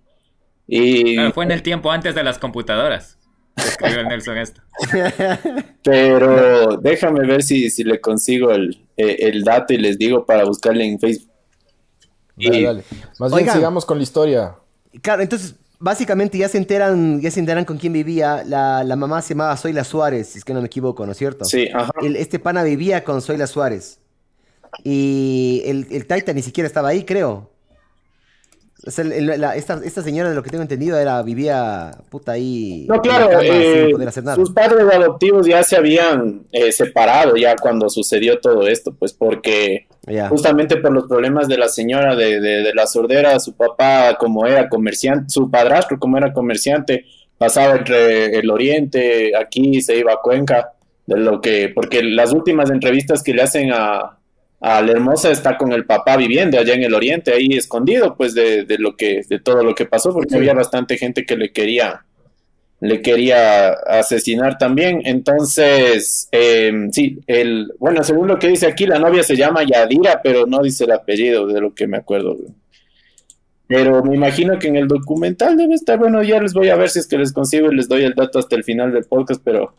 Y, 0.67 1.15
Claro, 1.15 1.32
fue 1.34 1.45
en 1.45 1.51
el 1.51 1.61
tiempo 1.63 1.89
antes 1.89 2.15
de 2.15 2.24
las 2.24 2.38
computadoras. 2.38 3.17
Escribió 3.55 4.01
el 4.01 4.07
Nelson 4.09 4.38
esto. 4.38 4.61
pero 5.84 6.78
déjame 6.78 7.26
ver 7.26 7.43
si, 7.43 7.69
si 7.69 7.84
le 7.84 7.99
consigo 8.01 8.51
el, 8.51 8.86
eh, 8.97 9.17
el 9.19 9.43
dato 9.43 9.74
y 9.74 9.78
les 9.78 9.97
digo 9.97 10.26
para 10.26 10.43
buscarle 10.43 10.86
en 10.86 10.99
Facebook. 10.99 11.32
Dale, 12.36 12.57
Y- 12.59 12.63
dale. 12.63 12.84
Más 13.19 13.34
bien 13.34 13.49
sigamos 13.49 13.86
con 13.86 13.97
la 13.97 14.03
historia. 14.03 14.55
Claro, 15.02 15.22
entonces, 15.24 15.56
básicamente 15.80 16.38
ya 16.38 16.48
se 16.48 16.58
enteran, 16.58 17.20
ya 17.22 17.32
se 17.32 17.39
enteran 17.39 17.66
con 17.66 17.78
quién 17.78 17.94
vivía. 17.94 18.44
La, 18.46 18.84
la 18.84 18.96
mamá 18.96 19.22
se 19.22 19.34
llamaba 19.34 19.58
Zoila 19.58 19.84
Suárez, 19.84 20.30
si 20.30 20.38
es 20.39 20.46
que 20.46 20.54
no 20.54 20.62
me 20.62 20.68
equivoco, 20.68 21.06
¿no 21.06 21.12
es 21.12 21.18
cierto? 21.18 21.46
Sí, 21.46 21.68
ajá. 21.74 21.91
El- 22.02 22.16
este 22.16 22.39
pana 22.39 22.64
vivía 22.64 23.04
con 23.04 23.22
Zoila 23.22 23.48
Suárez. 23.48 24.00
Y 24.84 25.62
el, 25.66 25.88
el 25.91 26.08
Taita 26.08 26.34
ni 26.34 26.41
siquiera 26.41 26.68
estaba 26.68 26.89
ahí, 26.89 27.04
creo. 27.06 27.52
O 28.86 28.92
sea, 28.92 29.06
el- 29.06 29.14
el- 29.30 29.40
la- 29.42 29.56
esta, 29.56 29.80
esta 29.84 30.02
señora, 30.02 30.30
de 30.30 30.36
lo 30.36 30.44
que 30.44 30.50
tengo 30.50 30.62
entendido, 30.62 30.98
era 30.98 31.22
vivía 31.24 31.92
puta 32.10 32.34
ahí. 32.34 32.86
No, 32.90 33.02
claro, 33.02 33.30
cama 33.30 33.44
eh, 33.44 33.84
sin 33.86 33.92
poder 33.94 34.08
hacer 34.10 34.24
nada. 34.26 34.36
sus 34.36 34.52
padres 34.52 34.86
adoptivos 34.94 35.48
ya 35.48 35.64
se 35.64 35.78
habían 35.78 36.42
eh, 36.52 36.72
separado 36.72 37.36
ya 37.38 37.56
cuando 37.56 37.90
sucedió 37.90 38.40
todo 38.40 38.68
esto, 38.68 38.94
pues 38.94 39.14
porque 39.14 39.88
justamente 40.28 40.78
por 40.78 40.92
los 40.92 41.06
problemas 41.08 41.48
de 41.48 41.58
la 41.58 41.70
señora 41.70 42.16
de, 42.16 42.42
de- 42.42 42.62
de 42.64 42.74
la 42.74 42.86
sordera, 42.86 43.40
su 43.40 43.54
papá 43.56 44.18
como 44.20 44.46
era 44.46 44.68
comerciante, 44.68 45.26
su 45.30 45.50
padrastro 45.50 45.98
como 45.98 46.18
era 46.18 46.34
comerciante, 46.34 47.06
pasaba 47.38 47.76
entre 47.78 48.38
el 48.38 48.50
oriente, 48.52 49.32
aquí 49.38 49.82
se 49.82 49.96
iba 49.98 50.12
a 50.14 50.18
Cuenca, 50.22 50.74
de 51.06 51.18
lo 51.18 51.40
que, 51.42 51.70
porque 51.74 52.02
las 52.04 52.32
últimas 52.34 52.70
entrevistas 52.70 53.24
que 53.24 53.34
le 53.34 53.42
hacen 53.44 53.72
a, 53.74 54.18
a 54.66 54.82
la 54.82 54.93
hermosa 54.93 55.30
está 55.30 55.57
con 55.57 55.74
el 55.74 55.86
papá 55.86 56.16
viviendo 56.16 56.57
allá 56.57 56.74
en 56.74 56.84
el 56.84 56.93
oriente, 56.93 57.34
ahí 57.34 57.47
escondido, 57.51 58.16
pues 58.16 58.34
de, 58.34 58.64
de 58.64 58.78
lo 58.78 58.95
que, 58.95 59.22
de 59.28 59.39
todo 59.39 59.61
lo 59.61 59.76
que 59.76 59.86
pasó, 59.86 60.14
porque 60.14 60.30
Sí. 60.30 60.36
había 60.38 60.53
bastante 60.53 60.97
gente 60.97 61.26
que 61.26 61.36
le 61.36 61.51
quería, 61.51 62.05
le 62.80 63.01
quería 63.01 63.72
asesinar 63.72 64.57
también. 64.57 65.01
Entonces, 65.03 66.30
eh, 66.32 66.72
sí, 66.93 67.20
el, 67.28 67.74
bueno, 67.78 68.05
según 68.05 68.30
lo 68.30 68.39
que 68.39 68.47
dice 68.47 68.66
aquí, 68.68 68.86
la 68.86 68.99
novia 68.99 69.22
se 69.24 69.36
llama 69.36 69.64
Yadira, 69.66 70.22
pero 70.24 70.45
no 70.45 70.64
dice 70.64 70.86
el 70.86 70.91
apellido, 70.93 71.45
de 71.45 71.59
lo 71.59 71.76
que 71.76 71.86
me 71.86 71.97
acuerdo. 71.97 72.38
Pero 73.68 74.01
me 74.01 74.16
imagino 74.16 74.57
que 74.59 74.68
en 74.70 74.78
el 74.78 74.88
documental 74.88 75.57
debe 75.57 75.74
estar, 75.74 75.99
bueno, 75.99 76.24
ya 76.24 76.39
les 76.41 76.53
voy 76.53 76.70
a 76.70 76.76
ver 76.78 76.89
si 76.89 76.99
es 76.99 77.07
que 77.07 77.18
les 77.18 77.34
consigo 77.34 77.70
y 77.70 77.76
les 77.76 77.89
doy 77.89 78.03
el 78.03 78.14
dato 78.14 78.39
hasta 78.39 78.55
el 78.55 78.64
final 78.64 78.93
del 78.93 79.03
podcast, 79.03 79.41
pero, 79.43 79.74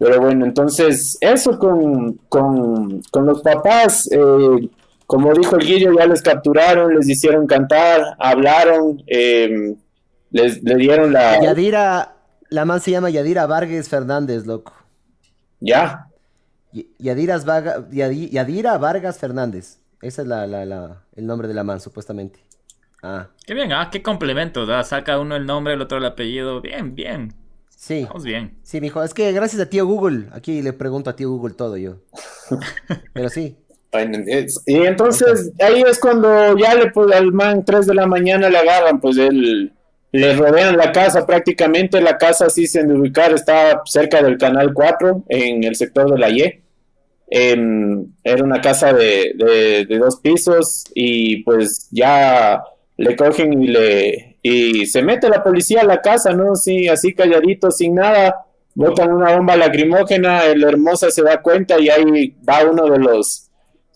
pero 0.00 0.18
bueno, 0.20 0.46
entonces, 0.46 1.16
eso 1.20 1.58
con, 1.58 2.14
con, 2.30 3.02
con 3.12 3.26
los 3.26 3.42
papás, 3.42 4.08
eh, 4.10 4.68
como 5.06 5.32
dijo 5.34 5.56
el 5.56 5.66
Guillo, 5.66 5.92
ya 5.96 6.06
les 6.06 6.22
capturaron, 6.22 6.96
les 6.96 7.06
hicieron 7.08 7.46
cantar, 7.46 8.16
hablaron, 8.18 9.02
eh, 9.06 9.76
les, 10.30 10.62
le 10.62 10.74
dieron 10.76 11.12
la... 11.12 11.42
Yadira, 11.42 12.16
la 12.48 12.64
man 12.64 12.80
se 12.80 12.92
llama 12.92 13.10
Yadira 13.10 13.44
Vargas 13.46 13.88
Fernández, 13.90 14.46
loco. 14.46 14.72
Ya, 15.60 16.06
Yadira's 16.98 17.44
Vaga- 17.44 17.86
Yadi- 17.90 18.30
Yadira 18.30 18.78
Vargas 18.78 19.18
Fernández. 19.18 19.80
Ese 20.00 20.22
es 20.22 20.28
la, 20.28 20.46
la- 20.46 20.64
la- 20.64 21.02
el 21.14 21.26
nombre 21.26 21.46
de 21.48 21.52
la 21.54 21.64
man, 21.64 21.78
supuestamente. 21.80 22.40
Ah, 23.02 23.28
Qué 23.46 23.52
bien, 23.54 23.72
ah, 23.72 23.90
qué 23.92 24.02
complemento, 24.02 24.64
da. 24.64 24.82
Saca 24.84 25.18
uno 25.18 25.36
el 25.36 25.44
nombre, 25.46 25.74
el 25.74 25.82
otro 25.82 25.98
el 25.98 26.04
apellido. 26.06 26.60
Bien, 26.62 26.94
bien. 26.94 27.34
Sí. 27.80 28.04
Vamos 28.04 28.24
bien. 28.24 28.58
Sí, 28.62 28.80
mijo, 28.80 29.02
es 29.02 29.14
que 29.14 29.32
gracias 29.32 29.60
a 29.62 29.70
tío 29.70 29.86
Google, 29.86 30.26
aquí 30.32 30.60
le 30.62 30.72
pregunto 30.72 31.08
a 31.10 31.16
tío 31.16 31.30
Google 31.30 31.54
todo 31.54 31.76
yo. 31.76 31.96
Pero 33.14 33.28
sí. 33.28 33.56
Y 34.66 34.76
entonces 34.86 35.50
ahí 35.58 35.82
es 35.82 35.98
cuando 35.98 36.56
ya 36.56 36.74
le 36.76 36.90
pues, 36.90 37.10
al 37.12 37.32
man 37.32 37.64
3 37.64 37.86
de 37.86 37.94
la 37.94 38.06
mañana 38.06 38.48
le 38.48 38.58
agarran, 38.58 39.00
pues 39.00 39.16
él 39.16 39.72
le 40.12 40.34
rodean 40.36 40.76
la 40.76 40.92
casa 40.92 41.26
prácticamente, 41.26 42.00
la 42.00 42.16
casa 42.18 42.46
así 42.46 42.66
sin 42.66 42.90
ubicar 42.92 43.32
está 43.32 43.82
cerca 43.86 44.22
del 44.22 44.38
canal 44.38 44.72
4 44.74 45.24
en 45.28 45.64
el 45.64 45.74
sector 45.74 46.10
de 46.12 46.18
la 46.18 46.30
Y. 46.30 46.62
Em, 47.32 48.06
era 48.24 48.42
una 48.44 48.60
casa 48.60 48.92
de, 48.92 49.32
de- 49.36 49.86
de 49.86 49.98
dos 49.98 50.16
pisos 50.20 50.84
y 50.94 51.42
pues 51.44 51.88
ya 51.92 52.62
le 52.96 53.14
cogen 53.16 53.62
y 53.62 53.68
le 53.68 54.29
y 54.42 54.86
se 54.86 55.02
mete 55.02 55.28
la 55.28 55.42
policía 55.42 55.82
a 55.82 55.84
la 55.84 56.00
casa, 56.00 56.32
¿no? 56.32 56.56
Sí, 56.56 56.88
así 56.88 57.14
calladito, 57.14 57.70
sin 57.70 57.94
nada, 57.94 58.46
botan 58.74 59.12
una 59.12 59.36
bomba 59.36 59.56
lacrimógena, 59.56 60.46
el 60.46 60.62
hermosa 60.64 61.10
se 61.10 61.22
da 61.22 61.42
cuenta 61.42 61.78
y 61.78 61.88
ahí 61.88 62.34
va 62.48 62.64
uno 62.64 62.86
de 62.86 62.98
los 62.98 63.46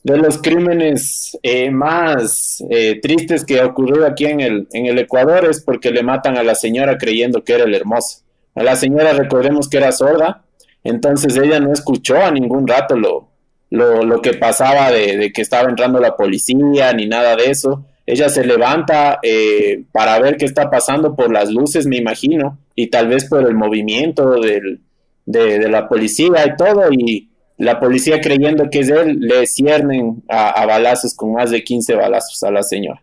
de 0.03 0.18
los 0.18 0.36
crímenes 0.36 1.38
eh, 1.42 1.70
más 1.70 2.62
eh, 2.68 3.01
tristes 3.01 3.42
que 3.42 3.59
ha 3.59 3.64
ocurrido 3.64 4.07
aquí 4.07 4.26
en 4.26 4.40
el, 4.40 4.68
en 4.74 4.84
el 4.84 4.99
Ecuador 4.99 5.47
es 5.47 5.62
porque 5.62 5.90
le 5.90 6.03
matan 6.03 6.36
a 6.36 6.42
la 6.42 6.55
señora 6.55 6.99
creyendo 6.99 7.42
que 7.42 7.55
era 7.55 7.64
el 7.64 7.74
hermoso. 7.74 8.18
A 8.55 8.62
la 8.62 8.76
señora 8.76 9.14
recordemos 9.14 9.66
que 9.66 9.78
era 9.78 9.92
sorda, 9.92 10.45
entonces 10.84 11.34
ella 11.38 11.59
no 11.59 11.72
escuchó 11.72 12.22
a 12.22 12.30
ningún 12.30 12.68
rato 12.68 12.97
lo, 12.97 13.30
lo, 13.70 14.05
lo 14.05 14.20
que 14.20 14.34
pasaba 14.34 14.90
de, 14.92 15.16
de 15.16 15.32
que 15.32 15.40
estaba 15.40 15.70
entrando 15.70 15.99
la 15.99 16.16
policía 16.16 16.92
ni 16.92 17.07
nada 17.07 17.34
de 17.34 17.51
eso. 17.51 17.86
Ella 18.07 18.29
se 18.29 18.45
levanta 18.45 19.19
eh, 19.23 19.85
para 19.93 20.19
ver 20.19 20.37
qué 20.37 20.45
está 20.45 20.71
pasando 20.71 21.17
por 21.17 21.33
las 21.33 21.51
luces, 21.51 21.87
me 21.87 21.97
imagino, 21.97 22.59
y 22.75 22.89
tal 22.89 23.09
vez 23.09 23.25
por 23.27 23.47
el 23.47 23.55
movimiento 23.55 24.41
del, 24.41 24.81
de, 25.25 25.59
de 25.59 25.69
la 25.69 25.89
policía 25.89 26.47
y 26.47 26.57
todo, 26.57 26.93
y 26.93 27.31
la 27.57 27.81
policía 27.81 28.21
creyendo 28.21 28.69
que 28.71 28.81
es 28.81 28.89
él, 28.89 29.21
le 29.21 29.47
ciernen 29.47 30.23
a, 30.29 30.51
a 30.51 30.67
balazos 30.67 31.15
con 31.15 31.33
más 31.33 31.51
de 31.51 31.65
15 31.65 31.95
balazos 31.95 32.43
a 32.43 32.51
la 32.51 32.63
señora. 32.63 33.03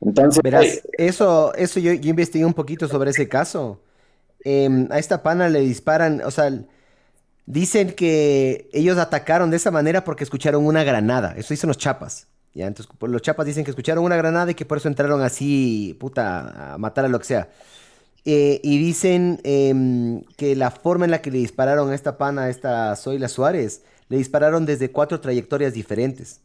Entonces, 0.00 0.42
Verás, 0.42 0.64
eh, 0.64 0.82
eso, 0.98 1.54
eso 1.54 1.78
yo, 1.78 1.92
yo 1.92 2.10
investigué 2.10 2.44
un 2.44 2.54
poquito 2.54 2.88
sobre 2.88 3.10
ese 3.10 3.28
caso. 3.28 3.80
Em, 4.44 4.88
a 4.90 4.98
esta 4.98 5.22
pana 5.22 5.48
le 5.48 5.60
disparan, 5.60 6.22
o 6.24 6.30
sea, 6.30 6.50
dicen 7.46 7.92
que 7.92 8.68
ellos 8.72 8.98
atacaron 8.98 9.50
de 9.50 9.58
esa 9.58 9.70
manera 9.70 10.02
porque 10.02 10.24
escucharon 10.24 10.66
una 10.66 10.82
granada. 10.82 11.34
Eso 11.36 11.54
dicen 11.54 11.68
los 11.68 11.78
chapas. 11.78 12.26
Ya, 12.54 12.66
entonces 12.66 12.94
pues, 12.98 13.10
los 13.10 13.22
chapas 13.22 13.46
dicen 13.46 13.64
que 13.64 13.70
escucharon 13.70 14.04
una 14.04 14.16
granada 14.16 14.50
y 14.50 14.54
que 14.54 14.66
por 14.66 14.78
eso 14.78 14.88
entraron 14.88 15.22
así, 15.22 15.96
puta, 15.98 16.74
a 16.74 16.78
matar 16.78 17.04
a 17.04 17.08
lo 17.08 17.18
que 17.18 17.24
sea. 17.24 17.48
Eh, 18.24 18.60
y 18.62 18.78
dicen 18.78 19.40
em, 19.42 20.22
que 20.36 20.54
la 20.54 20.70
forma 20.70 21.04
en 21.06 21.10
la 21.10 21.22
que 21.22 21.30
le 21.30 21.38
dispararon 21.38 21.90
a 21.90 21.94
esta 21.94 22.18
pana, 22.18 22.42
a 22.42 22.50
esta 22.50 22.94
Zoila 22.94 23.28
Suárez, 23.28 23.82
le 24.08 24.18
dispararon 24.18 24.66
desde 24.66 24.90
cuatro 24.90 25.20
trayectorias 25.20 25.72
diferentes. 25.72 26.40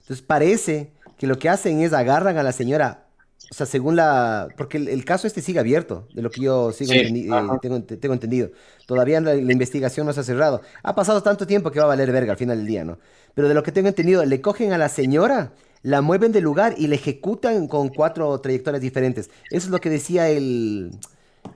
Entonces 0.00 0.24
parece 0.24 0.90
que 1.18 1.26
lo 1.26 1.38
que 1.38 1.48
hacen 1.48 1.80
es 1.80 1.92
agarran 1.92 2.38
a 2.38 2.42
la 2.42 2.52
señora, 2.52 3.03
o 3.50 3.54
sea, 3.54 3.66
según 3.66 3.96
la... 3.96 4.48
Porque 4.56 4.78
el, 4.78 4.88
el 4.88 5.04
caso 5.04 5.26
este 5.26 5.40
sigue 5.40 5.60
abierto, 5.60 6.08
de 6.14 6.22
lo 6.22 6.30
que 6.30 6.40
yo 6.42 6.72
sigo 6.72 6.92
Sí, 6.92 6.98
entendi- 6.98 7.24
eh, 7.54 7.58
tengo, 7.62 7.76
ent- 7.76 8.00
tengo 8.00 8.14
entendido. 8.14 8.50
Todavía 8.86 9.20
la, 9.20 9.34
la 9.34 9.52
investigación 9.52 10.06
no 10.06 10.12
se 10.12 10.20
ha 10.20 10.24
cerrado. 10.24 10.60
Ha 10.82 10.94
pasado 10.94 11.22
tanto 11.22 11.46
tiempo 11.46 11.70
que 11.70 11.78
va 11.78 11.84
a 11.84 11.88
valer 11.88 12.10
verga 12.10 12.32
al 12.32 12.38
final 12.38 12.56
del 12.58 12.66
día, 12.66 12.84
¿no? 12.84 12.98
Pero 13.34 13.48
de 13.48 13.54
lo 13.54 13.62
que 13.62 13.72
tengo 13.72 13.88
entendido, 13.88 14.24
le 14.24 14.40
cogen 14.40 14.72
a 14.72 14.78
la 14.78 14.88
señora, 14.88 15.52
la 15.82 16.00
mueven 16.02 16.32
del 16.32 16.44
lugar 16.44 16.74
y 16.78 16.86
le 16.86 16.96
ejecutan 16.96 17.68
con 17.68 17.88
cuatro 17.88 18.40
trayectorias 18.40 18.80
diferentes. 18.80 19.30
Eso 19.50 19.66
es 19.66 19.70
lo 19.70 19.80
que 19.80 19.90
decía 19.90 20.28
el... 20.30 20.90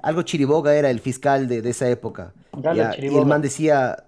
Algo 0.03 0.23
Chiriboga 0.23 0.75
era 0.77 0.91
el 0.91 1.01
fiscal 1.01 1.49
de, 1.49 1.63
de 1.63 1.71
esa 1.71 1.89
época. 1.89 2.33
Galo 2.53 2.77
Ya, 2.83 2.91
y 2.93 2.97
Chiriboga. 2.97 3.21
el 3.23 3.27
man 3.29 3.43
decía... 3.43 4.05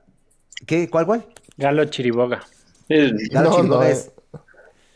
¿Qué? 0.66 0.88
¿Cuál, 0.90 1.06
cuál? 1.06 1.24
Galo 1.56 1.84
Chiriboga. 1.86 2.42
Galo 2.88 3.50
No, 3.50 3.56
Chiriboga 3.56 3.84
no, 3.84 3.90
es... 3.90 4.10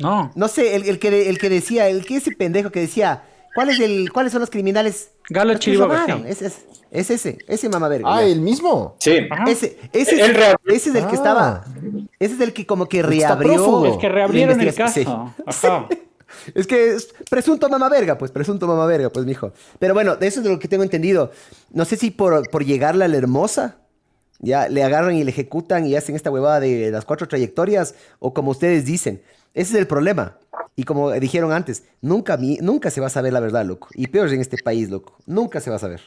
No, 0.04 0.30
No 0.34 0.48
sé, 0.48 0.76
el, 0.76 0.84
el 0.88 0.98
que, 0.98 1.28
el 1.28 1.38
que 1.38 1.48
decía, 1.48 1.88
el 1.88 2.04
que 2.06 2.16
ese 2.16 2.32
pendejo 2.32 2.70
que 2.70 2.80
decía, 2.80 3.24
¿cuál 3.54 3.70
es 3.70 3.80
el, 3.80 4.12
¿cuáles 4.12 4.32
son 4.32 4.40
los 4.40 4.50
criminales? 4.50 5.10
Galo 5.30 5.54
Chiriboga. 5.58 6.04
Es, 6.26 6.42
es, 6.42 6.58
es 6.90 7.10
ese, 7.10 7.38
ese 7.48 7.68
mamá 7.68 7.88
verga. 7.88 8.06
Ah, 8.08 8.20
ya. 8.20 8.26
el 8.28 8.40
mismo. 8.40 8.96
sí, 9.00 9.18
Ajá. 9.30 9.44
Ese, 9.50 9.78
ese, 9.92 10.20
Él 10.20 10.36
es, 10.36 10.56
ese 10.66 10.90
es 10.90 10.94
el 10.96 11.02
que 11.06 11.12
Ah. 11.12 11.14
estaba, 11.14 11.64
ese 12.20 12.34
es 12.34 12.40
el 12.40 12.52
que 12.52 12.66
como 12.66 12.86
que 12.88 13.02
reabrió. 13.02 13.86
Es 13.86 13.96
que 13.96 14.08
reabrieron 14.08 14.60
el 14.60 14.74
caso. 14.74 15.32
Ajá. 15.46 15.88
Es 16.54 16.66
que 16.66 16.94
es 16.94 17.14
presunto 17.30 17.68
mamá 17.68 17.88
verga, 17.88 18.18
pues, 18.18 18.32
presunto 18.32 18.66
mamá 18.66 18.86
verga, 18.86 19.08
pues, 19.08 19.24
mijo. 19.24 19.52
Pero 19.78 19.94
bueno, 19.94 20.16
de 20.16 20.26
eso 20.26 20.40
es 20.40 20.44
de 20.44 20.50
lo 20.50 20.58
que 20.58 20.66
tengo 20.66 20.82
entendido. 20.82 21.30
No 21.70 21.84
sé 21.84 21.96
si 21.96 22.10
por, 22.10 22.50
por 22.50 22.64
llegarle 22.64 23.04
a 23.04 23.08
la 23.08 23.16
hermosa, 23.16 23.76
ya 24.40 24.68
le 24.68 24.82
agarran 24.82 25.16
y 25.16 25.24
le 25.24 25.30
ejecutan 25.30 25.86
y 25.86 25.96
hacen 25.96 26.16
esta 26.16 26.30
huevada 26.30 26.60
de 26.60 26.90
las 26.90 27.04
cuatro 27.04 27.28
trayectorias, 27.28 27.94
o 28.18 28.34
como 28.34 28.50
ustedes 28.50 28.84
dicen. 28.84 29.22
Ese 29.54 29.74
es 29.74 29.78
el 29.78 29.86
problema. 29.86 30.36
Y 30.76 30.82
como 30.82 31.12
dijeron 31.12 31.52
antes, 31.52 31.84
nunca, 32.00 32.36
nunca 32.60 32.90
se 32.90 33.00
va 33.00 33.06
a 33.06 33.10
saber 33.10 33.32
la 33.32 33.40
verdad, 33.40 33.64
loco. 33.64 33.88
Y 33.94 34.08
peor 34.08 34.32
en 34.32 34.40
este 34.40 34.56
país, 34.62 34.90
loco. 34.90 35.16
Nunca 35.26 35.60
se 35.60 35.70
va 35.70 35.76
a 35.76 35.78
saber. 35.78 36.00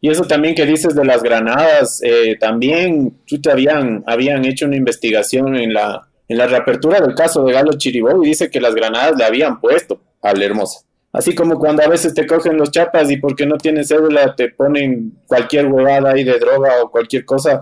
Y 0.00 0.10
eso 0.10 0.24
también 0.24 0.56
que 0.56 0.66
dices 0.66 0.94
de 0.94 1.04
las 1.04 1.22
granadas, 1.22 2.00
eh, 2.02 2.36
también 2.40 3.20
chuta, 3.26 3.52
habían, 3.52 4.02
habían 4.06 4.44
hecho 4.44 4.66
una 4.66 4.76
investigación 4.76 5.56
en 5.56 5.72
la, 5.72 6.08
en 6.26 6.38
la 6.38 6.48
reapertura 6.48 7.00
del 7.00 7.14
caso 7.14 7.44
de 7.44 7.52
Galo 7.52 7.72
Chiribó 7.78 8.24
y 8.24 8.28
dice 8.28 8.50
que 8.50 8.60
las 8.60 8.74
granadas 8.74 9.16
le 9.16 9.24
habían 9.24 9.60
puesto 9.60 10.00
a 10.20 10.32
la 10.32 10.44
hermosa. 10.44 10.80
Así 11.12 11.34
como 11.34 11.58
cuando 11.58 11.82
a 11.82 11.88
veces 11.88 12.14
te 12.14 12.26
cogen 12.26 12.56
los 12.56 12.70
chapas 12.70 13.10
y 13.10 13.18
porque 13.18 13.44
no 13.44 13.56
tienes 13.58 13.88
cédula 13.88 14.34
te 14.34 14.48
ponen 14.48 15.12
cualquier 15.26 15.66
huevada 15.66 16.12
ahí 16.12 16.24
de 16.24 16.38
droga 16.38 16.82
o 16.82 16.90
cualquier 16.90 17.24
cosa. 17.24 17.60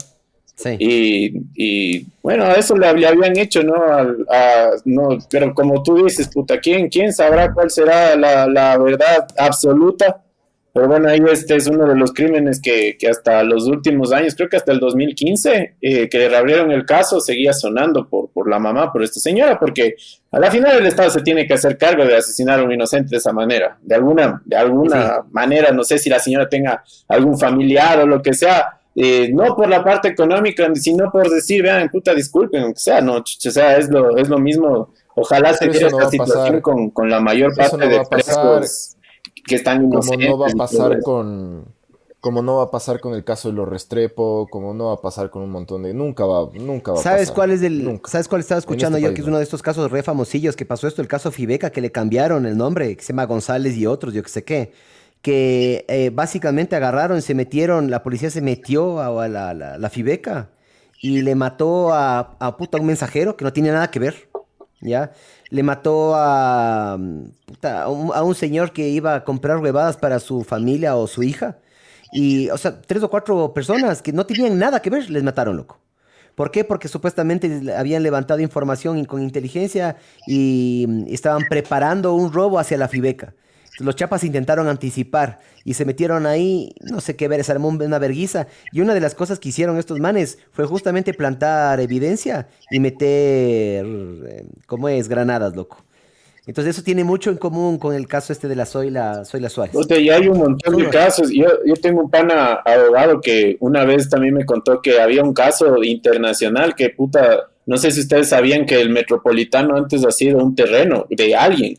Sí. 0.55 0.77
Y, 0.79 1.33
y, 1.55 2.07
bueno, 2.23 2.45
a 2.45 2.53
eso 2.53 2.77
le, 2.77 2.93
le 2.93 3.07
habían 3.07 3.37
hecho, 3.39 3.63
¿no? 3.63 3.75
Al- 3.83 4.27
a- 4.31 4.71
no, 4.85 5.19
Pero 5.31 5.55
como 5.55 5.83
tú 5.83 6.05
dices, 6.05 6.29
puta, 6.29 6.61
¿quién, 6.61 6.89
quién 6.89 7.13
sabrá 7.13 7.53
cuál 7.53 7.71
será 7.71 8.15
la, 8.15 8.47
la 8.47 8.77
verdad 8.79 9.27
absoluta? 9.39 10.23
Pero 10.73 10.87
bueno, 10.87 11.09
ahí 11.09 11.21
este 11.31 11.57
es 11.57 11.67
uno 11.67 11.85
de 11.87 11.97
los 11.97 12.13
crímenes 12.13 12.61
que, 12.61 12.97
que 12.97 13.09
hasta 13.09 13.43
los 13.43 13.67
últimos 13.67 14.13
años, 14.13 14.35
creo 14.37 14.49
que 14.49 14.57
hasta 14.57 14.71
el 14.71 14.79
2015, 14.79 15.77
eh, 15.81 16.09
que 16.09 16.19
le 16.19 16.29
reabrieron 16.29 16.71
el 16.71 16.87
caso, 16.87 17.21
seguía 17.21 17.53
sonando 17.53 18.09
por, 18.09 18.31
por 18.31 18.49
la 18.49 18.61
mamá, 18.61 18.93
por 18.93 19.03
esta 19.03 19.19
señora, 19.19 19.59
porque 19.59 19.97
a 20.31 20.39
la 20.39 20.51
final 20.51 20.79
el 20.79 20.87
Estado 20.87 21.11
se 21.11 21.23
tiene 21.23 21.47
que 21.47 21.55
hacer 21.55 21.77
cargo 21.77 22.05
de 22.05 22.17
asesinar 22.17 22.61
a 22.61 22.63
un 22.63 22.73
inocente 22.73 23.11
de 23.11 23.17
esa 23.17 23.33
manera. 23.33 23.79
De 23.83 23.97
alguna, 23.97 24.41
de 24.45 24.57
alguna 24.57 25.25
manera, 25.33 25.73
no 25.73 25.83
sé 25.83 25.99
si 25.99 26.09
la 26.09 26.21
señora 26.21 26.49
tenga 26.49 26.85
algún 27.09 27.37
familiar 27.37 27.99
o 28.01 28.07
lo 28.07 28.23
que 28.23 28.33
sea, 28.33 28.81
eh, 28.95 29.29
no 29.33 29.57
por 29.57 29.69
la 29.69 29.83
parte 29.83 30.09
económica, 30.09 30.69
sino 30.75 31.11
por 31.11 31.29
decir, 31.29 31.65
vean, 31.65 31.89
puta, 31.89 32.15
disculpen, 32.15 32.63
o 32.65 32.77
sea, 32.77 33.01
no, 33.01 33.17
o 33.17 33.25
sea, 33.25 33.77
es 33.77 33.89
lo, 33.89 34.17
es 34.17 34.29
lo 34.29 34.39
mismo. 34.39 34.93
Ojalá 35.17 35.53
se 35.53 35.69
diera 35.69 35.89
esta 35.89 36.09
situación 36.09 36.61
con, 36.61 36.91
con, 36.91 37.11
la 37.11 37.21
mayor 37.21 37.55
parte 37.57 37.89
de 37.89 38.01
presos 38.09 38.97
que 39.47 39.55
están 39.57 39.91
Como 39.91 40.17
no 40.17 40.39
va 40.39 40.49
a 40.49 40.55
pasar 40.57 41.01
con 41.01 41.81
como 42.21 42.43
no 42.43 42.57
va 42.57 42.65
a 42.65 42.71
pasar 42.71 43.01
con 43.01 43.15
el 43.15 43.25
caso 43.25 43.49
de 43.49 43.55
los 43.55 43.67
Restrepo, 43.67 44.47
como 44.51 44.75
no 44.75 44.89
va 44.89 44.93
a 44.93 45.01
pasar 45.01 45.31
con 45.31 45.41
un 45.41 45.51
montón 45.51 45.83
de 45.85 45.95
nunca 45.95 46.27
va 46.27 46.51
nunca 46.53 46.93
va 46.93 46.99
¿Sabes 46.99 47.29
a 47.29 47.33
pasar. 47.33 47.35
cuál 47.35 47.51
es 47.53 47.63
el 47.63 48.01
sabes 48.05 48.29
cuál 48.29 48.43
estaba 48.43 48.59
escuchando 48.59 48.99
este 48.99 49.09
yo 49.09 49.15
que 49.15 49.23
es 49.23 49.27
uno 49.27 49.39
de 49.39 49.45
estos 49.45 49.63
casos 49.63 49.91
re 49.91 50.03
famosillos 50.03 50.55
que 50.55 50.67
pasó 50.67 50.87
esto 50.87 51.01
el 51.01 51.09
caso 51.09 51.31
Fibeca 51.31 51.71
que 51.71 51.81
le 51.81 51.91
cambiaron 51.91 52.45
el 52.45 52.59
nombre, 52.59 52.95
que 52.95 53.03
se 53.03 53.15
llama 53.15 53.25
González 53.25 53.75
y 53.77 53.87
otros, 53.87 54.13
yo 54.13 54.23
que 54.23 54.29
sé 54.29 54.45
qué 54.45 54.73
que 55.23 55.85
eh, 55.89 56.11
básicamente 56.11 56.77
agarraron, 56.77 57.21
se 57.23 57.35
metieron, 57.35 57.91
la 57.91 58.03
policía 58.03 58.31
se 58.31 58.41
metió 58.41 59.01
a, 59.01 59.29
la, 59.29 59.55
la, 59.55 59.91
Fibeca 59.91 60.51
y 61.01 61.23
le 61.23 61.35
mató 61.35 61.93
a, 61.93 62.37
a, 62.41 62.57
puta, 62.57 62.79
un 62.79 62.87
mensajero 62.87 63.37
que 63.37 63.45
no 63.45 63.53
tiene 63.53 63.71
nada 63.71 63.91
que 63.91 63.99
ver, 63.99 64.31
¿ya? 64.81 65.13
Le 65.51 65.63
mató 65.63 66.15
a, 66.15 66.99
puta, 67.47 67.83
a, 67.83 67.89
un, 67.89 68.11
un, 68.11 68.35
señor 68.35 68.73
que 68.73 68.89
iba 68.89 69.17
a 69.17 69.25
comprar 69.25 69.59
huevadas 69.59 69.97
para 69.97 70.21
su 70.21 70.45
familia 70.45 70.97
o 70.97 71.07
su 71.07 71.23
hija. 71.23 71.59
Y, 72.13 72.51
o 72.51 72.59
sea, 72.59 72.81
tres 72.81 73.03
o 73.03 73.11
cuatro 73.11 73.53
personas 73.53 74.03
que 74.03 74.13
no 74.13 74.27
tenían 74.27 74.59
nada 74.59 74.81
que 74.81 74.91
ver, 74.91 75.11
les 75.11 75.23
mataron, 75.23 75.57
loco. 75.57 75.79
¿Por 76.35 76.51
qué? 76.51 76.65
Porque 76.65 76.89
supuestamente 76.89 77.75
habían 77.77 78.03
levantado 78.03 78.41
información 78.41 79.05
con 79.05 79.23
inteligencia 79.23 79.97
y 80.27 80.87
estaban 81.13 81.43
preparando 81.49 82.15
un 82.15 82.33
robo 82.33 82.59
hacia 82.59 82.79
la 82.79 82.89
Fibeca. 82.89 83.35
Los 83.81 83.97
chapas 83.97 84.25
intentaron 84.25 84.69
anticipar 84.69 85.39
y 85.65 85.75
se 85.75 85.85
metieron 85.85 86.27
ahí, 86.27 86.75
no 86.81 87.01
sé 87.01 87.17
qué 87.17 87.29
ver, 87.29 87.43
se 87.45 87.53
armó 87.53 87.69
una 87.69 87.99
verguiza. 87.99 88.47
Y 88.73 88.81
una 88.81 88.95
de 88.95 89.01
las 89.01 89.15
cosas 89.15 89.39
que 89.39 89.49
hicieron 89.49 89.79
estos 89.79 89.99
manes 89.99 90.39
fue 90.53 90.67
justamente 90.67 91.15
plantar 91.15 91.81
evidencia 91.81 92.49
y 92.71 92.81
meter, 92.81 93.87
eh, 93.87 94.45
¿cómo 94.67 94.89
es? 94.89 95.09
Granadas, 95.09 95.57
loco. 95.57 95.85
Entonces 96.47 96.75
eso 96.75 96.83
tiene 96.83 97.05
mucho 97.05 97.31
en 97.31 97.37
común 97.37 97.79
con 97.79 97.95
el 97.95 98.07
caso 98.07 98.33
este 98.33 98.49
de 98.49 98.57
la 98.57 98.67
Zoila, 98.67 99.25
Zoila 99.25 99.49
Suárez. 99.49 99.77
O 99.77 99.95
y 99.95 100.11
hay 100.11 100.27
un 100.27 100.39
montón 100.39 100.77
de 100.77 100.89
casos. 100.89 101.31
Yo, 101.31 101.47
yo 101.65 101.75
tengo 101.75 102.03
un 102.03 102.11
pana 102.11 102.55
abogado 102.65 103.21
que 103.21 103.57
una 103.61 103.85
vez 103.85 104.09
también 104.09 104.35
me 104.35 104.45
contó 104.45 104.81
que 104.81 105.01
había 105.01 105.23
un 105.23 105.35
caso 105.35 105.83
internacional 105.83 106.75
que 106.75 106.91
puta, 106.91 107.51
no 107.67 107.77
sé 107.77 107.91
si 107.91 108.01
ustedes 108.01 108.31
sabían 108.31 108.67
que 108.67 108.81
el 108.81 108.91
metropolitano 108.91 109.77
antes 109.77 110.05
ha 110.05 110.11
sido 110.11 110.39
un 110.39 110.55
terreno 110.55 111.07
de 111.09 111.37
alguien. 111.37 111.79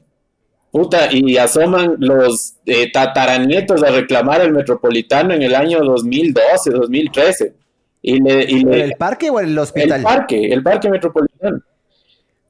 Puta, 0.71 1.11
y 1.11 1.37
asoman 1.37 1.97
los 1.99 2.55
eh, 2.65 2.89
tataranietos 2.91 3.83
a 3.83 3.91
reclamar 3.91 4.39
el 4.41 4.53
metropolitano 4.53 5.33
en 5.33 5.41
el 5.41 5.53
año 5.53 5.81
2012, 5.83 6.69
2013. 6.71 7.53
Y 8.03 8.19
le, 8.21 8.45
y 8.49 8.65
¿El 8.67 8.93
parque 8.93 9.29
o 9.29 9.39
el 9.39 9.57
hospital? 9.57 9.99
El 9.99 10.03
parque, 10.03 10.45
el 10.45 10.63
parque 10.63 10.89
metropolitano. 10.89 11.61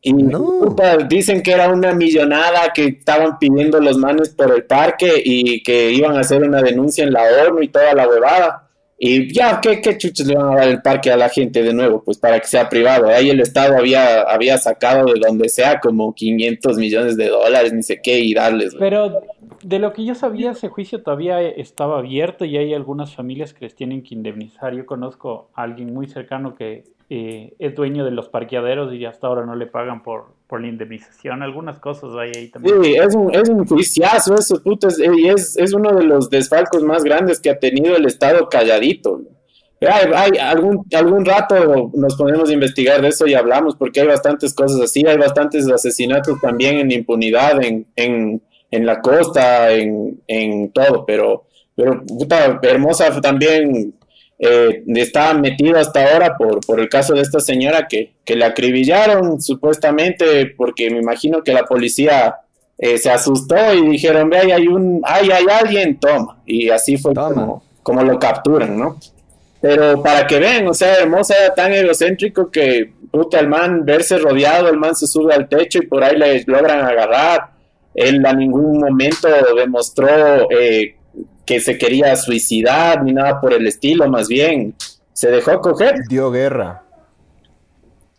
Y 0.04 0.14
puta, 0.14 0.98
dicen 0.98 1.44
que 1.44 1.52
era 1.52 1.70
una 1.70 1.94
millonada 1.94 2.72
que 2.74 2.86
estaban 2.86 3.38
pidiendo 3.38 3.80
los 3.80 3.98
manes 3.98 4.30
por 4.30 4.52
el 4.52 4.64
parque 4.64 5.22
y 5.24 5.62
que 5.62 5.92
iban 5.92 6.16
a 6.16 6.22
hacer 6.22 6.44
una 6.44 6.62
denuncia 6.62 7.04
en 7.04 7.14
la 7.14 7.24
ONU 7.48 7.62
y 7.62 7.68
toda 7.68 7.94
la 7.94 8.08
huevada. 8.08 8.68
Y 9.04 9.34
ya, 9.34 9.60
¿qué, 9.60 9.82
¿qué, 9.82 9.98
chuchos 9.98 10.28
le 10.28 10.36
van 10.36 10.54
a 10.54 10.56
dar 10.58 10.68
el 10.68 10.80
parque 10.80 11.10
a 11.10 11.18
la 11.18 11.28
gente 11.28 11.64
de 11.64 11.74
nuevo? 11.74 12.04
Pues 12.04 12.20
para 12.20 12.40
que 12.40 12.46
sea 12.46 12.70
privado. 12.70 13.08
Ahí 13.08 13.32
el 13.32 13.40
Estado 13.40 13.76
había, 13.76 14.22
había 14.22 14.60
sacado 14.60 15.06
de 15.12 15.20
donde 15.20 15.50
sea 15.50 15.80
como 15.80 16.14
500 16.14 16.78
millones 16.78 17.18
de 17.18 17.30
dólares, 17.30 17.74
ni 17.74 17.82
sé 17.82 18.00
qué, 18.00 18.20
y 18.20 18.36
darles. 18.36 18.76
Pero 18.78 19.24
de 19.64 19.80
lo 19.80 19.92
que 19.92 20.06
yo 20.06 20.14
sabía, 20.14 20.52
ese 20.52 20.68
juicio 20.68 21.02
todavía 21.02 21.42
estaba 21.42 21.98
abierto 21.98 22.46
y 22.46 22.58
hay 22.58 22.76
algunas 22.76 23.16
familias 23.16 23.56
que 23.56 23.66
les 23.66 23.74
tienen 23.74 24.04
que 24.04 24.14
indemnizar. 24.14 24.76
Yo 24.76 24.86
conozco 24.86 25.50
a 25.56 25.64
alguien 25.64 25.92
muy 25.92 26.06
cercano 26.06 26.54
que 26.54 26.84
eh, 27.14 27.56
es 27.60 27.76
dueño 27.76 28.06
de 28.06 28.12
los 28.12 28.30
parqueaderos 28.30 28.94
y 28.94 29.04
hasta 29.04 29.28
ahora 29.28 29.46
no 29.46 29.54
le 29.54 29.68
pagan 29.68 30.02
por, 30.02 30.28
por 30.48 30.62
la 30.62 30.68
indemnización. 30.68 31.44
Algunas 31.44 31.78
cosas 31.78 32.12
hay 32.16 32.32
ahí 32.34 32.48
también. 32.48 32.82
Sí, 32.82 32.94
es 32.96 33.14
un, 33.14 33.36
es 33.36 33.50
un 33.50 33.68
juiciazo 33.68 34.36
eso, 34.36 34.64
puto. 34.64 34.88
y 34.88 35.28
es, 35.28 35.58
es 35.58 35.74
uno 35.74 35.92
de 35.92 36.06
los 36.06 36.30
desfalcos 36.30 36.82
más 36.84 37.04
grandes 37.04 37.42
que 37.42 37.50
ha 37.50 37.60
tenido 37.60 37.98
el 37.98 38.06
Estado 38.06 38.48
calladito. 38.48 39.24
Hay, 39.82 40.10
hay, 40.16 40.38
algún, 40.40 40.86
algún 40.96 41.26
rato 41.26 41.92
nos 41.96 42.16
podemos 42.16 42.50
investigar 42.50 43.02
de 43.02 43.10
eso 43.10 43.28
y 43.28 43.34
hablamos, 43.34 43.76
porque 43.76 44.00
hay 44.00 44.08
bastantes 44.08 44.54
cosas 44.54 44.80
así, 44.80 45.06
hay 45.06 45.18
bastantes 45.18 45.70
asesinatos 45.70 46.40
también 46.40 46.78
en 46.78 46.92
impunidad, 46.94 47.62
en, 47.62 47.88
en, 47.98 48.42
en 48.70 48.86
la 48.86 49.02
costa, 49.02 49.70
en, 49.74 50.22
en 50.28 50.72
todo, 50.72 51.06
pero, 51.06 51.44
pero 51.76 52.06
puta, 52.06 52.58
hermosa 52.64 53.20
también 53.20 53.96
eh, 54.44 54.84
estaba 54.88 55.36
metido 55.36 55.78
hasta 55.78 56.04
ahora 56.04 56.36
por, 56.36 56.66
por 56.66 56.80
el 56.80 56.90
caso 56.90 57.14
de 57.14 57.22
esta 57.22 57.40
señora 57.40 57.88
que, 57.88 58.14
que 58.26 58.36
le 58.36 58.44
acribillaron 58.44 59.40
supuestamente 59.40 60.48
porque 60.58 60.90
me 60.90 60.98
imagino 60.98 61.44
que 61.44 61.54
la 61.54 61.64
policía 61.64 62.38
eh, 62.80 62.98
se 62.98 63.12
asustó 63.12 63.56
y 63.76 63.90
dijeron, 63.90 64.32
ve, 64.32 64.40
ahí 64.40 64.52
hay 64.52 64.68
un, 64.68 65.00
ay, 65.04 65.30
hay 65.30 65.46
alguien, 65.48 66.00
toma. 66.00 66.42
Y 66.48 66.72
así 66.72 66.98
fue 66.98 67.14
como, 67.14 67.64
como, 67.84 68.02
lo 68.02 68.18
capturan, 68.18 68.76
¿no? 68.80 68.98
Pero 69.62 70.02
para 70.02 70.26
que 70.26 70.40
vean, 70.40 70.68
o 70.68 70.74
sea, 70.74 70.96
Hermosa 70.96 71.36
era 71.38 71.54
tan 71.54 71.72
egocéntrico 71.72 72.50
que, 72.50 72.92
puta, 73.12 73.40
el 73.40 73.48
man 73.48 73.86
verse 73.86 74.18
rodeado, 74.18 74.70
el 74.70 74.78
man 74.78 74.96
se 74.96 75.06
sube 75.06 75.36
al 75.36 75.48
techo 75.48 75.78
y 75.78 75.86
por 75.86 76.04
ahí 76.04 76.18
le 76.18 76.44
logran 76.48 76.84
agarrar. 76.84 77.52
Él 77.94 78.26
a 78.26 78.34
ningún 78.34 78.80
momento 78.80 79.28
demostró 79.56 80.50
eh, 80.50 80.96
que 81.52 81.60
se 81.60 81.78
quería 81.78 82.16
suicidar 82.16 83.04
ni 83.04 83.12
nada 83.12 83.42
por 83.42 83.52
el 83.52 83.68
estilo, 83.68 84.08
más 84.08 84.30
bien 84.30 84.74
se 85.12 85.30
dejó 85.30 85.60
coger. 85.60 85.96
Dio 86.08 86.32
guerra. 86.32 86.82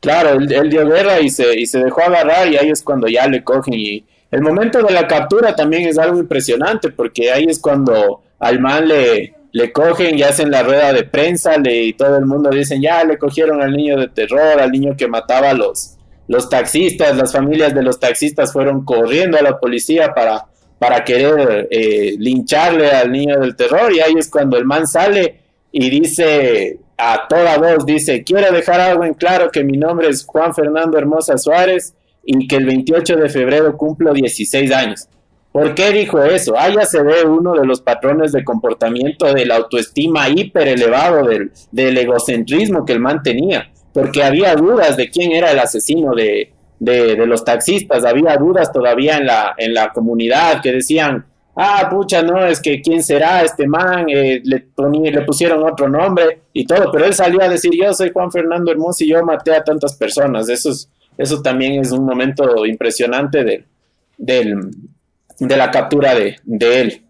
Claro, 0.00 0.32
él, 0.32 0.68
dio 0.68 0.86
guerra 0.86 1.18
y 1.20 1.30
se, 1.30 1.58
y 1.58 1.64
se 1.64 1.78
dejó 1.82 2.02
agarrar 2.02 2.46
y 2.48 2.58
ahí 2.58 2.68
es 2.68 2.82
cuando 2.82 3.08
ya 3.08 3.26
le 3.26 3.42
cogen 3.42 3.72
y 3.72 4.04
el 4.30 4.42
momento 4.42 4.82
de 4.82 4.92
la 4.92 5.06
captura 5.06 5.56
también 5.56 5.88
es 5.88 5.96
algo 5.96 6.18
impresionante 6.18 6.90
porque 6.90 7.32
ahí 7.32 7.46
es 7.48 7.58
cuando 7.58 8.20
al 8.38 8.60
man 8.60 8.86
le, 8.86 9.34
le 9.50 9.72
cogen 9.72 10.18
y 10.18 10.22
hacen 10.22 10.50
la 10.50 10.62
rueda 10.62 10.92
de 10.92 11.04
prensa 11.04 11.56
le, 11.56 11.84
y 11.84 11.92
todo 11.94 12.18
el 12.18 12.26
mundo 12.26 12.50
dicen 12.50 12.82
ya 12.82 13.02
le 13.02 13.16
cogieron 13.16 13.62
al 13.62 13.72
niño 13.72 13.98
de 13.98 14.08
terror, 14.08 14.60
al 14.60 14.70
niño 14.70 14.94
que 14.94 15.08
mataba 15.08 15.50
a 15.50 15.54
los, 15.54 15.96
los 16.28 16.50
taxistas, 16.50 17.16
las 17.16 17.32
familias 17.32 17.74
de 17.74 17.82
los 17.82 17.98
taxistas 17.98 18.52
fueron 18.52 18.84
corriendo 18.84 19.38
a 19.38 19.42
la 19.42 19.58
policía 19.58 20.12
para 20.12 20.51
para 20.82 21.04
querer 21.04 21.68
eh, 21.70 22.16
lincharle 22.18 22.90
al 22.90 23.12
niño 23.12 23.38
del 23.38 23.54
terror 23.54 23.92
y 23.92 24.00
ahí 24.00 24.14
es 24.18 24.28
cuando 24.28 24.56
el 24.56 24.64
man 24.64 24.88
sale 24.88 25.36
y 25.70 25.88
dice 25.88 26.80
a 26.98 27.28
toda 27.28 27.56
voz, 27.56 27.86
dice, 27.86 28.24
quiero 28.24 28.50
dejar 28.52 28.80
algo 28.80 29.04
en 29.04 29.14
claro 29.14 29.48
que 29.52 29.62
mi 29.62 29.78
nombre 29.78 30.08
es 30.08 30.24
Juan 30.24 30.52
Fernando 30.52 30.98
Hermosa 30.98 31.38
Suárez 31.38 31.94
y 32.24 32.48
que 32.48 32.56
el 32.56 32.66
28 32.66 33.14
de 33.14 33.28
febrero 33.28 33.76
cumplo 33.76 34.12
16 34.12 34.72
años. 34.72 35.06
¿Por 35.52 35.72
qué 35.76 35.92
dijo 35.92 36.20
eso? 36.20 36.54
Ah, 36.58 36.68
ya 36.68 36.84
se 36.84 37.00
ve 37.00 37.22
uno 37.24 37.54
de 37.54 37.64
los 37.64 37.80
patrones 37.80 38.32
de 38.32 38.42
comportamiento 38.42 39.32
de 39.32 39.46
la 39.46 39.58
autoestima 39.58 40.30
hiper 40.30 40.66
elevado 40.66 41.28
del, 41.28 41.52
del 41.70 41.96
egocentrismo 41.96 42.84
que 42.84 42.94
el 42.94 42.98
man 42.98 43.22
tenía, 43.22 43.70
porque 43.92 44.24
había 44.24 44.56
dudas 44.56 44.96
de 44.96 45.08
quién 45.10 45.30
era 45.30 45.52
el 45.52 45.60
asesino 45.60 46.12
de, 46.16 46.50
de, 46.82 47.26
los 47.26 47.44
taxistas. 47.44 48.04
Había 48.04 48.36
dudas 48.36 48.72
todavía 48.72 49.18
en 49.18 49.26
la, 49.26 49.54
en 49.56 49.72
la 49.72 49.92
comunidad 49.92 50.60
que 50.60 50.72
decían, 50.72 51.24
ah, 51.54 51.88
pucha, 51.88 52.22
no, 52.22 52.44
es 52.44 52.60
que 52.60 52.82
quién 52.82 53.02
será 53.02 53.42
este 53.44 53.68
man, 53.68 54.06
eh, 54.08 54.42
le, 54.44 54.66
le 54.76 55.22
pusieron 55.22 55.62
otro 55.62 55.88
nombre 55.88 56.42
y 56.52 56.64
todo, 56.64 56.90
pero 56.90 57.04
él 57.04 57.14
salió 57.14 57.40
a 57.40 57.48
decir, 57.48 57.70
yo 57.72 57.92
soy 57.92 58.10
Juan 58.10 58.32
Fernando 58.32 58.72
Hermoso 58.72 59.04
y 59.04 59.10
yo 59.10 59.24
maté 59.24 59.54
a 59.54 59.62
tantas 59.62 59.94
personas. 59.94 60.48
Eso, 60.48 60.70
es, 60.70 60.88
eso 61.16 61.40
también 61.40 61.80
es 61.80 61.92
un 61.92 62.04
momento 62.04 62.66
impresionante 62.66 63.44
de, 63.44 63.64
del, 64.18 64.70
de 65.38 65.56
la 65.56 65.70
captura 65.70 66.16
de, 66.16 66.36
de 66.42 66.80
él. 66.80 67.02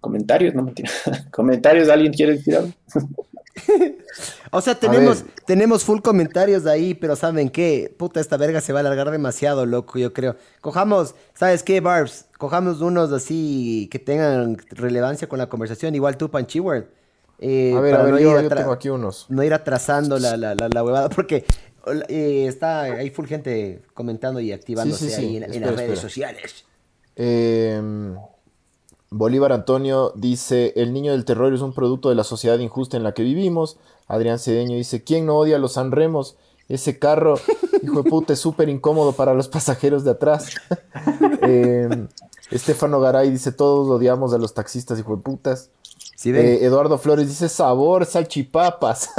Comentarios, 0.00 0.54
no 0.54 0.64
mentira. 0.64 0.90
Comentarios, 1.30 1.88
¿alguien 1.88 2.12
quiere 2.12 2.32
decir 2.32 2.56
algo? 2.56 2.72
o 4.50 4.60
sea, 4.60 4.74
tenemos, 4.74 5.24
tenemos 5.46 5.84
full 5.84 6.00
comentarios 6.00 6.66
ahí, 6.66 6.94
pero 6.94 7.16
¿saben 7.16 7.50
qué? 7.50 7.94
Puta, 7.96 8.20
esta 8.20 8.36
verga 8.36 8.60
se 8.60 8.72
va 8.72 8.80
a 8.80 8.80
alargar 8.80 9.10
demasiado, 9.10 9.66
loco, 9.66 9.98
yo 9.98 10.12
creo. 10.12 10.36
Cojamos, 10.60 11.14
¿sabes 11.34 11.62
qué, 11.62 11.80
Barbs? 11.80 12.26
Cojamos 12.38 12.80
unos 12.80 13.12
así 13.12 13.88
que 13.90 13.98
tengan 13.98 14.56
relevancia 14.70 15.28
con 15.28 15.38
la 15.38 15.48
conversación, 15.48 15.94
igual 15.94 16.16
tú, 16.16 16.30
Panchiward. 16.30 16.86
Eh, 17.40 17.72
a 17.76 17.80
ver, 17.80 17.94
a 17.94 18.02
ver, 18.02 18.14
no 18.14 18.18
yo, 18.18 18.48
tengo 18.48 18.72
aquí 18.72 18.88
unos. 18.88 19.26
No 19.28 19.44
ir 19.44 19.54
atrasando 19.54 20.18
la, 20.18 20.36
la, 20.36 20.54
la, 20.54 20.84
huevada, 20.84 21.08
porque 21.08 21.44
eh, 22.08 22.46
está, 22.48 22.82
hay 22.82 23.10
full 23.10 23.26
gente 23.26 23.82
comentando 23.94 24.40
y 24.40 24.52
activándose 24.52 25.14
ahí 25.14 25.36
en, 25.36 25.60
las 25.60 25.76
redes 25.76 26.00
sociales. 26.00 26.64
Eh, 27.14 27.80
Bolívar 29.10 29.52
Antonio 29.52 30.12
dice, 30.14 30.72
el 30.76 30.92
niño 30.92 31.12
del 31.12 31.24
terror 31.24 31.52
es 31.54 31.60
un 31.62 31.72
producto 31.72 32.08
de 32.10 32.14
la 32.14 32.24
sociedad 32.24 32.58
injusta 32.58 32.96
en 32.96 33.02
la 33.02 33.12
que 33.12 33.22
vivimos. 33.22 33.78
Adrián 34.06 34.38
Cedeño 34.38 34.76
dice, 34.76 35.02
¿quién 35.02 35.26
no 35.26 35.36
odia 35.38 35.56
a 35.56 35.58
los 35.58 35.72
Sanremos? 35.74 36.36
Ese 36.68 36.98
carro, 36.98 37.38
hijo 37.82 38.02
de 38.02 38.10
puta, 38.10 38.34
es 38.34 38.38
súper 38.38 38.68
incómodo 38.68 39.12
para 39.12 39.32
los 39.32 39.48
pasajeros 39.48 40.04
de 40.04 40.10
atrás. 40.10 40.48
eh, 41.42 41.88
Estefano 42.50 43.00
Garay 43.00 43.30
dice, 43.30 43.52
todos 43.52 43.88
odiamos 43.88 44.34
a 44.34 44.38
los 44.38 44.52
taxistas, 44.54 44.98
hijo 44.98 45.16
de 45.16 45.22
putas. 45.22 45.70
Eh, 46.24 46.64
Eduardo 46.66 46.98
Flores 46.98 47.28
dice, 47.28 47.48
sabor, 47.48 48.04
salchipapas. 48.04 49.10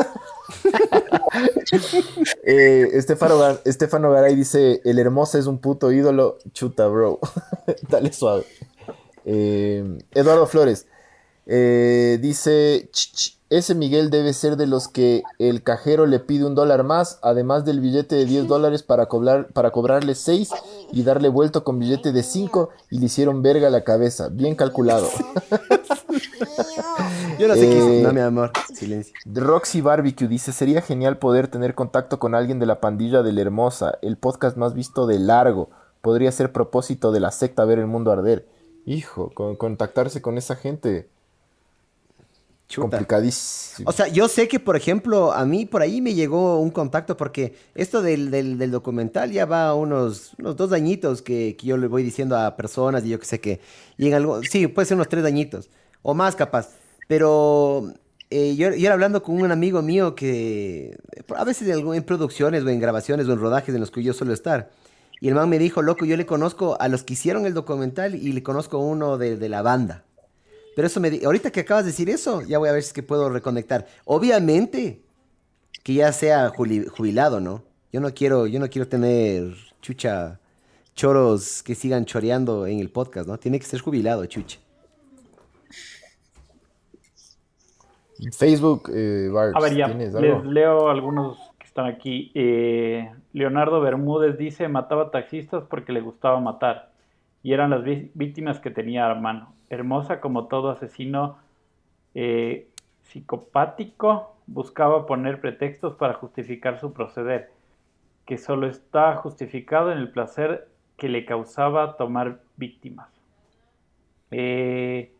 eh, 2.44 2.90
Estefano, 2.94 3.40
Gar- 3.40 3.62
Estefano 3.66 4.12
Garay 4.12 4.36
dice, 4.36 4.82
el 4.84 5.00
hermosa 5.00 5.40
es 5.40 5.46
un 5.46 5.60
puto 5.60 5.92
ídolo. 5.92 6.38
Chuta, 6.54 6.88
bro. 6.88 7.20
Dale 7.88 8.12
suave. 8.14 8.46
Eh, 9.26 10.00
Eduardo 10.12 10.48
Flores 10.48 10.88
eh, 11.46 12.18
dice, 12.22 12.90
"Ch, 12.92 13.14
ch, 13.14 13.40
ese 13.50 13.74
Miguel 13.74 14.12
debe 14.12 14.34
ser 14.34 14.58
de 14.58 14.68
los 14.68 14.88
que 14.88 15.24
el 15.40 15.64
cajero 15.64 16.06
le 16.06 16.20
pide 16.20 16.46
un 16.46 16.54
dólar 16.54 16.84
más, 16.84 17.18
además 17.24 17.66
del 17.66 17.80
billete 17.80 18.16
de 18.16 18.26
10 18.26 18.48
dólares 18.48 18.84
para, 18.84 19.08
cobrar, 19.08 19.48
para 19.48 19.72
cobrarle 19.72 20.14
6 20.14 20.52
y 20.92 21.02
darle 21.02 21.30
vuelto 21.30 21.64
con 21.64 21.80
billete 21.80 22.12
de 22.12 22.22
5 22.22 22.70
y 22.92 23.00
le 23.00 23.08
hicieron 23.08 23.42
verga 23.42 23.70
a 23.70 23.72
la 23.72 23.84
cabeza. 23.84 24.30
Bien 24.30 24.54
calculado. 24.54 25.08
Yo 27.40 27.48
no 27.48 27.56
sé 27.56 27.62
qué 27.62 27.80
eh, 27.80 27.98
es. 28.02 28.04
No, 28.04 28.14
mi 28.14 28.22
amor. 28.22 28.52
Silencio. 28.72 29.16
Roxy 29.26 29.82
Barbecue 29.82 30.28
dice, 30.28 30.52
sería 30.52 30.82
genial 30.82 31.18
poder 31.18 31.48
tener 31.48 31.74
contacto 31.74 32.20
con 32.20 32.36
alguien 32.36 32.60
de 32.60 32.68
la 32.68 32.80
pandilla 32.80 33.24
de 33.24 33.34
la 33.34 33.42
Hermosa, 33.42 33.98
el 34.04 34.18
podcast 34.18 34.58
más 34.58 34.76
visto 34.76 35.08
de 35.08 35.18
largo. 35.18 35.72
Podría 36.02 36.32
ser 36.32 36.52
propósito 36.52 37.12
de 37.12 37.20
la 37.20 37.32
secta 37.32 37.66
ver 37.66 37.80
el 37.80 37.88
mundo 37.88 38.12
arder. 38.12 38.46
Hijo, 38.86 39.32
con- 39.34 39.56
contactarse 39.56 40.22
con 40.22 40.38
esa 40.38 40.56
gente. 40.56 41.08
Chuta. 42.68 42.82
Complicadísimo. 42.98 43.90
O 43.90 43.92
sea, 43.92 44.08
yo 44.10 44.28
sé 44.28 44.48
que, 44.48 44.60
por 44.60 44.76
ejemplo, 44.76 45.32
a 45.34 45.44
mí 45.44 45.66
por 45.66 45.82
ahí 45.82 46.02
me 46.02 46.14
llegó 46.14 46.60
un 46.60 46.70
contacto 46.70 47.18
porque 47.18 47.56
esto 47.74 48.04
del, 48.04 48.30
del- 48.30 48.60
del 48.60 48.70
documental 48.70 49.32
ya 49.32 49.46
va 49.48 49.74
unos, 49.74 50.34
unos 50.38 50.56
dos 50.56 50.72
añitos 50.72 51.24
que, 51.24 51.56
que 51.58 51.66
yo 51.66 51.78
le 51.78 51.88
voy 51.88 52.04
diciendo 52.04 52.38
a 52.38 52.56
personas 52.56 53.04
y 53.06 53.10
yo 53.10 53.20
que 53.20 53.26
sé 53.26 53.40
que... 53.40 53.60
Y 53.98 54.08
en 54.08 54.14
algo, 54.14 54.44
sí, 54.44 54.68
puede 54.68 54.86
ser 54.86 54.96
unos 54.96 55.10
tres 55.10 55.26
añitos 55.26 55.70
o 56.04 56.14
más 56.14 56.36
capaz. 56.36 56.70
Pero 57.08 57.92
eh, 58.30 58.56
yo, 58.56 58.70
yo 58.70 58.86
era 58.86 58.94
hablando 58.94 59.24
con 59.24 59.42
un 59.42 59.52
amigo 59.52 59.82
mío 59.82 60.14
que 60.14 60.96
a 61.36 61.44
veces 61.44 61.68
en, 61.70 61.92
en 61.92 62.04
producciones 62.04 62.64
o 62.64 62.70
en 62.70 62.80
grabaciones 62.80 63.28
o 63.28 63.34
en 63.34 63.40
rodajes 63.40 63.74
en 63.74 63.82
los 63.82 63.90
que 63.90 64.04
yo 64.04 64.14
suelo 64.14 64.32
estar. 64.32 64.70
Y 65.22 65.28
el 65.28 65.36
man 65.36 65.50
me 65.50 65.60
dijo, 65.60 65.82
loco, 65.82 66.06
yo 66.06 66.16
le 66.18 66.26
conozco 66.26 66.78
a 66.80 66.88
los 66.88 67.04
que 67.04 67.14
hicieron 67.14 67.46
el 67.46 67.54
documental 67.54 68.16
y 68.16 68.32
le 68.32 68.42
conozco 68.44 68.78
a 68.78 68.80
uno 68.82 69.18
de, 69.18 69.36
de 69.38 69.50
la 69.50 69.62
banda. 69.62 70.06
Pero 70.76 70.88
eso 70.88 71.00
me 71.00 71.10
di- 71.10 71.26
ahorita 71.26 71.52
que 71.52 71.60
acabas 71.62 71.84
de 71.84 71.92
decir 71.92 72.10
eso, 72.10 72.42
ya 72.42 72.58
voy 72.58 72.70
a 72.70 72.72
ver 72.72 72.82
si 72.84 72.88
es 72.88 72.94
que 72.94 73.04
puedo 73.04 73.30
reconectar. 73.30 73.86
Obviamente 74.06 75.02
que 75.84 75.94
ya 75.94 76.12
sea 76.14 76.50
jubilado, 76.50 77.42
¿no? 77.42 77.64
Yo 77.92 78.00
no 78.00 78.14
quiero, 78.14 78.48
yo 78.48 78.60
no 78.60 78.70
quiero 78.70 78.88
tener 78.88 79.56
chucha 79.82 80.40
choros 80.96 81.64
que 81.64 81.76
sigan 81.76 82.06
choreando 82.06 82.68
en 82.68 82.80
el 82.80 82.90
podcast, 82.90 83.28
¿no? 83.28 83.38
Tiene 83.38 83.60
que 83.60 83.66
ser 83.66 83.82
jubilado, 83.82 84.26
chucha. 84.26 84.60
Facebook, 88.38 88.92
eh, 88.94 89.32
A 89.34 89.62
ver, 89.62 89.76
ya, 89.76 89.86
¿tienes 89.88 90.14
les 90.14 90.44
leo 90.46 90.90
algunos 90.90 91.38
están 91.70 91.86
aquí. 91.86 92.32
Eh, 92.36 93.12
Leonardo 93.34 93.82
Bermúdez 93.82 94.38
dice, 94.38 94.68
mataba 94.68 95.12
taxistas 95.12 95.64
porque 95.64 95.94
le 95.94 96.02
gustaba 96.02 96.40
matar. 96.40 96.92
Y 97.44 97.54
eran 97.54 97.70
las 97.70 97.84
víctimas 97.84 98.60
que 98.60 98.72
tenía 98.72 99.10
a 99.10 99.16
mano. 99.16 99.54
Hermosa 99.70 100.20
como 100.20 100.48
todo 100.48 100.72
asesino 100.72 101.38
eh, 102.16 102.68
psicopático, 103.04 104.36
buscaba 104.48 105.06
poner 105.06 105.40
pretextos 105.42 105.96
para 105.96 106.16
justificar 106.16 106.80
su 106.80 106.92
proceder, 106.92 107.52
que 108.26 108.38
solo 108.38 108.68
está 108.68 109.16
justificado 109.16 109.92
en 109.92 110.00
el 110.00 110.12
placer 110.12 110.68
que 110.98 111.08
le 111.08 111.26
causaba 111.26 111.98
tomar 111.98 112.42
víctimas. 112.58 113.10
Eh, 114.32 115.14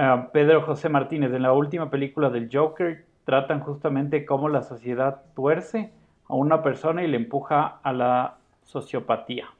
Ah, 0.00 0.30
Pedro 0.32 0.62
José 0.62 0.88
Martínez, 0.88 1.32
en 1.32 1.42
la 1.42 1.52
última 1.52 1.90
película 1.90 2.30
del 2.30 2.48
Joker, 2.52 3.04
tratan 3.28 3.60
justamente 3.60 4.24
cómo 4.24 4.48
la 4.48 4.62
sociedad 4.62 5.20
tuerce 5.36 5.92
a 6.28 6.34
una 6.34 6.62
persona 6.62 7.04
y 7.04 7.08
le 7.08 7.18
empuja 7.18 7.78
a 7.82 7.92
la 7.92 8.38
sociopatía. 8.62 9.50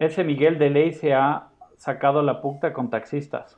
Ese 0.00 0.24
Miguel 0.24 0.58
de 0.58 0.70
Ley 0.70 0.92
se 0.92 1.14
ha 1.14 1.50
sacado 1.76 2.22
la 2.22 2.42
puta 2.42 2.72
con 2.72 2.90
taxistas. 2.90 3.56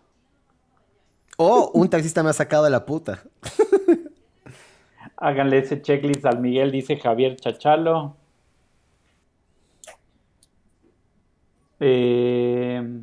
O 1.39 1.71
un 1.73 1.89
taxista 1.89 2.23
me 2.23 2.29
ha 2.29 2.35
sacado 2.35 2.69
la 2.69 2.85
puta. 2.85 3.23
Háganle 5.17 5.61
ese 5.61 5.81
checklist 5.81 6.27
al 6.27 6.41
Miguel, 6.41 6.73
dice 6.73 6.99
Javier 6.99 7.37
Chachalo. 7.37 8.17
Eh, 11.81 13.01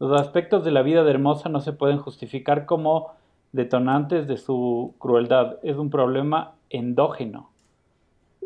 los 0.00 0.20
aspectos 0.20 0.64
de 0.64 0.72
la 0.72 0.82
vida 0.82 1.04
de 1.04 1.12
Hermosa 1.12 1.48
no 1.48 1.60
se 1.60 1.72
pueden 1.72 1.98
justificar 1.98 2.66
como 2.66 3.14
detonantes 3.56 4.28
de 4.28 4.36
su 4.36 4.94
crueldad. 4.98 5.58
Es 5.62 5.76
un 5.76 5.90
problema 5.90 6.54
endógeno. 6.70 7.50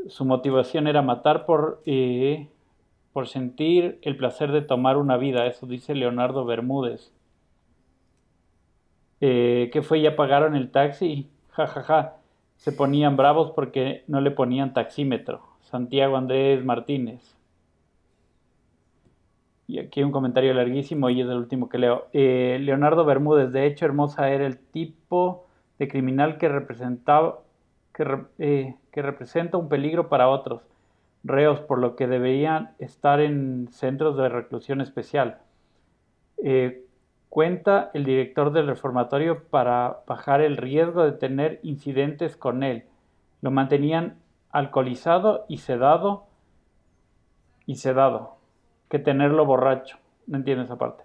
Su 0.09 0.25
motivación 0.25 0.87
era 0.87 1.03
matar 1.03 1.45
por, 1.45 1.83
eh, 1.85 2.49
por 3.13 3.29
sentir 3.29 3.99
el 4.03 4.17
placer 4.17 4.53
de 4.53 4.63
tomar 4.63 4.97
una 4.97 5.19
vida. 5.19 5.47
Eso 5.47 5.67
dice 5.67 5.95
Leonardo 5.95 6.47
Bermúdez. 6.47 7.13
Eh, 9.21 9.69
¿Qué 9.73 9.83
fue? 9.83 10.01
¿Ya 10.01 10.17
pagaron 10.17 10.57
el 10.57 10.71
taxi? 10.71 11.29
Ja, 11.51 11.67
ja, 11.67 11.83
ja. 11.83 12.17
Se 12.57 12.73
ponían 12.73 13.17
bravos 13.17 13.51
porque 13.51 14.05
no 14.07 14.21
le 14.21 14.31
ponían 14.31 14.73
taxímetro. 14.73 15.43
Santiago 15.61 16.17
Andrés 16.17 16.65
Martínez. 16.65 17.37
Y 19.71 19.79
aquí 19.79 20.03
un 20.03 20.11
comentario 20.11 20.53
larguísimo 20.53 21.11
y 21.11 21.21
es 21.21 21.29
el 21.29 21.37
último 21.37 21.69
que 21.69 21.79
leo. 21.79 22.09
Eh, 22.13 22.59
Leonardo 22.61 23.05
Bermúdez, 23.05 23.53
de 23.53 23.67
hecho, 23.67 23.85
Hermosa 23.85 24.29
era 24.29 24.45
el 24.45 24.59
tipo 24.59 25.47
de 25.79 25.87
criminal 25.87 26.39
que 26.39 26.49
representaba, 26.49 27.39
eh, 28.39 28.75
que 28.91 29.03
representa 29.03 29.59
un 29.59 29.69
peligro 29.69 30.09
para 30.09 30.29
otros 30.29 30.63
reos, 31.23 31.61
por 31.61 31.79
lo 31.79 31.95
que 31.95 32.09
deberían 32.09 32.73
estar 32.81 33.21
en 33.21 33.69
centros 33.71 34.17
de 34.17 34.29
reclusión 34.29 34.81
especial. 34.81 35.39
Eh, 36.43 36.85
cuenta 37.29 37.93
el 37.95 38.05
director 38.05 38.53
del 38.53 38.67
reformatorio 38.67 39.45
para 39.51 40.01
bajar 40.05 40.41
el 40.41 40.57
riesgo 40.57 41.05
de 41.05 41.13
tener 41.13 41.61
incidentes 41.63 42.37
con 42.37 42.65
él. 42.65 42.87
Lo 43.41 43.53
mantenían 43.53 44.17
alcoholizado 44.51 45.45
y 45.47 45.59
sedado 45.59 46.27
y 47.67 47.77
sedado 47.77 48.40
que 48.91 48.99
tenerlo 48.99 49.47
borracho. 49.47 49.97
No 50.27 50.37
entiendo 50.37 50.65
esa 50.65 50.77
parte. 50.77 51.05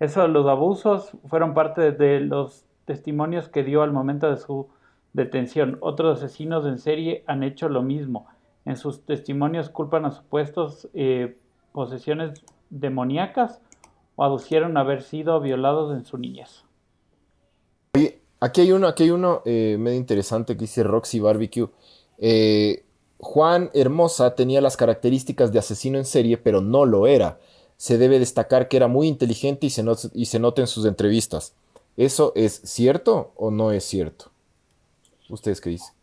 Eso, 0.00 0.26
los 0.28 0.46
abusos 0.46 1.12
fueron 1.26 1.52
parte 1.52 1.92
de 1.92 2.20
los 2.20 2.64
testimonios 2.86 3.48
que 3.48 3.62
dio 3.62 3.82
al 3.82 3.92
momento 3.92 4.30
de 4.30 4.38
su 4.38 4.68
detención. 5.12 5.76
Otros 5.80 6.18
asesinos 6.18 6.64
en 6.66 6.78
serie 6.78 7.24
han 7.26 7.42
hecho 7.42 7.68
lo 7.68 7.82
mismo. 7.82 8.26
En 8.64 8.76
sus 8.76 9.04
testimonios 9.04 9.68
culpan 9.68 10.06
a 10.06 10.12
supuestos 10.12 10.88
eh, 10.94 11.36
posesiones 11.72 12.42
demoníacas 12.70 13.60
o 14.16 14.24
aducieron 14.24 14.76
haber 14.76 15.02
sido 15.02 15.40
violados 15.40 15.94
en 15.94 16.04
su 16.04 16.18
niñez. 16.18 16.64
Aquí 18.40 18.60
hay 18.60 18.72
uno, 18.72 18.88
aquí 18.88 19.04
hay 19.04 19.10
uno 19.10 19.42
eh, 19.44 19.76
medio 19.78 19.98
interesante 19.98 20.54
que 20.54 20.62
dice 20.62 20.82
Roxy 20.82 21.20
Barbecue. 21.20 21.68
Eh, 22.18 22.84
Juan 23.22 23.70
Hermosa 23.72 24.34
tenía 24.34 24.60
las 24.60 24.76
características 24.76 25.52
de 25.52 25.60
asesino 25.60 25.96
en 25.96 26.04
serie, 26.04 26.38
pero 26.38 26.60
no 26.60 26.84
lo 26.84 27.06
era. 27.06 27.38
Se 27.76 27.96
debe 27.96 28.18
destacar 28.18 28.66
que 28.66 28.76
era 28.76 28.88
muy 28.88 29.06
inteligente 29.06 29.66
y 29.66 29.70
se, 29.70 29.84
not- 29.84 30.10
y 30.12 30.26
se 30.26 30.40
nota 30.40 30.60
en 30.60 30.66
sus 30.66 30.84
entrevistas. 30.86 31.54
¿Eso 31.96 32.32
es 32.34 32.60
cierto 32.64 33.32
o 33.36 33.52
no 33.52 33.70
es 33.70 33.84
cierto? 33.84 34.32
¿Ustedes 35.28 35.60
qué 35.60 35.70
dicen? 35.70 35.94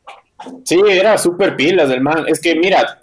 Sí, 0.64 0.80
era 0.90 1.18
súper 1.18 1.58
pilas 1.58 1.90
del 1.90 2.00
man. 2.00 2.24
Es 2.30 2.40
que, 2.40 2.56
mira, 2.56 3.02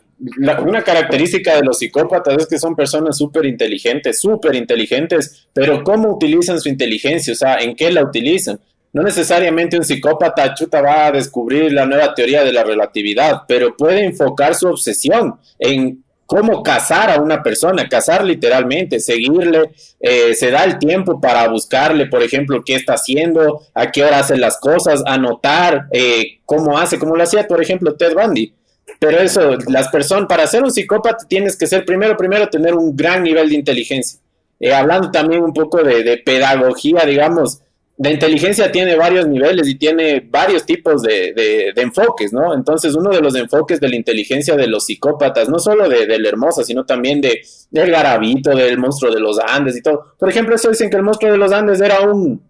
una 0.66 0.82
característica 0.82 1.54
de 1.54 1.62
los 1.62 1.78
psicópatas 1.78 2.36
es 2.38 2.46
que 2.46 2.58
son 2.58 2.74
personas 2.74 3.18
súper 3.18 3.44
inteligentes, 3.44 4.18
súper 4.20 4.54
inteligentes, 4.54 5.46
pero 5.52 5.84
¿cómo 5.84 6.14
utilizan 6.14 6.58
su 6.58 6.70
inteligencia? 6.70 7.34
O 7.34 7.36
sea, 7.36 7.56
¿en 7.56 7.76
qué 7.76 7.90
la 7.92 8.02
utilizan? 8.02 8.58
No 8.96 9.02
necesariamente 9.02 9.76
un 9.76 9.84
psicópata 9.84 10.54
chuta 10.54 10.80
va 10.80 11.08
a 11.08 11.12
descubrir 11.12 11.70
la 11.70 11.84
nueva 11.84 12.14
teoría 12.14 12.42
de 12.42 12.50
la 12.50 12.64
relatividad, 12.64 13.42
pero 13.46 13.76
puede 13.76 14.02
enfocar 14.02 14.54
su 14.54 14.68
obsesión 14.68 15.34
en 15.58 16.02
cómo 16.24 16.62
cazar 16.62 17.10
a 17.10 17.20
una 17.20 17.42
persona, 17.42 17.90
cazar 17.90 18.24
literalmente, 18.24 18.98
seguirle, 18.98 19.72
eh, 20.00 20.32
se 20.32 20.50
da 20.50 20.64
el 20.64 20.78
tiempo 20.78 21.20
para 21.20 21.46
buscarle, 21.46 22.06
por 22.06 22.22
ejemplo, 22.22 22.62
qué 22.64 22.74
está 22.74 22.94
haciendo, 22.94 23.60
a 23.74 23.92
qué 23.92 24.02
hora 24.02 24.20
hace 24.20 24.38
las 24.38 24.56
cosas, 24.58 25.02
anotar 25.04 25.88
eh, 25.92 26.38
cómo 26.46 26.78
hace, 26.78 26.98
como 26.98 27.16
lo 27.16 27.22
hacía, 27.22 27.46
por 27.46 27.60
ejemplo, 27.60 27.96
Ted 27.96 28.14
Bundy. 28.14 28.54
pero 28.98 29.18
eso, 29.18 29.58
las 29.68 29.88
personas, 29.88 30.26
para 30.26 30.46
ser 30.46 30.62
un 30.62 30.70
psicópata 30.70 31.26
tienes 31.28 31.54
que 31.58 31.66
ser 31.66 31.84
primero, 31.84 32.16
primero 32.16 32.48
tener 32.48 32.72
un 32.72 32.96
gran 32.96 33.22
nivel 33.22 33.50
de 33.50 33.56
inteligencia. 33.56 34.20
Eh, 34.58 34.72
hablando 34.72 35.10
también 35.10 35.42
un 35.42 35.52
poco 35.52 35.82
de, 35.82 36.16
pedagogía, 36.24 37.04
digamos, 37.04 37.60
la 37.98 38.10
inteligencia 38.10 38.70
tiene 38.70 38.94
varios 38.94 39.26
niveles 39.26 39.66
y 39.68 39.76
tiene 39.76 40.20
varios 40.20 40.66
tipos 40.66 41.02
de, 41.02 41.72
enfoques, 41.76 42.32
¿no? 42.32 42.52
Entonces, 42.52 42.94
uno 42.94 43.10
de 43.10 43.22
los 43.22 43.34
enfoques 43.34 43.80
de 43.80 43.88
la 43.88 43.96
inteligencia 43.96 44.54
de 44.54 44.66
los 44.66 44.84
psicópatas, 44.84 45.48
no 45.48 45.58
solo 45.58 45.88
de, 45.88 46.06
la 46.06 46.28
hermosa, 46.28 46.62
sino 46.62 46.84
también 46.84 47.22
de, 47.22 47.40
del 47.70 47.90
garabito, 47.90 48.50
del 48.50 48.78
monstruo 48.78 49.12
de 49.12 49.20
los 49.20 49.38
Andes 49.38 49.76
y 49.76 49.82
todo. 49.82 50.14
Por 50.18 50.28
ejemplo, 50.28 50.54
eso 50.54 50.68
dicen 50.68 50.90
que 50.90 50.96
el 50.96 51.02
monstruo 51.02 51.32
de 51.32 51.38
los 51.38 51.52
Andes 51.52 51.80
era 51.80 52.00
un, 52.00 52.42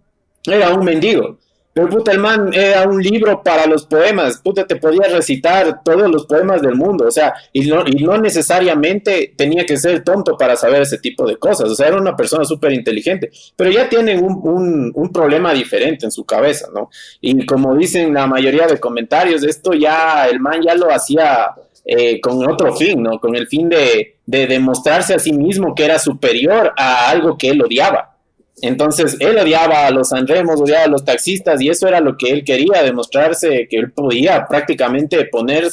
era 0.44 0.70
un 0.70 0.84
mendigo. 0.84 1.38
Pero 1.76 1.90
puta, 1.90 2.10
el 2.10 2.20
man 2.20 2.54
era 2.54 2.88
un 2.88 3.02
libro 3.02 3.42
para 3.42 3.66
los 3.66 3.84
poemas. 3.84 4.40
Puta, 4.40 4.66
te 4.66 4.76
podía 4.76 5.08
recitar 5.08 5.82
todos 5.84 6.10
los 6.10 6.24
poemas 6.24 6.62
del 6.62 6.74
mundo. 6.74 7.04
O 7.06 7.10
sea, 7.10 7.34
y 7.52 7.66
no, 7.66 7.84
y 7.86 8.02
no 8.02 8.16
necesariamente 8.16 9.34
tenía 9.36 9.66
que 9.66 9.76
ser 9.76 10.02
tonto 10.02 10.38
para 10.38 10.56
saber 10.56 10.80
ese 10.80 10.96
tipo 10.96 11.26
de 11.26 11.36
cosas. 11.36 11.68
O 11.68 11.74
sea, 11.74 11.88
era 11.88 11.98
una 11.98 12.16
persona 12.16 12.46
súper 12.46 12.72
inteligente. 12.72 13.30
Pero 13.56 13.70
ya 13.70 13.90
tienen 13.90 14.24
un, 14.24 14.90
un, 14.94 15.12
problema 15.12 15.52
diferente 15.52 16.06
en 16.06 16.12
su 16.12 16.24
cabeza, 16.24 16.68
¿no? 16.72 16.88
Y 17.20 17.44
como 17.44 17.76
dicen 17.76 18.14
la 18.14 18.26
mayoría 18.26 18.66
de 18.66 18.80
comentarios, 18.80 19.42
esto 19.42 19.74
ya, 19.74 20.28
el 20.28 20.40
man 20.40 20.62
ya 20.62 20.74
lo 20.74 20.90
hacía 20.90 21.50
eh, 21.84 22.22
con 22.22 22.42
otro 22.50 22.74
fin, 22.74 23.02
¿no? 23.02 23.20
Con 23.20 23.36
el 23.36 23.48
fin 23.48 23.68
de, 23.68 24.16
de 24.24 24.46
demostrarse 24.46 25.12
a 25.12 25.18
sí 25.18 25.34
mismo 25.34 25.74
que 25.74 25.84
era 25.84 25.98
superior 25.98 26.72
a 26.74 27.10
algo 27.10 27.36
que 27.36 27.50
él 27.50 27.62
odiaba. 27.62 28.15
Entonces, 28.62 29.16
él 29.20 29.36
odiaba 29.36 29.86
a 29.86 29.90
los 29.90 30.08
Sanremos, 30.08 30.60
odiaba 30.60 30.84
a 30.84 30.88
los 30.88 31.04
taxistas, 31.04 31.60
y 31.60 31.68
eso 31.68 31.86
era 31.86 32.00
lo 32.00 32.16
que 32.16 32.30
él 32.30 32.44
quería, 32.44 32.82
demostrarse 32.82 33.68
que 33.68 33.76
él 33.76 33.92
podía 33.92 34.46
prácticamente 34.46 35.26
poner 35.26 35.68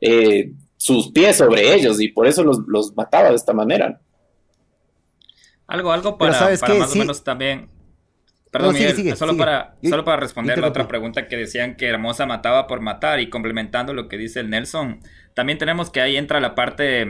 eh, 0.00 0.52
sus 0.76 1.12
pies 1.12 1.36
sobre 1.36 1.74
ellos, 1.74 2.00
y 2.00 2.08
por 2.08 2.26
eso 2.26 2.44
los, 2.44 2.94
mataba 2.94 3.30
de 3.30 3.36
esta 3.36 3.54
manera. 3.54 4.00
Algo, 5.66 5.92
algo 5.92 6.18
para, 6.18 6.50
más 6.78 6.94
o 6.94 6.98
menos 6.98 7.24
también. 7.24 7.70
Perdón, 8.50 8.76
solo, 9.16 9.36
Para, 9.36 9.76
solo 9.82 10.04
para 10.04 10.18
responder 10.18 10.58
la 10.58 10.68
otra 10.68 10.88
pregunta 10.88 11.28
que 11.28 11.36
decían 11.36 11.76
que 11.76 11.88
Hermosa 11.88 12.24
mataba 12.26 12.66
por 12.66 12.80
matar 12.80 13.20
y 13.20 13.28
complementando 13.28 13.92
lo 13.92 14.08
que 14.08 14.16
dice 14.16 14.40
el 14.40 14.50
Nelson, 14.50 15.00
también 15.34 15.58
tenemos 15.58 15.90
que 15.90 16.00
ahí 16.00 16.16
entra 16.16 16.40
la 16.40 16.54
parte, 16.54 17.06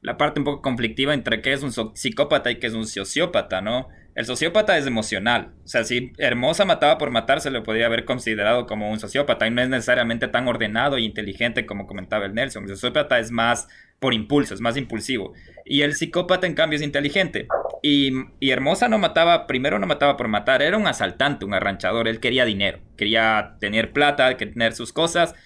la 0.00 0.16
parte 0.16 0.40
un 0.40 0.44
poco 0.44 0.62
conflictiva 0.62 1.12
entre 1.12 1.42
qué 1.42 1.52
es 1.52 1.62
un 1.62 1.72
psicópata 1.94 2.50
y 2.50 2.58
qué 2.58 2.68
es 2.68 2.74
un 2.74 2.86
sociópata, 2.86 3.60
¿no? 3.60 3.88
El 4.18 4.26
sociópata 4.26 4.76
es 4.76 4.84
emocional. 4.84 5.52
O 5.64 5.68
sea, 5.68 5.84
si 5.84 6.12
Hermosa 6.18 6.64
mataba 6.64 6.98
por 6.98 7.12
matar, 7.12 7.40
se 7.40 7.52
le 7.52 7.60
podría 7.60 7.86
haber 7.86 8.04
considerado 8.04 8.66
como 8.66 8.90
un 8.90 8.98
sociópata. 8.98 9.46
Y 9.46 9.52
no 9.52 9.62
es 9.62 9.68
necesariamente 9.68 10.26
tan 10.26 10.48
ordenado 10.48 10.96
e 10.96 11.02
inteligente 11.02 11.66
como 11.66 11.86
comentaba 11.86 12.26
el 12.26 12.34
Nelson. 12.34 12.64
El 12.64 12.70
sociópata 12.70 13.20
es 13.20 13.30
más 13.30 13.68
por 14.00 14.14
impulso, 14.14 14.54
es 14.54 14.60
más 14.60 14.76
impulsivo. 14.76 15.34
Y 15.64 15.82
el 15.82 15.94
psicópata, 15.94 16.48
en 16.48 16.54
cambio, 16.54 16.78
es 16.78 16.82
inteligente. 16.82 17.46
Y, 17.80 18.10
Hermosa 18.40 18.88
no 18.88 18.98
mataba, 18.98 19.46
primero 19.46 19.78
no 19.78 19.86
mataba 19.86 20.16
por 20.16 20.26
matar, 20.26 20.62
era 20.62 20.76
un 20.76 20.88
asaltante, 20.88 21.44
un 21.44 21.54
arranchador. 21.54 22.08
Él 22.08 22.18
quería 22.18 22.44
dinero, 22.44 22.80
quería 22.96 23.54
tener 23.60 23.92
plata, 23.92 24.36
quería 24.36 24.54
tener 24.54 24.72
sus 24.72 24.92
cosas. 24.92 25.36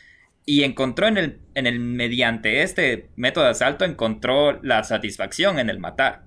Y 0.47 0.63
encontró 0.63 1.09
en 1.09 1.19
el, 1.19 1.41
en 1.55 1.67
el, 1.67 1.79
mediante 1.79 2.63
este 2.63 3.11
método 3.17 3.45
de 3.45 3.51
asalto, 3.51 3.85
encontró 3.85 4.63
la 4.63 4.83
satisfacción 4.83 5.59
en 5.59 5.69
el 5.69 5.79
matar. 5.79 6.23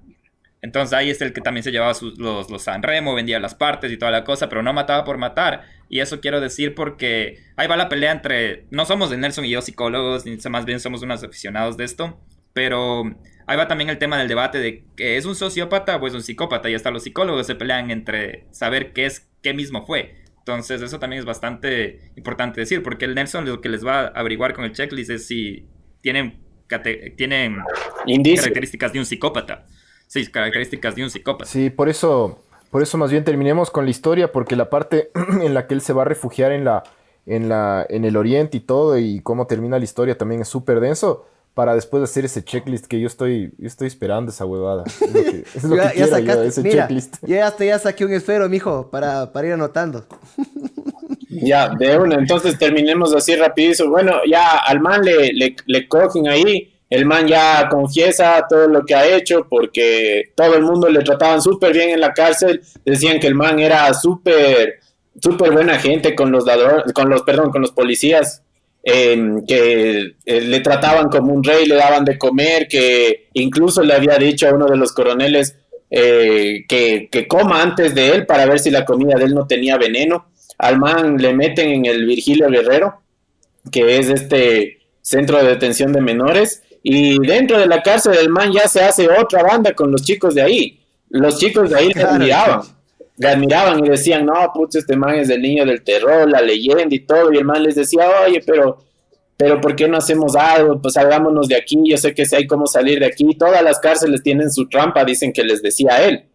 Entonces 0.66 0.98
ahí 0.98 1.12
es 1.12 1.22
el 1.22 1.32
que 1.32 1.42
también 1.42 1.64
se 1.64 1.72
llevaba 1.72 1.94
los, 2.18 2.50
los 2.50 2.64
Sanremo, 2.64 3.14
vendía 3.14 3.40
las 3.40 3.54
partes 3.54 3.92
y 3.92 3.98
toda 3.98 4.12
la 4.12 4.24
cosa, 4.24 4.50
pero 4.50 4.64
no 4.64 4.74
mataba 4.74 5.04
por 5.04 5.20
matar. 5.20 5.62
Y 5.90 6.00
eso 6.00 6.22
quiero 6.22 6.42
decir 6.42 6.74
porque 6.74 7.38
ahí 7.56 7.68
va 7.68 7.78
la 7.78 7.88
pelea 7.88 8.12
entre... 8.12 8.66
No 8.72 8.84
somos 8.86 9.12
de 9.12 9.18
Nelson 9.18 9.46
y 9.46 9.52
yo 9.52 9.62
psicólogos, 9.62 10.26
ni 10.26 10.38
más 10.50 10.66
bien 10.66 10.80
somos 10.80 11.04
unos 11.04 11.24
aficionados 11.24 11.78
de 11.78 11.84
esto, 11.84 12.20
pero 12.52 13.04
ahí 13.46 13.58
va 13.58 13.68
también 13.68 13.92
el 13.92 14.00
tema 14.00 14.18
del 14.18 14.28
debate 14.28 14.58
de 14.58 14.84
que 14.98 15.18
es 15.18 15.26
un 15.26 15.36
sociópata 15.36 15.98
o 15.98 16.08
es 16.08 16.16
un 16.16 16.24
psicópata. 16.24 16.68
Y 16.68 16.74
hasta 16.74 16.90
los 16.90 17.04
psicólogos 17.04 17.46
se 17.46 17.54
pelean 17.54 17.92
entre 17.92 18.48
saber 18.50 18.92
qué 18.92 19.06
es, 19.06 19.30
qué 19.44 19.54
mismo 19.54 19.86
fue. 19.86 20.16
Entonces 20.40 20.82
eso 20.82 20.98
también 20.98 21.20
es 21.20 21.26
bastante 21.26 22.12
importante 22.16 22.60
decir, 22.60 22.82
porque 22.82 23.06
el 23.06 23.14
Nelson 23.14 23.46
lo 23.46 23.62
que 23.62 23.70
les 23.70 23.86
va 23.86 24.00
a 24.00 24.08
averiguar 24.08 24.56
con 24.56 24.66
el 24.66 24.72
checklist 24.72 25.12
es 25.12 25.28
si 25.28 25.68
tienen, 26.02 26.40
tienen 27.18 27.62
características 28.36 28.94
de 28.94 28.98
un 29.00 29.06
psicópata. 29.06 29.68
Sí, 30.08 30.26
características 30.28 30.96
de 30.96 31.04
un 31.04 31.10
psicópata. 31.10 31.50
Sí, 31.50 31.70
por 31.70 31.90
eso, 31.90 32.40
por 32.72 32.82
eso 32.82 32.98
más 32.98 33.12
bien 33.12 33.24
terminemos 33.24 33.72
con 33.72 33.86
la 33.86 33.92
historia, 33.92 34.32
porque 34.32 34.56
la 34.56 34.70
parte 34.70 35.12
en 35.42 35.54
la 35.54 35.68
que 35.68 35.74
él 35.74 35.82
se 35.82 35.94
va 35.94 36.04
a 36.04 36.06
refugiar 36.06 36.52
en 36.52 36.66
la, 36.66 36.84
en 37.26 37.50
la, 37.50 37.86
en 37.90 38.06
el 38.06 38.18
oriente 38.18 38.58
y 38.58 38.60
todo, 38.62 38.98
y 38.98 39.20
cómo 39.22 39.48
termina 39.48 39.78
la 39.78 39.84
historia 39.84 40.18
también 40.18 40.42
es 40.42 40.48
súper 40.48 40.80
denso. 40.80 41.26
Para 41.54 41.74
después 41.74 42.04
hacer 42.04 42.26
ese 42.26 42.44
checklist 42.44 42.86
que 42.86 43.00
yo 43.00 43.08
estoy, 43.08 43.54
estoy 43.62 43.88
esperando 43.88 44.30
esa 44.30 44.46
huevada. 44.46 44.84
Es 44.86 45.64
lo 45.64 45.78
que, 45.78 45.82
ya, 45.98 46.18
quiero 46.18 46.20
yo, 46.20 46.44
ese 46.44 46.64
checklist. 46.64 47.16
Ya 47.26 47.48
hasta 47.48 47.64
ya 47.64 47.80
saqué 47.80 48.04
un 48.04 48.12
esfero, 48.12 48.50
mijo, 48.50 48.90
para, 48.92 49.32
para 49.32 49.48
ir 49.48 49.54
anotando. 49.54 50.06
Ya, 51.42 51.68
de 51.68 51.98
una, 51.98 52.16
entonces 52.16 52.58
terminemos 52.58 53.14
así 53.14 53.36
rapidísimo. 53.36 53.90
Bueno, 53.90 54.14
ya 54.26 54.58
al 54.58 54.80
man 54.80 55.02
le, 55.04 55.34
le, 55.34 55.56
le 55.66 55.88
cogen 55.88 56.30
ahí 56.30 56.75
el 56.90 57.06
man 57.06 57.28
ya 57.28 57.68
confiesa 57.70 58.46
todo 58.48 58.68
lo 58.68 58.86
que 58.86 58.94
ha 58.96 59.08
hecho 59.08 59.48
porque 59.50 60.32
todo 60.36 60.56
el 60.56 60.64
mundo 60.64 60.90
le 60.90 61.02
trataban 61.02 61.42
súper 61.42 61.74
bien 61.74 61.90
en 61.90 62.00
la 62.00 62.14
cárcel. 62.14 62.62
Decían 62.84 63.20
que 63.20 63.28
el 63.28 63.36
man 63.36 63.60
era 63.60 63.94
súper, 63.94 64.80
súper 65.20 65.52
buena 65.52 65.80
gente 65.80 66.14
con 66.14 66.32
los 66.32 66.46
ladrones, 66.46 66.94
con 66.94 67.10
los, 67.10 67.24
perdón, 67.24 67.52
con 67.52 67.62
los 67.62 67.72
policías. 67.72 68.42
Em, 68.88 69.44
que 69.48 70.14
eh, 70.26 70.42
le 70.42 70.60
trataban 70.60 71.10
como 71.10 71.34
un 71.34 71.44
rey, 71.44 71.66
le 71.66 71.74
daban 71.74 72.06
de 72.06 72.20
comer, 72.20 72.68
que 72.68 73.30
incluso 73.34 73.82
le 73.82 73.96
había 73.96 74.16
dicho 74.20 74.48
a 74.48 74.54
uno 74.54 74.68
de 74.68 74.78
los 74.78 74.94
coroneles 74.94 75.56
eh, 75.90 76.66
que, 76.68 77.10
que 77.12 77.28
coma 77.28 77.64
antes 77.64 77.96
de 77.96 78.10
él 78.10 78.28
para 78.28 78.46
ver 78.46 78.60
si 78.60 78.70
la 78.70 78.86
comida 78.86 79.18
de 79.18 79.26
él 79.26 79.34
no 79.34 79.48
tenía 79.48 79.78
veneno. 79.78 80.28
Al 80.60 80.78
man 80.78 81.18
le 81.18 81.34
meten 81.34 81.70
en 81.70 81.86
el 81.88 82.06
Virgilio 82.06 82.48
Guerrero, 82.48 83.02
que 83.72 83.98
es 83.98 84.10
este 84.10 84.78
centro 85.02 85.40
de 85.40 85.50
detención 85.50 85.92
de 85.92 86.02
menores, 86.02 86.62
y 86.88 87.18
dentro 87.18 87.58
de 87.58 87.66
la 87.66 87.82
cárcel 87.82 88.14
del 88.14 88.30
man 88.30 88.52
ya 88.52 88.68
se 88.68 88.80
hace 88.80 89.10
otra 89.10 89.42
banda 89.42 89.74
con 89.74 89.92
los 89.92 90.04
chicos 90.04 90.36
de 90.36 90.44
ahí. 90.44 90.80
Los 91.10 91.40
chicos 91.40 91.72
de 91.72 91.80
ahí 91.80 91.92
le 91.92 92.04
admiraban. 92.04 92.62
Le 93.18 93.28
admiraban 93.28 93.84
y 93.84 93.90
decían, 93.90 94.24
no, 94.28 94.52
putz, 94.54 94.76
este 94.76 94.96
man 94.96 95.16
es 95.16 95.32
el 95.32 95.42
niño 95.42 95.66
del 95.66 95.82
terror, 95.82 96.30
la 96.30 96.42
leyenda 96.42 96.94
y 96.94 97.00
todo. 97.00 97.34
Y 97.34 97.38
el 97.38 97.44
man 97.44 97.64
les 97.64 97.74
decía, 97.74 98.08
oye, 98.24 98.40
pero, 98.46 98.84
pero 99.36 99.60
¿por 99.60 99.76
qué 99.76 99.88
no 99.88 99.98
hacemos 99.98 100.36
algo? 100.36 100.80
Pues 100.80 100.94
salgámonos 100.94 101.48
de 101.48 101.56
aquí, 101.56 101.82
yo 101.88 101.98
sé 101.98 102.14
que 102.14 102.28
si 102.28 102.36
hay 102.36 102.46
cómo 102.46 102.68
salir 102.68 103.00
de 103.00 103.08
aquí. 103.08 103.36
Todas 103.36 103.64
las 103.64 103.80
cárceles 103.80 104.22
tienen 104.22 104.52
su 104.52 104.70
trampa, 104.70 105.04
dicen 105.04 105.34
que 105.34 105.44
les 105.44 105.64
decía 105.64 106.06
él. 106.06 106.26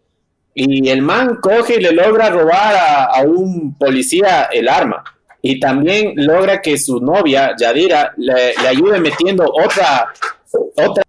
Y 0.52 0.88
el 0.88 1.00
man 1.00 1.38
coge 1.40 1.76
y 1.76 1.80
le 1.80 1.92
logra 1.92 2.28
robar 2.28 2.74
a, 2.74 3.04
a 3.04 3.22
un 3.22 3.78
policía 3.78 4.48
el 4.52 4.68
arma 4.68 5.04
y 5.42 5.58
también 5.58 6.12
logra 6.16 6.60
que 6.60 6.76
su 6.78 7.00
novia, 7.00 7.54
Yadira, 7.58 8.12
le, 8.16 8.54
ayude 8.66 9.00
metiendo 9.00 9.44
otra, 9.44 10.12
otra, 10.52 11.04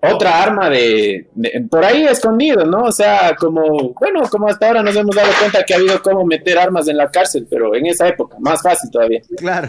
otra 0.00 0.42
arma 0.42 0.70
de, 0.70 1.26
por 1.70 1.84
ahí 1.84 2.04
escondido, 2.04 2.64
¿no? 2.64 2.84
O 2.84 2.92
sea, 2.92 3.34
como, 3.38 3.94
bueno, 3.94 4.22
como 4.30 4.48
hasta 4.48 4.68
ahora 4.68 4.82
nos 4.82 4.96
hemos 4.96 5.14
dado 5.14 5.30
cuenta 5.38 5.64
que 5.64 5.74
ha 5.74 5.76
habido 5.76 6.00
cómo 6.02 6.24
meter 6.24 6.58
armas 6.58 6.88
en 6.88 6.96
la 6.96 7.10
cárcel, 7.10 7.46
pero 7.48 7.74
en 7.74 7.86
esa 7.86 8.08
época, 8.08 8.36
más 8.40 8.62
fácil 8.62 8.90
todavía. 8.90 9.22
Claro. 9.36 9.68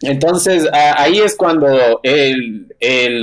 Entonces, 0.00 0.68
ahí 0.72 1.18
es 1.18 1.34
cuando 1.36 2.00
el, 2.02 2.66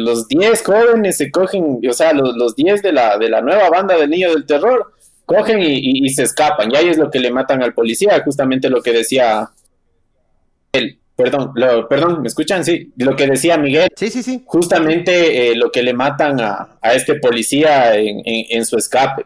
los 0.04 0.28
10 0.28 0.64
jóvenes 0.64 1.18
se 1.18 1.30
cogen, 1.30 1.80
o 1.88 1.94
sea, 1.94 2.14
los 2.14 2.56
10 2.56 2.82
de 2.82 2.92
la, 2.92 3.18
de 3.18 3.30
la 3.30 3.42
nueva 3.42 3.70
banda 3.70 3.96
del 3.96 4.10
Niño 4.10 4.32
del 4.32 4.46
Terror, 4.46 4.92
cogen 5.26 5.60
y, 5.62 6.10
se 6.10 6.24
escapan. 6.24 6.72
Y 6.72 6.76
ahí 6.76 6.88
es 6.90 6.98
lo 6.98 7.12
que 7.12 7.20
le 7.20 7.32
matan 7.32 7.62
al 7.62 7.74
policía, 7.74 8.22
justamente 8.24 8.70
lo 8.70 8.82
que 8.82 8.94
decía 8.94 9.50
el, 10.72 11.01
perdón, 11.22 11.54
perdón, 11.90 12.22
¿me 12.22 12.28
escuchan? 12.28 12.64
Sí, 12.64 12.92
lo 12.98 13.16
que 13.16 13.28
decía 13.28 13.58
Miguel. 13.58 13.90
Sí, 13.96 14.10
sí, 14.10 14.24
sí. 14.24 14.44
Justamente 14.46 15.52
eh, 15.52 15.56
lo 15.56 15.72
que 15.72 15.84
le 15.84 15.94
matan 15.94 16.40
a, 16.40 16.78
este 16.94 17.16
policía 17.16 17.96
en, 17.96 18.66
su 18.66 18.78
escape. 18.78 19.26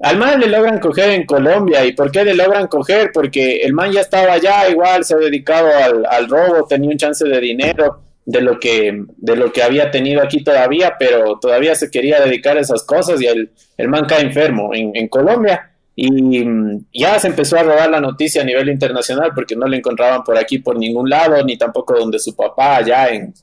Al 0.00 0.16
man 0.16 0.40
le 0.40 0.48
logran 0.48 0.80
coger 0.80 1.10
en 1.10 1.24
Colombia. 1.24 1.84
¿Y 1.84 1.92
por 1.92 2.10
qué 2.10 2.24
le 2.24 2.34
logran 2.34 2.66
coger? 2.66 3.10
Porque 3.12 3.58
el 3.58 3.72
man 3.72 3.92
ya 3.92 4.00
estaba 4.00 4.34
allá, 4.34 4.68
igual 4.68 5.04
se 5.04 5.14
ha 5.14 5.18
dedicado 5.18 5.68
al, 6.08 6.28
robo, 6.28 6.66
tenía 6.68 6.90
un 6.90 6.96
chance 6.96 7.24
de 7.26 7.40
dinero 7.40 8.02
de 8.24 8.40
lo 8.40 8.60
que 8.60 9.04
de 9.16 9.34
lo 9.36 9.52
que 9.52 9.64
había 9.64 9.90
tenido 9.90 10.22
aquí 10.22 10.44
todavía, 10.44 10.94
pero 10.98 11.38
todavía 11.40 11.74
se 11.74 11.90
quería 11.90 12.20
dedicar 12.20 12.56
a 12.56 12.60
esas 12.60 12.84
cosas 12.84 13.20
y 13.20 13.26
el, 13.26 13.50
el 13.76 13.88
man 13.88 14.04
cae 14.06 14.22
enfermo 14.22 14.72
en, 14.72 14.94
en 14.94 15.08
Colombia 15.08 15.71
y 15.94 16.44
mm, 16.44 16.86
ya 16.92 17.18
se 17.18 17.28
empezó 17.28 17.58
a 17.58 17.62
rodar 17.62 17.90
la 17.90 18.00
noticia 18.00 18.42
a 18.42 18.44
nivel 18.44 18.68
internacional 18.68 19.32
porque 19.34 19.56
no 19.56 19.66
le 19.66 19.78
encontraban 19.78 20.24
por 20.24 20.38
aquí 20.38 20.58
por 20.58 20.78
ningún 20.78 21.08
lado, 21.08 21.42
ni 21.44 21.56
tampoco 21.56 21.98
donde 21.98 22.18
su 22.18 22.34
papá 22.34 22.76
allá 22.76 23.08
en, 23.08 23.34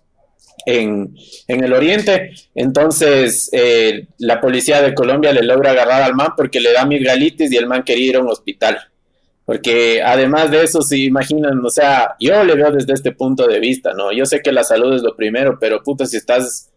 en, 0.65 1.63
el 1.63 1.73
oriente. 1.73 2.31
Entonces 2.55 3.49
eh, 3.51 4.07
la 4.17 4.41
policía 4.41 4.81
de 4.81 4.93
Colombia 4.93 5.31
le 5.31 5.43
logra 5.43 5.71
agarrar 5.71 6.01
al 6.01 6.15
man 6.15 6.29
porque 6.35 6.59
le 6.59 6.73
da 6.73 6.85
migralitis 6.85 7.51
y 7.51 7.57
el 7.57 7.67
man 7.67 7.83
quería 7.83 8.09
ir 8.09 8.15
a 8.17 8.21
un 8.21 8.29
hospital. 8.29 8.79
Porque 9.45 10.01
además 10.03 10.51
de 10.51 10.63
eso, 10.63 10.83
si 10.83 11.05
imaginan, 11.05 11.65
o 11.65 11.69
sea, 11.71 12.15
yo 12.19 12.43
le 12.43 12.53
veo 12.53 12.71
desde 12.71 12.93
este 12.93 13.13
punto 13.13 13.47
de 13.47 13.59
vista, 13.59 13.93
¿no? 13.95 14.11
Yo 14.11 14.27
sé 14.27 14.41
que 14.43 14.51
la 14.51 14.63
salud 14.63 14.93
es 14.93 15.01
lo 15.01 15.15
primero, 15.15 15.57
pero 15.59 15.81
puta, 15.81 16.05
si 16.05 16.17
estás 16.17 16.68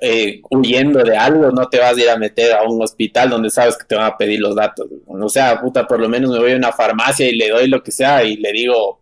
eh, 0.00 0.40
huyendo 0.50 1.02
de 1.02 1.16
algo, 1.16 1.50
no 1.50 1.68
te 1.68 1.78
vas 1.78 1.96
a 1.96 2.00
ir 2.00 2.08
a 2.08 2.16
meter 2.16 2.52
a 2.52 2.62
un 2.62 2.80
hospital 2.80 3.28
donde 3.28 3.50
sabes 3.50 3.76
que 3.76 3.84
te 3.84 3.96
van 3.96 4.06
a 4.06 4.16
pedir 4.16 4.38
los 4.38 4.54
datos. 4.54 4.86
O 5.06 5.28
sea, 5.28 5.60
puta, 5.60 5.86
por 5.86 5.98
lo 5.98 6.08
menos 6.08 6.30
me 6.30 6.38
voy 6.38 6.52
a 6.52 6.56
una 6.56 6.72
farmacia 6.72 7.28
y 7.28 7.34
le 7.34 7.48
doy 7.48 7.66
lo 7.66 7.82
que 7.82 7.90
sea 7.90 8.22
y 8.22 8.36
le 8.36 8.52
digo, 8.52 9.00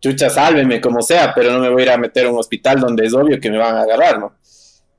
chucha, 0.00 0.30
sálveme 0.30 0.80
como 0.80 1.02
sea, 1.02 1.32
pero 1.34 1.52
no 1.52 1.58
me 1.58 1.68
voy 1.70 1.82
a 1.82 1.84
ir 1.86 1.90
a 1.90 1.98
meter 1.98 2.26
a 2.26 2.30
un 2.30 2.38
hospital 2.38 2.80
donde 2.80 3.04
es 3.06 3.14
obvio 3.14 3.40
que 3.40 3.50
me 3.50 3.58
van 3.58 3.76
a 3.76 3.82
agarrar, 3.82 4.20
¿no? 4.20 4.36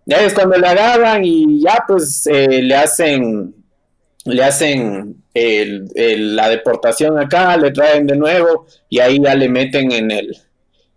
Ya 0.06 0.18
es 0.18 0.34
cuando 0.34 0.58
le 0.58 0.68
agarran 0.68 1.24
y 1.24 1.62
ya 1.62 1.86
pues 1.88 2.28
eh, 2.28 2.62
le 2.62 2.76
hacen 2.76 3.56
le 4.26 4.44
hacen 4.44 5.24
la 5.34 6.50
deportación 6.50 7.18
acá, 7.18 7.56
le 7.58 7.72
traen 7.72 8.08
de 8.08 8.16
nuevo 8.16 8.68
y 8.90 9.00
ahí 9.00 9.20
ya 9.22 9.36
le 9.36 9.50
meten 9.50 9.92
en 9.92 10.12
el, 10.12 10.38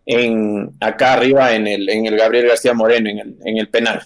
en 0.04 0.72
acá 0.80 1.14
arriba 1.14 1.54
en 1.54 1.66
el, 1.66 1.88
en 1.88 2.06
el 2.06 2.16
Gabriel 2.16 2.48
García 2.48 2.74
Moreno, 2.74 3.08
en 3.10 3.18
el, 3.18 3.36
en 3.44 3.58
el 3.58 3.68
penal. 3.68 4.02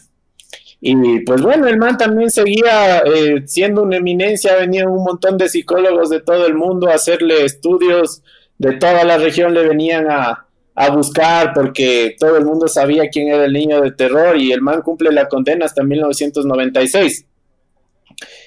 Y 0.80 1.20
pues 1.20 1.42
bueno, 1.42 1.68
el 1.68 1.76
man 1.76 1.98
también 1.98 2.30
seguía 2.30 3.00
eh, 3.00 3.42
siendo 3.46 3.82
una 3.82 3.98
eminencia, 3.98 4.56
venían 4.56 4.88
un 4.88 5.04
montón 5.04 5.36
de 5.36 5.48
psicólogos 5.48 6.08
de 6.08 6.20
todo 6.20 6.46
el 6.46 6.54
mundo 6.54 6.88
a 6.88 6.94
hacerle 6.94 7.44
estudios, 7.44 8.22
de 8.56 8.72
toda 8.72 9.04
la 9.04 9.18
región 9.18 9.52
le 9.52 9.66
venían 9.66 10.10
a, 10.10 10.46
a 10.74 10.90
buscar 10.90 11.52
porque 11.54 12.16
todo 12.18 12.38
el 12.38 12.46
mundo 12.46 12.66
sabía 12.66 13.10
quién 13.10 13.28
era 13.28 13.44
el 13.44 13.52
niño 13.52 13.82
de 13.82 13.92
terror 13.92 14.38
y 14.38 14.52
el 14.52 14.62
man 14.62 14.80
cumple 14.80 15.12
la 15.12 15.28
condena 15.28 15.66
hasta 15.66 15.82
1996 15.82 17.26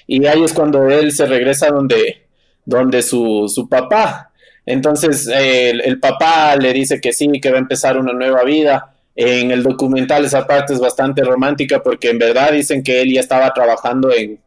y 0.06 0.26
ahí 0.26 0.42
es 0.42 0.52
cuando 0.52 0.88
él 0.90 1.12
se 1.12 1.26
regresa 1.26 1.68
donde, 1.68 2.26
donde 2.64 3.02
su, 3.02 3.50
su 3.52 3.68
papá. 3.68 4.32
Entonces 4.66 5.28
el, 5.28 6.00
papá 6.00 6.56
le 6.56 6.72
dice 6.72 7.00
que 7.00 7.12
sí, 7.12 7.28
que 7.40 7.50
va 7.50 7.56
a 7.56 7.60
empezar 7.60 7.98
una 7.98 8.12
nueva 8.12 8.44
vida. 8.44 8.93
En 9.16 9.50
el 9.50 9.62
documental 9.62 10.24
esa 10.24 10.46
parte 10.46 10.74
es 10.74 10.80
bastante 10.80 11.22
romántica 11.22 11.82
porque 11.82 12.10
en 12.10 12.18
verdad 12.18 12.52
dicen 12.52 12.82
que 12.82 13.00
él 13.00 13.12
ya 13.12 13.20
estaba 13.20 13.52
trabajando 13.52 14.12
en, 14.12 14.40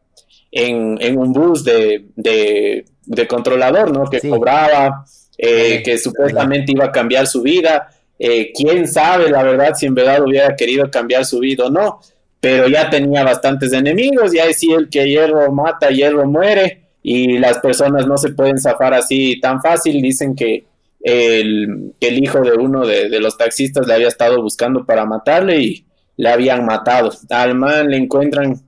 en, 0.50 1.18
un 1.18 1.32
bus 1.32 1.64
de, 1.64 2.06
de, 2.16 3.26
controlador, 3.26 3.90
¿no? 3.90 4.04
Que 4.10 4.20
cobraba, 4.20 5.04
eh, 5.36 5.82
que 5.82 5.96
supuestamente 5.98 6.72
iba 6.72 6.86
a 6.86 6.92
cambiar 6.92 7.26
su 7.26 7.42
vida. 7.42 7.88
Eh, 8.18 8.52
quién 8.54 8.86
sabe, 8.88 9.30
la 9.30 9.42
verdad, 9.42 9.74
si 9.74 9.86
en 9.86 9.94
verdad 9.94 10.22
hubiera 10.22 10.54
querido 10.54 10.90
cambiar 10.90 11.24
su 11.24 11.38
vida 11.38 11.66
o 11.66 11.70
no 11.70 12.00
pero 12.40 12.68
ya 12.68 12.88
tenía 12.88 13.24
bastantes 13.24 13.72
enemigos, 13.72 14.32
y 14.32 14.38
ahí 14.38 14.54
sí 14.54 14.72
el 14.72 14.88
que 14.88 15.08
hierro 15.08 15.50
mata, 15.52 15.90
hierro 15.90 16.26
muere, 16.26 16.82
y 17.02 17.38
las 17.38 17.58
personas 17.58 18.06
no 18.06 18.16
se 18.16 18.30
pueden 18.30 18.58
zafar 18.58 18.94
así 18.94 19.40
tan 19.40 19.60
fácil, 19.60 20.00
dicen 20.00 20.34
que 20.34 20.64
el, 21.00 21.94
el 22.00 22.22
hijo 22.22 22.40
de 22.40 22.52
uno 22.52 22.86
de, 22.86 23.08
los 23.20 23.36
taxistas 23.36 23.86
le 23.86 23.94
había 23.94 24.08
estado 24.08 24.42
buscando 24.42 24.84
para 24.84 25.04
matarle 25.04 25.60
y 25.60 25.86
le 26.16 26.28
habían 26.28 26.64
matado. 26.64 27.10
Al 27.30 27.54
man 27.54 27.88
le 27.90 27.96
encuentran 27.96 28.60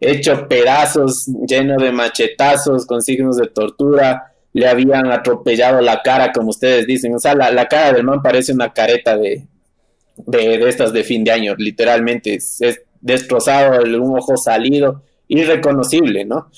hecho 0.00 0.48
pedazos, 0.48 1.26
lleno 1.46 1.76
de 1.76 1.92
machetazos, 1.92 2.86
con 2.86 3.02
signos 3.02 3.36
de 3.36 3.48
tortura, 3.48 4.32
le 4.52 4.68
habían 4.68 5.10
atropellado 5.10 5.80
la 5.80 6.02
cara, 6.02 6.32
como 6.32 6.50
ustedes 6.50 6.86
dicen, 6.86 7.14
o 7.14 7.18
sea, 7.18 7.34
la, 7.34 7.66
cara 7.66 7.92
del 7.92 8.04
man 8.04 8.22
parece 8.22 8.52
una 8.52 8.72
careta 8.72 9.16
de, 9.16 9.46
de, 10.16 10.68
estas 10.68 10.92
de 10.92 11.04
fin 11.04 11.24
de 11.24 11.30
año, 11.30 11.54
literalmente, 11.56 12.34
es 12.34 12.60
destrozado, 13.00 13.80
el, 13.80 13.98
un 13.98 14.18
ojo 14.18 14.36
salido, 14.36 15.02
irreconocible, 15.28 16.24
¿no? 16.24 16.50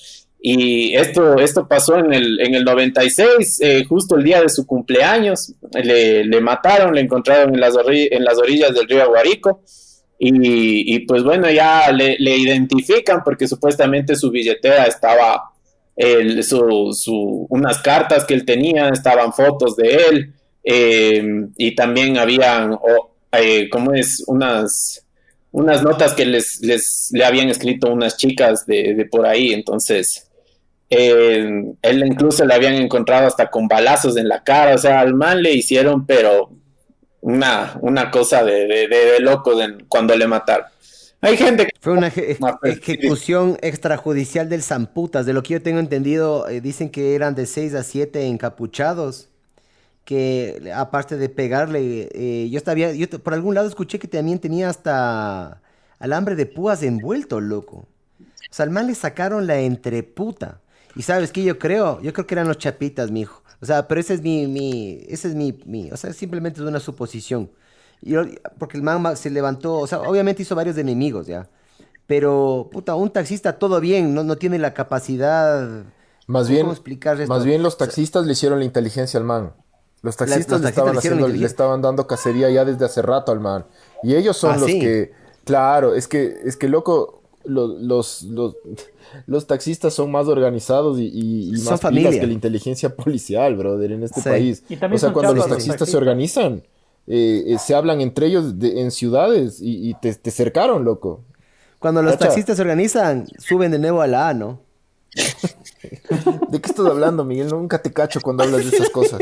Y 0.47 0.95
esto, 0.95 1.39
esto 1.39 1.67
pasó 1.67 1.97
en 1.99 2.13
el, 2.13 2.39
en 2.39 2.55
el 2.55 2.65
96, 2.65 3.61
eh, 3.63 3.85
justo 3.89 4.17
el 4.17 4.25
día 4.25 4.43
de 4.43 4.51
su 4.51 4.67
cumpleaños. 4.67 5.55
Le, 5.73 6.23
le 6.23 6.41
mataron, 6.43 6.95
le 6.95 7.01
encontraron 7.01 7.55
en 7.55 7.61
las, 7.63 7.75
en 7.89 8.23
las 8.23 8.37
orillas 8.37 8.75
del 8.75 8.87
río 8.87 9.03
Aguarico. 9.03 9.63
Y, 10.19 10.95
y 10.95 10.99
pues 11.07 11.23
bueno, 11.23 11.51
ya 11.51 11.91
le, 11.93 12.19
identifican 12.19 13.23
porque 13.25 13.49
supuestamente 13.49 14.17
su 14.17 14.31
billetera 14.31 14.85
estaba, 14.85 15.51
el, 15.97 16.45
su, 16.45 16.93
su, 16.93 17.47
unas 17.49 17.79
cartas 17.79 18.27
que 18.27 18.35
él 18.35 18.45
tenía, 18.45 18.91
estaban 18.91 19.33
fotos 19.33 19.75
de 19.77 19.95
él. 19.95 20.35
Eh, 20.63 21.25
y 21.57 21.75
también 21.75 22.19
habían, 22.19 22.79
eh, 23.33 23.71
¿cómo 23.71 23.95
es? 23.95 24.23
Unas 24.27 25.05
unas 25.55 25.85
notas 25.85 26.15
que 26.15 26.27
les, 26.27 26.61
les 26.63 27.11
le 27.13 27.25
habían 27.25 27.49
escrito 27.49 27.93
unas 27.93 28.17
chicas 28.17 28.67
de, 28.67 29.07
por 29.09 29.25
ahí, 29.25 29.53
entonces 29.53 30.24
eh, 30.97 31.75
él 31.83 32.07
incluso 32.07 32.45
le 32.45 32.55
habían 32.55 32.75
encontrado 32.75 33.27
hasta 33.27 33.51
con 33.51 33.69
balazos 33.69 34.17
en 34.17 34.29
la 34.29 34.43
cara, 34.43 34.75
o 34.75 34.79
sea, 34.79 35.01
al 35.01 35.15
man 35.15 35.43
le 35.43 35.53
hicieron, 35.53 36.07
pero 36.07 36.51
una, 37.21 37.77
una 37.81 38.11
cosa 38.11 38.45
de, 38.45 38.67
de, 38.67 38.89
de, 38.89 39.21
loco 39.21 39.53
cuando 39.89 40.17
le 40.17 40.27
mataron. 40.27 40.67
Hay 41.21 41.37
gente 41.37 41.67
que... 41.67 41.73
Fue 41.81 41.95
una 41.95 42.09
ejecución 42.63 43.57
extrajudicial 43.63 44.49
del 44.49 44.63
Zamputas, 44.63 45.25
de 45.25 45.33
lo 45.33 45.43
que 45.43 45.55
yo 45.55 45.63
tengo 45.63 45.79
entendido, 45.79 46.49
eh, 46.49 46.61
dicen 46.61 46.91
que 46.91 47.15
eran 47.15 47.35
de 47.35 47.47
6 47.47 47.75
a 47.75 47.83
7 47.83 48.27
encapuchados 48.27 49.31
que 50.05 50.71
aparte 50.75 51.17
de 51.17 51.29
pegarle, 51.29 52.09
eh, 52.13 52.49
yo 52.51 52.59
estaba, 52.59 52.79
yo 52.93 53.09
por 53.09 53.35
algún 53.35 53.55
lado 53.55 53.69
escuché 53.69 53.99
que 53.99 54.09
también 54.09 54.39
tenía 54.39 54.69
hasta 54.69 55.63
alambre 55.99 56.35
de 56.37 56.47
púas 56.47 56.83
envuelto, 56.83 57.41
loco. 57.41 57.89
O 58.19 58.55
sea, 58.55 58.65
al 58.65 58.71
man 58.71 58.87
le 58.87 58.95
sacaron 58.95 59.47
la 59.47 59.59
entreputa. 59.61 60.61
Y 60.97 61.03
sabes 61.03 61.33
qué 61.33 61.43
yo 61.43 61.59
creo, 61.59 62.01
yo 62.01 62.13
creo 62.13 62.27
que 62.27 62.35
eran 62.35 62.49
los 62.49 62.59
chapitas, 62.59 63.11
mijo. 63.11 63.43
O 63.61 63.67
sea, 63.67 63.89
pero 63.89 64.01
ese 64.01 64.15
es 64.15 64.23
mi, 64.23 64.47
mi, 64.47 65.05
ese 65.09 65.29
es 65.29 65.35
mi, 65.35 65.59
mi, 65.65 65.91
o 65.91 65.97
sea, 65.97 66.13
simplemente 66.13 66.61
es 66.61 66.67
una 66.67 66.81
suposición. 66.81 67.51
Yo, 68.03 68.23
porque 68.59 68.77
el 68.77 68.83
man 68.83 69.17
se 69.17 69.31
levantó, 69.31 69.79
o 69.79 69.87
sea, 69.87 70.01
obviamente 70.01 70.43
hizo 70.43 70.55
varios 70.55 70.77
enemigos, 70.77 71.27
ya. 71.27 71.49
Pero, 72.07 72.69
puta, 72.71 72.95
un 72.95 73.11
taxista 73.11 73.59
todo 73.59 73.81
bien, 73.81 74.15
no, 74.15 74.23
no 74.25 74.37
tiene 74.37 74.59
la 74.59 74.75
capacidad. 74.75 75.85
Más 76.27 76.49
bien, 76.49 76.67
más 77.29 77.45
bien 77.45 77.63
los 77.63 77.79
taxistas 77.79 78.27
le 78.27 78.33
hicieron 78.33 78.59
la 78.59 78.65
inteligencia 78.65 79.19
al 79.19 79.25
man. 79.25 79.55
Los 80.03 80.17
taxistas, 80.19 80.61
le, 80.61 80.69
estaban 80.69 80.99
haciendo, 80.99 81.29
le 81.29 81.47
estaban 81.47 81.81
dando 81.81 82.07
cacería 82.07 82.51
ya 82.51 82.67
desde 82.67 82.85
hace 82.85 83.01
rato 83.01 83.33
al 83.33 83.41
man. 83.41 83.65
Y 84.03 84.15
ellos 84.15 84.37
son 84.37 84.53
ah, 84.53 84.57
los 84.59 84.67
que, 84.67 85.13
claro, 85.45 85.95
es 85.95 86.09
que, 86.09 86.41
es 86.45 86.59
que 86.59 86.69
loco, 86.69 87.23
los, 87.45 88.23
los, 88.23 88.57
los, 89.27 89.47
taxistas 89.47 89.95
son 89.95 90.11
más 90.11 90.29
organizados 90.29 90.99
y, 90.99 91.53
más 91.65 91.81
pilas 91.81 92.17
que 92.17 92.27
la 92.27 92.33
inteligencia 92.33 92.95
policial, 92.97 93.57
brother, 93.57 93.93
en 93.93 94.03
este 94.03 94.23
país. 94.23 94.63
O 94.93 94.99
sea, 94.99 95.13
cuando 95.13 95.35
los 95.35 95.49
taxistas, 95.49 95.89
se 95.89 95.97
organizan, 95.97 96.63
eh, 97.07 97.45
eh, 97.47 97.57
se 97.59 97.75
hablan 97.75 98.01
entre 98.01 98.27
ellos 98.27 98.55
en 98.63 98.91
ciudades 98.91 99.59
y, 99.61 99.95
te, 99.95 100.15
te, 100.15 100.31
cercaron, 100.31 100.85
loco. 100.85 101.23
Cuando 101.79 102.03
los 102.03 102.19
taxistas 102.19 102.57
se 102.57 102.63
organizan, 102.63 103.27
suben 103.39 103.71
de 103.71 103.79
nuevo 103.79 104.01
a 104.01 104.07
la 104.07 104.31
A, 104.31 104.35
¿no? 104.35 104.64
¿De 106.51 106.61
qué 106.61 106.71
estás 106.71 106.87
hablando, 106.87 107.25
Miguel? 107.25 107.49
Nunca 107.49 107.81
te 107.81 107.93
cacho 107.93 108.21
cuando 108.21 108.45
hablas 108.45 108.69
de 108.69 108.77
esas 108.77 108.91
cosas. 108.91 109.21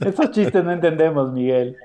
Esos 0.00 0.30
chistes 0.30 0.64
no 0.64 0.72
entendemos, 0.72 1.32
Miguel. 1.32 1.76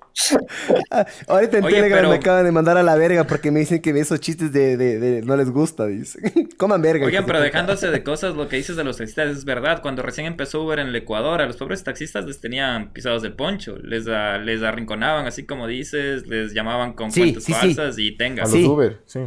Ah, 0.90 1.06
ahorita 1.28 1.60
en 1.60 1.66
Telegram 1.66 2.10
me 2.10 2.16
acaban 2.16 2.44
de 2.44 2.52
mandar 2.52 2.78
a 2.78 2.84
la 2.84 2.96
verga 2.96 3.26
porque 3.26 3.52
me 3.52 3.62
dicen 3.62 3.82
que 3.82 3.92
esos 3.92 4.20
chistes 4.20 4.52
de, 4.52 5.22
no 5.26 5.38
les 5.38 5.50
gusta, 5.50 5.86
dicen. 5.88 6.50
Coman 6.58 6.82
verga. 6.82 7.06
Oigan, 7.06 7.26
pero 7.26 7.40
dejándose 7.40 7.90
de 7.90 8.04
cosas, 8.04 8.36
lo 8.36 8.48
que 8.48 8.58
dices 8.58 8.76
de 8.76 8.84
los 8.84 8.98
taxistas 8.98 9.38
es 9.38 9.46
verdad. 9.46 9.82
Cuando 9.82 10.02
recién 10.02 10.28
empezó 10.28 10.64
Uber 10.64 10.80
en 10.80 10.88
el 10.88 10.96
Ecuador, 10.96 11.42
a 11.42 11.46
los 11.46 11.58
pobres 11.58 11.84
taxistas 11.84 12.26
les 12.26 12.40
tenían 12.40 12.92
pisados 12.92 13.22
de 13.22 13.32
poncho. 13.32 13.78
Les, 13.78 14.06
les 14.06 14.64
arrinconaban, 14.64 15.26
así 15.26 15.46
como 15.46 15.68
dices, 15.68 16.28
les 16.28 16.54
llamaban 16.54 16.94
con 16.94 17.12
cuentas 17.12 17.46
falsas 17.46 17.98
y 17.98 18.16
tengas. 18.18 18.54
A 18.54 18.58
los 18.58 18.66
Uber, 18.66 19.00
sí. 19.06 19.22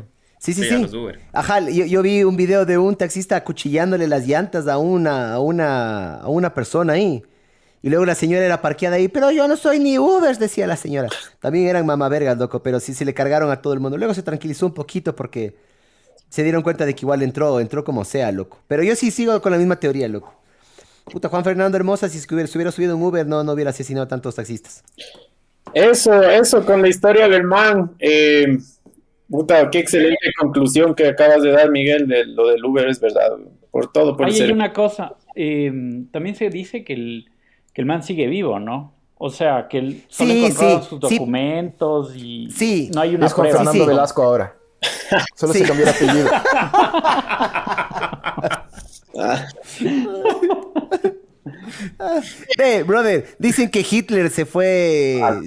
Sí, 0.45 0.53
sí, 0.53 0.63
sí. 0.63 0.87
Ajá, 1.33 1.61
yo, 1.71 2.03
vi 2.03 2.23
un 2.23 2.37
video 2.37 2.67
de 2.67 2.77
un 2.77 2.97
taxista 2.97 3.35
acuchillándole 3.35 4.07
las 4.07 4.27
llantas 4.27 4.69
a 4.69 4.77
una, 4.77 5.33
a 5.33 5.41
una, 5.41 6.17
a 6.17 6.29
una 6.29 6.53
persona 6.53 6.93
ahí. 6.93 7.23
Y 7.81 7.89
luego 7.89 8.05
la 8.05 8.15
señora 8.15 8.45
era 8.45 8.61
parqueada 8.61 8.97
ahí, 8.97 9.09
pero 9.09 9.31
yo 9.31 9.49
no 9.49 9.57
soy 9.57 9.79
ni 9.79 9.99
Uber, 9.99 10.37
decía 10.37 10.67
la 10.67 10.77
señora. 10.77 11.09
También 11.41 11.67
eran 11.69 11.87
mamavergas, 11.87 12.37
loco, 12.37 12.63
pero 12.63 12.79
sí 12.79 12.93
se 12.93 13.07
le 13.07 13.15
cargaron 13.15 13.51
a 13.51 13.63
todo 13.63 13.73
el 13.73 13.81
mundo. 13.81 13.97
Luego 13.97 14.13
se 14.13 14.23
tranquilizó 14.23 14.67
un 14.67 14.75
poquito 14.75 15.17
porque 15.17 15.57
se 16.29 16.43
dieron 16.43 16.61
cuenta 16.61 16.85
de 16.85 16.95
que 16.95 17.07
igual 17.07 17.23
entró, 17.23 17.59
entró 17.59 17.83
como 17.83 18.05
sea, 18.05 18.31
loco. 18.31 18.59
Pero 18.69 18.83
yo 18.83 18.95
sí 18.97 19.11
sigo 19.11 19.41
con 19.41 19.51
la 19.51 19.57
misma 19.57 19.81
teoría, 19.81 20.09
loco. 20.09 20.35
Puta, 21.07 21.31
Juan 21.31 21.43
Fernando 21.43 21.79
Hermosa, 21.79 22.11
si 22.11 22.19
se 22.21 22.27
hubiera, 22.35 22.71
subido 22.71 22.95
un 22.99 23.03
Uber, 23.03 23.27
no, 23.27 23.43
no 23.45 23.53
hubiera 23.53 23.71
asesinado 23.71 24.05
a 24.05 24.09
tantos 24.09 24.35
taxistas. 24.35 24.85
Eso, 25.73 26.23
eso, 26.23 26.67
con 26.67 26.83
la 26.83 26.89
historia 26.89 27.31
del 27.31 27.45
man. 27.45 27.95
Eh, 27.99 28.59
Puta, 29.35 29.69
qué 29.69 29.81
excelente 29.81 30.33
conclusión 30.39 30.95
que 30.95 31.09
acabas 31.09 31.43
de 31.43 31.51
dar, 31.51 31.69
Miguel, 31.69 32.07
de 32.07 32.25
lo 32.25 32.47
del 32.47 32.65
Uber, 32.65 32.87
es 32.87 33.01
verdad. 33.01 33.33
Por 33.73 33.91
todo, 33.91 34.17
por 34.17 34.27
Ahí 34.27 34.41
hay 34.41 34.53
una 34.53 34.73
cosa. 34.73 35.17
Em, 35.35 36.07
también 36.13 36.37
se 36.37 36.51
dice 36.51 36.85
que 36.85 36.93
el, 36.93 37.29
que 37.73 37.83
el 37.83 37.87
man 37.87 38.05
sigue 38.05 38.29
vivo, 38.29 38.61
¿no? 38.61 38.95
O 39.17 39.31
sea, 39.31 39.67
que 39.67 39.79
él 39.79 40.05
solo 40.07 40.35
sí, 40.35 40.53
sus 40.89 41.01
documentos 41.01 42.15
y 42.15 42.49
sí. 42.53 42.93
no 42.95 43.01
hay 43.01 43.17
una 43.17 43.27
es 43.27 43.35
prueba. 43.35 43.57
Fernando 43.57 43.87
Velasco 43.87 44.23
ahora. 44.23 44.55
Solo 45.35 45.53
se 45.53 45.65
cambió 45.65 45.85
el 45.85 45.91
apellido. 45.91 46.29
Ve, 52.59 52.83
brother, 52.83 53.27
dicen 53.39 53.71
que 53.71 53.85
Hitler 53.89 54.31
se 54.31 54.45
fue. 54.47 55.21
Ah, 55.23 55.41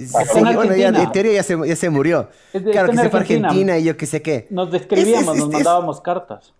bueno, 0.54 0.76
ya, 0.76 0.88
en 0.88 1.12
teoría 1.12 1.32
ya 1.32 1.42
se, 1.42 1.56
ya 1.66 1.76
se 1.76 1.90
murió. 1.90 2.28
Es 2.52 2.64
de- 2.64 2.70
claro, 2.70 2.90
que 2.90 2.96
se 2.96 3.08
fue 3.10 3.18
a 3.18 3.22
Argentina. 3.22 3.78
Y 3.78 3.84
yo 3.84 3.96
qué 3.96 4.06
sé 4.06 4.22
qué. 4.22 4.46
Nos 4.50 4.70
describíamos, 4.70 5.22
Es- 5.22 5.28
es- 5.34 5.38
nos 5.38 5.48
es- 5.48 5.52
mandábamos 5.54 6.00
cartas. 6.00 6.52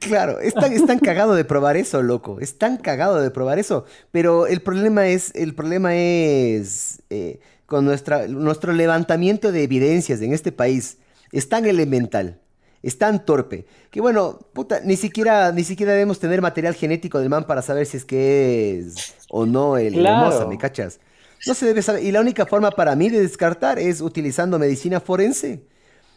Claro, 0.00 0.40
es 0.40 0.52
tan, 0.52 0.72
es 0.72 0.84
tan 0.84 0.98
cagado 0.98 1.34
de 1.36 1.44
probar 1.44 1.76
eso, 1.76 2.02
loco. 2.02 2.40
Es 2.40 2.58
tan 2.58 2.76
cagado 2.76 3.20
de 3.20 3.30
probar 3.30 3.60
eso. 3.60 3.84
Pero 4.10 4.48
el 4.48 4.60
problema 4.60 5.06
es, 5.06 5.32
el 5.36 5.54
problema 5.54 5.94
es 5.94 7.02
eh, 7.10 7.38
con 7.66 7.84
nuestra, 7.84 8.26
nuestro 8.26 8.72
levantamiento 8.72 9.52
de 9.52 9.62
evidencias 9.62 10.20
en 10.22 10.32
este 10.32 10.50
país 10.50 10.98
es 11.30 11.48
tan 11.48 11.66
elemental, 11.66 12.40
es 12.86 12.98
tan 12.98 13.24
torpe, 13.24 13.66
que 13.90 14.00
bueno, 14.00 14.38
puta, 14.52 14.80
ni 14.84 14.96
siquiera, 14.96 15.50
ni 15.52 15.64
siquiera 15.64 15.92
debemos 15.92 16.20
tener 16.20 16.40
material 16.40 16.74
genético 16.74 17.18
del 17.18 17.28
man 17.28 17.44
para 17.44 17.60
saber 17.62 17.84
si 17.86 17.96
es 17.96 18.04
que 18.04 18.78
es 18.78 19.14
o 19.28 19.44
no 19.44 19.76
el 19.76 19.94
Claro. 19.94 20.26
hermosa, 20.26 20.46
¿me 20.46 20.56
cachas? 20.56 21.00
No 21.46 21.54
se 21.54 21.66
debe 21.66 21.82
saber. 21.82 22.02
Y 22.04 22.12
la 22.12 22.20
única 22.20 22.46
forma 22.46 22.70
para 22.70 22.94
mí 22.94 23.08
de 23.08 23.20
descartar 23.20 23.78
es 23.78 24.00
utilizando 24.00 24.58
medicina 24.58 25.00
forense 25.00 25.62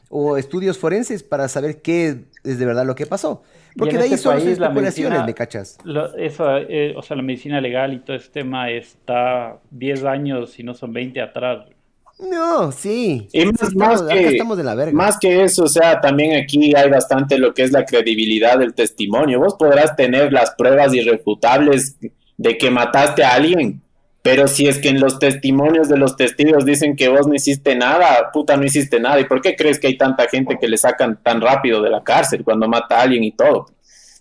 o 0.10 0.38
estudios 0.38 0.78
forenses 0.78 1.24
para 1.24 1.48
saber 1.48 1.82
qué 1.82 2.26
es 2.44 2.58
de 2.60 2.66
verdad 2.66 2.86
lo 2.86 2.96
que 2.96 3.06
pasó. 3.06 3.42
Porque 3.78 3.98
de 3.98 4.04
ahí 4.04 4.14
este 4.14 4.24
son 4.24 4.34
país, 4.36 4.46
la 4.60 4.68
especulaciones, 4.68 5.12
medicina- 5.12 5.26
¿me 5.26 5.34
cachas? 5.34 5.78
Lo- 5.84 6.16
eso, 6.18 6.58
eh, 6.58 6.94
o 6.98 7.02
sea, 7.02 7.16
la 7.18 7.24
medicina 7.24 7.62
legal 7.62 7.94
y 7.94 8.00
todo 8.00 8.16
este 8.18 8.30
tema 8.42 8.70
está 8.72 9.60
10 9.72 10.04
años, 10.04 10.52
si 10.52 10.64
no 10.64 10.74
son 10.74 10.94
20 10.94 11.22
atrás. 11.22 11.66
No, 12.20 12.72
sí. 12.74 13.30
Y 13.32 13.40
Sí, 13.40 13.46
más, 13.46 13.62
estamos, 13.62 13.76
más 13.76 14.02
acá 14.02 14.14
que, 14.14 14.28
estamos 14.28 14.58
de 14.58 14.64
la 14.64 14.76
verga. 14.76 14.92
más 14.92 15.18
que 15.18 15.44
eso, 15.44 15.64
o 15.64 15.68
sea, 15.70 16.02
también 16.02 16.36
aquí 16.36 16.76
hay 16.76 16.90
bastante 16.90 17.38
lo 17.38 17.54
que 17.54 17.64
es 17.64 17.72
la 17.72 17.86
credibilidad 17.86 18.60
del 18.60 18.74
testimonio. 18.74 19.40
Vos 19.40 19.56
podrás 19.58 19.96
tener 19.96 20.34
las 20.34 20.52
pruebas 20.52 20.94
irrefutables 20.94 21.98
de 22.38 22.58
que 22.58 22.72
mataste 22.72 23.24
a 23.24 23.36
alguien, 23.36 23.82
pero 24.22 24.50
si 24.50 24.68
es 24.68 24.80
que 24.80 24.90
en 24.90 25.00
los 25.00 25.18
testimonios 25.18 25.88
de 25.88 25.98
los 25.98 26.18
testigos 26.18 26.66
dicen 26.66 26.98
que 26.98 27.08
vos 27.08 27.26
no 27.26 27.36
hiciste 27.36 27.74
nada, 27.76 28.32
puta, 28.34 28.58
no 28.58 28.66
hiciste 28.66 29.00
nada. 29.00 29.22
¿Y 29.22 29.26
por 29.26 29.42
qué 29.42 29.56
crees 29.56 29.80
que 29.80 29.88
hay 29.88 29.98
tanta 29.98 30.28
gente 30.28 30.58
que 30.60 30.68
le 30.68 30.78
sacan 30.78 31.24
tan 31.24 31.40
rápido 31.40 31.82
de 31.82 31.90
la 31.90 32.04
cárcel 32.04 32.44
cuando 32.44 32.68
mata 32.68 32.98
a 32.98 33.04
alguien 33.04 33.24
y 33.24 33.32
todo? 33.32 33.68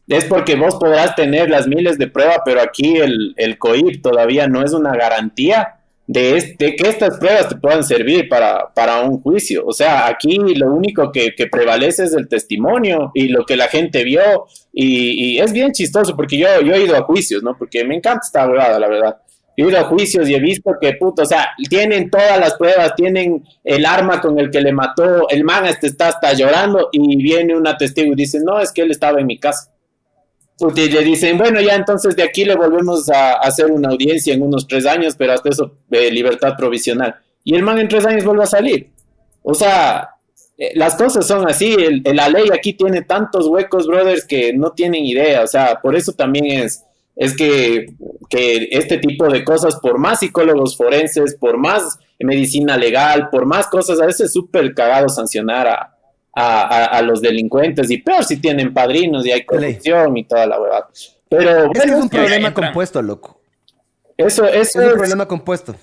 Es 0.06 0.24
porque 0.24 0.54
vos 0.54 0.76
podrás 0.76 1.16
tener 1.16 1.50
las 1.50 1.66
miles 1.66 1.98
de 1.98 2.06
pruebas, 2.06 2.38
pero 2.44 2.62
aquí 2.62 2.96
el, 2.96 3.34
el 3.36 3.58
COIP 3.58 4.00
todavía 4.00 4.46
no 4.46 4.64
es 4.64 4.72
una 4.72 4.94
garantía 4.94 5.77
de, 6.08 6.56
de 6.58 6.74
que 6.74 6.88
estas 6.88 7.18
pruebas 7.18 7.50
te 7.50 7.56
puedan 7.56 7.84
servir 7.84 8.30
para, 8.30 8.72
para 8.74 9.02
un 9.02 9.20
juicio. 9.20 9.64
O 9.66 9.72
sea, 9.72 10.06
aquí 10.06 10.38
lo 10.54 10.72
único 10.72 11.12
que, 11.12 11.34
prevalece 11.52 12.04
es 12.04 12.14
el 12.14 12.28
testimonio 12.28 13.12
y 13.14 13.28
lo 13.28 13.44
que 13.44 13.56
la 13.56 13.68
gente 13.68 14.02
vio. 14.04 14.46
Y, 14.72 15.38
es 15.38 15.52
bien 15.52 15.72
chistoso 15.72 16.16
porque 16.16 16.38
yo, 16.38 16.48
yo 16.62 16.72
he 16.72 16.84
ido 16.84 16.96
a 16.96 17.02
juicios, 17.02 17.42
¿no? 17.42 17.56
Porque 17.58 17.84
me 17.84 17.94
encanta 17.94 18.22
esta 18.24 18.48
huevada, 18.48 18.78
la 18.78 18.88
verdad. 18.88 19.16
He 19.54 19.68
ido 19.68 19.78
a 19.78 19.84
juicios 19.84 20.26
y 20.30 20.34
he 20.34 20.40
visto 20.40 20.70
que, 20.80 20.94
puto, 20.94 21.22
o 21.22 21.26
sea, 21.26 21.50
tienen 21.68 22.08
todas 22.08 22.38
las 22.40 22.54
pruebas, 22.54 22.94
tienen 22.96 23.44
el 23.62 23.84
arma 23.84 24.22
con 24.22 24.38
el 24.38 24.50
que 24.50 24.62
le 24.62 24.72
mató, 24.72 25.28
el 25.28 25.44
man 25.44 25.66
este 25.66 25.88
está 25.88 26.08
hasta 26.08 26.32
llorando 26.32 26.88
y 26.90 27.22
viene 27.22 27.54
una 27.54 27.76
testigo 27.76 28.12
y 28.14 28.16
dice, 28.16 28.38
no, 28.42 28.60
es 28.60 28.72
que 28.72 28.80
él 28.80 28.90
estaba 28.92 29.20
en 29.20 29.26
mi 29.26 29.38
casa. 29.38 29.74
Y 30.74 30.88
le 30.90 31.04
dicen, 31.04 31.38
bueno, 31.38 31.60
ya 31.60 31.76
entonces 31.76 32.16
de 32.16 32.22
aquí 32.24 32.44
le 32.44 32.56
volvemos 32.56 33.08
a 33.10 33.34
hacer 33.34 33.66
una 33.70 33.90
audiencia 33.90 34.34
en 34.34 34.42
unos 34.42 34.66
tres 34.66 34.86
años, 34.86 35.14
pero 35.16 35.32
hasta 35.32 35.48
eso, 35.50 35.76
eh, 35.90 36.10
libertad 36.10 36.54
provisional. 36.56 37.14
Y 37.44 37.54
el 37.54 37.62
man 37.62 37.78
en 37.78 37.88
tres 37.88 38.04
años 38.04 38.24
vuelve 38.24 38.42
a 38.42 38.46
salir. 38.46 38.90
O 39.42 39.54
sea, 39.54 40.10
eh, 40.56 40.72
las 40.74 40.96
cosas 40.96 41.26
son 41.26 41.48
así. 41.48 41.74
El- 41.74 42.02
la 42.16 42.28
ley 42.28 42.46
aquí 42.52 42.72
tiene 42.72 43.02
tantos 43.02 43.46
huecos, 43.46 43.86
brothers, 43.86 44.24
que 44.26 44.52
no 44.52 44.72
tienen 44.72 45.04
idea. 45.04 45.42
O 45.42 45.46
sea, 45.46 45.80
por 45.80 45.94
eso 45.94 46.12
también 46.12 46.46
es, 46.64 46.84
es 47.14 47.36
que, 47.36 47.86
que 48.28 48.68
este 48.72 48.98
tipo 48.98 49.28
de 49.28 49.44
cosas, 49.44 49.76
por 49.76 49.98
más 49.98 50.18
psicólogos 50.20 50.76
forenses, 50.76 51.36
por 51.36 51.56
más 51.56 51.98
medicina 52.18 52.76
legal, 52.76 53.28
por 53.30 53.46
más 53.46 53.68
cosas, 53.68 54.00
a 54.00 54.06
veces 54.06 54.26
es 54.26 54.32
súper 54.32 54.74
cagado 54.74 55.08
sancionar 55.08 55.68
a, 55.68 55.94
a, 56.38 56.62
a- 56.62 56.84
a 56.98 57.02
los 57.02 57.20
delincuentes 57.20 57.90
y 57.90 57.98
peor 57.98 58.24
si 58.24 58.36
tienen 58.38 58.72
padrinos 58.72 59.26
y 59.26 59.32
hay 59.32 59.44
corrupción 59.44 60.16
y 60.16 60.24
toda 60.24 60.46
la 60.46 60.60
huevada. 60.60 60.88
Pero 61.28 61.50
Es 61.50 61.56
que 61.72 61.78
es 61.78 61.84
bueno, 61.86 61.98
un 61.98 62.08
problema 62.08 62.54
compuesto, 62.54 63.02
loco. 63.02 63.40
eso, 64.16 64.46
Es 64.46 64.74
un 64.76 64.90
problema 64.92 65.26
compuesto. 65.26 65.74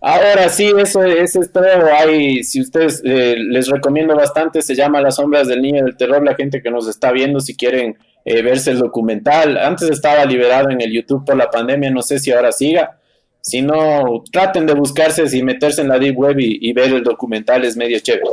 Ahora 0.00 0.48
sí, 0.48 0.70
eso, 0.78 1.02
eso 1.04 1.40
es 1.40 1.50
todo. 1.52 1.64
Hay, 1.96 2.42
si 2.44 2.60
ustedes 2.60 3.00
eh, 3.04 3.36
les 3.38 3.68
recomiendo 3.68 4.14
bastante, 4.14 4.60
se 4.60 4.74
llama 4.74 5.00
Las 5.00 5.16
sombras 5.16 5.48
del 5.48 5.62
niño 5.62 5.84
del 5.84 5.96
terror. 5.96 6.22
La 6.22 6.34
gente 6.34 6.60
que 6.62 6.70
nos 6.70 6.88
está 6.88 7.10
viendo, 7.12 7.40
si 7.40 7.56
quieren 7.56 7.96
eh, 8.24 8.42
verse 8.42 8.70
el 8.72 8.78
documental, 8.78 9.56
antes 9.56 9.88
estaba 9.90 10.24
liberado 10.24 10.70
en 10.70 10.80
el 10.82 10.92
YouTube 10.92 11.24
por 11.24 11.36
la 11.36 11.48
pandemia, 11.50 11.90
no 11.90 12.02
sé 12.02 12.18
si 12.18 12.30
ahora 12.32 12.52
siga. 12.52 12.98
Si 13.40 13.62
no, 13.62 14.22
traten 14.30 14.66
de 14.66 14.74
buscarse 14.74 15.24
y 15.36 15.42
meterse 15.42 15.80
en 15.80 15.88
la 15.88 15.98
deep 15.98 16.16
web 16.18 16.38
y, 16.38 16.58
y 16.68 16.72
ver 16.72 16.92
el 16.92 17.02
documental, 17.02 17.64
es 17.64 17.76
medio 17.76 17.98
chévere. 17.98 18.24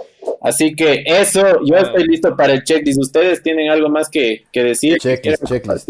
Así 0.42 0.74
que 0.74 1.04
eso, 1.06 1.42
yo 1.66 1.76
estoy 1.76 2.06
listo 2.06 2.36
para 2.36 2.54
el 2.54 2.64
checklist. 2.64 3.00
¿Ustedes 3.02 3.44
tienen 3.44 3.70
algo 3.70 3.90
más 3.90 4.10
que, 4.10 4.46
que 4.52 4.64
decir? 4.64 4.98
Checklist, 4.98 5.44
¿Quieren 5.44 5.62
checklist. 5.78 5.90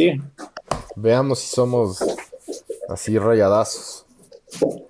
Veamos 0.96 1.40
si 1.40 1.56
somos 1.56 2.00
así 2.90 3.18
rayadazos. 3.18 4.06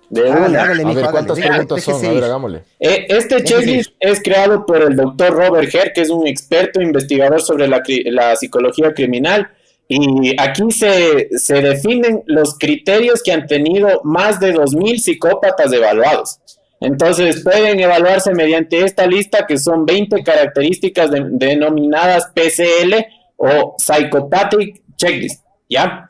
De 0.08 0.22
una. 0.22 0.46
Hágale, 0.46 0.58
A 0.58 0.64
ver, 0.86 0.86
hágale. 1.04 1.10
¿cuántas 1.10 1.38
preguntas 1.38 1.84
son? 1.84 1.94
A 2.04 2.08
ver, 2.08 2.16
ir. 2.16 2.24
hagámosle. 2.24 2.62
Eh, 2.80 3.06
Este 3.08 3.44
checklist 3.44 3.92
es 4.00 4.22
creado 4.22 4.64
por 4.64 4.80
el 4.82 4.96
doctor 4.96 5.32
Robert 5.34 5.72
Herr, 5.74 5.92
que 5.92 6.00
es 6.00 6.10
un 6.10 6.26
experto 6.26 6.80
investigador 6.80 7.40
sobre 7.42 7.68
la, 7.68 7.82
la 8.06 8.36
psicología 8.36 8.94
criminal. 8.94 9.50
Y 9.88 10.34
aquí 10.40 10.70
se, 10.70 11.28
se 11.36 11.60
definen 11.60 12.22
los 12.26 12.56
criterios 12.56 13.22
que 13.24 13.32
han 13.32 13.46
tenido 13.46 14.00
más 14.04 14.38
de 14.40 14.54
2.000 14.54 14.98
psicópatas 14.98 15.72
evaluados. 15.72 16.38
Entonces 16.80 17.42
pueden 17.44 17.78
evaluarse 17.78 18.32
mediante 18.34 18.84
esta 18.84 19.06
lista 19.06 19.46
que 19.46 19.58
son 19.58 19.84
20 19.84 20.22
características 20.24 21.10
de- 21.10 21.26
denominadas 21.30 22.30
PCL 22.34 22.94
o 23.36 23.74
Psychopathic 23.78 24.82
Checklist. 24.96 25.44
¿Ya? 25.68 26.08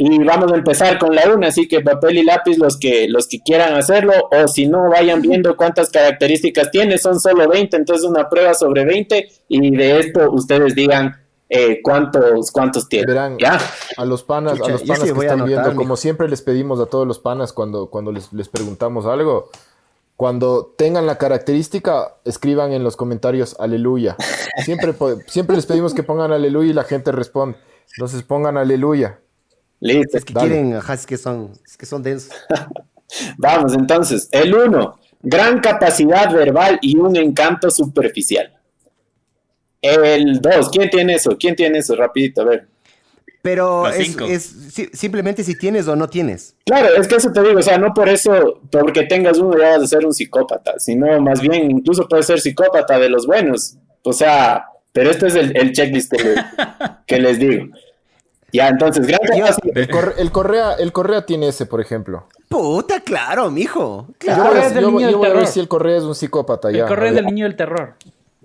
Y 0.00 0.22
vamos 0.22 0.52
a 0.52 0.54
empezar 0.54 0.96
con 0.98 1.14
la 1.14 1.28
una, 1.34 1.48
así 1.48 1.66
que 1.66 1.80
papel 1.80 2.18
y 2.18 2.22
lápiz 2.22 2.56
los 2.56 2.78
que, 2.78 3.08
los 3.08 3.26
que 3.26 3.40
quieran 3.40 3.74
hacerlo, 3.74 4.12
o 4.30 4.46
si 4.46 4.66
no, 4.68 4.88
vayan 4.90 5.20
viendo 5.20 5.56
cuántas 5.56 5.90
características 5.90 6.70
tiene, 6.70 6.98
son 6.98 7.18
solo 7.18 7.48
20, 7.48 7.76
entonces 7.76 8.08
una 8.08 8.28
prueba 8.28 8.54
sobre 8.54 8.84
20, 8.84 9.28
y 9.48 9.76
de 9.76 9.98
esto 9.98 10.30
ustedes 10.30 10.76
digan 10.76 11.16
eh, 11.48 11.80
cuántos, 11.82 12.52
cuántos 12.52 12.88
tienen. 12.88 13.08
Verán, 13.08 13.38
¿Ya? 13.38 13.58
a 13.96 14.04
los 14.04 14.22
panas, 14.22 14.60
a 14.60 14.68
los 14.68 14.82
panas 14.82 15.08
sí 15.08 15.12
que 15.12 15.20
están 15.20 15.44
viendo, 15.44 15.74
como 15.74 15.96
siempre 15.96 16.28
les 16.28 16.42
pedimos 16.42 16.78
a 16.78 16.86
todos 16.86 17.04
los 17.04 17.18
panas 17.18 17.52
cuando, 17.52 17.86
cuando 17.90 18.12
les, 18.12 18.32
les 18.32 18.48
preguntamos 18.48 19.04
algo, 19.04 19.50
cuando 20.18 20.74
tengan 20.76 21.06
la 21.06 21.16
característica, 21.16 22.16
escriban 22.24 22.72
en 22.72 22.82
los 22.82 22.96
comentarios 22.96 23.54
aleluya. 23.60 24.16
Siempre, 24.64 24.92
siempre 25.28 25.54
les 25.54 25.64
pedimos 25.64 25.94
que 25.94 26.02
pongan 26.02 26.32
aleluya 26.32 26.70
y 26.70 26.72
la 26.72 26.82
gente 26.82 27.12
responde. 27.12 27.56
Entonces 27.96 28.24
pongan 28.24 28.56
aleluya. 28.56 29.20
Listo. 29.78 30.18
Es 30.18 30.24
que 30.24 30.34
Dale. 30.34 30.48
quieren, 30.48 30.74
ajá, 30.74 30.94
es 30.94 31.06
que 31.06 31.16
son, 31.16 31.52
es 31.64 31.76
que 31.76 31.86
son 31.86 32.02
densos. 32.02 32.32
Vamos, 33.38 33.74
entonces, 33.74 34.28
el 34.32 34.52
uno, 34.52 34.98
gran 35.22 35.60
capacidad 35.60 36.32
verbal 36.32 36.80
y 36.82 36.98
un 36.98 37.14
encanto 37.14 37.70
superficial. 37.70 38.58
El 39.80 40.40
dos, 40.40 40.68
¿quién 40.70 40.90
tiene 40.90 41.14
eso? 41.14 41.36
¿Quién 41.38 41.54
tiene 41.54 41.78
eso? 41.78 41.94
Rapidito, 41.94 42.42
a 42.42 42.46
ver. 42.46 42.68
Pero 43.42 43.86
es, 43.88 44.16
es 44.20 44.54
simplemente 44.92 45.44
si 45.44 45.56
tienes 45.56 45.86
o 45.88 45.94
no 45.96 46.08
tienes. 46.08 46.54
Claro, 46.66 46.88
es 46.96 47.06
que 47.06 47.16
eso 47.16 47.30
te 47.32 47.40
digo, 47.42 47.60
o 47.60 47.62
sea, 47.62 47.78
no 47.78 47.94
por 47.94 48.08
eso, 48.08 48.60
porque 48.70 49.04
tengas 49.04 49.38
uno 49.38 49.56
ya 49.58 49.70
vas 49.76 49.82
a 49.84 49.86
ser 49.86 50.04
un 50.04 50.12
psicópata, 50.12 50.74
sino 50.78 51.20
más 51.20 51.40
bien 51.40 51.70
incluso 51.70 52.08
puedes 52.08 52.26
ser 52.26 52.40
psicópata 52.40 52.98
de 52.98 53.08
los 53.08 53.26
buenos. 53.26 53.76
O 54.02 54.12
sea, 54.12 54.66
pero 54.92 55.10
este 55.10 55.28
es 55.28 55.34
el, 55.36 55.56
el 55.56 55.72
checklist 55.72 56.10
que, 56.12 56.22
le- 56.24 56.34
que 57.06 57.18
les 57.20 57.38
digo. 57.38 57.66
Ya, 58.52 58.68
entonces, 58.68 59.06
gran 59.06 59.20
Yo- 59.22 59.44
capacidad. 59.44 59.76
El, 59.78 59.88
Corre- 59.88 60.14
el 60.18 60.32
Correa, 60.32 60.72
el 60.74 60.92
Correa 60.92 61.26
tiene 61.26 61.48
ese, 61.48 61.66
por 61.66 61.80
ejemplo. 61.80 62.26
Puta, 62.48 63.00
claro, 63.00 63.50
mijo. 63.50 64.06
Yo 64.08 64.14
Claro. 64.18 64.42
voy 64.42 64.48
Correa 64.52 64.66
es 64.66 64.74
yo- 64.74 64.80
niño 64.80 65.00
yo 65.00 65.06
del 65.06 65.16
voy 65.16 65.26
a 65.26 65.28
ver 65.28 65.38
terror. 65.38 65.52
si 65.52 65.60
el 65.60 65.68
Correa 65.68 65.96
es 65.98 66.02
un 66.04 66.14
psicópata. 66.14 66.70
ya. 66.70 66.82
El 66.82 66.88
correo 66.88 67.10
A 67.10 67.12
del 67.12 67.24
ver. 67.24 67.32
niño 67.32 67.44
del 67.44 67.56
terror. 67.56 67.94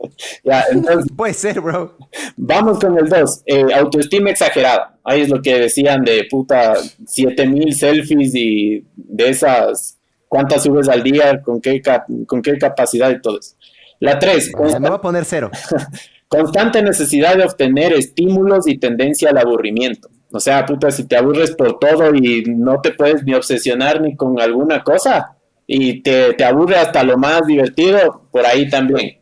Ya, 0.44 0.66
entonces, 0.72 1.12
Puede 1.16 1.34
ser, 1.34 1.62
bro. 1.62 1.98
vamos 2.36 2.80
con 2.80 2.98
el 2.98 3.08
2. 3.08 3.44
autoestima 3.76 4.32
exagerada. 4.32 4.98
Ahí 5.04 5.22
es 5.22 5.30
lo 5.30 5.42
que 5.42 5.60
decían 5.60 6.04
de 6.04 6.26
puta 6.30 6.76
7000 7.06 7.74
selfies 7.74 8.36
y 8.36 8.86
de 8.96 9.30
esas, 9.30 9.98
cuántas 10.28 10.64
subes 10.64 10.90
al 10.90 11.04
día, 11.04 11.42
con 11.42 11.62
qué, 11.62 11.82
con 12.28 12.42
qué 12.42 12.58
capacidad 12.58 13.10
y 13.12 13.22
todo 13.22 13.40
eso. 13.40 13.56
La 14.00 14.20
3. 14.20 14.52
Ya 14.70 14.80
me 14.80 14.90
voy 14.90 14.98
a 14.98 15.02
poner 15.02 15.26
cero. 15.26 15.50
Constante 16.28 16.82
necesidad 16.82 17.38
de 17.38 17.46
obtener 17.46 17.94
estímulos 17.94 18.68
y 18.68 18.78
tendencia 18.78 19.30
al 19.30 19.38
aburrimiento. 19.38 20.10
O 20.32 20.40
sea, 20.40 20.66
puta, 20.66 20.90
si 20.90 21.04
te 21.08 21.16
aburres 21.16 21.52
por 21.52 21.78
todo 21.78 22.14
y 22.16 22.44
no 22.48 22.82
te 22.82 22.92
puedes 22.92 23.24
ni 23.24 23.36
obsesionar 23.36 24.02
ni 24.02 24.16
con 24.16 24.42
alguna 24.42 24.84
cosa 24.84 25.38
y 25.68 26.02
te, 26.02 26.34
te 26.34 26.44
aburre 26.44 26.78
hasta 26.78 27.04
lo 27.04 27.18
más 27.18 27.46
divertido, 27.46 28.28
por 28.32 28.46
ahí 28.46 28.68
también. 28.68 29.20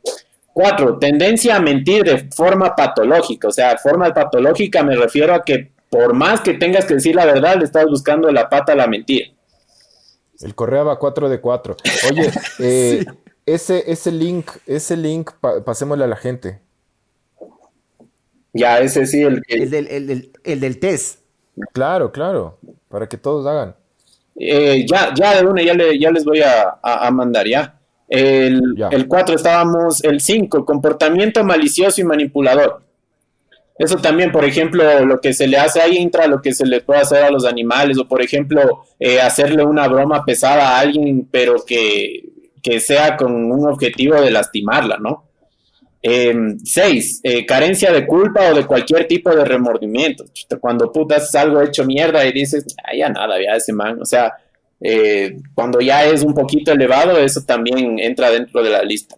Cuatro, 0.61 0.97
tendencia 0.99 1.55
a 1.55 1.59
mentir 1.59 2.03
de 2.03 2.29
forma 2.35 2.75
patológica. 2.75 3.47
O 3.47 3.51
sea, 3.51 3.77
forma 3.77 4.13
patológica 4.13 4.83
me 4.83 4.95
refiero 4.95 5.33
a 5.33 5.43
que 5.43 5.71
por 5.89 6.13
más 6.13 6.41
que 6.41 6.53
tengas 6.53 6.85
que 6.85 6.93
decir 6.95 7.15
la 7.15 7.25
verdad, 7.25 7.57
le 7.57 7.65
estás 7.65 7.85
buscando 7.85 8.31
la 8.31 8.47
pata 8.49 8.73
a 8.73 8.75
la 8.75 8.87
mentira. 8.87 9.27
El 10.39 10.55
correo 10.55 10.85
va 10.85 10.97
4 10.99 11.29
de 11.29 11.41
4. 11.41 11.75
Oye, 12.11 12.31
eh, 12.59 13.05
ese, 13.45 13.91
ese 13.91 14.11
link, 14.11 14.51
ese 14.67 14.95
link, 14.97 15.31
pa- 15.39 15.63
pasémosle 15.63 16.03
a 16.03 16.07
la 16.07 16.15
gente. 16.15 16.59
Ya, 18.53 18.79
ese 18.79 19.05
sí, 19.05 19.21
el 19.23 19.41
que... 19.43 19.55
El 19.55 19.69
del, 19.69 19.87
el 19.87 20.07
del- 20.07 20.31
el 20.43 20.59
del 20.59 20.79
test. 20.79 21.19
Claro, 21.73 22.11
claro, 22.11 22.57
para 22.89 23.07
que 23.07 23.17
todos 23.17 23.45
hagan. 23.45 23.75
Eh, 24.35 24.85
ya, 24.89 25.13
ya 25.13 25.41
de 25.41 25.45
una, 25.47 25.61
ya, 25.63 25.73
le- 25.73 25.99
ya 25.99 26.11
les 26.11 26.23
voy 26.25 26.41
a, 26.41 26.77
a- 26.81 27.07
a 27.07 27.11
mandar 27.11 27.47
ya. 27.47 27.79
El, 28.11 28.61
el 28.91 29.07
4 29.07 29.35
estábamos, 29.35 30.03
el 30.03 30.19
5, 30.19 30.65
comportamiento 30.65 31.45
malicioso 31.45 32.01
y 32.01 32.03
manipulador. 32.03 32.83
Eso 33.77 33.95
también, 33.95 34.33
por 34.33 34.43
ejemplo, 34.43 35.05
lo 35.05 35.21
que 35.21 35.33
se 35.33 35.47
le 35.47 35.57
hace 35.57 35.79
ahí 35.81 35.95
entra 35.95 36.27
lo 36.27 36.41
que 36.41 36.53
se 36.53 36.65
le 36.65 36.81
puede 36.81 36.99
hacer 36.99 37.23
a 37.23 37.31
los 37.31 37.45
animales, 37.45 37.97
o 37.97 38.09
por 38.09 38.21
ejemplo, 38.21 38.83
eh, 38.99 39.21
hacerle 39.21 39.63
una 39.63 39.87
broma 39.87 40.25
pesada 40.25 40.75
a 40.75 40.79
alguien, 40.81 41.25
pero 41.31 41.63
que, 41.65 42.25
que 42.61 42.81
sea 42.81 43.15
con 43.15 43.33
un 43.33 43.65
objetivo 43.65 44.19
de 44.19 44.29
lastimarla, 44.29 44.97
¿no? 44.97 45.29
6. 46.03 47.21
carencia 47.47 47.93
de 47.93 48.05
culpa 48.05 48.51
o 48.51 48.55
de 48.55 48.65
cualquier 48.65 49.07
tipo 49.07 49.33
de 49.33 49.45
remordimiento. 49.45 50.25
Cuando 50.59 50.91
puta 50.91 51.15
haces 51.15 51.35
algo 51.35 51.61
hecho 51.61 51.85
mierda 51.85 52.25
y 52.25 52.33
dices, 52.33 52.65
"Ah, 52.83 52.93
ya 52.93 53.07
nada, 53.07 53.35
ya 53.41 53.55
ese 53.55 53.71
man. 53.71 54.01
O 54.01 54.05
sea, 54.05 54.33
eh, 54.81 55.37
cuando 55.53 55.79
ya 55.79 56.05
es 56.05 56.23
un 56.23 56.33
poquito 56.33 56.71
elevado, 56.71 57.17
eso 57.17 57.41
también 57.43 57.99
entra 57.99 58.29
dentro 58.31 58.63
de 58.63 58.69
la 58.69 58.81
lista. 58.83 59.15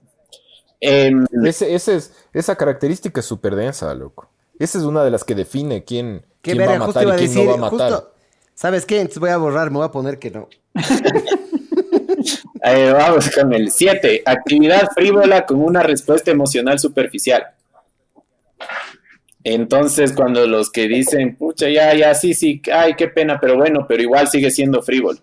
Em, 0.80 1.26
Ese, 1.45 1.73
ese 1.73 1.95
es, 1.95 2.14
esa 2.34 2.56
característica 2.56 3.22
es 3.22 3.26
súper 3.26 3.56
densa, 3.56 3.94
loco. 3.94 4.30
Esa 4.60 4.77
es 4.77 4.84
una 4.84 5.03
de 5.03 5.11
las 5.11 5.23
que 5.23 5.35
define 5.35 5.84
quién, 5.84 6.26
quién 6.41 6.60
va 6.60 6.76
a 6.76 6.80
matar 6.80 7.03
y 7.03 7.07
quién 7.07 7.18
decir. 7.18 7.45
no 7.45 7.48
va 7.48 7.53
a 7.53 7.72
matar. 7.72 7.91
Justo, 7.91 8.14
¿Sabes 8.56 8.85
qué? 8.85 8.98
Entonces 8.98 9.19
voy 9.19 9.30
a 9.30 9.38
borrar, 9.38 9.72
me 9.72 9.77
voy 9.77 9.85
a 9.85 9.91
poner 9.91 10.19
que 10.19 10.31
no. 10.31 10.49
Eh, 12.65 12.94
vamos 12.94 13.30
con 13.31 13.53
el 13.53 13.72
7. 13.72 14.23
Actividad 14.26 14.88
frívola 14.95 15.45
con 15.45 15.61
una 15.61 15.84
respuesta 15.84 16.31
emocional 16.31 16.80
superficial. 16.80 17.44
Entonces, 19.44 20.14
cuando 20.14 20.48
los 20.48 20.72
que 20.72 20.88
dicen, 20.88 21.35
pucha, 21.35 21.68
ya, 21.68 21.94
ya, 21.94 22.15
sí, 22.15 22.34
sí, 22.34 22.61
ay, 22.73 22.94
qué 22.95 23.10
pena, 23.10 23.38
pero 23.41 23.57
bueno, 23.57 23.85
pero 23.85 24.02
igual 24.02 24.30
sigue 24.30 24.49
siendo 24.49 24.81
frívolo. 24.81 25.19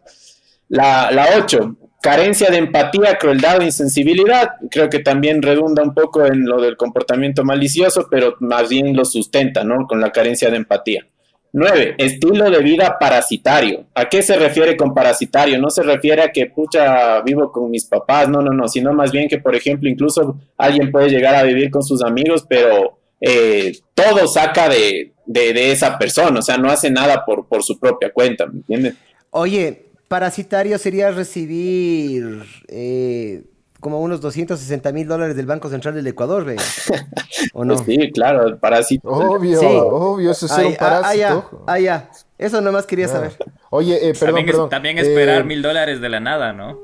La, 0.70 1.10
la 1.10 1.28
8. 1.36 1.76
Carencia 2.00 2.48
de 2.48 2.56
empatía, 2.56 3.18
crueldad 3.18 3.58
o 3.58 3.62
insensibilidad. 3.62 4.52
Creo 4.70 4.88
que 4.88 5.00
también 5.00 5.42
redunda 5.42 5.82
un 5.82 5.92
poco 5.92 6.24
en 6.24 6.46
lo 6.46 6.62
del 6.62 6.78
comportamiento 6.78 7.44
malicioso, 7.44 8.06
pero 8.10 8.36
más 8.40 8.70
bien 8.70 8.96
lo 8.96 9.04
sustenta, 9.04 9.64
¿no? 9.64 9.86
Con 9.86 10.00
la 10.00 10.10
carencia 10.10 10.48
de 10.48 10.56
empatía. 10.56 11.06
9. 11.52 11.96
Estilo 11.98 12.48
de 12.48 12.60
vida 12.60 12.96
parasitario. 12.98 13.86
¿A 13.94 14.08
qué 14.08 14.22
se 14.22 14.36
refiere 14.36 14.76
con 14.76 14.94
parasitario? 14.94 15.58
No 15.58 15.68
se 15.68 15.82
refiere 15.82 16.22
a 16.22 16.32
que, 16.32 16.46
pucha, 16.46 17.20
vivo 17.22 17.50
con 17.50 17.70
mis 17.70 17.84
papás, 17.84 18.28
no, 18.28 18.40
no, 18.40 18.52
no, 18.52 18.68
sino 18.68 18.92
más 18.92 19.10
bien 19.10 19.28
que, 19.28 19.38
por 19.38 19.56
ejemplo, 19.56 19.88
incluso 19.88 20.36
alguien 20.56 20.92
puede 20.92 21.10
llegar 21.10 21.34
a 21.34 21.42
vivir 21.42 21.70
con 21.70 21.82
sus 21.82 22.02
amigos, 22.02 22.46
pero 22.48 22.98
eh, 23.20 23.72
todo 23.94 24.28
saca 24.28 24.68
de, 24.68 25.12
de, 25.26 25.52
de 25.52 25.72
esa 25.72 25.98
persona, 25.98 26.38
o 26.38 26.42
sea, 26.42 26.56
no 26.56 26.70
hace 26.70 26.90
nada 26.90 27.24
por, 27.24 27.48
por 27.48 27.64
su 27.64 27.78
propia 27.78 28.12
cuenta, 28.12 28.46
¿me 28.46 28.58
entiendes? 28.58 28.94
Oye, 29.30 29.89
parasitario 30.10 30.76
sería 30.76 31.12
recibir 31.12 32.42
eh, 32.66 33.44
como 33.78 34.00
unos 34.00 34.20
260 34.20 34.90
mil 34.90 35.06
dólares 35.06 35.36
del 35.36 35.46
Banco 35.46 35.68
Central 35.70 35.94
del 35.94 36.04
Ecuador, 36.08 36.44
¿ve? 36.44 36.56
¿O 37.54 37.64
no? 37.64 37.76
Pues 37.76 37.86
sí, 37.86 38.10
claro, 38.10 38.44
el 38.44 38.58
parásito. 38.58 39.08
Obvio, 39.08 39.60
Sí. 39.60 39.66
obvio, 39.70 40.32
eso 40.32 40.46
es 40.46 40.52
Ay, 40.52 40.66
un 40.66 40.72
ah, 40.80 41.02
ah, 41.04 41.14
ya, 41.14 41.28
parásito. 41.28 41.64
ah, 41.68 41.78
ya. 41.78 42.10
Eso 42.38 42.60
nomás 42.60 42.86
quería 42.86 43.04
Ah. 43.06 43.08
saber. 43.08 43.32
Oye, 43.70 44.08
eh, 44.10 44.12
perdón, 44.14 44.26
también, 44.34 44.48
es- 44.48 44.52
perdón. 44.52 44.68
también 44.70 44.98
Eh, 44.98 45.02
esperar 45.02 45.44
mil 45.44 45.62
dólares 45.62 46.00
de 46.00 46.08
la 46.08 46.18
nada, 46.18 46.52
¿no? 46.52 46.76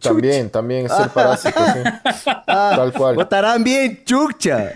También, 0.00 0.50
también 0.50 0.86
es 0.86 0.92
ser 0.92 1.08
parásito, 1.14 1.58
sí. 1.58 1.80
Ah, 2.46 2.72
Tal 2.76 2.92
cual. 2.92 3.16
Votarán 3.16 3.64
bien, 3.64 4.02
chucha. 4.04 4.72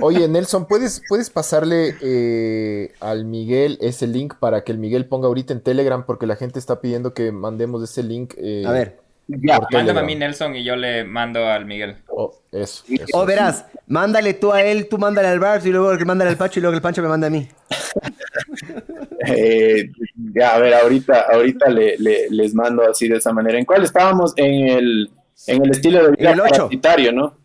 Oye, 0.00 0.26
Nelson, 0.28 0.66
¿puedes, 0.66 1.02
puedes 1.08 1.28
pasarle 1.30 1.94
eh, 2.00 2.92
al 3.00 3.24
Miguel 3.24 3.78
ese 3.80 4.06
link 4.06 4.34
para 4.38 4.64
que 4.64 4.72
el 4.72 4.78
Miguel 4.78 5.06
ponga 5.06 5.26
ahorita 5.28 5.52
en 5.52 5.60
Telegram? 5.60 6.04
Porque 6.06 6.26
la 6.26 6.36
gente 6.36 6.58
está 6.58 6.80
pidiendo 6.80 7.12
que 7.14 7.32
mandemos 7.32 7.82
ese 7.82 8.02
link. 8.02 8.34
eh, 8.36 8.64
A 8.66 8.70
ver. 8.72 9.03
Ya, 9.26 9.58
Mándame 9.72 10.00
a 10.00 10.02
mí, 10.02 10.14
Nelson, 10.16 10.54
y 10.54 10.64
yo 10.64 10.76
le 10.76 11.04
mando 11.04 11.46
al 11.46 11.64
Miguel. 11.64 11.96
Oh, 12.08 12.34
eso, 12.52 12.84
eso. 12.88 13.06
O 13.18 13.24
verás, 13.24 13.64
mándale 13.86 14.34
tú 14.34 14.52
a 14.52 14.62
él, 14.62 14.86
tú 14.88 14.98
mándale 14.98 15.28
al 15.28 15.40
Barbs 15.40 15.64
y 15.64 15.70
luego 15.70 15.96
que 15.96 16.04
mándale 16.04 16.30
al 16.30 16.36
Pacho 16.36 16.60
y 16.60 16.62
luego 16.62 16.76
el 16.76 16.82
Pancho 16.82 17.00
me 17.00 17.08
manda 17.08 17.28
a 17.28 17.30
mí. 17.30 17.48
eh, 19.26 19.90
ya, 20.34 20.54
a 20.54 20.58
ver, 20.58 20.74
ahorita, 20.74 21.26
ahorita 21.32 21.68
le, 21.70 21.96
le- 21.98 22.28
les 22.30 22.54
mando 22.54 22.82
así 22.88 23.08
de 23.08 23.16
esa 23.16 23.32
manera. 23.32 23.58
¿En 23.58 23.64
cuál 23.64 23.82
estábamos? 23.84 24.32
En 24.36 24.68
el, 24.68 25.10
en 25.46 25.64
el 25.64 25.70
estilo 25.70 26.04
de 26.04 26.16
vida 26.16 26.30
el 26.32 26.38
parasitario, 26.40 27.12
¿no? 27.12 27.38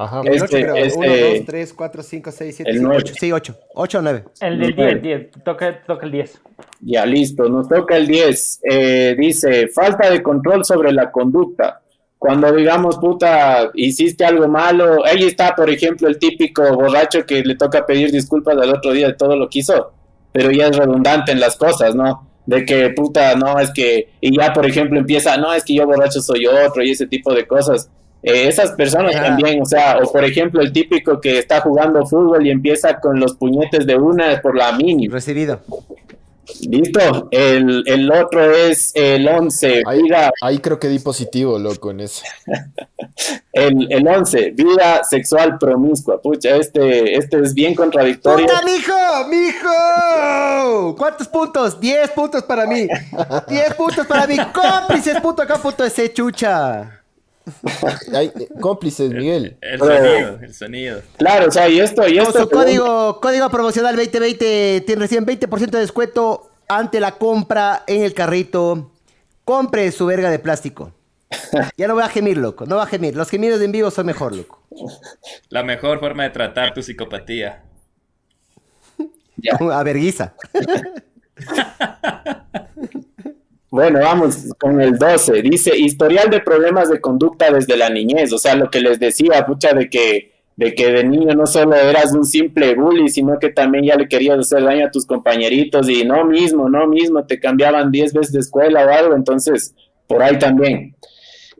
Ajá. 0.00 0.20
El 0.24 0.34
Este- 0.34 0.44
8 0.44 0.56
creo. 0.72 0.76
este- 0.76 0.98
1, 0.98 1.08
2, 1.38 1.44
3, 1.46 1.72
4, 1.74 2.02
5, 2.04 2.30
6, 2.30 2.54
7, 2.56 2.70
el 2.70 2.76
8. 2.78 2.86
nueve. 2.86 3.04
Sí, 3.18 3.32
8. 3.32 3.54
8 3.74 3.98
o 3.98 4.02
9. 4.02 4.24
El 4.40 4.58
del 4.60 4.76
10, 4.76 5.02
10. 5.02 5.30
Toca, 5.44 5.82
toca 5.84 6.06
el 6.06 6.12
10. 6.12 6.40
Ya, 6.80 7.04
listo. 7.04 7.48
Nos 7.48 7.68
toca 7.68 7.96
el 7.96 8.06
10. 8.06 8.60
Eh, 8.70 9.16
dice, 9.18 9.66
falta 9.68 10.08
de 10.08 10.22
control 10.22 10.64
sobre 10.64 10.92
la 10.92 11.10
conducta. 11.10 11.80
Cuando 12.16 12.52
digamos, 12.52 12.96
puta, 12.98 13.70
hiciste 13.74 14.24
algo 14.24 14.46
malo, 14.48 15.04
ahí 15.04 15.24
está, 15.24 15.54
por 15.54 15.68
ejemplo, 15.70 16.06
el 16.08 16.18
típico 16.18 16.62
borracho 16.74 17.24
que 17.26 17.42
le 17.42 17.56
toca 17.56 17.84
pedir 17.86 18.10
disculpas 18.12 18.56
al 18.56 18.70
otro 18.74 18.92
día 18.92 19.08
de 19.08 19.14
todo 19.14 19.36
lo 19.36 19.48
que 19.48 19.60
hizo, 19.60 19.92
pero 20.32 20.50
ya 20.50 20.66
es 20.66 20.76
redundante 20.76 21.30
en 21.32 21.38
las 21.40 21.56
cosas, 21.56 21.94
¿no? 21.94 22.28
De 22.44 22.64
que, 22.64 22.90
puta, 22.90 23.36
no, 23.36 23.60
es 23.60 23.70
que, 23.72 24.08
y 24.20 24.36
ya, 24.36 24.52
por 24.52 24.66
ejemplo, 24.66 24.98
empieza, 24.98 25.36
no, 25.36 25.52
es 25.52 25.62
que 25.64 25.74
yo 25.74 25.86
borracho 25.86 26.20
soy 26.20 26.46
otro 26.46 26.82
y 26.82 26.90
ese 26.90 27.06
tipo 27.06 27.32
de 27.32 27.46
cosas. 27.46 27.88
Eh, 28.22 28.48
esas 28.48 28.72
personas 28.72 29.14
Ajá. 29.14 29.26
también, 29.26 29.62
o 29.62 29.64
sea, 29.64 29.98
o 30.02 30.10
por 30.10 30.24
ejemplo, 30.24 30.60
el 30.60 30.72
típico 30.72 31.20
que 31.20 31.38
está 31.38 31.60
jugando 31.60 32.04
fútbol 32.06 32.46
y 32.46 32.50
empieza 32.50 32.98
con 33.00 33.20
los 33.20 33.34
puñetes 33.34 33.86
de 33.86 33.96
una 33.96 34.40
por 34.40 34.56
la 34.56 34.72
mínima. 34.72 35.14
Recibido. 35.14 35.60
Listo. 36.68 37.28
El, 37.30 37.84
el 37.86 38.10
otro 38.10 38.50
es 38.50 38.92
el 38.94 39.28
11, 39.28 39.82
Ahí, 39.86 40.02
vida, 40.02 40.32
ahí 40.40 40.58
creo 40.58 40.78
que 40.78 40.88
di 40.88 40.98
positivo, 40.98 41.58
loco, 41.58 41.90
en 41.90 42.00
eso. 42.00 42.22
el, 43.52 43.86
el 43.92 44.08
11, 44.08 44.52
vida 44.52 45.04
sexual 45.04 45.58
promiscua. 45.58 46.20
Pucha, 46.20 46.56
este, 46.56 47.14
este 47.16 47.40
es 47.40 47.54
bien 47.54 47.74
contradictorio. 47.74 48.46
¡Puta, 48.46 48.62
mijo! 48.64 49.28
¡Mijo! 49.28 50.96
¿Cuántos 50.96 51.28
puntos? 51.28 51.78
10 51.78 52.10
puntos 52.10 52.42
para 52.44 52.66
mí. 52.66 52.88
10 53.48 53.74
puntos 53.74 54.06
para 54.06 54.26
mí. 54.26 54.36
Cómplices.acá.es, 54.52 56.14
chucha. 56.14 56.97
Hay, 58.14 58.32
cómplices, 58.60 59.10
Miguel. 59.10 59.56
El 59.60 59.78
Pero- 59.78 59.96
sonido, 59.96 60.38
el 60.42 60.54
sonido. 60.54 61.02
Claro, 61.16 61.48
o 61.48 61.50
sea, 61.50 61.68
y 61.68 61.80
esto, 61.80 62.06
y 62.08 62.18
esto. 62.18 62.42
su 62.42 62.48
código, 62.48 63.20
código 63.20 63.48
promocional 63.50 63.96
2020 63.96 64.82
tiene 64.86 65.00
recién 65.00 65.26
20% 65.26 65.70
de 65.70 65.80
descuento 65.80 66.50
ante 66.68 67.00
la 67.00 67.12
compra 67.12 67.82
en 67.86 68.02
el 68.02 68.14
carrito. 68.14 68.92
Compre 69.44 69.90
su 69.92 70.06
verga 70.06 70.30
de 70.30 70.38
plástico. 70.38 70.92
Ya 71.76 71.88
no 71.88 71.94
voy 71.94 72.02
a 72.02 72.08
gemir, 72.08 72.36
loco. 72.38 72.66
No 72.66 72.76
va 72.76 72.84
a 72.84 72.86
gemir. 72.86 73.16
Los 73.16 73.30
gemidos 73.30 73.58
de 73.58 73.66
en 73.66 73.72
vivo 73.72 73.90
son 73.90 74.06
mejor, 74.06 74.34
loco. 74.34 74.62
La 75.48 75.62
mejor 75.62 76.00
forma 76.00 76.24
de 76.24 76.30
tratar 76.30 76.74
tu 76.74 76.82
psicopatía. 76.82 77.62
A 79.72 79.82
verguiza. 79.82 80.34
Bueno, 83.70 83.98
vamos 84.00 84.54
con 84.58 84.80
el 84.80 84.96
12. 84.98 85.42
Dice, 85.42 85.76
historial 85.76 86.30
de 86.30 86.40
problemas 86.40 86.88
de 86.88 87.00
conducta 87.00 87.50
desde 87.50 87.76
la 87.76 87.90
niñez. 87.90 88.32
O 88.32 88.38
sea, 88.38 88.54
lo 88.54 88.70
que 88.70 88.80
les 88.80 88.98
decía, 88.98 89.44
pucha, 89.46 89.74
de 89.74 89.90
que, 89.90 90.32
de 90.56 90.74
que 90.74 90.90
de 90.90 91.04
niño 91.04 91.34
no 91.34 91.46
solo 91.46 91.76
eras 91.76 92.12
un 92.14 92.24
simple 92.24 92.74
bully, 92.74 93.08
sino 93.10 93.38
que 93.38 93.50
también 93.50 93.84
ya 93.84 93.96
le 93.96 94.08
querías 94.08 94.38
hacer 94.38 94.64
daño 94.64 94.86
a 94.86 94.90
tus 94.90 95.04
compañeritos 95.04 95.88
y 95.88 96.04
no 96.04 96.24
mismo, 96.24 96.68
no 96.70 96.86
mismo, 96.86 97.24
te 97.26 97.38
cambiaban 97.38 97.90
10 97.90 98.14
veces 98.14 98.32
de 98.32 98.40
escuela 98.40 98.86
o 98.86 98.90
algo. 98.90 99.14
Entonces, 99.14 99.74
por 100.06 100.22
ahí 100.22 100.38
también. 100.38 100.94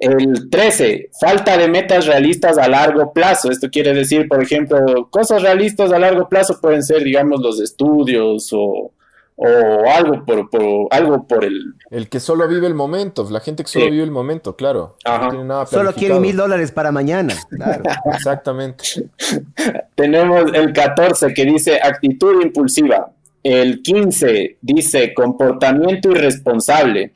El 0.00 0.48
13, 0.48 1.10
falta 1.20 1.58
de 1.58 1.68
metas 1.68 2.06
realistas 2.06 2.56
a 2.56 2.68
largo 2.68 3.12
plazo. 3.12 3.50
Esto 3.50 3.68
quiere 3.68 3.92
decir, 3.92 4.28
por 4.28 4.42
ejemplo, 4.42 5.08
cosas 5.10 5.42
realistas 5.42 5.92
a 5.92 5.98
largo 5.98 6.28
plazo 6.28 6.58
pueden 6.58 6.82
ser, 6.82 7.02
digamos, 7.02 7.40
los 7.42 7.60
estudios 7.60 8.50
o, 8.52 8.92
o 9.40 9.88
algo 9.88 10.24
por, 10.24 10.50
por 10.50 10.88
algo 10.90 11.24
por 11.28 11.44
el 11.44 11.74
El 11.90 12.08
que 12.08 12.18
solo 12.18 12.48
vive 12.48 12.66
el 12.66 12.74
momento, 12.74 13.24
la 13.30 13.38
gente 13.38 13.62
que 13.62 13.68
solo 13.70 13.84
Sí. 13.84 13.90
vive 13.92 14.02
el 14.02 14.10
momento, 14.10 14.56
claro. 14.56 14.96
Ajá. 15.04 15.24
No 15.26 15.30
tiene 15.30 15.44
nada 15.44 15.66
Solo 15.66 15.84
planificado. 15.92 16.20
mil 16.20 16.36
dólares 16.36 16.72
para 16.72 16.90
mañana. 16.90 17.34
Claro. 17.48 17.82
Exactamente. 18.12 18.84
Tenemos 19.94 20.52
el 20.54 20.72
14 20.72 21.32
que 21.34 21.44
dice 21.44 21.78
actitud 21.82 22.42
impulsiva. 22.42 23.12
El 23.42 23.80
15 23.82 24.58
dice 24.60 25.14
comportamiento 25.14 26.10
irresponsable. 26.10 27.12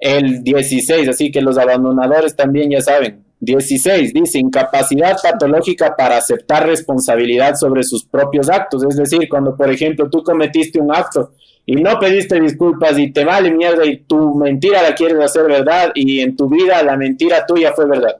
El 0.00 0.42
16, 0.42 1.08
así 1.08 1.30
que 1.30 1.40
los 1.40 1.56
abandonadores 1.58 2.34
también 2.36 2.70
ya 2.70 2.80
saben. 2.80 3.24
16 3.40 4.12
dice 4.12 4.38
incapacidad 4.38 5.16
patológica 5.22 5.94
para 5.96 6.16
aceptar 6.16 6.66
responsabilidad 6.66 7.54
sobre 7.54 7.82
sus 7.84 8.04
propios 8.04 8.50
actos. 8.50 8.84
Es 8.84 8.96
decir, 8.96 9.28
cuando 9.28 9.56
por 9.56 9.70
ejemplo 9.70 10.10
tú 10.10 10.22
cometiste 10.22 10.80
un 10.80 10.94
acto 10.94 11.32
y 11.64 11.76
no 11.76 11.98
pediste 11.98 12.40
disculpas 12.40 12.98
y 12.98 13.12
te 13.12 13.24
vale 13.24 13.50
mierda 13.52 13.84
y 13.84 13.98
tu 13.98 14.34
mentira 14.34 14.82
la 14.82 14.94
quieres 14.94 15.20
hacer 15.20 15.46
verdad 15.46 15.92
y 15.94 16.20
en 16.20 16.34
tu 16.36 16.48
vida 16.48 16.82
la 16.82 16.96
mentira 16.96 17.46
tuya 17.46 17.72
fue 17.72 17.86
verdad. 17.86 18.16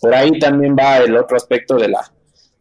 Por 0.00 0.14
ahí 0.14 0.38
también 0.38 0.76
va 0.78 0.98
el 0.98 1.16
otro 1.16 1.36
aspecto 1.36 1.76
de 1.76 1.88
la, 1.88 2.10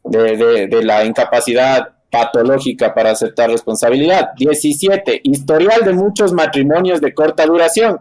de, 0.03 0.67
de 0.67 0.83
la 0.83 1.05
incapacidad 1.05 1.89
patológica 2.09 2.93
para 2.93 3.11
aceptar 3.11 3.49
responsabilidad. 3.49 4.29
17. 4.37 5.21
Historial 5.23 5.83
de 5.83 5.93
muchos 5.93 6.31
matrimonios 6.31 7.01
de 7.01 7.13
corta 7.13 7.45
duración. 7.45 7.99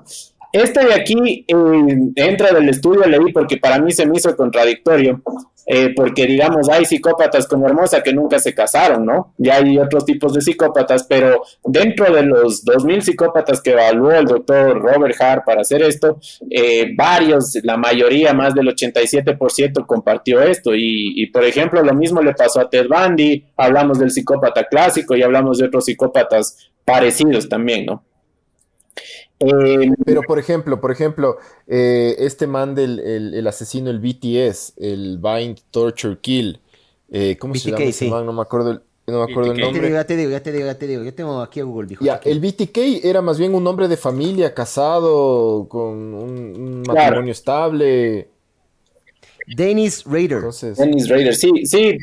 Este 0.53 0.85
de 0.85 0.95
aquí 0.95 1.47
eh, 1.49 2.13
entra 2.17 2.53
del 2.53 2.69
estudio, 2.69 3.07
leí 3.07 3.33
porque 3.33 3.57
para 3.57 3.79
mí 3.79 3.91
se 3.91 4.05
me 4.05 4.19
hizo 4.19 4.37
contradictorio, 4.37 5.23
eh, 5.67 5.95
porque 5.97 6.27
digamos, 6.27 6.69
hay 6.69 6.85
psicópatas 6.85 7.47
como 7.47 7.67
Hermosa 7.67 8.03
que 8.03 8.13
nunca 8.13 8.39
se 8.39 8.55
casaron, 8.55 9.07
¿no? 9.07 9.33
Y 9.39 9.49
hay 9.49 9.79
otros 9.79 10.05
tipos 10.05 10.35
de 10.35 10.43
psicópatas, 10.43 11.07
pero 11.09 11.43
dentro 11.65 12.13
de 12.13 12.25
los 12.25 12.65
2.000 12.67 13.01
psicópatas 13.01 13.63
que 13.63 13.71
evaluó 13.71 14.13
el 14.13 14.27
doctor 14.27 14.79
Robert 14.79 15.19
Hart 15.21 15.45
para 15.47 15.63
hacer 15.63 15.83
esto, 15.83 16.19
eh, 16.51 16.93
varios, 16.95 17.59
la 17.63 17.79
mayoría, 17.79 18.35
más 18.35 18.55
del 18.55 18.67
87% 18.67 19.87
compartió 19.87 20.43
esto. 20.43 20.75
Y, 20.75 21.23
y, 21.23 21.27
por 21.29 21.45
ejemplo, 21.45 21.83
lo 21.83 21.95
mismo 21.95 22.21
le 22.21 22.35
pasó 22.35 22.61
a 22.61 22.69
Ted 22.69 22.89
Bundy, 22.89 23.47
hablamos 23.57 23.99
del 23.99 24.11
psicópata 24.11 24.65
clásico 24.65 25.17
y 25.17 25.23
hablamos 25.23 25.59
de 25.59 25.67
otros 25.67 25.87
psicópatas 25.87 26.73
parecidos 26.85 27.49
también, 27.49 27.87
¿no? 27.87 28.05
Eh, 29.43 29.93
Pero 30.05 30.23
por 30.23 30.39
ejemplo, 30.39 30.81
por 30.81 30.91
ejemplo, 30.91 31.39
eh, 31.67 32.17
este 32.19 32.47
man 32.47 32.75
del 32.75 32.99
el, 33.01 33.47
asesino, 33.47 33.91
el 33.91 33.99
BTS, 33.99 34.75
el 34.77 35.19
Bind 35.19 35.59
Torture 35.71 36.19
Kill, 36.21 36.61
eh, 37.11 37.37
¿cómo 37.39 37.55
se 37.55 37.71
llama 37.71 37.85
ese 37.85 38.09
man? 38.09 38.27
No 38.27 38.33
me 38.33 38.43
acuerdo 38.43 38.71
el, 38.73 38.81
no 39.07 39.25
me 39.25 39.33
acuerdo 39.33 39.53
el 39.53 39.61
nombre. 39.61 39.91
Ya 39.91 40.05
te 40.05 40.17
digo, 40.17 40.31
ya 40.31 40.43
te 40.43 40.53
digo, 40.53 40.67
ya 40.67 40.79
te 40.79 40.87
digo. 40.87 41.03
Yo 41.03 41.15
tengo 41.15 41.41
aquí 41.41 41.61
a 41.61 41.65
Google. 41.65 41.89
Dijo, 41.89 42.05
ya, 42.05 42.21
el 42.25 42.41
BTK 42.41 43.05
era 43.05 43.21
más 43.21 43.39
bien 43.39 43.55
un 43.55 43.67
hombre 43.67 43.89
de 43.89 43.97
familia, 43.97 44.55
casado, 44.55 45.67
con 45.69 46.15
un, 46.15 46.55
un 46.57 46.83
matrimonio 46.83 47.33
estable. 47.33 48.29
Dennis 49.47 50.05
Rader. 50.05 50.43
Dennis 50.77 51.09
Rader, 51.09 51.35
sí, 51.35 51.51
sí. 51.65 51.99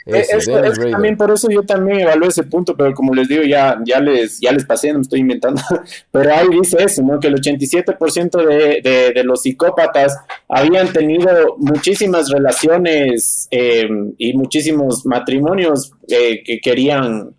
también 0.91 1.17
por 1.17 1.31
eso 1.31 1.49
yo 1.49 1.63
también 1.63 2.01
evalué 2.01 2.27
ese 2.27 2.43
punto, 2.43 2.75
pero 2.75 2.93
como 2.93 3.13
les 3.13 3.27
digo, 3.27 3.43
ya, 3.43 3.79
ya, 3.85 3.99
les, 3.99 4.39
ya 4.39 4.51
les 4.51 4.65
pasé, 4.65 4.89
no 4.89 4.99
me 4.99 5.03
estoy 5.03 5.19
inventando. 5.19 5.61
Pero 6.11 6.33
ahí 6.33 6.47
dice 6.49 6.77
eso, 6.83 7.01
¿no? 7.01 7.19
Que 7.19 7.27
el 7.27 7.35
87% 7.35 8.45
de, 8.45 8.81
de, 8.81 9.11
de, 9.13 9.23
los 9.23 9.41
psicópatas 9.43 10.17
habían 10.47 10.91
tenido 10.91 11.55
muchísimas 11.57 12.29
relaciones 12.29 13.47
eh, 13.51 13.89
y 14.17 14.33
muchísimos 14.33 15.05
matrimonios 15.05 15.91
eh, 16.07 16.43
que 16.43 16.59
querían 16.59 17.35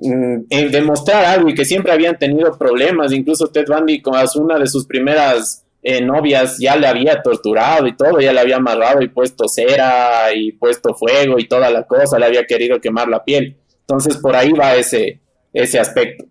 mm, 0.00 0.36
eh, 0.50 0.68
demostrar 0.70 1.24
algo 1.24 1.48
y 1.48 1.54
que 1.54 1.64
siempre 1.64 1.92
habían 1.92 2.18
tenido 2.18 2.56
problemas. 2.58 3.12
Incluso 3.12 3.48
Ted 3.48 3.66
Bundy, 3.68 4.00
como 4.00 4.18
una 4.36 4.58
de 4.58 4.66
sus 4.66 4.86
primeras 4.86 5.65
eh, 5.88 6.00
novias 6.00 6.58
ya 6.58 6.74
le 6.74 6.88
había 6.88 7.22
torturado 7.22 7.86
y 7.86 7.96
todo, 7.96 8.20
ya 8.20 8.32
le 8.32 8.40
había 8.40 8.56
amarrado 8.56 9.02
y 9.02 9.08
puesto 9.08 9.46
cera 9.46 10.34
y 10.34 10.50
puesto 10.50 10.96
fuego 10.96 11.38
y 11.38 11.46
toda 11.46 11.70
la 11.70 11.84
cosa, 11.84 12.18
le 12.18 12.26
había 12.26 12.44
querido 12.44 12.80
quemar 12.80 13.06
la 13.06 13.22
piel. 13.22 13.56
Entonces 13.82 14.16
por 14.16 14.34
ahí 14.34 14.50
va 14.50 14.74
ese, 14.74 15.20
ese 15.52 15.78
aspecto. 15.78 16.24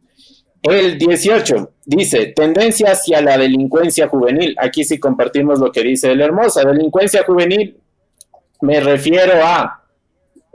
El 0.61 0.97
18 0.97 1.71
dice, 1.85 2.33
tendencia 2.35 2.91
hacia 2.91 3.21
la 3.21 3.37
delincuencia 3.37 4.09
juvenil. 4.09 4.57
Aquí 4.59 4.83
sí 4.83 4.99
compartimos 4.99 5.57
lo 5.57 5.71
que 5.71 5.83
dice 5.83 6.11
el 6.11 6.19
hermosa. 6.19 6.65
Delincuencia 6.65 7.23
juvenil, 7.23 7.77
me 8.59 8.81
refiero 8.81 9.35
a 9.41 9.85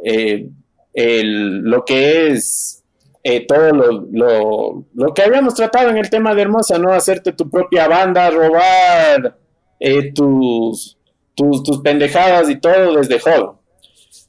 eh, 0.04 0.46
lo 0.92 1.86
que 1.86 2.32
es 2.32 2.79
eh, 3.22 3.46
todo 3.46 3.72
lo, 3.72 4.06
lo, 4.10 4.84
lo, 4.94 5.14
que 5.14 5.22
habíamos 5.22 5.54
tratado 5.54 5.90
en 5.90 5.98
el 5.98 6.08
tema 6.08 6.34
de 6.34 6.42
Hermosa, 6.42 6.78
¿no? 6.78 6.92
Hacerte 6.92 7.32
tu 7.32 7.50
propia 7.50 7.86
banda, 7.86 8.30
robar 8.30 9.36
eh, 9.78 10.12
tus, 10.12 10.96
tus, 11.34 11.62
tus, 11.62 11.80
pendejadas 11.82 12.48
y 12.48 12.58
todo 12.58 12.96
desde 12.96 13.20
joven. 13.20 13.58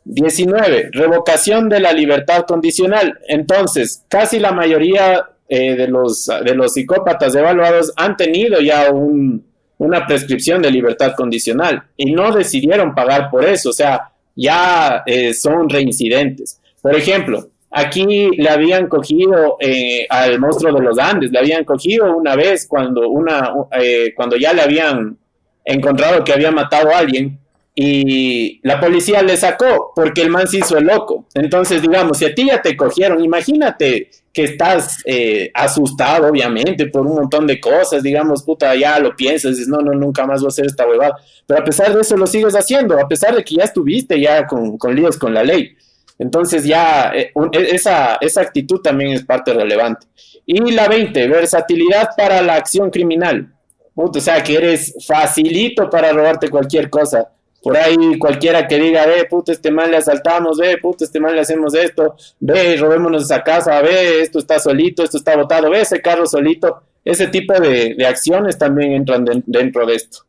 19. 0.04 0.90
Revocación 0.92 1.70
de 1.70 1.80
la 1.80 1.94
libertad 1.94 2.44
condicional. 2.46 3.18
Entonces, 3.30 4.04
casi 4.10 4.40
la 4.40 4.52
mayoría 4.52 5.26
eh, 5.48 5.76
de, 5.76 5.88
los, 5.88 6.30
de 6.44 6.54
los 6.54 6.74
psicópatas 6.74 7.34
evaluados 7.34 7.94
han 7.96 8.18
tenido 8.18 8.60
ya 8.60 8.92
un, 8.92 9.46
una 9.78 10.06
prescripción 10.06 10.62
de 10.62 10.72
libertad 10.72 11.14
condicional 11.16 11.84
y 11.96 12.12
no 12.12 12.34
decidieron 12.34 12.94
pagar 12.94 13.30
por 13.30 13.46
eso, 13.46 13.70
o 13.70 13.74
sea, 13.74 14.12
ya 14.36 15.04
son 15.40 15.70
reincidentes. 15.70 16.60
Por 16.82 16.96
ejemplo, 16.96 17.52
Aquí 17.72 18.32
le 18.36 18.50
habían 18.50 18.88
cogido 18.88 19.56
eh, 19.60 20.06
al 20.10 20.40
monstruo 20.40 20.74
de 20.74 20.82
los 20.82 21.00
Andes, 21.00 21.32
le 21.32 21.40
habían 21.40 21.64
cogido 21.64 22.16
una 22.16 22.36
vez 22.36 22.68
cuando, 22.68 23.08
una, 23.10 23.54
eh, 23.80 24.14
cuando 24.14 24.36
ya 24.36 24.52
le 24.52 24.62
habían 24.62 25.18
encontrado 25.64 26.24
que 26.24 26.34
había 26.34 26.52
matado 26.52 26.90
a 26.92 26.98
alguien 26.98 27.40
y 27.74 28.60
la 28.64 28.80
policía 28.80 29.22
le 29.22 29.38
sacó 29.38 29.94
porque 29.96 30.22
el 30.22 30.30
man 30.30 30.48
se 30.48 30.58
hizo 30.58 30.78
el 30.78 30.86
loco. 30.86 31.28
Entonces, 31.34 31.82
digamos, 31.82 32.18
si 32.18 32.26
a 32.26 32.36
ti 32.36 32.48
ya 32.48 32.62
te 32.62 32.76
cogieron, 32.76 33.24
imagínate 33.24 34.10
que 34.34 34.44
estás 34.44 35.02
eh, 35.06 35.50
asustado, 35.54 36.28
obviamente, 36.28 36.88
por 36.88 37.08
un 37.08 37.16
montón 37.16 37.48
de 37.48 37.60
cosas, 37.60 38.04
digamos, 38.04 38.44
puta, 38.44 38.76
ya 38.76 39.00
lo 39.00 39.16
piensas, 39.16 39.52
dices, 39.52 39.68
no, 39.68 39.78
no, 39.80 39.94
nunca 39.94 40.26
más 40.26 40.42
voy 40.42 40.48
a 40.48 40.50
hacer 40.50 40.66
esta 40.66 40.86
huevada. 40.86 41.16
Pero 41.46 41.62
a 41.62 41.64
pesar 41.64 41.94
de 41.94 42.02
eso 42.02 42.18
lo 42.18 42.28
sigues 42.28 42.54
haciendo, 42.54 43.00
a 43.00 43.08
pesar 43.08 43.36
de 43.36 43.44
que 43.44 43.56
ya 43.56 43.64
estuviste 43.64 44.20
ya 44.20 44.46
con, 44.46 44.78
con 44.78 44.94
líos 44.94 45.18
con 45.18 45.34
la 45.34 45.44
ley. 45.44 45.76
Entonces 46.22 46.66
ya 46.66 47.12
eh, 47.16 47.32
e, 47.52 47.76
esa, 47.76 48.18
esa 48.22 48.42
actitud 48.42 48.80
también 48.80 49.14
es 49.14 49.26
parte 49.26 49.56
relevante. 49.56 50.06
Y 50.46 50.72
la 50.72 50.88
20, 50.88 51.28
versatilidad 51.28 52.10
para 52.16 52.44
la 52.44 52.56
acción 52.56 52.92
criminal. 52.92 53.52
o 53.96 54.14
sea, 54.20 54.44
que 54.44 54.56
eres 54.56 54.94
facilito 55.06 55.90
para 55.90 56.14
robarte 56.14 56.50
cualquier 56.50 56.92
cosa. 56.92 57.28
Por 57.64 57.76
ahí 57.76 58.20
cualquiera 58.20 58.68
que 58.68 58.78
diga, 58.78 59.08
ve, 59.08 59.26
puto, 59.26 59.52
este 59.52 59.72
mal 59.72 59.90
le 59.90 59.98
asaltamos, 59.98 60.60
ve, 60.60 60.78
puto, 60.78 61.06
este 61.06 61.20
mal 61.20 61.34
le 61.34 61.42
hacemos 61.42 61.74
esto, 61.74 62.16
ve, 62.40 62.78
robémonos 62.78 63.24
esa 63.24 63.42
casa, 63.42 63.82
ve, 63.82 64.22
esto 64.22 64.38
está 64.38 64.60
solito, 64.60 65.04
esto 65.04 65.18
está 65.18 65.36
botado, 65.36 65.72
ve 65.72 65.82
ese 65.82 66.02
carro 66.02 66.28
solito. 66.28 66.84
Ese 67.04 67.30
tipo 67.30 67.60
de, 67.60 67.96
de 67.96 68.06
acciones 68.06 68.60
también 68.60 68.92
entran 68.92 69.26
dentro 69.48 69.88
de 69.88 69.96
esto. 69.96 70.20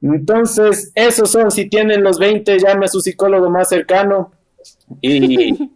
Entonces, 0.00 0.92
esos 0.94 1.28
son, 1.28 1.50
si 1.50 1.68
tienen 1.68 2.04
los 2.04 2.20
20, 2.20 2.56
llame 2.60 2.84
a 2.84 2.88
su 2.88 3.00
psicólogo 3.00 3.50
más 3.50 3.68
cercano, 3.68 4.30
y, 5.00 5.70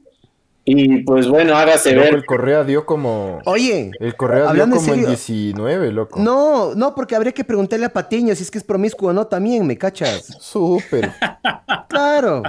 y 0.65 1.03
pues 1.03 1.29
bueno, 1.29 1.57
hágase 1.57 1.95
ver. 1.95 2.15
El 2.15 2.25
Correa 2.25 2.65
dio 2.65 2.87
como. 2.87 3.41
Oye, 3.45 3.91
el 4.01 4.17
Correa 4.17 4.53
dio 4.53 4.69
como 4.71 4.95
en 4.95 5.07
19, 5.07 5.93
loco. 5.93 6.19
No, 6.21 6.75
no, 6.75 6.95
porque 6.95 7.15
habría 7.17 7.33
que 7.33 7.45
preguntarle 7.45 7.87
a 7.87 7.93
Patiño 7.93 8.35
si 8.35 8.43
es 8.43 8.51
que 8.51 8.59
es 8.59 8.65
promiscuo 8.65 9.11
o 9.11 9.13
no 9.13 9.27
también, 9.27 9.67
¿me 9.67 9.77
cachas? 9.77 10.27
Súper. 10.41 11.13
Claro. 11.89 12.43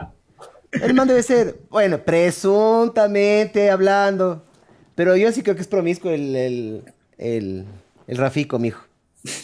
El 0.71 0.93
man 0.93 1.07
debe 1.07 1.23
ser, 1.23 1.59
bueno, 1.69 1.99
presuntamente 1.99 3.69
hablando. 3.69 4.43
Pero 4.95 5.15
yo 5.15 5.31
sí 5.31 5.43
creo 5.43 5.55
que 5.55 5.61
es 5.61 5.67
promiscuo 5.67 6.11
el, 6.11 6.35
el, 6.35 6.83
el, 7.17 7.65
el 8.07 8.17
Rafico, 8.17 8.59
mijo. 8.59 8.85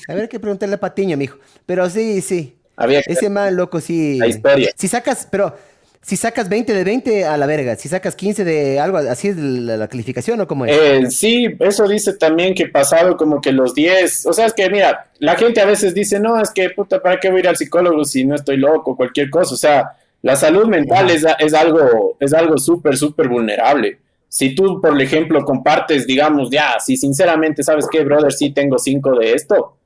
Habría 0.07 0.27
que 0.27 0.39
preguntarle 0.39 0.75
a 0.75 0.79
Patiño, 0.79 1.17
mijo. 1.17 1.37
Pero 1.65 1.89
sí, 1.89 2.21
sí. 2.21 2.57
Ese 3.05 3.29
man, 3.29 3.55
loco, 3.55 3.79
sí. 3.79 4.17
La 4.17 4.27
historia. 4.27 4.71
Si 4.75 4.87
sacas, 4.87 5.27
pero 5.29 5.55
si 6.01 6.17
sacas 6.17 6.49
20 6.49 6.73
de 6.73 6.83
20, 6.83 7.25
a 7.25 7.37
la 7.37 7.45
verga. 7.45 7.75
Si 7.75 7.87
sacas 7.87 8.15
15 8.15 8.43
de 8.43 8.79
algo, 8.79 8.97
así 8.97 9.27
es 9.27 9.37
la, 9.37 9.87
calificación 9.87 10.41
o 10.41 10.47
cómo 10.47 10.65
es. 10.65 10.75
Eh, 10.75 11.11
sí, 11.11 11.55
eso 11.59 11.87
dice 11.87 12.13
también 12.13 12.55
que 12.55 12.67
pasado 12.67 13.15
como 13.17 13.39
que 13.39 13.51
los 13.51 13.75
10. 13.75 14.25
O 14.25 14.33
sea, 14.33 14.47
es 14.47 14.53
que 14.53 14.67
mira, 14.69 15.11
la 15.19 15.35
gente 15.35 15.61
a 15.61 15.65
veces 15.65 15.93
dice, 15.93 16.19
no, 16.19 16.41
es 16.41 16.49
que 16.49 16.71
puta, 16.71 17.01
¿para 17.01 17.19
qué 17.19 17.29
voy 17.29 17.37
a 17.37 17.39
ir 17.41 17.47
al 17.49 17.57
psicólogo 17.57 18.03
si 18.03 18.25
no 18.25 18.35
estoy 18.35 18.57
loco, 18.57 18.97
cualquier 18.97 19.29
cosa? 19.29 19.53
O 19.53 19.57
sea, 19.57 19.91
la 20.23 20.35
salud 20.35 20.65
mental 20.67 21.11
es, 21.11 21.23
es, 21.39 21.53
algo, 21.53 22.17
es 22.19 22.33
algo 22.33 22.57
súper, 22.57 22.97
súper 22.97 23.27
vulnerable. 23.27 23.99
Si 24.27 24.55
tú, 24.55 24.81
por 24.81 24.99
ejemplo, 24.99 25.43
compartes, 25.45 26.07
digamos, 26.07 26.49
ya, 26.49 26.79
si 26.79 26.97
sinceramente 26.97 27.63
sabes 27.63 27.85
que, 27.91 28.03
brother, 28.03 28.31
sí 28.31 28.51
tengo 28.51 28.79
5 28.79 29.19
de 29.19 29.33
esto, 29.33 29.77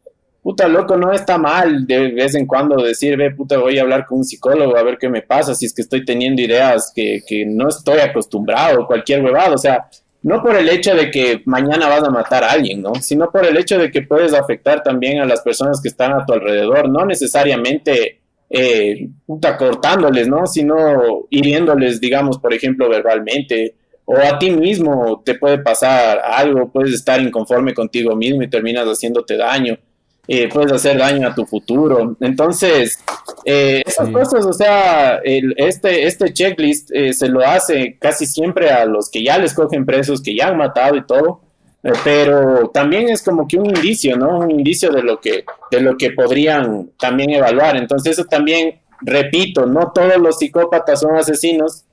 puta 0.46 0.68
loco, 0.68 0.96
no 0.96 1.12
está 1.12 1.40
mal 1.40 1.88
de 1.88 2.12
vez 2.12 2.36
en 2.36 2.46
cuando 2.46 2.76
decir, 2.76 3.18
ve, 3.18 3.32
puta, 3.32 3.58
voy 3.58 3.80
a 3.80 3.82
hablar 3.82 4.06
con 4.06 4.20
un 4.20 4.24
psicólogo 4.24 4.78
a 4.78 4.84
ver 4.84 5.00
qué 5.00 5.10
me 5.10 5.24
pasa, 5.24 5.56
si 5.56 5.66
es 5.66 5.74
que 5.74 5.82
estoy 5.82 6.06
teniendo 6.06 6.40
ideas 6.40 6.92
que, 6.96 7.22
que 7.28 7.48
no 7.48 7.70
estoy 7.70 7.98
acostumbrado, 7.98 8.86
cualquier 8.86 9.26
huevado, 9.26 9.56
o 9.56 9.58
sea, 9.58 9.88
no 10.22 10.44
por 10.44 10.56
el 10.56 10.70
hecho 10.70 10.94
de 10.94 11.10
que 11.10 11.42
mañana 11.46 11.88
vas 11.88 12.04
a 12.04 12.12
matar 12.12 12.44
a 12.44 12.52
alguien, 12.52 12.84
¿no? 12.84 12.94
Sino 12.94 13.32
por 13.32 13.44
el 13.44 13.58
hecho 13.58 13.80
de 13.80 13.90
que 13.90 14.04
puedes 14.04 14.36
afectar 14.36 14.84
también 14.84 15.20
a 15.20 15.26
las 15.26 15.42
personas 15.42 15.82
que 15.82 15.88
están 15.88 16.14
a 16.14 16.24
tu 16.28 16.34
alrededor, 16.34 16.90
no 16.90 17.08
necesariamente 17.08 18.22
eh, 18.48 19.10
puta, 19.26 19.58
cortándoles, 19.58 20.28
¿no? 20.28 20.46
Sino 20.46 21.26
hiriéndoles, 21.32 22.00
digamos, 22.00 22.38
por 22.38 22.54
ejemplo, 22.54 22.88
verbalmente, 22.88 23.78
o 24.06 24.16
a 24.16 24.38
ti 24.38 24.52
mismo 24.52 25.24
te 25.26 25.34
puede 25.34 25.58
pasar 25.58 26.20
algo, 26.20 26.72
puedes 26.72 26.94
estar 26.94 27.20
inconforme 27.20 27.74
contigo 27.74 28.16
mismo 28.16 28.44
y 28.44 28.48
terminas 28.48 28.86
haciéndote 28.86 29.38
daño. 29.38 29.80
Eh, 30.28 30.50
puedes 30.52 30.72
hacer 30.72 30.98
daño 30.98 31.28
a 31.28 31.36
tu 31.36 31.46
futuro. 31.46 32.18
Entonces, 32.20 33.00
eh, 33.44 33.84
esas 33.86 34.10
cosas, 34.10 34.46
o 34.46 34.54
sea, 34.54 35.18
el, 35.24 35.54
este, 35.58 36.08
este 36.08 36.34
checklist 36.34 36.90
eh, 36.92 37.14
se 37.14 37.28
lo 37.28 37.42
hace 37.42 37.98
casi 38.00 38.26
siempre 38.26 38.70
a 38.70 38.86
los 38.86 39.10
que 39.10 39.24
ya 39.24 39.38
les 39.38 39.54
cogen 39.54 39.86
presos, 39.86 40.22
que 40.22 40.36
ya 40.36 40.48
han 40.48 40.58
matado 40.58 40.96
y 40.96 41.06
todo, 41.06 41.42
eh, 41.84 41.92
pero 42.04 42.70
también 42.74 43.10
es 43.10 43.22
como 43.22 43.48
que 43.48 43.58
un 43.58 43.68
indicio, 43.68 44.18
¿no? 44.18 44.40
Un 44.40 44.52
indicio 44.52 44.92
de 44.92 45.04
lo 45.04 45.20
que, 45.20 45.46
de 45.70 45.82
lo 45.82 45.96
que 45.98 46.12
podrían 46.12 46.92
también 47.00 47.32
evaluar. 47.32 47.78
Entonces, 47.78 48.14
eso 48.14 48.26
también, 48.26 48.80
repito, 49.02 49.66
no 49.66 49.92
todos 49.94 50.18
los 50.18 50.40
psicópatas 50.40 51.02
son 51.02 51.16
asesinos, 51.16 51.86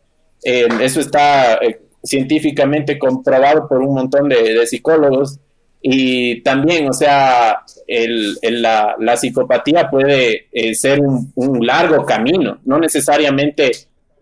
eso 0.44 0.98
está 0.98 1.60
científicamente 2.02 2.98
comprobado 2.98 3.68
por 3.68 3.78
un 3.78 3.94
montón 3.94 4.28
de 4.28 4.66
psicólogos. 4.66 5.38
Y 5.82 6.42
también, 6.42 6.88
o 6.88 6.92
sea, 6.92 7.64
el, 7.88 8.38
la, 8.40 8.94
la, 9.00 9.16
psicopatía 9.16 9.90
puede 9.90 10.46
eh, 10.52 10.74
ser 10.76 11.00
un, 11.00 11.66
largo 11.66 12.06
camino, 12.06 12.60
no 12.64 12.78
necesariamente 12.78 13.72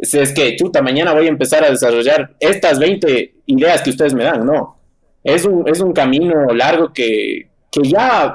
es 0.01 0.33
que, 0.33 0.57
chuta, 0.57 0.81
mañana 0.81 1.13
voy 1.13 1.27
a 1.27 1.29
empezar 1.29 1.63
a 1.63 1.71
desarrollar 1.71 2.35
estas 2.41 2.79
20 2.79 3.35
ideas 3.47 3.83
que 3.83 3.91
ustedes 3.91 4.15
me 4.15 4.25
dan, 4.25 4.47
no. 4.47 4.79
Es 5.23 5.45
un, 5.45 5.69
es 5.69 5.81
un 5.81 5.93
camino 5.93 6.47
largo 6.55 6.93
que, 6.95 7.51
que 7.71 7.83
ya 7.83 8.35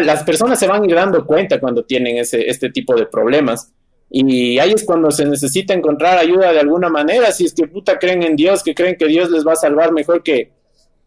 las 0.00 0.24
personas 0.24 0.58
se 0.58 0.66
van 0.66 0.82
a 0.82 0.86
ir 0.86 0.94
dando 0.94 1.24
cuenta 1.24 1.60
cuando 1.60 1.84
tienen 1.84 2.18
ese, 2.18 2.48
este 2.48 2.70
tipo 2.70 2.96
de 2.96 3.06
problemas. 3.06 3.72
Y 4.10 4.58
ahí 4.58 4.72
es 4.72 4.84
cuando 4.84 5.10
se 5.10 5.24
necesita 5.24 5.74
encontrar 5.74 6.18
ayuda 6.18 6.52
de 6.52 6.60
alguna 6.60 6.88
manera, 6.88 7.30
si 7.30 7.44
es 7.44 7.54
que 7.54 7.68
puta 7.68 7.98
creen 7.98 8.22
en 8.24 8.36
Dios, 8.36 8.62
que 8.62 8.74
creen 8.74 8.96
que 8.96 9.06
Dios 9.06 9.30
les 9.30 9.46
va 9.46 9.52
a 9.52 9.56
salvar 9.56 9.92
mejor 9.92 10.22
que, 10.22 10.50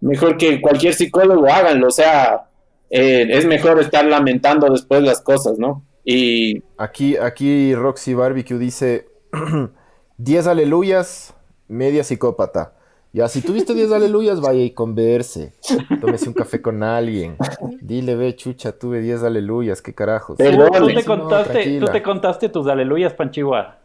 mejor 0.02 0.38
que 0.38 0.62
cualquier 0.62 0.94
psicólogo 0.94 1.48
háganlo, 1.48 1.88
o 1.88 1.92
sea, 1.92 2.48
eh, 2.90 3.28
es 3.30 3.46
mejor 3.46 3.80
estar 3.80 4.06
lamentando 4.06 4.70
después 4.70 5.04
las 5.04 5.22
cosas, 5.22 5.60
¿no? 5.60 5.84
Y 6.04 6.64
aquí, 6.78 7.18
aquí 7.18 7.76
Roxy 7.76 8.14
Barbecue 8.14 8.58
dice 8.58 9.08
10 10.18 10.48
aleluyas, 10.48 11.34
media 11.68 12.04
psicópata. 12.04 12.74
Ya, 13.12 13.28
si 13.28 13.42
tuviste 13.42 13.74
10 13.74 13.92
aleluyas, 13.92 14.40
vaya 14.40 14.62
y 14.62 14.72
converse. 14.72 15.54
Tómese 16.00 16.28
un 16.28 16.34
café 16.34 16.62
con 16.62 16.84
alguien. 16.84 17.38
Dile, 17.82 18.16
ve, 18.16 18.36
chucha, 18.36 18.72
tuve 18.72 19.02
10 19.02 19.24
aleluyas, 19.24 19.82
qué 19.82 19.96
carajos. 19.96 20.38
¿Tú, 20.38 20.88
te 20.94 21.04
contaste, 21.04 21.80
¿Tú 21.80 21.86
te 21.88 22.04
contaste 22.04 22.50
tus 22.50 22.68
aleluyas, 22.68 23.14
Panchigua? 23.14 23.78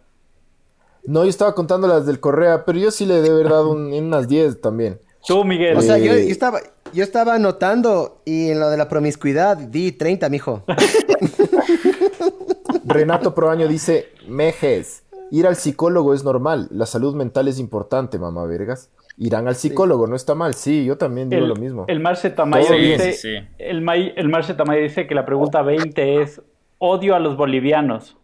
No, 1.07 1.25
yo 1.25 1.31
estaba 1.31 1.55
contando 1.55 1.87
las 1.87 2.05
del 2.05 2.21
Correa, 2.21 2.65
pero 2.67 2.79
yo 2.79 2.91
sí 2.91 3.07
le 3.07 3.23
de 3.23 3.33
verdad 3.33 3.67
unas 3.67 4.29
10 4.29 4.61
también. 4.61 4.99
Tú, 5.27 5.45
Miguel. 5.45 5.77
O 5.77 5.83
sea, 5.83 5.99
yo, 5.99 6.13
estaba, 6.13 6.61
yo 6.93 7.03
estaba 7.03 7.35
anotando 7.35 8.21
y 8.25 8.51
en 8.51 8.61
lo 8.61 8.71
de 8.71 8.77
la 8.77 8.89
promiscuidad 8.89 9.57
di 9.57 9.93
30, 9.93 10.29
mijo. 10.29 10.63
Renato 12.85 13.35
Proaño 13.35 13.67
dice, 13.67 14.09
mejes, 14.29 15.05
ir 15.31 15.47
al 15.47 15.57
psicólogo 15.57 16.15
es 16.15 16.25
normal, 16.25 16.69
la 16.71 16.87
salud 16.87 17.15
mental 17.15 17.49
es 17.49 17.59
importante, 17.59 18.19
mamá 18.19 18.45
vergas. 18.45 18.91
Irán 19.17 19.47
al 19.47 19.55
psicólogo, 19.55 20.09
no 20.09 20.17
está 20.17 20.35
mal, 20.35 20.55
sí, 20.55 20.85
yo 20.85 20.99
también 20.99 21.31
digo 21.31 21.47
lo 21.47 21.55
mismo. 21.55 21.85
El 21.87 22.01
Marce 22.01 22.31
Tamayo 22.31 22.75
dice, 22.75 23.49
El, 23.59 23.89
el 24.17 24.29
Marce 24.29 24.55
Tamayo 24.55 24.83
dice 24.83 25.07
que 25.07 25.15
la 25.15 25.25
pregunta 25.25 25.63
20 25.63 26.21
es, 26.21 26.43
odio 26.79 27.15
a 27.15 27.21
los 27.21 27.37
bolivianos. 27.37 28.17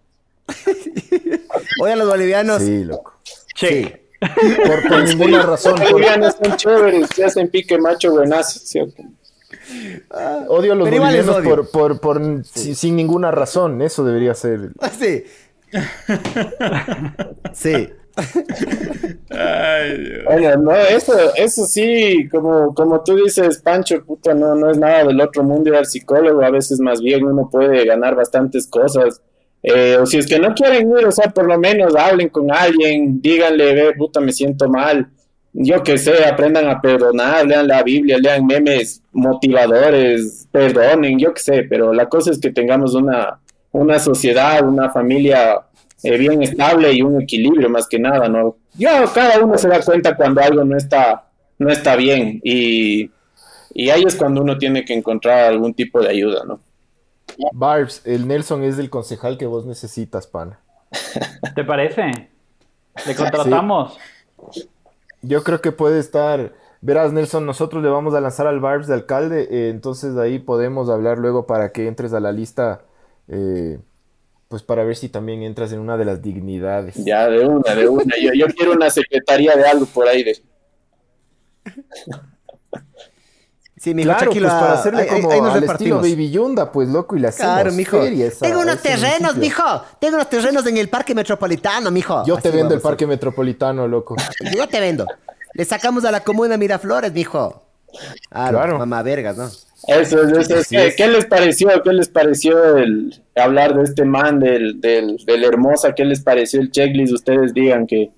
¿Odio 1.81 1.93
a 1.93 1.97
los 1.97 2.09
bolivianos? 2.09 2.60
Sí, 2.60 2.85
loco. 2.85 3.14
Sí. 3.55 3.86
Por, 4.88 5.09
ninguna 5.09 5.42
razón. 5.42 5.80
Los 5.80 5.92
bolivianos 5.92 6.36
son 6.42 6.56
chéveres, 6.56 7.09
se 7.14 7.24
hacen 7.24 7.48
pique 7.48 7.78
macho 7.78 8.10
buenazo, 8.12 8.60
¿cierto? 8.60 9.02
Ah, 10.10 10.44
odio 10.48 10.72
a 10.72 10.76
los 10.76 10.90
bolivianos 10.90 11.36
por, 11.42 11.70
por, 11.70 12.01
por 12.01 12.44
sin, 12.44 12.97
ninguna 12.97 13.30
razón, 13.30 13.80
eso 13.82 14.05
debería 14.05 14.34
ser. 14.34 14.70
Sí. 14.98 15.24
sí. 17.55 17.88
Ay, 19.30 20.38
Dios. 20.38 20.59
no, 20.59 20.74
eso, 20.74 21.14
eso 21.36 21.64
sí, 21.64 22.28
como, 22.28 22.74
como 22.74 23.02
tú 23.02 23.16
dices, 23.16 23.59
Pancho, 23.59 24.05
puta, 24.05 24.34
no, 24.34 24.55
no 24.55 24.70
es 24.70 24.76
nada 24.76 25.05
del 25.05 25.20
otro 25.20 25.44
mundo 25.44 25.70
ir 25.70 25.76
al 25.76 25.86
psicólogo, 25.86 26.42
a 26.42 26.51
veces 26.51 26.80
más 26.80 27.01
bien 27.01 27.24
uno 27.24 27.48
puede 27.51 27.86
ganar 27.86 28.16
bastantes 28.16 28.66
cosas 28.66 29.22
eh, 29.62 29.99
o 30.01 30.07
si 30.07 30.19
es 30.19 30.27
que 30.27 30.39
no 30.39 30.55
quieren 30.55 30.91
ir, 30.91 31.07
o 31.07 31.11
sea, 31.12 31.31
por 31.31 31.47
lo 31.47 31.59
menos 31.59 31.95
hablen 31.95 32.28
con 32.28 32.51
alguien, 32.51 33.20
díganle, 33.20 33.74
ve, 33.74 33.93
puta, 33.95 34.20
me 34.20 34.32
siento 34.32 34.69
mal. 34.69 35.09
Yo 35.53 35.82
que 35.82 35.99
sé, 35.99 36.24
aprendan 36.24 36.69
a 36.69 36.81
perdonar, 36.81 37.47
lean 37.47 37.66
la 37.66 37.82
Biblia, 37.82 38.19
lean 38.19 38.47
memes 38.47 39.03
motivadores, 39.12 40.49
perdonen, 40.51 41.19
yo 41.19 41.35
que 41.35 41.43
sé, 41.43 41.66
pero 41.69 41.93
la 41.93 42.09
cosa 42.09 42.31
es 42.31 42.39
que 42.39 42.53
tengamos 42.53 42.95
una, 42.95 43.41
una 43.73 43.99
sociedad, 43.99 44.66
una 44.66 44.91
familia 44.91 45.61
eh, 46.03 46.16
bien 46.16 46.43
estable 46.43 46.93
y 46.93 47.03
un 47.03 47.20
equilibrio 47.20 47.69
más 47.69 47.87
que 47.89 47.99
nada, 47.99 48.28
¿no? 48.28 48.57
Ya 48.74 49.05
cada 49.12 49.45
uno 49.45 49.59
se 49.59 49.69
da 49.69 49.82
cuenta 49.82 50.16
cuando 50.16 50.41
algo 50.41 50.65
no 50.65 50.77
está, 50.77 51.24
no 51.59 51.69
está 51.69 51.97
bien 51.97 52.41
y, 52.45 53.11
y 53.74 53.91
ahí 53.91 54.05
es 54.07 54.15
cuando 54.15 54.43
uno 54.43 54.57
tiene 54.57 54.85
que 54.85 54.95
encontrar 54.95 55.51
algún 55.51 55.74
tipo 55.74 56.01
de 56.01 56.11
ayuda, 56.11 56.45
¿no? 56.47 56.61
Barbs, 57.53 58.03
el 58.05 58.27
Nelson 58.27 58.65
es 58.65 58.79
el 58.79 58.91
concejal 58.91 59.39
que 59.39 59.47
vos 59.47 59.67
necesitas, 59.67 60.27
pana. 60.27 60.61
¿Te 61.55 61.65
parece? 61.65 62.31
¿Le 63.07 63.15
contratamos? 63.15 63.99
Yo 65.23 65.43
creo 65.43 65.61
que 65.61 65.73
puede 65.73 65.99
estar. 65.99 66.53
Verás, 66.81 67.12
Nelson, 67.12 67.45
nosotros 67.45 67.83
le 67.83 67.91
vamos 67.91 68.15
a 68.15 68.21
lanzar 68.21 68.47
al 68.47 68.61
Barbs 68.61 68.87
de 68.87 68.95
alcalde, 68.95 69.49
eh, 69.51 69.69
entonces 69.69 70.17
ahí 70.17 70.39
podemos 70.39 70.89
hablar 70.89 71.19
luego 71.19 71.47
para 71.47 71.73
que 71.73 71.87
entres 71.87 72.15
a 72.15 72.21
la 72.21 72.33
lista, 72.33 72.83
eh, 73.29 73.79
pues 74.49 74.62
para 74.62 74.83
ver 74.85 74.97
si 74.97 75.11
también 75.11 75.43
entras 75.43 75.73
en 75.73 75.81
una 75.81 75.99
de 75.99 76.07
las 76.07 76.23
dignidades. 76.23 76.95
Ya, 77.05 77.29
de 77.29 77.47
una, 77.47 77.75
de 77.75 77.87
una. 77.87 78.15
Yo, 78.21 78.33
yo 78.35 78.47
quiero 78.55 78.73
una 78.73 78.89
secretaría 78.89 79.55
de 79.57 79.65
algo 79.65 79.85
por 79.87 80.09
ahí. 80.09 80.25
De... 80.25 80.43
Sí, 83.81 83.94
mijo, 83.94 84.11
claro, 84.11 84.31
pues 84.31 84.44
para 84.44 84.73
hacerle 84.74 85.07
como 85.07 85.32
ahí, 85.32 85.40
al 85.40 85.65
estilo 85.65 85.97
Baby 85.97 86.31
Yunda, 86.31 86.70
pues 86.70 86.86
loco, 86.90 87.16
y 87.16 87.20
la 87.20 87.31
hacemos 87.31 87.55
Claro, 87.55 87.73
mijo. 87.73 87.98
Tengo 88.39 88.61
unos 88.61 88.82
terrenos, 88.82 89.36
mijo. 89.36 89.82
Tengo 89.98 90.16
unos 90.16 90.28
terrenos 90.28 90.66
en 90.66 90.77
el 90.77 90.90
parque 90.90 91.15
metropolitano, 91.15 91.90
mijo. 91.90 92.23
Yo 92.27 92.36
te 92.36 92.51
vendo 92.51 92.74
el 92.74 92.82
parque 92.82 93.07
metropolitano, 93.07 93.89
loco. 93.89 94.16
Yo 94.55 94.69
te 94.69 94.81
vendo. 94.81 95.07
Le 95.55 95.65
sacamos 95.65 96.05
a 96.05 96.11
la 96.11 96.20
comuna 96.20 96.59
Miraflores, 96.59 97.11
mijo. 97.15 97.62
Claro, 98.28 98.78
mamá 98.78 99.02
vergas, 99.02 99.39
¿no? 99.39 99.47
Eso, 99.89 100.24
eso, 100.24 100.57
eso. 100.57 100.77
¿Qué, 100.94 101.09
les 101.09 101.24
pareció? 101.24 101.82
¿Qué 101.82 101.93
les 101.94 102.11
pareció 102.11 102.77
el 102.77 103.19
hablar 103.35 103.74
de 103.74 103.85
este 103.85 104.05
man 104.05 104.40
del, 104.40 104.78
del, 104.78 105.16
del 105.24 105.43
Hermosa? 105.43 105.94
¿Qué 105.94 106.05
les 106.05 106.20
pareció 106.20 106.61
el 106.61 106.70
checklist? 106.70 107.15
Ustedes 107.15 107.55
digan 107.55 107.86
que 107.86 108.11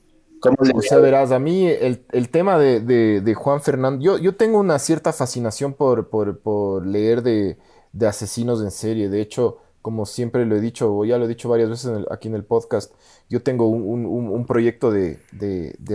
o 0.51 0.83
sea, 0.83 0.99
verás, 0.99 1.31
a 1.31 1.39
mí 1.39 1.67
el, 1.67 2.29
tema 2.31 2.59
de, 2.59 3.35
Juan 3.37 3.61
Fernando, 3.61 4.03
yo, 4.03 4.19
yo 4.19 4.35
tengo 4.35 4.59
una 4.59 4.79
cierta 4.79 5.13
fascinación 5.13 5.75
por, 5.75 6.09
por, 6.09 6.87
leer 6.87 7.23
de, 7.23 7.59
asesinos 8.07 8.63
en 8.63 8.71
serie. 8.71 9.09
De 9.09 9.21
hecho, 9.21 9.59
como 9.83 10.07
siempre 10.07 10.45
lo 10.47 10.57
he 10.57 10.61
dicho, 10.61 10.95
o 10.95 11.05
ya 11.05 11.19
lo 11.19 11.27
he 11.27 11.29
dicho 11.29 11.49
varias 11.49 11.71
veces 11.71 12.07
aquí 12.11 12.29
en 12.29 12.35
el 12.35 12.45
podcast, 12.45 12.93
yo 13.29 13.43
tengo 13.43 13.69
un, 13.69 14.45
proyecto 14.47 14.91
de, 14.91 15.19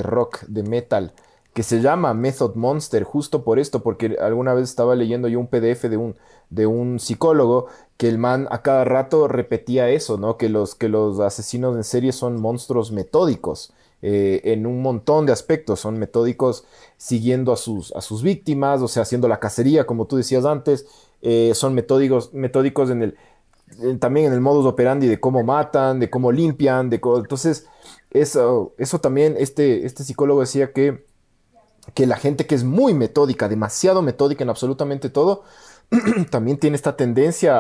rock, 0.04 0.42
de 0.48 0.64
metal, 0.64 1.14
que 1.54 1.64
se 1.64 1.82
llama 1.82 2.14
Method 2.14 2.56
Monster, 2.56 3.04
justo 3.04 3.44
por 3.44 3.60
esto, 3.60 3.82
porque 3.82 4.18
alguna 4.22 4.54
vez 4.54 4.70
estaba 4.70 4.96
leyendo 4.96 5.28
yo 5.28 5.40
un 5.40 5.48
PDF 5.48 5.84
de 5.84 5.98
un, 5.98 6.16
de 6.50 6.68
un 6.68 7.00
psicólogo 7.00 7.68
que 7.98 8.08
el 8.08 8.20
man 8.20 8.48
a 8.52 8.62
cada 8.62 8.86
rato 8.86 9.28
repetía 9.28 9.90
eso, 9.90 10.18
¿no? 10.18 10.38
Que 10.38 10.50
los, 10.50 10.76
que 10.76 10.88
los 10.88 11.20
asesinos 11.20 11.76
en 11.76 11.84
serie 11.84 12.12
son 12.12 12.40
monstruos 12.40 12.92
metódicos. 12.92 13.74
Eh, 14.04 14.42
en 14.54 14.68
un 14.68 14.82
montón 14.82 15.26
de 15.26 15.32
aspectos. 15.32 15.80
Son 15.80 15.98
metódicos 15.98 16.66
siguiendo 16.98 17.52
a 17.52 17.58
sus, 17.58 17.92
a 17.94 18.02
sus 18.02 18.22
víctimas, 18.22 18.82
o 18.82 18.88
sea, 18.88 19.04
haciendo 19.04 19.28
la 19.28 19.40
cacería, 19.40 19.86
como 19.86 20.06
tú 20.06 20.18
decías 20.18 20.46
antes. 20.46 20.86
Eh, 21.22 21.52
son 21.56 21.74
metódicos, 21.74 22.34
metódicos 22.34 22.90
también 24.00 24.28
en 24.28 24.34
el 24.34 24.42
modus 24.42 24.66
operandi 24.66 25.08
de 25.08 25.20
cómo 25.20 25.44
matan, 25.44 26.00
de 26.00 26.10
cómo 26.10 26.32
limpian, 26.32 26.90
de 26.90 27.02
entonces 27.04 27.68
eso, 28.12 28.74
eso 28.78 29.00
también 29.00 29.36
este, 29.38 29.86
este 29.86 30.04
psicólogo 30.04 30.42
decía 30.42 30.72
que, 30.72 31.06
que 31.94 32.08
la 32.08 32.18
gente 32.18 32.46
que 32.46 32.56
es 32.56 32.64
muy 32.64 32.94
metódica, 32.94 33.50
demasiado 33.50 34.02
metódica 34.02 34.44
en 34.44 34.50
absolutamente 34.50 35.10
todo, 35.10 35.44
también 36.32 36.58
tiene 36.58 36.76
esta 36.76 36.96
tendencia 36.96 37.56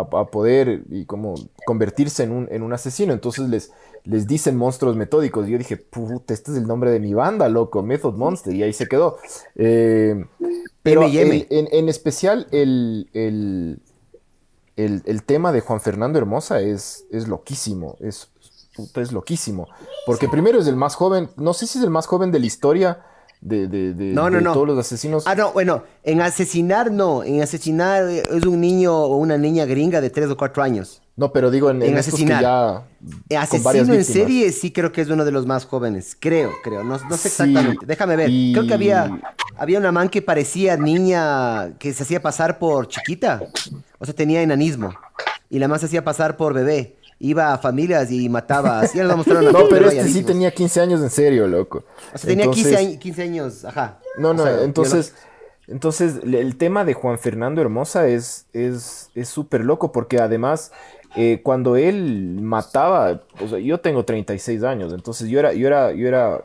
a, 0.00 0.26
poder 0.30 0.82
y 0.90 1.06
como 1.06 1.34
convertirse 1.66 2.22
en 2.22 2.32
un, 2.32 2.48
en 2.50 2.62
un 2.62 2.72
asesino. 2.72 3.12
Entonces 3.12 3.48
les, 3.48 3.72
les 4.04 4.26
dicen 4.26 4.56
monstruos 4.56 4.96
metódicos. 4.96 5.48
Y 5.48 5.52
yo 5.52 5.58
dije, 5.58 5.76
puta, 5.76 6.34
este 6.34 6.50
es 6.52 6.56
el 6.56 6.66
nombre 6.66 6.90
de 6.90 7.00
mi 7.00 7.14
banda, 7.14 7.48
loco, 7.48 7.82
Method 7.82 8.14
Monster. 8.14 8.54
Y 8.54 8.62
ahí 8.62 8.72
se 8.72 8.88
quedó. 8.88 9.18
Eh, 9.54 10.24
pero 10.82 11.02
en, 11.04 11.88
especial 11.88 12.48
el, 12.50 13.08
el, 13.12 13.78
el, 14.76 15.22
tema 15.22 15.52
de 15.52 15.60
Juan 15.60 15.80
Fernando 15.80 16.18
Hermosa 16.18 16.60
es, 16.60 17.04
es 17.10 17.28
loquísimo. 17.28 17.96
Es, 18.00 18.28
es 18.96 19.12
loquísimo. 19.12 19.68
Porque 20.06 20.28
primero 20.28 20.58
es 20.58 20.66
el 20.66 20.76
más 20.76 20.94
joven, 20.96 21.30
no 21.36 21.52
sé 21.54 21.66
si 21.66 21.78
es 21.78 21.84
el 21.84 21.90
más 21.90 22.06
joven 22.06 22.32
de 22.32 22.40
la 22.40 22.46
historia 22.46 23.04
de, 23.40 23.68
de, 23.68 23.92
de- 23.94 24.12
No, 24.12 24.30
no, 24.30 24.38
de 24.38 24.42
no. 24.42 24.52
todos 24.54 24.66
los 24.66 24.78
asesinos. 24.78 25.24
Ah, 25.26 25.34
no, 25.34 25.52
bueno, 25.52 25.84
en 26.02 26.20
asesinar 26.20 26.90
no. 26.90 27.22
En 27.22 27.42
asesinar 27.42 28.08
es 28.08 28.46
un 28.46 28.60
niño 28.60 28.96
o 28.96 29.16
una 29.16 29.36
niña 29.36 29.66
gringa 29.66 30.00
de 30.00 30.10
3 30.10 30.30
o 30.30 30.36
4 30.36 30.62
años. 30.62 31.01
No, 31.14 31.30
pero 31.32 31.50
digo 31.50 31.70
en, 31.70 31.82
en 31.82 31.90
En 31.90 31.98
asesinar. 31.98 32.42
ya 32.42 32.82
Eh, 33.28 33.36
Asesino 33.36 33.92
en 33.92 34.04
serie 34.04 34.50
sí 34.50 34.72
creo 34.72 34.92
que 34.92 35.02
es 35.02 35.08
uno 35.10 35.24
de 35.26 35.30
los 35.30 35.44
más 35.46 35.66
jóvenes. 35.66 36.16
Creo, 36.18 36.52
creo. 36.64 36.82
No, 36.84 36.96
no 36.98 37.16
sé 37.18 37.28
Sí, 37.28 37.42
exactamente. 37.44 37.84
Déjame 37.84 38.16
ver. 38.16 38.30
y- 38.30 38.52
Creo 38.54 38.66
que 38.66 38.72
había, 38.74 39.20
había 39.58 39.78
una 39.78 39.92
man 39.92 40.08
que 40.08 40.22
parecía 40.22 40.76
niña 40.78 41.74
que 41.78 41.92
se 41.92 42.02
hacía 42.04 42.22
pasar 42.22 42.58
por 42.58 42.88
chiquita. 42.88 43.42
O 43.98 44.04
sea, 44.06 44.14
tenía 44.14 44.40
enanismo. 44.42 44.94
Y 45.50 45.58
la 45.58 45.68
man 45.68 45.78
se 45.78 45.86
hacía 45.86 46.02
pasar 46.02 46.36
por 46.38 46.54
bebé. 46.54 46.96
Iba 47.18 47.52
a 47.52 47.58
familias 47.58 48.10
y 48.10 48.28
mataba. 48.30 48.80
Así 48.80 48.96
ya 48.98 49.04
les 49.04 49.08
voy 49.08 49.14
a 49.14 49.16
mostrar 49.18 49.38
una 49.42 49.52
No, 49.52 49.68
pero 49.68 49.90
este 49.90 50.08
sí 50.08 50.22
tenía 50.24 50.50
15 50.50 50.80
años 50.80 51.02
en 51.02 51.10
serio, 51.10 51.46
loco. 51.46 51.84
O 52.14 52.18
sea, 52.18 52.26
tenía 52.28 52.46
15, 52.46 52.70
Entonces- 52.70 52.86
años, 52.88 52.98
15 53.00 53.22
años. 53.22 53.64
Ajá. 53.66 53.98
No, 54.18 54.32
no, 54.32 54.42
O 54.42 54.46
sea, 54.46 54.62
entonces, 54.64 55.14
entonces 55.68 56.14
el 56.24 56.56
tema 56.56 56.84
de 56.84 56.94
Juan 56.94 57.18
Fernando 57.18 57.60
Hermosa 57.60 58.08
es 58.08 58.46
es 58.52 59.10
es 59.14 59.28
súper 59.28 59.62
loco 59.64 59.92
porque 59.92 60.18
además 60.18 60.72
eh, 61.16 61.40
cuando 61.42 61.76
él 61.76 62.38
mataba, 62.40 63.22
o 63.40 63.48
sea, 63.48 63.58
yo 63.58 63.80
tengo 63.80 64.04
36 64.04 64.62
años, 64.62 64.92
entonces 64.92 65.28
yo 65.28 65.38
era 65.38 65.52
yo 65.52 65.66
era 65.66 65.92
yo 65.92 66.08
era 66.08 66.44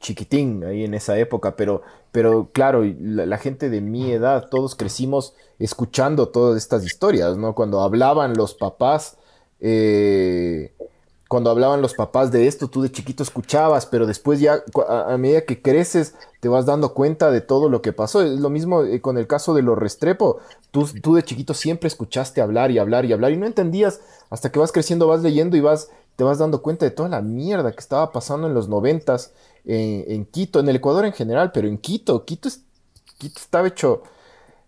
chiquitín 0.00 0.64
ahí 0.64 0.84
en 0.84 0.94
esa 0.94 1.18
época, 1.18 1.56
pero 1.56 1.82
pero 2.12 2.48
claro, 2.52 2.84
la, 3.00 3.26
la 3.26 3.38
gente 3.38 3.70
de 3.70 3.80
mi 3.80 4.12
edad, 4.12 4.48
todos 4.50 4.74
crecimos 4.74 5.34
escuchando 5.58 6.28
todas 6.28 6.56
estas 6.56 6.84
historias, 6.84 7.36
¿no? 7.36 7.54
Cuando 7.54 7.80
hablaban 7.82 8.34
los 8.36 8.54
papás 8.54 9.18
eh, 9.60 10.72
cuando 11.28 11.50
hablaban 11.50 11.82
los 11.82 11.94
papás 11.94 12.32
de 12.32 12.46
esto, 12.46 12.68
tú 12.68 12.82
de 12.82 12.90
chiquito 12.90 13.22
escuchabas, 13.22 13.86
pero 13.86 14.06
después 14.06 14.40
ya 14.40 14.62
a, 14.88 15.12
a 15.12 15.18
medida 15.18 15.42
que 15.44 15.60
creces 15.62 16.14
te 16.40 16.48
vas 16.48 16.66
dando 16.66 16.94
cuenta 16.94 17.30
de 17.30 17.40
todo 17.42 17.68
lo 17.68 17.82
que 17.82 17.92
pasó. 17.92 18.22
Es 18.22 18.40
lo 18.40 18.50
mismo 18.50 18.82
eh, 18.84 19.00
con 19.00 19.18
el 19.18 19.26
caso 19.26 19.54
de 19.54 19.62
los 19.62 19.76
Restrepo. 19.78 20.38
Tú, 20.70 20.86
tú 21.02 21.14
de 21.14 21.22
chiquito 21.22 21.54
siempre 21.54 21.86
escuchaste 21.88 22.40
hablar 22.40 22.70
y 22.70 22.78
hablar 22.78 23.04
y 23.04 23.12
hablar 23.12 23.32
y 23.32 23.36
no 23.36 23.46
entendías 23.46 24.00
hasta 24.30 24.50
que 24.50 24.58
vas 24.58 24.72
creciendo, 24.72 25.06
vas 25.06 25.22
leyendo 25.22 25.56
y 25.56 25.60
vas, 25.60 25.90
te 26.16 26.24
vas 26.24 26.38
dando 26.38 26.62
cuenta 26.62 26.84
de 26.84 26.90
toda 26.90 27.08
la 27.08 27.20
mierda 27.22 27.72
que 27.72 27.80
estaba 27.80 28.10
pasando 28.12 28.46
en 28.46 28.54
los 28.54 28.68
noventas 28.68 29.32
en, 29.64 30.04
en 30.10 30.24
Quito, 30.26 30.60
en 30.60 30.68
el 30.68 30.76
Ecuador 30.76 31.04
en 31.04 31.12
general, 31.12 31.52
pero 31.52 31.68
en 31.68 31.78
Quito, 31.78 32.24
Quito, 32.24 32.48
es- 32.48 32.62
Quito 33.18 33.40
estaba 33.40 33.68
hecho, 33.68 34.02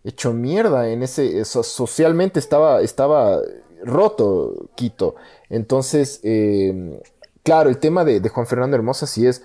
hecho 0.05 0.33
mierda 0.33 0.89
en 0.91 1.03
ese, 1.03 1.41
eso, 1.41 1.63
socialmente 1.63 2.39
estaba, 2.41 2.81
estaba 2.83 3.39
roto 3.85 4.55
Quito. 4.75 5.15
Entonces, 5.51 6.21
eh, 6.23 7.01
claro, 7.43 7.69
el 7.69 7.79
tema 7.79 8.05
de, 8.05 8.21
de 8.21 8.29
Juan 8.29 8.47
Fernando 8.47 8.77
Hermosa 8.77 9.07
sí 9.07 9.27
es 9.27 9.43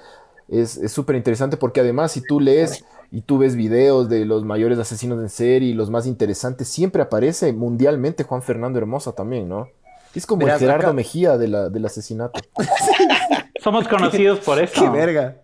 es 0.47 0.77
es 0.77 0.91
súper 0.91 1.15
interesante 1.15 1.57
porque 1.57 1.79
además 1.79 2.11
si 2.11 2.21
tú 2.21 2.39
lees 2.39 2.85
y 3.11 3.21
tú 3.21 3.39
ves 3.39 3.55
videos 3.55 4.09
de 4.09 4.25
los 4.25 4.45
mayores 4.45 4.77
asesinos 4.77 5.19
en 5.19 5.29
serie 5.29 5.69
y 5.69 5.73
los 5.73 5.89
más 5.89 6.05
interesantes, 6.05 6.67
siempre 6.67 7.01
aparece 7.01 7.51
mundialmente 7.51 8.23
Juan 8.23 8.43
Fernando 8.43 8.77
Hermosa 8.77 9.13
también, 9.13 9.49
¿no? 9.49 9.67
Es 10.13 10.25
como 10.25 10.45
Verás, 10.45 10.61
el 10.61 10.67
Gerardo 10.67 10.87
acá- 10.87 10.93
Mejía 10.93 11.37
de 11.37 11.47
la, 11.47 11.69
del 11.69 11.85
asesinato. 11.85 12.39
Somos 13.63 13.87
conocidos 13.87 14.39
por 14.39 14.59
eso. 14.61 14.81
Qué 14.83 14.89
verga. 14.89 15.37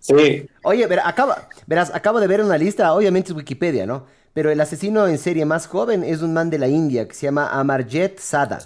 Sí, 0.00 0.46
Oye, 0.64 0.84
ver, 0.88 1.00
acaba, 1.04 1.48
verás, 1.68 1.92
acabo 1.94 2.18
de 2.18 2.26
ver 2.26 2.42
una 2.42 2.58
lista, 2.58 2.92
obviamente 2.92 3.30
es 3.30 3.36
Wikipedia, 3.36 3.86
¿no? 3.86 4.06
Pero 4.34 4.50
el 4.50 4.60
asesino 4.60 5.06
en 5.06 5.16
serie 5.18 5.44
más 5.44 5.68
joven 5.68 6.02
es 6.02 6.22
un 6.22 6.32
man 6.32 6.50
de 6.50 6.58
la 6.58 6.66
India 6.66 7.06
que 7.06 7.14
se 7.14 7.26
llama 7.26 7.48
Amarjet 7.50 8.18
Sada. 8.18 8.58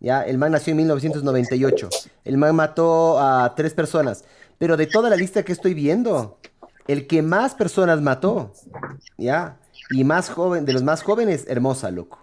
¿Ya? 0.00 0.22
El 0.22 0.38
man 0.38 0.52
nació 0.52 0.72
en 0.72 0.78
1998. 0.78 1.88
El 2.24 2.36
man 2.38 2.54
mató 2.54 3.18
a 3.20 3.54
tres 3.54 3.74
personas. 3.74 4.24
Pero 4.58 4.76
de 4.76 4.86
toda 4.86 5.10
la 5.10 5.16
lista 5.16 5.42
que 5.42 5.52
estoy 5.52 5.74
viendo, 5.74 6.38
el 6.86 7.06
que 7.06 7.22
más 7.22 7.54
personas 7.54 8.00
mató, 8.00 8.52
¿ya? 9.16 9.58
Y 9.90 10.04
más 10.04 10.30
joven, 10.30 10.64
de 10.64 10.72
los 10.72 10.82
más 10.82 11.02
jóvenes, 11.02 11.44
Hermosa, 11.48 11.90
loco. 11.90 12.18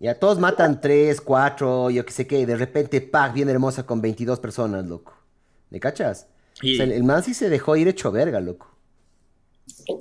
Ya, 0.00 0.18
todos 0.18 0.38
matan 0.38 0.80
tres, 0.80 1.20
cuatro, 1.20 1.90
yo 1.90 2.04
qué 2.04 2.12
sé 2.12 2.26
qué, 2.26 2.40
y 2.40 2.44
de 2.44 2.56
repente, 2.56 3.00
¡pac! 3.00 3.32
viene 3.32 3.52
Hermosa 3.52 3.84
con 3.84 4.00
22 4.00 4.40
personas, 4.40 4.86
loco. 4.86 5.12
¿Me 5.70 5.80
cachas? 5.80 6.26
Y- 6.62 6.74
O 6.74 6.76
sea, 6.76 6.84
el, 6.84 6.92
el 6.92 7.04
man 7.04 7.22
sí 7.22 7.34
se 7.34 7.48
dejó 7.48 7.76
ir 7.76 7.86
hecho 7.88 8.10
verga, 8.12 8.40
loco. 8.40 8.68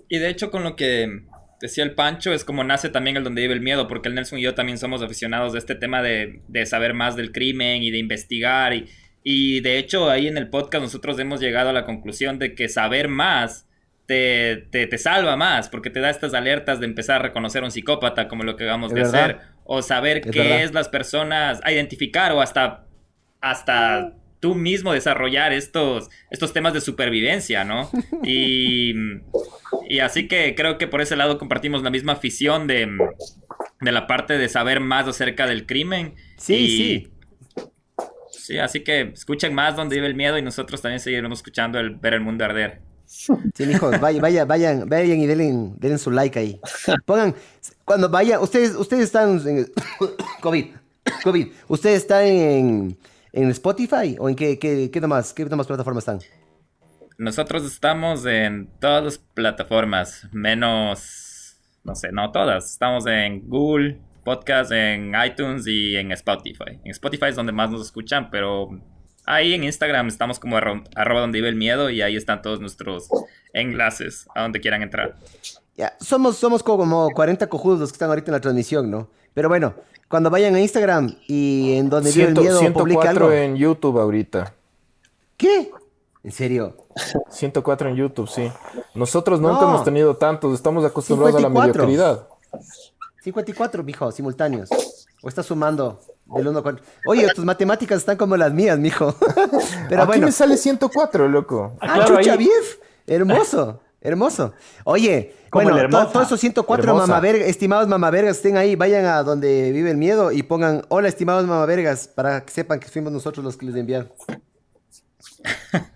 Y 0.07 0.19
de 0.19 0.29
hecho, 0.29 0.51
con 0.51 0.63
lo 0.63 0.75
que 0.75 1.25
decía 1.61 1.83
el 1.83 1.93
Pancho, 1.95 2.33
es 2.33 2.43
como 2.45 2.63
nace 2.63 2.89
también 2.89 3.17
el 3.17 3.23
donde 3.23 3.41
vive 3.41 3.53
el 3.53 3.61
miedo, 3.61 3.87
porque 3.87 4.09
el 4.09 4.15
Nelson 4.15 4.39
y 4.39 4.43
yo 4.43 4.55
también 4.55 4.77
somos 4.77 5.01
aficionados 5.01 5.53
de 5.53 5.59
este 5.59 5.75
tema 5.75 6.01
de, 6.01 6.41
de 6.47 6.65
saber 6.65 6.93
más 6.93 7.15
del 7.15 7.31
crimen 7.31 7.83
y 7.83 7.91
de 7.91 7.97
investigar. 7.97 8.73
Y, 8.73 8.89
y 9.23 9.61
de 9.61 9.77
hecho, 9.77 10.09
ahí 10.09 10.27
en 10.27 10.37
el 10.37 10.49
podcast 10.49 10.83
nosotros 10.83 11.17
hemos 11.19 11.39
llegado 11.39 11.69
a 11.69 11.73
la 11.73 11.85
conclusión 11.85 12.39
de 12.39 12.53
que 12.55 12.69
saber 12.69 13.07
más 13.07 13.67
te, 14.05 14.67
te, 14.71 14.85
te 14.87 14.97
salva 14.99 15.35
más, 15.35 15.69
porque 15.69 15.89
te 15.89 15.99
da 15.99 16.09
estas 16.11 16.33
alertas 16.35 16.79
de 16.79 16.85
empezar 16.85 17.17
a 17.21 17.23
reconocer 17.23 17.63
a 17.63 17.65
un 17.65 17.71
psicópata 17.71 18.27
como 18.27 18.43
lo 18.43 18.55
que 18.55 18.65
acabamos 18.65 18.93
de 18.93 19.01
verdad. 19.01 19.23
hacer, 19.23 19.39
o 19.63 19.81
saber 19.81 20.25
Es 20.25 20.31
qué 20.31 20.39
verdad. 20.39 20.63
es 20.63 20.73
las 20.73 20.89
personas, 20.89 21.59
a 21.63 21.71
identificar 21.71 22.31
o 22.33 22.41
hasta, 22.41 22.85
hasta 23.41 24.13
tú 24.45 24.53
mismo 24.53 24.93
desarrollar 24.93 25.53
estos, 25.53 26.11
estos 26.29 26.53
temas 26.53 26.71
de 26.73 26.79
supervivencia, 26.81 27.63
¿no? 27.63 27.89
Y, 28.23 28.93
y 29.89 29.99
así 30.01 30.27
que 30.27 30.53
creo 30.53 30.77
que 30.77 30.85
por 30.85 31.01
ese 31.01 31.15
lado 31.15 31.39
compartimos 31.39 31.81
la 31.81 31.89
misma 31.89 32.11
afición 32.11 32.67
de, 32.67 32.87
de 33.81 33.91
la 33.91 34.05
parte 34.05 34.37
de 34.37 34.47
saber 34.47 34.81
más 34.81 35.07
acerca 35.07 35.47
del 35.47 35.65
crimen. 35.65 36.13
Sí, 36.37 36.53
Y- 36.55 36.77
sí. 36.77 37.11
Sí, 38.29 38.59
así 38.59 38.81
que 38.81 39.01
escuchen 39.15 39.55
más 39.55 39.75
donde 39.75 39.95
vive 39.95 40.05
el 40.05 40.13
miedo 40.13 40.37
y 40.37 40.43
nosotros 40.43 40.79
también 40.79 40.99
seguiremos 40.99 41.39
escuchando 41.39 41.79
el 41.79 41.95
ver 41.95 42.13
el 42.13 42.21
mundo 42.21 42.45
arder. 42.45 42.81
Sí, 43.07 43.65
mijos, 43.65 43.99
vaya, 43.99 44.21
vaya, 44.21 44.45
vayan, 44.45 44.87
vayan 44.87 45.19
y 45.19 45.25
denle, 45.25 45.51
denle 45.77 45.97
su 45.97 46.11
like 46.11 46.37
ahí. 46.37 46.59
Pongan, 47.05 47.33
cuando 47.83 48.09
vayan, 48.09 48.39
ustedes, 48.43 48.75
ustedes 48.75 49.05
están 49.05 49.41
en 49.47 49.65
COVID, 50.41 50.65
COVID, 51.23 51.47
ustedes 51.67 51.97
están 52.03 52.25
en, 52.25 52.97
en 53.35 53.49
Spotify 53.49 54.15
o 54.19 54.29
en 54.29 54.35
qué, 54.35 54.57
qué, 54.57 54.89
qué 54.91 55.01
demás, 55.01 55.33
qué 55.33 55.45
demás 55.45 55.67
plataformas 55.67 56.01
están. 56.07 56.19
Nosotros 57.17 57.65
estamos 57.65 58.25
en 58.25 58.69
todas 58.79 59.03
las 59.03 59.17
plataformas, 59.17 60.27
menos, 60.31 61.57
no 61.83 61.95
sé, 61.95 62.11
no 62.11 62.31
todas. 62.31 62.71
Estamos 62.71 63.05
en 63.07 63.47
Google 63.47 63.99
Podcast, 64.23 64.71
en 64.71 65.13
iTunes 65.25 65.67
y 65.67 65.95
en 65.95 66.11
Spotify. 66.13 66.79
En 66.83 66.91
Spotify 66.91 67.25
es 67.27 67.35
donde 67.35 67.51
más 67.51 67.69
nos 67.69 67.81
escuchan, 67.85 68.29
pero 68.31 68.69
ahí 69.25 69.53
en 69.53 69.63
Instagram 69.63 70.07
estamos 70.07 70.39
como 70.39 70.57
arro- 70.57 70.83
arroba 70.95 71.21
donde 71.21 71.37
vive 71.39 71.49
el 71.49 71.55
miedo 71.55 71.89
y 71.89 72.01
ahí 72.01 72.15
están 72.15 72.41
todos 72.41 72.59
nuestros 72.59 73.07
enlaces 73.53 74.27
a 74.35 74.41
donde 74.41 74.59
quieran 74.59 74.81
entrar. 74.81 75.15
Ya, 75.77 75.93
somos, 75.99 76.37
somos 76.37 76.63
como 76.63 77.09
40 77.11 77.47
cojudos 77.47 77.79
los 77.81 77.91
que 77.91 77.95
están 77.95 78.09
ahorita 78.09 78.31
en 78.31 78.33
la 78.33 78.41
transmisión, 78.41 78.89
¿no? 78.89 79.09
Pero 79.35 79.47
bueno, 79.49 79.75
cuando 80.09 80.31
vayan 80.31 80.55
a 80.55 80.59
Instagram 80.61 81.15
y 81.27 81.73
en 81.75 81.89
donde 81.89 82.11
vive 82.11 82.29
el 82.29 82.33
miedo 82.33 82.59
publique 82.73 83.01
104 83.01 83.09
algo. 83.25 83.31
en 83.31 83.55
YouTube 83.55 83.99
ahorita. 83.99 84.53
¿Qué? 85.37 85.71
¿En 86.23 86.31
serio? 86.31 86.75
104 87.29 87.89
en 87.89 87.95
YouTube, 87.97 88.27
sí. 88.27 88.51
Nosotros 88.95 89.39
nunca 89.39 89.61
No. 89.61 89.69
hemos 89.69 89.83
tenido 89.83 90.15
tantos, 90.15 90.55
estamos 90.55 90.83
acostumbrados 90.83 91.35
a 91.35 91.39
la 91.41 91.49
54. 91.49 91.85
mediocridad. 91.85 92.27
54, 93.23 93.83
mijo, 93.83 94.11
simultáneos. 94.11 94.69
¿O 95.21 95.27
estás 95.27 95.45
sumando 95.45 95.99
del 96.25 96.47
1 96.47 96.61
4? 96.63 96.83
Oye, 97.07 97.27
tus 97.35 97.43
matemáticas 97.45 97.97
están 97.99 98.17
como 98.17 98.37
las 98.37 98.53
mías, 98.53 98.77
mijo. 98.79 99.15
Pero 99.89 100.01
Aquí 100.03 100.07
bueno. 100.07 100.27
me 100.27 100.31
sale 100.31 100.57
104, 100.57 101.27
loco. 101.27 101.73
Ah, 101.81 101.95
Claro, 101.95 102.17
chucha, 102.17 102.33
ahí. 102.33 102.49
Hermoso, 103.07 103.81
hermoso. 104.05 104.53
Oye, 104.83 105.33
Como 105.49 105.69
bueno, 105.69 105.89
todos 105.89 106.27
esos 106.27 106.39
104 106.39 106.83
Hermosa. 106.83 107.07
mamavergas, 107.07 107.47
estimados 107.47 107.87
mamavergas, 107.87 108.37
estén 108.37 108.57
ahí, 108.57 108.75
vayan 108.75 109.05
a 109.05 109.23
donde 109.23 109.71
vive 109.71 109.91
el 109.91 109.97
miedo 109.97 110.31
y 110.31 110.43
pongan 110.43 110.83
hola, 110.89 111.07
estimados 111.07 111.45
mamavergas, 111.45 112.07
para 112.07 112.43
que 112.45 112.51
sepan 112.51 112.79
que 112.79 112.87
fuimos 112.87 113.11
nosotros 113.11 113.43
los 113.43 113.57
que 113.57 113.65
les 113.65 113.75
enviaron. 113.75 114.11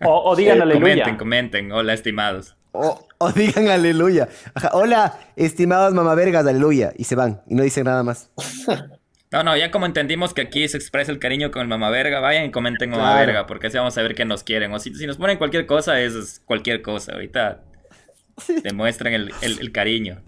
O, 0.05 0.29
o 0.31 0.35
digan 0.35 0.61
aleluya. 0.61 1.03
comenten, 1.03 1.17
comenten. 1.17 1.71
Hola, 1.71 1.93
estimados. 1.93 2.55
O, 2.71 3.07
o 3.17 3.31
digan 3.31 3.67
aleluya. 3.67 4.29
Ajá, 4.53 4.69
hola, 4.73 5.19
estimados 5.35 5.93
mamavergas, 5.93 6.45
aleluya. 6.45 6.93
Y 6.97 7.05
se 7.05 7.15
van, 7.15 7.41
y 7.47 7.55
no 7.55 7.63
dicen 7.63 7.85
nada 7.85 8.03
más. 8.03 8.29
No, 9.31 9.43
no, 9.43 9.55
ya 9.55 9.69
como 9.69 9.85
entendimos 9.85 10.33
que 10.33 10.41
aquí 10.41 10.67
se 10.67 10.75
expresa 10.77 11.11
el 11.11 11.19
cariño 11.19 11.51
con 11.51 11.61
el 11.61 11.67
mamaverga, 11.67 12.19
vayan 12.19 12.45
y 12.45 12.49
comenten 12.51 12.89
Claro. 12.89 13.03
mamaverga, 13.05 13.45
porque 13.45 13.67
así 13.67 13.77
vamos 13.77 13.95
a 13.95 14.01
ver 14.01 14.15
que 14.15 14.25
nos 14.25 14.41
quieren. 14.43 14.73
O 14.73 14.79
si, 14.79 14.91
si 14.95 15.05
nos 15.05 15.17
ponen 15.17 15.37
cualquier 15.37 15.67
cosa, 15.67 16.01
es 16.01 16.41
cualquier 16.45 16.81
cosa. 16.81 17.13
Ahorita 17.13 17.61
demuestran 18.63 19.13
el, 19.13 19.31
el- 19.41 19.59
el 19.59 19.71
cariño. 19.71 20.19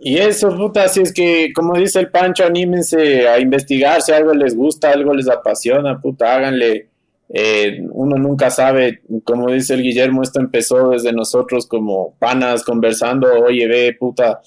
Y 0.00 0.18
eso, 0.18 0.54
puta, 0.56 0.88
si 0.88 1.00
es 1.00 1.12
que, 1.12 1.52
como 1.54 1.76
dice 1.78 1.98
el 2.00 2.10
Pancho, 2.10 2.44
anímense 2.44 3.26
a 3.28 3.38
investigar, 3.40 4.02
si 4.02 4.12
algo 4.12 4.32
les 4.34 4.54
gusta, 4.54 4.90
algo 4.90 5.14
les 5.14 5.28
apasiona, 5.28 6.00
puta, 6.00 6.34
háganle. 6.34 6.88
Eh, 7.36 7.80
uno 7.90 8.16
nunca 8.16 8.50
sabe, 8.50 9.00
como 9.24 9.50
dice 9.50 9.74
el 9.74 9.82
Guillermo, 9.82 10.22
esto 10.22 10.40
empezó 10.40 10.90
desde 10.90 11.10
nosotros 11.12 11.66
como 11.66 12.14
panas 12.18 12.62
conversando, 12.62 13.32
oye, 13.42 13.66
ve, 13.66 13.96
puta, 13.98 14.40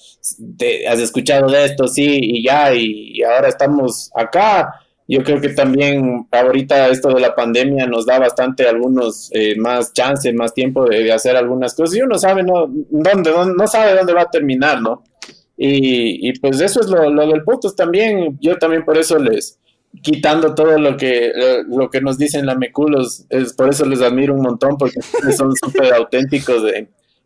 te- 0.56 0.86
has 0.86 1.00
escuchado 1.00 1.50
de 1.50 1.64
esto, 1.64 1.88
sí, 1.88 2.06
y 2.22 2.44
ya, 2.44 2.72
y, 2.72 3.18
y 3.18 3.22
ahora 3.24 3.48
estamos 3.48 4.10
acá 4.14 4.72
yo 5.10 5.24
creo 5.24 5.40
que 5.40 5.48
también 5.48 6.28
ahorita 6.30 6.88
esto 6.88 7.08
de 7.08 7.20
la 7.20 7.34
pandemia 7.34 7.86
nos 7.86 8.04
da 8.04 8.18
bastante 8.18 8.68
algunos 8.68 9.30
eh, 9.32 9.56
más 9.56 9.94
chance, 9.94 10.30
más 10.34 10.52
tiempo 10.52 10.84
de, 10.84 11.10
hacer 11.10 11.34
algunas 11.34 11.74
cosas. 11.74 11.96
Y 11.96 12.02
uno 12.02 12.18
sabe 12.18 12.42
no 12.42 12.66
dónde, 12.68 13.32
no 13.56 13.66
sabe 13.66 13.96
dónde 13.96 14.12
va 14.12 14.22
a 14.22 14.30
terminar, 14.30 14.82
¿no? 14.82 15.02
Y, 15.56 16.38
pues 16.38 16.60
eso 16.60 16.80
es 16.80 16.88
lo, 16.88 17.10
del 17.26 17.42
podcast 17.42 17.76
también, 17.76 18.38
yo 18.40 18.58
también 18.58 18.84
por 18.84 18.96
eso 18.96 19.18
les, 19.18 19.58
quitando 20.02 20.54
todo 20.54 20.78
lo 20.78 20.96
que 20.96 21.32
lo 21.66 21.90
que 21.90 22.00
nos 22.00 22.16
dicen 22.16 22.46
la 22.46 22.54
Meculos, 22.54 23.24
es 23.28 23.54
por 23.54 23.68
eso 23.70 23.84
les 23.84 24.00
admiro 24.00 24.34
un 24.34 24.42
montón 24.42 24.76
porque 24.78 25.00
son 25.36 25.52
súper 25.60 25.94
auténticos 25.94 26.62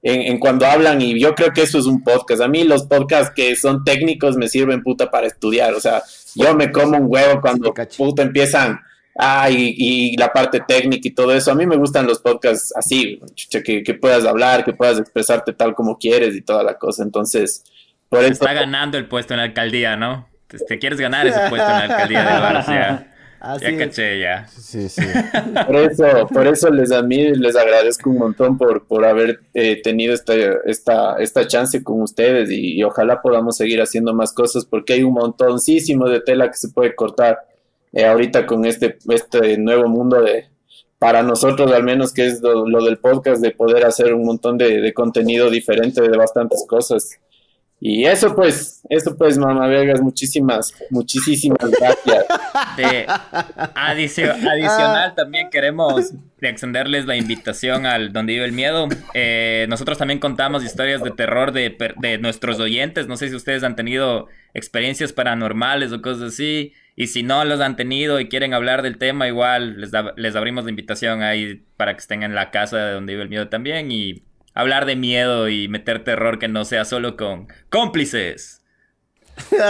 en, 0.02 0.20
en, 0.22 0.38
cuando 0.38 0.66
hablan 0.66 1.00
y 1.00 1.18
yo 1.20 1.34
creo 1.34 1.52
que 1.52 1.62
eso 1.62 1.78
es 1.78 1.86
un 1.86 2.02
podcast. 2.02 2.42
A 2.42 2.48
mí 2.48 2.64
los 2.64 2.84
podcasts 2.84 3.32
que 3.34 3.54
son 3.56 3.84
técnicos 3.84 4.36
me 4.36 4.48
sirven 4.48 4.82
puta 4.82 5.10
para 5.10 5.26
estudiar, 5.26 5.74
o 5.74 5.80
sea, 5.80 6.02
yo 6.34 6.54
me 6.54 6.70
como 6.70 6.98
un 6.98 7.06
huevo 7.08 7.40
cuando 7.40 7.72
puta 7.96 8.22
empiezan 8.22 8.80
ah, 9.18 9.48
y, 9.50 10.16
la 10.16 10.32
parte 10.32 10.60
técnica 10.66 11.08
y 11.08 11.12
todo 11.12 11.32
eso. 11.32 11.52
A 11.52 11.54
mí 11.54 11.66
me 11.66 11.76
gustan 11.76 12.06
los 12.06 12.20
podcasts 12.20 12.72
así, 12.76 13.20
que, 13.64 13.82
que 13.82 13.94
puedas 13.94 14.24
hablar, 14.24 14.64
que 14.64 14.72
puedas 14.72 14.98
expresarte 14.98 15.52
tal 15.52 15.74
como 15.74 15.98
quieres 15.98 16.34
y 16.34 16.42
toda 16.42 16.62
la 16.62 16.74
cosa. 16.74 17.02
Entonces, 17.02 17.64
por 18.08 18.20
eso... 18.20 18.32
Está 18.32 18.52
ganando 18.52 18.98
el 18.98 19.06
puesto 19.06 19.34
en 19.34 19.38
la 19.38 19.44
alcaldía, 19.44 19.96
¿no? 19.96 20.28
te 20.68 20.78
quieres 20.78 21.00
ganar 21.00 21.26
ese 21.26 21.40
puesto 21.48 21.66
en 21.66 21.78
la 21.78 21.84
alcaldía 21.84 22.24
de 22.24 23.06
Barcia. 23.42 23.70
ya 23.70 23.78
caché, 23.78 24.18
ya. 24.20 24.46
Sí, 24.48 24.88
sí. 24.88 25.02
Por 25.66 25.76
eso, 25.76 26.04
por 26.32 26.46
eso 26.46 26.70
les 26.70 26.92
admiro 26.92 27.30
y 27.30 27.38
les 27.38 27.56
agradezco 27.56 28.10
un 28.10 28.18
montón 28.18 28.56
por, 28.56 28.86
por 28.86 29.04
haber 29.04 29.40
eh, 29.54 29.80
tenido 29.82 30.14
esta, 30.14 30.34
esta, 30.64 31.16
esta 31.16 31.46
chance 31.46 31.82
con 31.82 32.02
ustedes 32.02 32.50
y, 32.50 32.82
ojalá 32.84 33.20
podamos 33.20 33.56
seguir 33.56 33.80
haciendo 33.80 34.14
más 34.14 34.32
cosas 34.32 34.64
porque 34.64 34.94
hay 34.94 35.02
un 35.02 35.14
montoncísimo 35.14 36.08
de 36.08 36.20
tela 36.20 36.48
que 36.48 36.56
se 36.56 36.68
puede 36.68 36.94
cortar 36.94 37.38
eh, 37.92 38.04
ahorita 38.04 38.46
con 38.46 38.64
este, 38.64 38.98
este 39.08 39.58
nuevo 39.58 39.88
mundo 39.88 40.22
de, 40.22 40.46
para 40.98 41.22
nosotros 41.22 41.72
al 41.72 41.82
menos 41.82 42.12
que 42.12 42.26
es 42.26 42.40
lo, 42.40 42.84
del 42.84 42.98
podcast, 42.98 43.42
de 43.42 43.50
poder 43.50 43.84
hacer 43.84 44.14
un 44.14 44.24
montón 44.24 44.56
de, 44.56 44.80
de 44.80 44.94
contenido 44.94 45.50
diferente 45.50 46.00
de 46.00 46.16
bastantes 46.16 46.64
cosas. 46.68 47.18
Y 47.84 48.04
eso 48.04 48.32
pues, 48.36 48.80
eso 48.88 49.16
pues, 49.16 49.36
mamá 49.36 49.66
Vegas, 49.66 50.00
muchísimas, 50.00 50.72
muchísimas 50.90 51.68
gracias. 51.68 52.26
De 52.76 53.06
adicional 53.74 55.16
también 55.16 55.50
queremos 55.50 56.14
extenderles 56.40 57.06
la 57.06 57.16
invitación 57.16 57.84
al 57.84 58.12
Donde 58.12 58.34
vive 58.34 58.44
el 58.44 58.52
miedo. 58.52 58.86
Eh, 59.14 59.66
nosotros 59.68 59.98
también 59.98 60.20
contamos 60.20 60.62
historias 60.62 61.02
de 61.02 61.10
terror 61.10 61.50
de, 61.50 61.76
de 62.00 62.18
nuestros 62.18 62.60
oyentes. 62.60 63.08
No 63.08 63.16
sé 63.16 63.30
si 63.30 63.34
ustedes 63.34 63.64
han 63.64 63.74
tenido 63.74 64.28
experiencias 64.54 65.12
paranormales 65.12 65.90
o 65.90 66.00
cosas 66.00 66.34
así. 66.34 66.74
Y 66.94 67.08
si 67.08 67.24
no 67.24 67.44
los 67.44 67.60
han 67.60 67.74
tenido 67.74 68.20
y 68.20 68.28
quieren 68.28 68.54
hablar 68.54 68.82
del 68.82 68.96
tema, 68.96 69.26
igual 69.26 69.80
les, 69.80 69.90
les 70.14 70.36
abrimos 70.36 70.62
la 70.62 70.70
invitación 70.70 71.22
ahí 71.22 71.64
para 71.76 71.94
que 71.94 72.00
estén 72.00 72.22
en 72.22 72.36
la 72.36 72.52
casa 72.52 72.76
de 72.76 72.92
donde 72.92 73.14
vive 73.14 73.24
el 73.24 73.28
miedo 73.28 73.48
también. 73.48 73.90
Y 73.90 74.22
hablar 74.54 74.86
de 74.86 74.96
miedo 74.96 75.48
y 75.48 75.68
meter 75.68 76.04
terror 76.04 76.38
que 76.38 76.48
no 76.48 76.64
sea 76.64 76.84
solo 76.84 77.16
con 77.16 77.48
cómplices. 77.68 78.62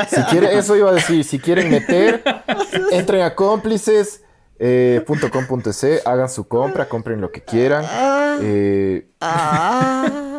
Si 0.09 0.23
quiere, 0.25 0.59
eso 0.59 0.77
iba 0.77 0.91
a 0.91 0.95
decir, 0.95 1.25
si 1.25 1.39
quieren 1.39 1.71
meter, 1.71 2.23
entren 2.93 3.23
a 3.23 3.35
cómplices. 3.35 4.25
Eh, 4.65 5.05
hagan 6.05 6.29
su 6.29 6.47
compra, 6.47 6.89
compren 6.89 7.21
lo 7.21 7.33
que 7.33 7.43
quieran. 7.43 7.85
Eh, 8.43 9.09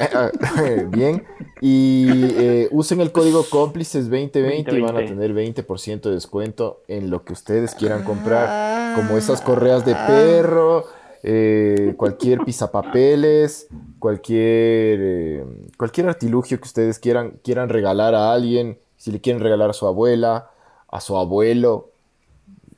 bien. 0.88 1.26
Y 1.60 2.08
eh, 2.38 2.68
usen 2.70 3.02
el 3.02 3.12
código 3.12 3.44
cómplices 3.50 4.08
2020 4.08 4.78
y 4.78 4.80
van 4.80 4.96
a 4.96 5.04
tener 5.04 5.34
20% 5.34 6.00
de 6.00 6.12
descuento 6.12 6.82
en 6.88 7.10
lo 7.10 7.24
que 7.24 7.34
ustedes 7.34 7.74
quieran 7.74 8.02
comprar, 8.04 8.96
como 8.96 9.18
esas 9.18 9.42
correas 9.42 9.84
de 9.84 9.94
perro 9.94 10.86
eh, 11.22 11.94
cualquier 11.96 12.44
pisapapeles, 12.44 13.68
cualquier, 13.98 14.98
eh, 15.02 15.44
cualquier 15.76 16.08
artilugio 16.08 16.58
que 16.58 16.66
ustedes 16.66 16.98
quieran, 16.98 17.38
quieran 17.42 17.68
regalar 17.68 18.14
a 18.14 18.32
alguien, 18.32 18.78
si 18.96 19.12
le 19.12 19.20
quieren 19.20 19.42
regalar 19.42 19.70
a 19.70 19.74
su 19.74 19.86
abuela, 19.86 20.50
a 20.88 21.00
su 21.00 21.16
abuelo, 21.16 21.90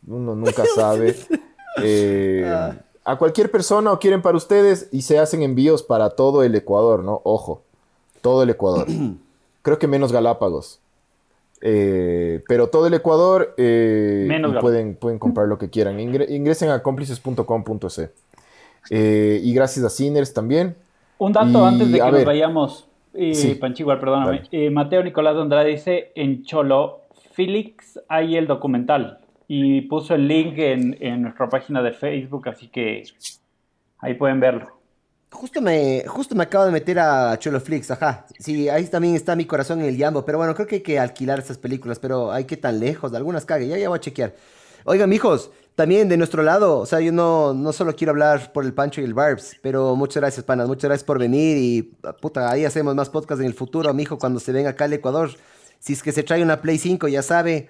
uno 0.07 0.35
nunca 0.35 0.65
sabe. 0.75 1.17
Eh, 1.83 2.45
a 3.05 3.17
cualquier 3.17 3.51
persona 3.51 3.93
o 3.93 3.99
quieren 3.99 4.23
para 4.23 4.37
ustedes 4.37 4.89
y 4.93 5.03
se 5.03 5.19
hacen 5.19 5.43
envíos 5.43 5.83
para 5.83 6.11
todo 6.11 6.43
el 6.43 6.55
Ecuador, 6.55 7.03
¿no? 7.03 7.21
Ojo, 7.25 7.63
todo 8.21 8.43
el 8.43 8.51
Ecuador. 8.51 8.87
Creo 9.63 9.79
que 9.79 9.87
menos 9.87 10.13
Galápagos. 10.13 10.81
Eh, 11.65 12.43
pero 12.49 12.69
todo 12.69 12.89
el 12.89 12.95
Ecuador 12.95 13.55
pueden, 13.57 14.97
pueden 14.97 15.19
comprar 15.19 15.47
lo 15.47 15.59
que 15.59 15.71
quieran. 15.71 16.01
ingresen 16.01 16.71
a 16.71 16.83
cómplices.com.c. 16.83 18.11
Eh, 18.91 19.41
y 19.43 19.55
gracias 19.55 19.85
a 19.85 19.91
Sinners 19.91 20.33
también. 20.33 20.75
Un 21.19 21.33
dato 21.33 21.65
antes 21.65 21.91
de 21.91 21.99
que 22.01 22.11
nos 22.11 22.25
vayamos, 22.25 22.89
eh, 23.15 23.57
Panchigual, 23.61 24.01
perdóname. 24.01 24.43
Eh, 24.51 24.71
Mateo 24.71 25.05
Nicolás 25.05 25.37
Andrade 25.37 25.71
dice, 25.71 26.13
en 26.15 26.45
Cholo 26.45 27.03
Felix 27.33 28.01
hay 28.09 28.37
el 28.37 28.47
documental 28.47 29.19
y 29.47 29.83
puso 29.83 30.15
el 30.15 30.27
link 30.27 30.59
en, 30.59 30.97
en, 31.01 31.23
nuestra 31.23 31.49
página 31.49 31.83
de 31.83 31.93
Facebook, 31.93 32.49
así 32.49 32.69
que 32.69 33.05
ahí 33.99 34.15
pueden 34.15 34.41
verlo. 34.41 34.82
Justo 35.33 35.63
me, 35.63 36.05
justo 36.07 36.35
me 36.35 36.45
acabo 36.45 36.67
de 36.67 36.71
meter 36.71 36.99
a 36.99 37.39
Cholo 37.39 37.59
Flix, 37.61 37.91
ajá. 37.91 38.27
Sí, 38.39 38.69
ahí 38.69 38.87
también 38.87 39.15
está 39.17 39.35
mi 39.35 39.47
corazón 39.47 39.81
en 39.81 39.87
el 39.87 39.97
Yambo, 39.97 40.25
pero 40.25 40.39
bueno, 40.39 40.55
creo 40.55 40.67
que 40.67 40.77
hay 40.77 40.83
que 40.83 40.99
alquilar 40.99 41.39
esas 41.39 41.57
películas, 41.59 41.99
pero 41.99 42.31
hay 42.31 42.45
que 42.45 42.57
tan 42.57 42.79
lejos, 42.79 43.13
algunas 43.15 43.45
cague, 43.47 43.67
ya, 43.67 43.79
ya 43.79 43.89
voy 43.89 43.97
a 43.97 44.01
chequear. 44.01 44.35
Oigan, 44.85 45.09
mijos, 45.09 45.51
también 45.75 46.09
de 46.09 46.19
nuestro 46.19 46.43
lado, 46.43 46.79
o 46.79 46.87
sea, 46.87 47.01
yo 47.01 47.13
no, 47.13 47.55
no 47.55 47.73
solo 47.73 47.97
quiero 47.97 48.11
hablar 48.11 48.53
por 48.53 48.65
el 48.65 48.75
Pancho 48.75 49.01
y 49.01 49.05
el 49.05 49.15
Barbs, 49.15 49.57
pero 49.63 49.97
muchas 49.97 50.21
gracias, 50.21 50.45
panas, 50.45 50.69
muchas 50.69 50.89
gracias 50.89 51.05
por 51.05 51.19
venir 51.19 51.57
y 51.57 51.83
puta, 52.21 52.51
ahí 52.51 52.67
hacemos 52.67 52.95
más 52.95 53.09
podcasts 53.09 53.41
en 53.41 53.47
el 53.47 53.55
futuro, 53.55 53.93
mijo, 53.95 54.19
cuando 54.19 54.39
se 54.39 54.53
venga 54.53 54.71
acá 54.71 54.85
al 54.85 54.93
Ecuador. 54.93 55.31
Si 55.79 55.95
es 55.95 56.03
que 56.03 56.13
se 56.13 56.23
trae 56.23 56.43
una 56.43 56.61
Play 56.61 56.79
5, 56.79 57.09
ya 57.09 57.23
sabe, 57.23 57.69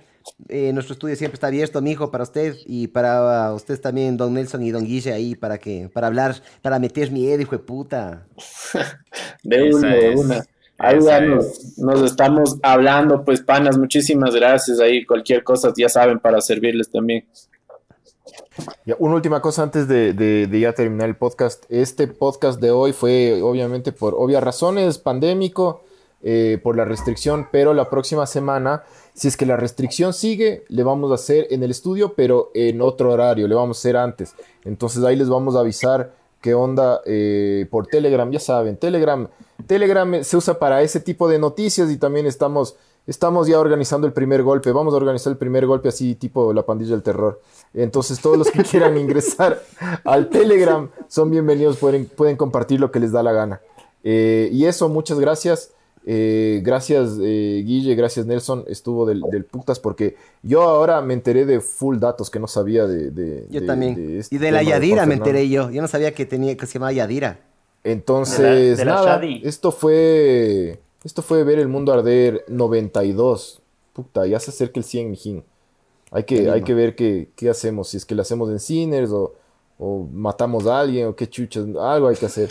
eh, 0.48 0.72
nuestro 0.72 0.94
estudio 0.94 1.16
siempre 1.16 1.34
está 1.36 1.48
abierto, 1.48 1.80
mijo, 1.80 2.10
para 2.10 2.24
usted 2.24 2.56
y 2.66 2.88
para 2.88 3.52
ustedes 3.52 3.80
también, 3.80 4.16
don 4.16 4.34
Nelson 4.34 4.62
y 4.62 4.70
don 4.70 4.84
Guille 4.84 5.12
ahí, 5.12 5.34
para 5.34 5.58
que, 5.58 5.88
para 5.92 6.06
hablar, 6.06 6.36
para 6.60 6.78
meter 6.78 7.10
miedo, 7.10 7.42
hijo 7.42 7.56
de 7.56 7.62
puta. 7.62 8.26
de 9.42 9.72
una, 9.74 9.94
de 9.94 10.16
una. 10.16 10.44
Ahí 10.78 10.98
nos, 10.98 11.78
nos, 11.78 12.02
estamos 12.02 12.58
hablando, 12.62 13.24
pues, 13.24 13.40
panas, 13.40 13.78
muchísimas 13.78 14.34
gracias. 14.34 14.80
Ahí 14.80 15.04
cualquier 15.04 15.44
cosa, 15.44 15.72
ya 15.76 15.88
saben, 15.88 16.18
para 16.18 16.40
servirles 16.40 16.90
también 16.90 17.24
una 18.98 19.14
última 19.14 19.40
cosa 19.40 19.62
antes 19.62 19.88
de, 19.88 20.48
ya 20.52 20.72
terminar 20.72 21.08
el 21.08 21.16
podcast. 21.16 21.64
Este 21.68 22.06
podcast 22.06 22.60
de 22.60 22.70
hoy 22.70 22.92
fue 22.92 23.40
obviamente 23.42 23.92
por 23.92 24.14
obvias 24.14 24.42
razones, 24.42 24.98
pandémico, 24.98 25.84
eh, 26.22 26.60
por 26.62 26.76
la 26.76 26.84
restricción, 26.84 27.48
pero 27.50 27.74
la 27.74 27.90
próxima 27.90 28.26
semana, 28.26 28.84
si 29.12 29.28
es 29.28 29.36
que 29.36 29.44
la 29.44 29.56
restricción 29.56 30.12
sigue, 30.12 30.64
le 30.68 30.82
vamos 30.82 31.10
a 31.10 31.14
hacer 31.14 31.48
en 31.50 31.62
el 31.62 31.70
estudio, 31.70 32.14
pero 32.14 32.50
en 32.54 32.80
otro 32.80 33.10
horario, 33.10 33.48
le 33.48 33.54
vamos 33.54 33.78
a 33.78 33.80
hacer 33.80 33.96
antes. 33.96 34.34
Entonces 34.64 35.02
ahí 35.04 35.16
les 35.16 35.28
vamos 35.28 35.56
a 35.56 35.60
avisar 35.60 36.14
qué 36.40 36.54
onda 36.54 37.00
eh, 37.06 37.66
por 37.70 37.86
Telegram, 37.86 38.30
ya 38.30 38.40
saben, 38.40 38.76
Telegram, 38.76 39.28
Telegram 39.66 40.22
se 40.22 40.36
usa 40.36 40.58
para 40.58 40.82
ese 40.82 41.00
tipo 41.00 41.28
de 41.28 41.38
noticias 41.38 41.90
y 41.90 41.96
también 41.96 42.26
estamos 42.26 42.76
estamos 43.06 43.48
ya 43.48 43.58
organizando 43.58 44.06
el 44.06 44.12
primer 44.12 44.42
golpe. 44.42 44.70
Vamos 44.72 44.94
a 44.94 44.96
organizar 44.96 45.32
el 45.32 45.38
primer 45.38 45.66
golpe 45.66 45.88
así 45.88 46.14
tipo 46.14 46.52
la 46.52 46.64
pandilla 46.64 46.92
del 46.92 47.02
terror. 47.02 47.40
Entonces 47.74 48.20
todos 48.20 48.38
los 48.38 48.50
que 48.50 48.62
quieran 48.70 48.96
ingresar 48.96 49.62
al 50.04 50.28
Telegram 50.28 50.88
son 51.08 51.30
bienvenidos, 51.30 51.78
pueden, 51.78 52.06
pueden 52.06 52.36
compartir 52.36 52.80
lo 52.80 52.90
que 52.90 53.00
les 53.00 53.12
da 53.12 53.22
la 53.22 53.32
gana. 53.32 53.60
Eh, 54.04 54.50
y 54.52 54.66
eso, 54.66 54.88
muchas 54.88 55.18
gracias. 55.18 55.72
Eh, 56.04 56.60
gracias 56.64 57.18
eh, 57.22 57.62
Guille, 57.64 57.94
gracias 57.94 58.26
Nelson, 58.26 58.64
estuvo 58.66 59.06
del, 59.06 59.22
putas 59.44 59.78
porque 59.78 60.16
yo 60.42 60.62
ahora 60.62 61.00
me 61.00 61.14
enteré 61.14 61.46
de 61.46 61.60
full 61.60 61.98
datos 61.98 62.28
que 62.28 62.40
no 62.40 62.48
sabía 62.48 62.86
de... 62.86 63.46
yo 63.48 63.64
también. 63.64 64.18
Este 64.18 64.34
y 64.34 64.38
de 64.38 64.50
la 64.50 64.62
Yadira 64.62 65.06
me 65.06 65.14
enteré 65.14 65.48
yo, 65.48 65.70
yo 65.70 65.80
no 65.80 65.88
sabía 65.88 66.12
que, 66.12 66.26
tenía, 66.26 66.56
que 66.56 66.66
se 66.66 66.74
llamaba 66.74 66.92
Yadira. 66.92 67.40
Entonces, 67.84 68.84
nada, 68.84 69.20
esto 69.42 69.72
fue... 69.72 70.80
Esto 71.04 71.22
fue 71.22 71.42
ver 71.42 71.58
el 71.58 71.66
mundo 71.66 71.92
arder 71.92 72.44
92. 72.46 73.60
Puta, 73.92 74.24
ya 74.26 74.38
se 74.38 74.50
acerca 74.50 74.78
el 74.78 74.84
100, 74.84 75.10
mijín. 75.10 75.44
Hay 76.12 76.24
que, 76.24 76.50
hay 76.50 76.62
que 76.62 76.74
ver 76.74 76.94
qué, 76.94 77.30
qué, 77.34 77.50
hacemos, 77.50 77.88
si 77.88 77.96
es 77.96 78.04
que 78.04 78.14
lo 78.14 78.22
hacemos 78.22 78.50
en 78.50 78.60
cines 78.60 79.10
o, 79.10 79.34
o, 79.78 80.06
matamos 80.12 80.66
a 80.66 80.78
alguien 80.78 81.08
o 81.08 81.16
qué 81.16 81.28
chuchas, 81.28 81.64
algo 81.80 82.08
hay 82.08 82.16
que 82.16 82.26
hacer. 82.26 82.50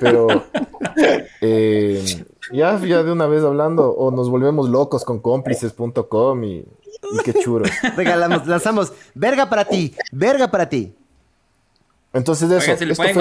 Pero 0.00 0.26
eh, 1.40 2.02
ya, 2.50 2.78
ya 2.84 3.02
de 3.02 3.12
una 3.12 3.26
vez 3.26 3.44
hablando, 3.44 3.90
o 3.92 4.10
nos 4.10 4.28
volvemos 4.30 4.68
locos 4.68 5.04
con 5.04 5.20
cómplices.com 5.20 6.44
y, 6.44 6.56
y 6.58 7.18
qué 7.24 7.34
churo. 7.34 7.64
Regalamos, 7.96 8.46
lanzamos, 8.46 8.92
verga 9.14 9.48
para 9.48 9.64
ti, 9.64 9.94
verga 10.10 10.50
para 10.50 10.68
ti. 10.68 10.94
Entonces 12.12 12.50
eso, 12.50 12.76
se 12.76 12.86
le 12.86 12.92
esto 12.92 13.02
fue 13.04 13.12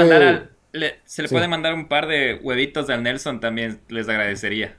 se 1.05 1.21
le 1.21 1.29
puede 1.29 1.47
mandar 1.47 1.73
un 1.73 1.87
par 1.87 2.07
de 2.07 2.39
huevitos 2.41 2.89
al 2.89 3.03
Nelson 3.03 3.39
también, 3.39 3.81
les 3.89 4.07
agradecería. 4.09 4.77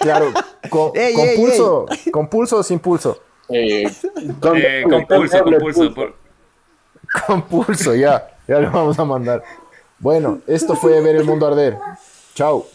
Claro, 0.00 0.32
con, 0.70 0.92
pulso, 1.36 1.86
con 2.12 2.28
pulso 2.28 2.56
o 2.58 2.62
sin 2.62 2.78
pulso. 2.78 3.22
Eh, 3.48 3.90
con, 4.40 4.56
Eh, 4.56 4.84
con 4.88 5.06
pulso, 5.06 5.42
con 5.42 5.54
pulso. 5.58 5.94
por- 5.94 6.16
Con 7.26 7.42
pulso, 7.42 7.94
ya. 7.94 8.28
Ya 8.46 8.60
lo 8.60 8.70
vamos 8.70 8.98
a 8.98 9.04
mandar. 9.04 9.42
Bueno, 9.98 10.40
esto 10.46 10.74
fue 10.74 11.00
Ver 11.02 11.16
el 11.16 11.24
Mundo 11.24 11.46
Arder. 11.46 11.76
Chao. 12.34 12.66